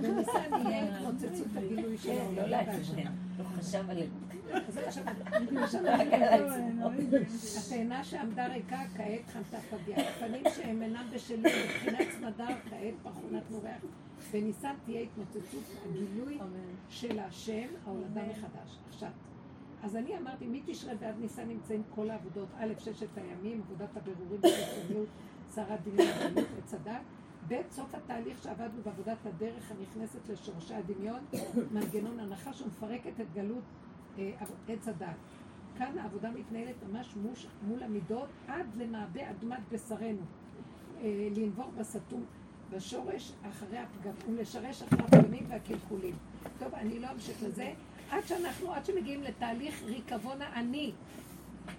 בניסן 0.00 0.68
יהיה 0.68 0.98
התפוצצות 0.98 1.46
הגילוי 1.56 1.98
של 1.98 2.08
לא 2.08 2.40
העולם. 2.40 2.50
לעצמנו, 2.50 3.10
לא 3.38 3.44
חשב 3.44 3.90
עלינו. 3.90 4.12
על 6.12 6.50
עצמו. 6.50 6.90
התאנה 7.58 8.04
שעמדה 8.04 8.46
ריקה 8.46 8.82
כעת 8.96 9.30
חנתה 9.32 9.58
פגיה. 9.70 10.10
הפנים 10.10 10.42
שהם 10.56 10.82
אינם 10.82 11.06
בשלים 11.14 11.42
מבחינת 11.64 12.08
צמדה 12.18 12.46
כעת 12.46 12.94
פרחו 13.02 13.20
נתנו 13.30 13.60
ריח. 13.62 13.82
בניסן 14.32 14.74
תהיה 14.84 15.00
התנוצצות 15.00 15.64
הגילוי 15.84 16.38
של 16.88 17.18
השם, 17.18 17.66
ההולדה 17.86 18.20
מחדש. 18.30 18.78
עכשיו, 18.88 19.08
אז 19.82 19.96
אני 19.96 20.18
אמרתי, 20.18 20.46
מתשרי 20.46 20.94
ועד 21.00 21.14
ניסן 21.20 21.48
נמצאים 21.48 21.82
כל 21.94 22.10
העבודות, 22.10 22.48
א', 22.58 22.72
ששת 22.78 23.16
הימים, 23.16 23.60
עבודת 23.60 23.96
הבירורים 23.96 24.40
בחיצוניות, 24.40 25.08
שרת 25.54 25.80
דמיון 25.82 26.46
עץ 26.58 26.74
הדת. 26.74 27.00
ב', 27.48 27.54
סוף 27.70 27.94
התהליך 27.94 28.42
שעבדנו 28.42 28.82
בעבודת 28.84 29.26
הדרך 29.26 29.70
הנכנסת 29.70 30.28
לשורשי 30.28 30.74
הדמיון, 30.74 31.20
מנגנון 31.74 32.20
הנחש 32.20 32.62
ומפרקת 32.62 33.20
את 33.20 33.26
גלות 33.34 33.62
אה, 34.18 34.32
עץ 34.68 34.88
הדת. 34.88 35.16
כאן 35.78 35.98
העבודה 35.98 36.30
מתנהלת 36.30 36.74
ממש 36.90 37.16
מוש, 37.16 37.46
מול 37.68 37.82
המידות 37.82 38.28
עד 38.48 38.66
למעבה 38.76 39.30
אדמת 39.30 39.60
בשרנו. 39.72 40.22
אה, 41.00 41.28
לנבור 41.36 41.70
בסתום, 41.78 42.24
בשורש 42.70 43.32
אחרי 43.50 43.78
הפגם, 43.78 44.12
ולשרש 44.28 44.82
אחרי 44.82 44.98
הפגמים 45.04 45.44
והקלקולים. 45.48 46.14
טוב, 46.58 46.74
אני 46.74 46.98
לא 46.98 47.08
אמשיך 47.12 47.42
לזה. 47.42 47.72
עד 48.12 48.26
שאנחנו, 48.26 48.72
עד 48.72 48.84
שמגיעים 48.84 49.22
לתהליך 49.22 49.82
ריקבון 49.84 50.42
האני, 50.42 50.92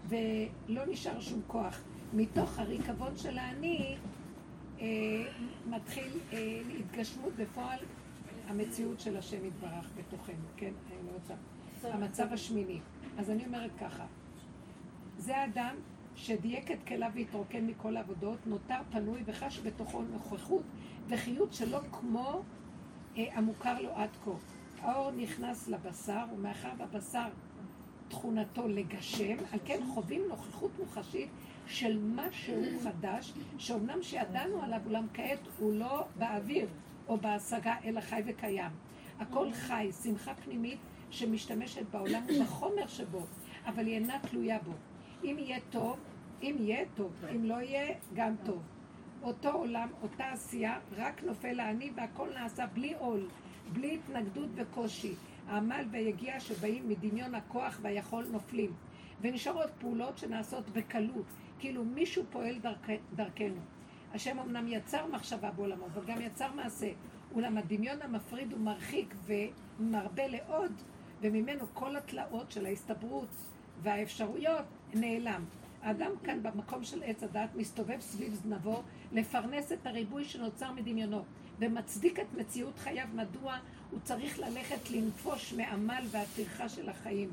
ולא 0.09 0.85
נשאר 0.87 1.19
שום 1.19 1.41
כוח. 1.47 1.81
מתוך 2.13 2.59
הריקבון 2.59 3.17
של 3.17 3.37
האני 3.37 3.95
אה, 4.79 4.85
מתחיל 5.69 6.19
אה, 6.33 6.61
התגשמות 6.79 7.33
בפועל 7.35 7.79
המציאות 8.47 8.99
של 8.99 9.17
השם 9.17 9.45
יתברך 9.45 9.89
בתוכנו, 9.97 10.45
כן? 10.57 10.71
אני 10.87 11.07
לא 11.07 11.11
רוצה. 11.13 11.33
המצב 11.83 12.33
השמיני. 12.33 12.79
אז 13.17 13.29
אני 13.29 13.45
אומרת 13.45 13.71
ככה, 13.79 14.05
זה 15.17 15.37
האדם 15.37 15.75
שדייק 16.15 16.71
את 16.71 16.77
כליו 16.87 17.11
והתרוקן 17.15 17.67
מכל 17.67 17.97
העבודות, 17.97 18.47
נותר 18.47 18.79
פנוי 18.91 19.21
וחש 19.25 19.59
בתוכו 19.59 20.01
נוכחות 20.01 20.63
וחיות 21.07 21.53
שלא 21.53 21.79
כמו 21.91 22.41
אה, 23.17 23.23
המוכר 23.33 23.81
לו 23.81 23.89
עד 23.95 24.09
כה. 24.25 24.31
האור 24.83 25.11
נכנס 25.11 25.67
לבשר, 25.67 26.25
ומאחר 26.33 26.69
בבשר 26.77 27.27
תכונתו 28.07 28.67
לגשם, 28.67 29.37
על 29.51 29.59
כן 29.65 29.79
חווים 29.93 30.21
נוכחות 30.29 30.71
מוחשית 30.79 31.29
של 31.67 31.99
משהו 32.15 32.61
חדש, 32.83 33.33
שאומנם 33.57 34.03
שידענו 34.03 34.61
עליו, 34.63 34.79
אולם 34.85 35.07
כעת 35.13 35.39
הוא 35.59 35.73
לא 35.73 36.05
באוויר 36.17 36.67
או 37.07 37.17
בהשגה, 37.17 37.75
אלא 37.85 38.01
חי 38.01 38.21
וקיים. 38.25 38.71
הכל 39.19 39.51
חי, 39.53 39.89
שמחה 40.03 40.33
פנימית 40.33 40.79
שמשתמשת 41.11 41.85
בעולם 41.91 42.23
בחומר 42.41 42.87
שבו, 42.87 43.25
אבל 43.65 43.85
היא 43.85 43.95
אינה 43.95 44.19
תלויה 44.19 44.59
בו. 44.59 44.71
אם 45.23 45.35
יהיה 45.39 45.59
טוב, 45.69 45.99
אם 46.41 46.55
יהיה 46.59 46.85
טוב, 46.95 47.11
אם 47.35 47.45
לא 47.45 47.55
יהיה, 47.61 47.95
גם 48.13 48.35
טוב. 48.45 48.61
אותו 49.21 49.49
עולם, 49.49 49.87
אותה 50.01 50.31
עשייה, 50.31 50.79
רק 50.95 51.23
נופל 51.23 51.59
העני 51.59 51.91
והכל 51.95 52.29
נעשה 52.33 52.65
בלי 52.65 52.93
עול, 52.99 53.27
בלי 53.73 53.95
התנגדות 53.95 54.49
וקושי. 54.55 55.13
העמל 55.47 55.85
והיגיעה 55.91 56.39
שבאים 56.39 56.89
מדמיון 56.89 57.35
הכוח 57.35 57.79
והיכול 57.81 58.25
נופלים. 58.31 58.71
ונשארות 59.21 59.69
פעולות 59.79 60.17
שנעשות 60.17 60.69
בקלות, 60.69 61.25
כאילו 61.59 61.83
מישהו 61.85 62.23
פועל 62.29 62.59
דרכ... 62.59 62.89
דרכנו. 63.15 63.61
השם 64.13 64.39
אמנם 64.39 64.67
יצר 64.67 65.07
מחשבה 65.07 65.51
בעולמו, 65.51 65.85
אבל 65.85 66.05
גם 66.05 66.21
יצר 66.21 66.51
מעשה. 66.53 66.91
אולם 67.35 67.57
הדמיון 67.57 68.01
המפריד 68.01 68.51
הוא 68.51 68.59
מרחיק 68.59 69.15
ומרבה 69.25 70.27
לעוד, 70.27 70.71
וממנו 71.21 71.65
כל 71.73 71.95
התלאות 71.95 72.51
של 72.51 72.65
ההסתברות 72.65 73.29
והאפשרויות 73.81 74.65
נעלם. 74.93 75.45
האדם 75.83 76.11
כאן 76.23 76.43
במקום 76.43 76.83
של 76.83 77.03
עץ 77.03 77.23
הדת 77.23 77.49
מסתובב 77.55 77.99
סביב 77.99 78.33
זנבו 78.33 78.83
לפרנס 79.11 79.71
את 79.71 79.87
הריבוי 79.87 80.25
שנוצר 80.25 80.71
מדמיונו 80.71 81.23
ומצדיק 81.59 82.19
את 82.19 82.33
מציאות 82.37 82.79
חייו 82.79 83.07
מדוע 83.13 83.57
הוא 83.91 83.99
צריך 84.03 84.39
ללכת 84.39 84.91
לנפוש 84.91 85.53
מעמל 85.53 86.03
והטרחה 86.11 86.69
של 86.69 86.89
החיים 86.89 87.29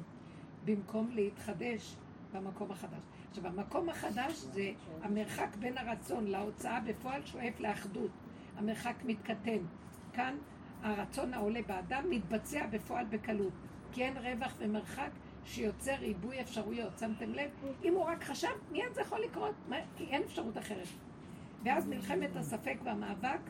במקום 0.64 1.10
להתחדש 1.14 1.94
במקום 2.32 2.70
החדש. 2.70 3.00
עכשיו 3.30 3.46
המקום 3.46 3.88
החדש 3.88 4.32
זה 4.32 4.70
המרחק 5.02 5.56
בין 5.58 5.78
הרצון 5.78 6.26
להוצאה 6.26 6.80
בפועל 6.80 7.26
שואף 7.26 7.60
לאחדות. 7.60 8.10
המרחק 8.56 8.94
מתקטן. 9.04 9.58
כאן 10.12 10.36
הרצון 10.82 11.34
העולה 11.34 11.60
באדם 11.66 12.04
מתבצע 12.10 12.66
בפועל 12.66 13.06
בקלות 13.10 13.52
כי 13.92 14.04
אין 14.04 14.16
רווח 14.16 14.54
ומרחק 14.58 15.10
שיוצר 15.44 15.94
ריבוי 15.94 16.40
אפשרויות, 16.40 16.98
שמתם 16.98 17.34
לב? 17.34 17.50
אם 17.84 17.94
הוא 17.94 18.04
רק 18.04 18.24
חשב, 18.24 18.48
מיד 18.72 18.94
זה 18.94 19.00
יכול 19.00 19.20
לקרות? 19.20 19.54
כי 19.96 20.04
אין 20.04 20.22
אפשרות 20.22 20.58
אחרת. 20.58 20.86
ואז 21.64 21.86
מלחמת 21.86 22.36
הספק 22.36 22.76
והמאבק 22.84 23.40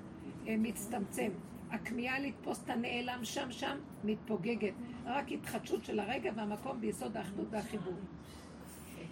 אה, 0.48 0.54
מצטמצם. 0.58 1.30
הכמיהה 1.70 2.18
לתפוס 2.18 2.62
את 2.64 2.70
הנעלם 2.70 3.20
שם 3.24 3.52
שם 3.52 3.76
מתפוגגת. 4.04 4.72
רק 5.04 5.32
התחדשות 5.32 5.84
של 5.84 6.00
הרגע 6.00 6.32
והמקום 6.36 6.80
ביסוד 6.80 7.16
האחדות 7.16 7.46
והחיבור. 7.50 7.94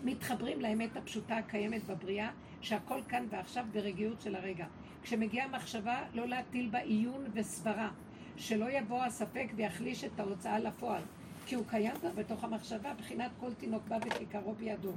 מתחברים 0.05 0.61
לאמת 0.61 0.97
הפשוטה 0.97 1.37
הקיימת 1.37 1.85
בבריאה, 1.85 2.31
שהכל 2.61 3.01
כאן 3.09 3.27
ועכשיו 3.31 3.65
ברגיעות 3.73 4.21
של 4.21 4.35
הרגע. 4.35 4.67
כשמגיעה 5.03 5.49
מחשבה, 5.49 6.03
לא 6.15 6.29
להטיל 6.29 6.69
בה 6.69 6.79
עיון 6.79 7.25
וסברה, 7.35 7.91
שלא 8.37 8.71
יבוא 8.71 9.05
הספק 9.05 9.47
ויחליש 9.57 10.05
את 10.05 10.21
ההוצאה 10.21 10.59
לפועל. 10.59 11.03
כי 11.49 11.55
הוא 11.55 11.65
קיים 11.69 11.97
כבר 12.01 12.11
בתוך 12.15 12.45
המחשבה, 12.45 12.95
בחינת 12.95 13.31
כל 13.41 13.55
תינוק 13.55 13.83
בא 13.89 13.99
וכיכרו 14.07 14.55
בידו. 14.55 14.93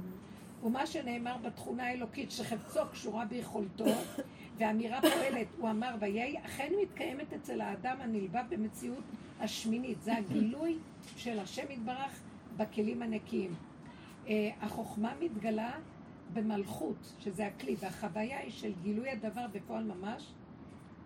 ומה 0.62 0.86
שנאמר 0.86 1.36
בתכונה 1.36 1.86
האלוקית 1.86 2.30
שחפצו 2.30 2.80
קשורה 2.92 3.24
ביכולתו, 3.24 3.84
ואמירה 4.58 5.00
פועלת, 5.00 5.46
הוא 5.58 5.70
אמר 5.70 5.94
ויהי, 6.00 6.38
אכן 6.44 6.72
מתקיימת 6.82 7.32
אצל 7.32 7.60
האדם 7.60 7.96
הנלווה 8.00 8.42
במציאות 8.42 9.04
השמינית. 9.40 10.02
זה 10.02 10.16
הגילוי 10.16 10.78
של 11.16 11.38
השם 11.38 11.70
יתברך 11.70 12.20
בכלים 12.56 13.02
הנקיים. 13.02 13.54
אה, 14.28 14.50
החוכמה 14.60 15.12
מתגלה 15.20 15.72
במלכות, 16.32 17.12
שזה 17.18 17.46
הכלי, 17.46 17.76
והחוויה 17.78 18.38
היא 18.38 18.50
של 18.50 18.72
גילוי 18.82 19.10
הדבר 19.10 19.46
בפועל 19.52 19.84
ממש, 19.84 20.32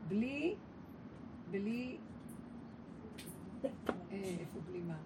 בלי, 0.08 0.54
בלי, 1.50 1.96
אה, 3.64 3.70
איפה 4.12 4.60
בלי 4.70 4.80
מה? 4.80 4.96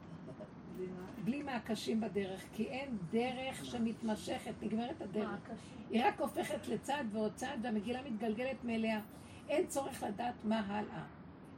בלי 1.24 1.42
מעקשים 1.42 2.00
בדרך, 2.00 2.44
כי 2.52 2.66
אין 2.66 2.98
דרך 3.12 3.64
שמתמשכת, 3.64 4.52
נגמרת 4.62 5.02
הדרך. 5.02 5.50
היא 5.90 6.02
רק 6.04 6.20
הופכת 6.20 6.68
לצד 6.68 7.04
ועוד 7.12 7.32
צד 7.34 7.56
והמגילה 7.62 8.02
מתגלגלת 8.02 8.64
מאליה. 8.64 9.00
אין 9.48 9.66
צורך 9.66 10.02
לדעת 10.02 10.44
מה 10.44 10.60
הלאה. 10.66 11.04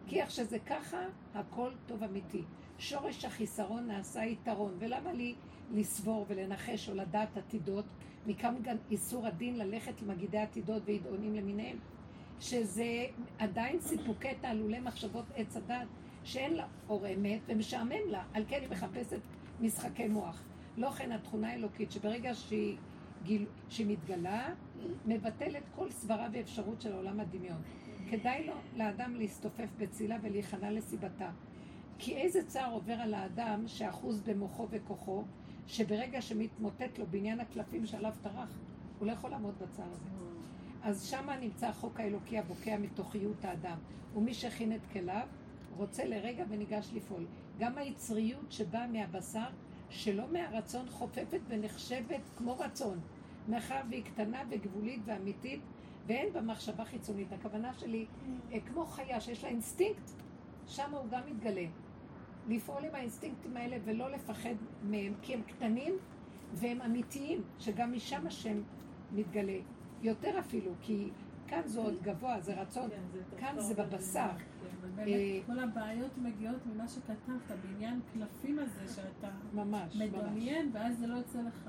כי 0.07 0.21
איך 0.21 0.31
שזה 0.31 0.59
ככה, 0.59 0.99
הכל 1.35 1.71
טוב 1.87 2.03
אמיתי. 2.03 2.43
שורש 2.79 3.25
החיסרון 3.25 3.87
נעשה 3.87 4.25
יתרון. 4.25 4.77
ולמה 4.79 5.13
לי 5.13 5.35
לסבור 5.75 6.27
ולנחש 6.29 6.89
או 6.89 6.95
לדעת 6.95 7.37
עתידות? 7.37 7.85
מכאן 8.27 8.55
גם 8.63 8.77
איסור 8.91 9.27
הדין 9.27 9.59
ללכת 9.59 10.03
למגידי 10.03 10.39
עתידות 10.39 10.83
וידעונים 10.85 11.35
למיניהם. 11.35 11.77
שזה 12.41 13.07
עדיין 13.39 13.81
סיפוקי 13.81 14.35
תעלולי 14.41 14.81
מחשבות 14.81 15.25
עץ 15.35 15.57
הדת, 15.57 15.87
שאין 16.25 16.55
לה 16.55 16.67
אור 16.89 17.07
אמת 17.15 17.41
ומשעמם 17.47 18.09
לה, 18.09 18.25
על 18.35 18.45
כן 18.49 18.61
היא 18.61 18.69
מחפשת 18.71 19.21
משחקי 19.63 20.09
מוח. 20.09 20.43
לא 20.77 20.91
כן 20.91 21.13
התכונה 21.13 21.51
האלוקית, 21.51 21.93
שברגע 21.93 22.35
שהיא, 22.35 22.77
גיל, 23.23 23.47
שהיא 23.69 23.87
מתגלה, 23.87 24.49
מבטלת 25.07 25.63
כל 25.75 25.91
סברה 25.91 26.29
ואפשרות 26.33 26.81
של 26.81 26.93
עולם 26.93 27.21
הדמיון. 27.21 27.63
כדאי 28.11 28.47
לו 28.47 28.55
לאדם 28.77 29.15
להסתופף 29.15 29.69
בצילה 29.79 30.17
ולהיכנע 30.23 30.71
לסיבתה. 30.71 31.31
כי 31.99 32.17
איזה 32.17 32.47
צער 32.47 32.73
עובר 32.73 32.93
על 32.93 33.15
האדם 33.15 33.63
שאחוז 33.67 34.21
במוחו 34.21 34.69
וכוחו, 34.71 35.25
שברגע 35.67 36.23
שמתמוטט 36.23 36.99
לו 36.99 37.07
בניין 37.11 37.41
הקלפים 37.41 37.87
שעליו 37.87 38.13
טרח, 38.23 38.59
הוא 38.99 39.07
לא 39.07 39.13
יכול 39.13 39.31
לעמוד 39.31 39.55
בצער 39.55 39.93
הזה. 39.93 40.09
אז 40.83 41.05
שמה 41.05 41.37
נמצא 41.37 41.67
החוק 41.67 42.01
האלוקי 42.01 42.39
הבוקע 42.39 42.79
מתוכיות 42.79 43.45
האדם. 43.45 43.79
ומי 44.17 44.35
שהכין 44.35 44.73
את 44.73 44.87
כליו, 44.93 45.27
רוצה 45.77 46.05
לרגע 46.05 46.45
וניגש 46.49 46.91
לפעול. 46.95 47.27
גם 47.63 47.79
היצריות 47.79 48.53
שבאה 48.53 48.87
מהבשר, 48.87 49.47
שלא 49.91 50.25
מהרצון 50.33 50.87
חופפת 50.91 51.41
ונחשבת 51.49 52.21
כמו 52.37 52.59
רצון. 52.59 53.01
מאחר 53.49 53.81
והיא 53.91 54.05
קטנה 54.05 54.43
וגבולית 54.51 55.01
ואמיתית, 55.05 55.61
ואין 56.07 56.33
בה 56.33 56.41
מחשבה 56.41 56.85
חיצונית. 56.85 57.33
הכוונה 57.33 57.75
שלי, 57.75 58.07
אה, 58.53 58.61
כמו 58.61 58.87
חיה 58.87 59.21
שיש 59.21 59.45
לה 59.45 59.49
אינסטינקט, 59.51 60.11
שם 60.67 60.95
הוא 60.95 61.11
גם 61.11 61.21
מתגלה. 61.31 61.67
לפעול 62.49 62.85
עם 62.85 62.95
האינסטינקטים 62.95 63.57
האלה 63.57 63.77
ולא 63.85 64.11
לפחד 64.11 64.55
מהם, 64.83 65.15
כי 65.23 65.35
הם 65.35 65.43
קטנים 65.43 65.95
והם 66.55 66.83
אמיתיים, 66.83 67.43
שגם 67.59 67.93
משם 67.93 68.27
השם 68.27 68.63
מתגלה. 69.13 69.59
יותר 70.03 70.39
אפילו, 70.39 70.73
כי 70.81 71.09
כאן 71.49 71.63
זה 71.65 71.81
עוד 71.81 72.03
גבוה, 72.03 72.41
זה 72.41 72.61
רצון, 72.61 72.91
כאן 73.39 73.61
זה 73.61 73.75
בבשר. 73.75 74.31
באמת, 74.83 75.09
אה, 75.09 75.39
כל 75.47 75.59
הבעיות 75.59 76.19
מגיעות 76.19 76.67
ממה 76.67 76.89
שכתבת, 76.89 77.59
בעניין 77.63 78.01
קלפים 78.13 78.59
הזה 78.59 78.95
שאתה 78.95 79.29
ממש, 79.55 79.97
ממש. 79.97 79.97
מדמיין, 79.97 80.71
ואז 80.73 80.99
זה 80.99 81.07
לא 81.07 81.17
יוצא 81.17 81.39
לך. 81.43 81.69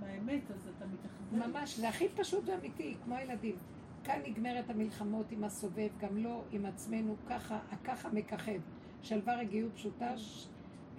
מהאמת, 0.00 0.50
אז 0.50 0.68
אתה 0.76 0.84
מתאכזב. 0.86 1.48
ממש, 1.48 1.76
זה 1.76 1.88
הכי 1.88 2.08
פשוט 2.08 2.48
ואמיתי, 2.48 2.94
כמו 3.04 3.14
הילדים. 3.14 3.56
כאן 4.04 4.20
נגמרת 4.26 4.70
המלחמות 4.70 5.32
עם 5.32 5.44
הסובב, 5.44 5.88
גם 6.00 6.16
לא 6.16 6.44
עם 6.50 6.66
עצמנו, 6.66 7.16
ככה, 7.28 7.58
הככה 7.70 8.08
מככב. 8.08 8.60
שלווה 9.02 9.36
רגיעות 9.36 9.72
פשוטה. 9.74 10.14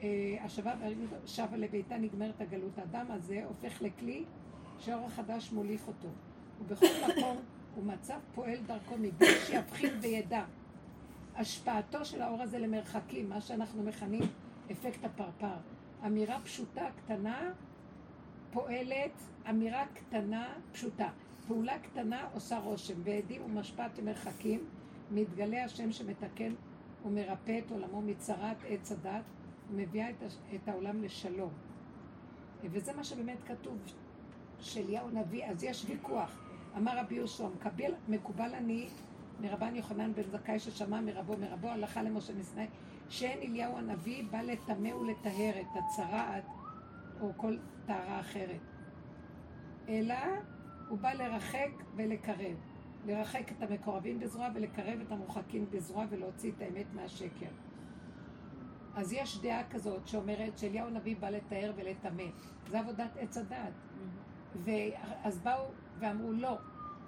אה, 0.03 0.37
השבה 0.41 0.73
והרגיעות 0.79 1.11
שבה 1.25 1.57
לביתה 1.57 1.97
נגמרת 1.97 2.41
הגלות. 2.41 2.77
האדם 2.77 3.05
הזה 3.09 3.45
הופך 3.45 3.81
לכלי 3.81 4.23
שהאור 4.79 5.05
החדש 5.05 5.51
מוליך 5.51 5.87
אותו. 5.87 6.07
ובכל 6.59 6.85
מקום 7.07 7.37
הוא 7.75 7.85
מצב 7.85 8.19
פועל 8.35 8.57
דרכו 8.67 8.95
מבלי 8.97 9.27
שיבחין 9.47 9.93
וידע. 10.01 10.45
השפעתו 11.39 12.05
של 12.05 12.21
האור 12.21 12.41
הזה 12.41 12.59
למרחקים, 12.59 13.29
מה 13.29 13.41
שאנחנו 13.41 13.83
מכנים 13.83 14.23
אפקט 14.71 15.05
הפרפר. 15.05 15.55
אמירה 16.05 16.39
פשוטה, 16.43 16.85
קטנה, 16.97 17.51
פועלת, 18.51 19.11
אמירה 19.49 19.85
קטנה, 19.93 20.53
פשוטה. 20.71 21.09
פעולה 21.47 21.79
קטנה 21.79 22.27
עושה 22.33 22.59
רושם, 22.59 22.93
ועדים 23.03 23.41
ומשפט 23.45 23.99
למרחקים, 23.99 24.65
מתגלה 25.11 25.63
השם 25.63 25.91
שמתקן 25.91 26.53
ומרפא 27.05 27.59
את 27.65 27.71
עולמו 27.71 28.01
מצרת 28.01 28.57
עץ 28.67 28.91
הדת, 28.91 29.23
ומביאה 29.71 30.09
את, 30.09 30.23
הש- 30.23 30.37
את 30.55 30.67
העולם 30.67 31.03
לשלום. 31.03 31.51
וזה 32.63 32.93
מה 32.93 33.03
שבאמת 33.03 33.37
כתוב, 33.47 33.77
שאליהו 34.59 35.07
הנביא, 35.07 35.45
אז 35.45 35.63
יש 35.63 35.85
ויכוח. 35.87 36.39
אמר 36.77 36.97
רבי 36.99 37.15
יהושע, 37.15 37.47
מקובל 38.07 38.53
אני 38.55 38.87
מרבן 39.41 39.75
יוחנן 39.75 40.13
בן 40.13 40.23
זכאי 40.31 40.59
ששמע 40.59 41.01
מרבו 41.01 41.37
מרבו 41.37 41.67
הלכה 41.67 42.01
למשה 42.01 42.33
מסיני, 42.33 42.67
שאין 43.09 43.39
אליהו 43.39 43.77
הנביא 43.77 44.23
בא 44.31 44.41
לטמא 44.41 44.95
ולטהר 44.95 45.61
את 45.61 45.77
הצרעת 45.77 46.43
או 47.21 47.31
כל 47.37 47.57
טהרה 47.85 48.19
אחרת, 48.19 48.61
אלא 49.89 50.15
הוא 50.89 50.97
בא 50.97 51.13
לרחק 51.13 51.69
ולקרב. 51.95 52.57
לרחק 53.05 53.51
את 53.51 53.63
המקורבים 53.63 54.19
בזרוע 54.19 54.47
ולקרב 54.55 54.99
את 55.01 55.11
המורחקים 55.11 55.65
בזרוע 55.71 56.05
ולהוציא 56.09 56.51
את 56.57 56.61
האמת 56.61 56.85
מהשקר. 56.93 57.49
אז 58.95 59.13
יש 59.13 59.41
דעה 59.41 59.69
כזאת 59.69 60.07
שאומרת 60.07 60.57
שאליהו 60.57 60.87
הנביא 60.87 61.15
בא 61.19 61.29
לתאר 61.29 61.71
ולטמא. 61.75 62.23
זה 62.67 62.79
עבודת 62.79 63.17
עץ 63.17 63.37
הדעת. 63.37 63.73
ואז 64.55 65.39
באו 65.39 65.65
ואמרו 65.99 66.31
לא, 66.31 66.57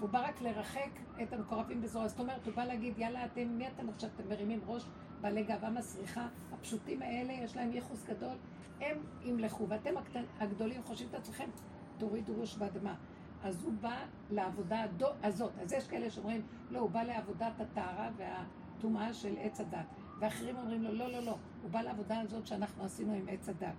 הוא 0.02 0.10
בא 0.10 0.28
רק 0.28 0.42
לרחק 0.42 0.90
את 1.24 1.34
המקורבים 1.34 1.82
בזרוע. 1.82 2.08
זאת 2.08 2.20
אומרת, 2.20 2.46
הוא 2.46 2.56
בא 2.56 2.64
להגיד, 2.64 2.98
יאללה, 2.98 3.26
אתם, 3.26 3.48
מי 3.48 3.68
אתם 3.68 3.90
עכשיו? 3.90 4.10
אתם 4.16 4.30
מרימים 4.30 4.60
ראש 4.68 4.86
בעלי 5.22 5.44
גאווה 5.44 5.70
מסריחה. 5.70 6.28
הפשוטים 6.54 7.02
האלה, 7.02 7.34
יש 7.34 7.56
להם 7.56 7.74
ייחוס 7.74 8.06
גדול, 8.06 8.36
הם 8.82 8.98
ימלכו. 9.24 9.70
ואתם 9.70 9.94
הגדולים 10.40 10.84
חושבים 10.84 11.10
את 11.10 11.16
עצמכם, 11.16 11.50
תורידו 11.98 12.34
ראש 12.42 12.58
באדמה. 12.58 12.96
אז 13.44 13.64
הוא 13.64 13.74
בא 13.82 13.96
לעבודה 14.32 14.84
הדו, 14.84 15.08
הזאת. 15.24 15.52
אז 15.62 15.74
יש 15.74 15.88
כאלה 15.88 16.10
שאומרים, 16.10 16.42
לא, 16.72 16.80
הוא 16.80 16.90
בא 16.90 17.04
לעבודת 17.04 17.60
הטהרה 17.60 18.10
והטומאה 18.18 19.14
של 19.14 19.36
עץ 19.40 19.62
הדת. 19.62 19.86
ואחרים 20.20 20.58
אומרים 20.58 20.84
לו, 20.84 20.94
לא, 20.94 21.12
לא, 21.12 21.20
לא, 21.20 21.38
הוא 21.62 21.72
בא 21.72 21.82
לעבודה 21.82 22.20
הזאת 22.20 22.48
שאנחנו 22.48 22.84
עשינו 22.84 23.14
עם 23.14 23.26
עץ 23.30 23.50
הדת. 23.50 23.76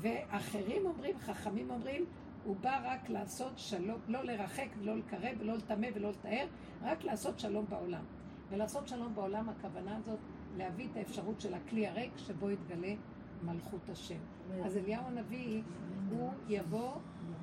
ואחרים 0.00 0.86
אומרים, 0.86 1.18
חכמים 1.18 1.70
אומרים, 1.70 2.04
הוא 2.46 2.56
בא 2.60 2.80
רק 2.84 3.08
לעשות 3.08 3.52
שלום, 3.56 4.00
לא 4.08 4.24
לרחק 4.24 4.68
ולא 4.80 4.96
לקרב 4.96 5.36
ולא 5.38 5.54
לטמא 5.54 5.86
ולא 5.94 6.10
לטהר, 6.10 6.46
רק 6.82 7.04
לעשות 7.04 7.38
שלום 7.38 7.64
בעולם. 7.68 8.04
ולעשות 8.50 8.88
שלום 8.88 9.14
בעולם, 9.14 9.48
הכוונה 9.48 9.96
הזאת, 9.96 10.18
להביא 10.56 10.88
את 10.92 10.96
האפשרות 10.96 11.40
של 11.40 11.54
הכלי 11.54 11.86
הריק 11.86 12.12
שבו 12.16 12.50
יתגלה 12.50 12.94
מלכות 13.42 13.88
השם. 13.88 14.18
אז 14.64 14.76
אליהו 14.76 15.02
הנביא, 15.06 15.62
הוא 16.10 16.30
יבוא 16.48 16.92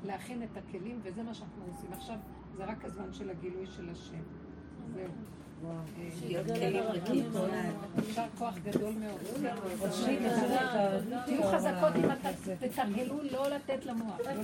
להכין 0.03 0.43
את 0.43 0.57
הכלים, 0.57 0.99
וזה 1.03 1.23
מה 1.23 1.33
שאנחנו 1.33 1.63
עושים. 1.71 1.93
עכשיו, 1.93 2.17
זה 2.57 2.65
רק 2.65 2.85
הזמן 2.85 3.13
של 3.13 3.29
הגילוי 3.29 3.67
של 3.67 3.89
השם. 3.89 4.23
זהו. 4.93 5.11
יישר 7.97 8.25
כוח 8.37 8.57
גדול 8.57 8.93
מאוד. 8.93 9.19
תהיו 11.25 11.43
חזקות 11.43 11.95
אם 11.95 12.09
תתרגלו 12.59 13.23
לא 13.31 13.49
לתת 13.49 13.85
למוח. 13.85 14.19
לא 14.19 14.43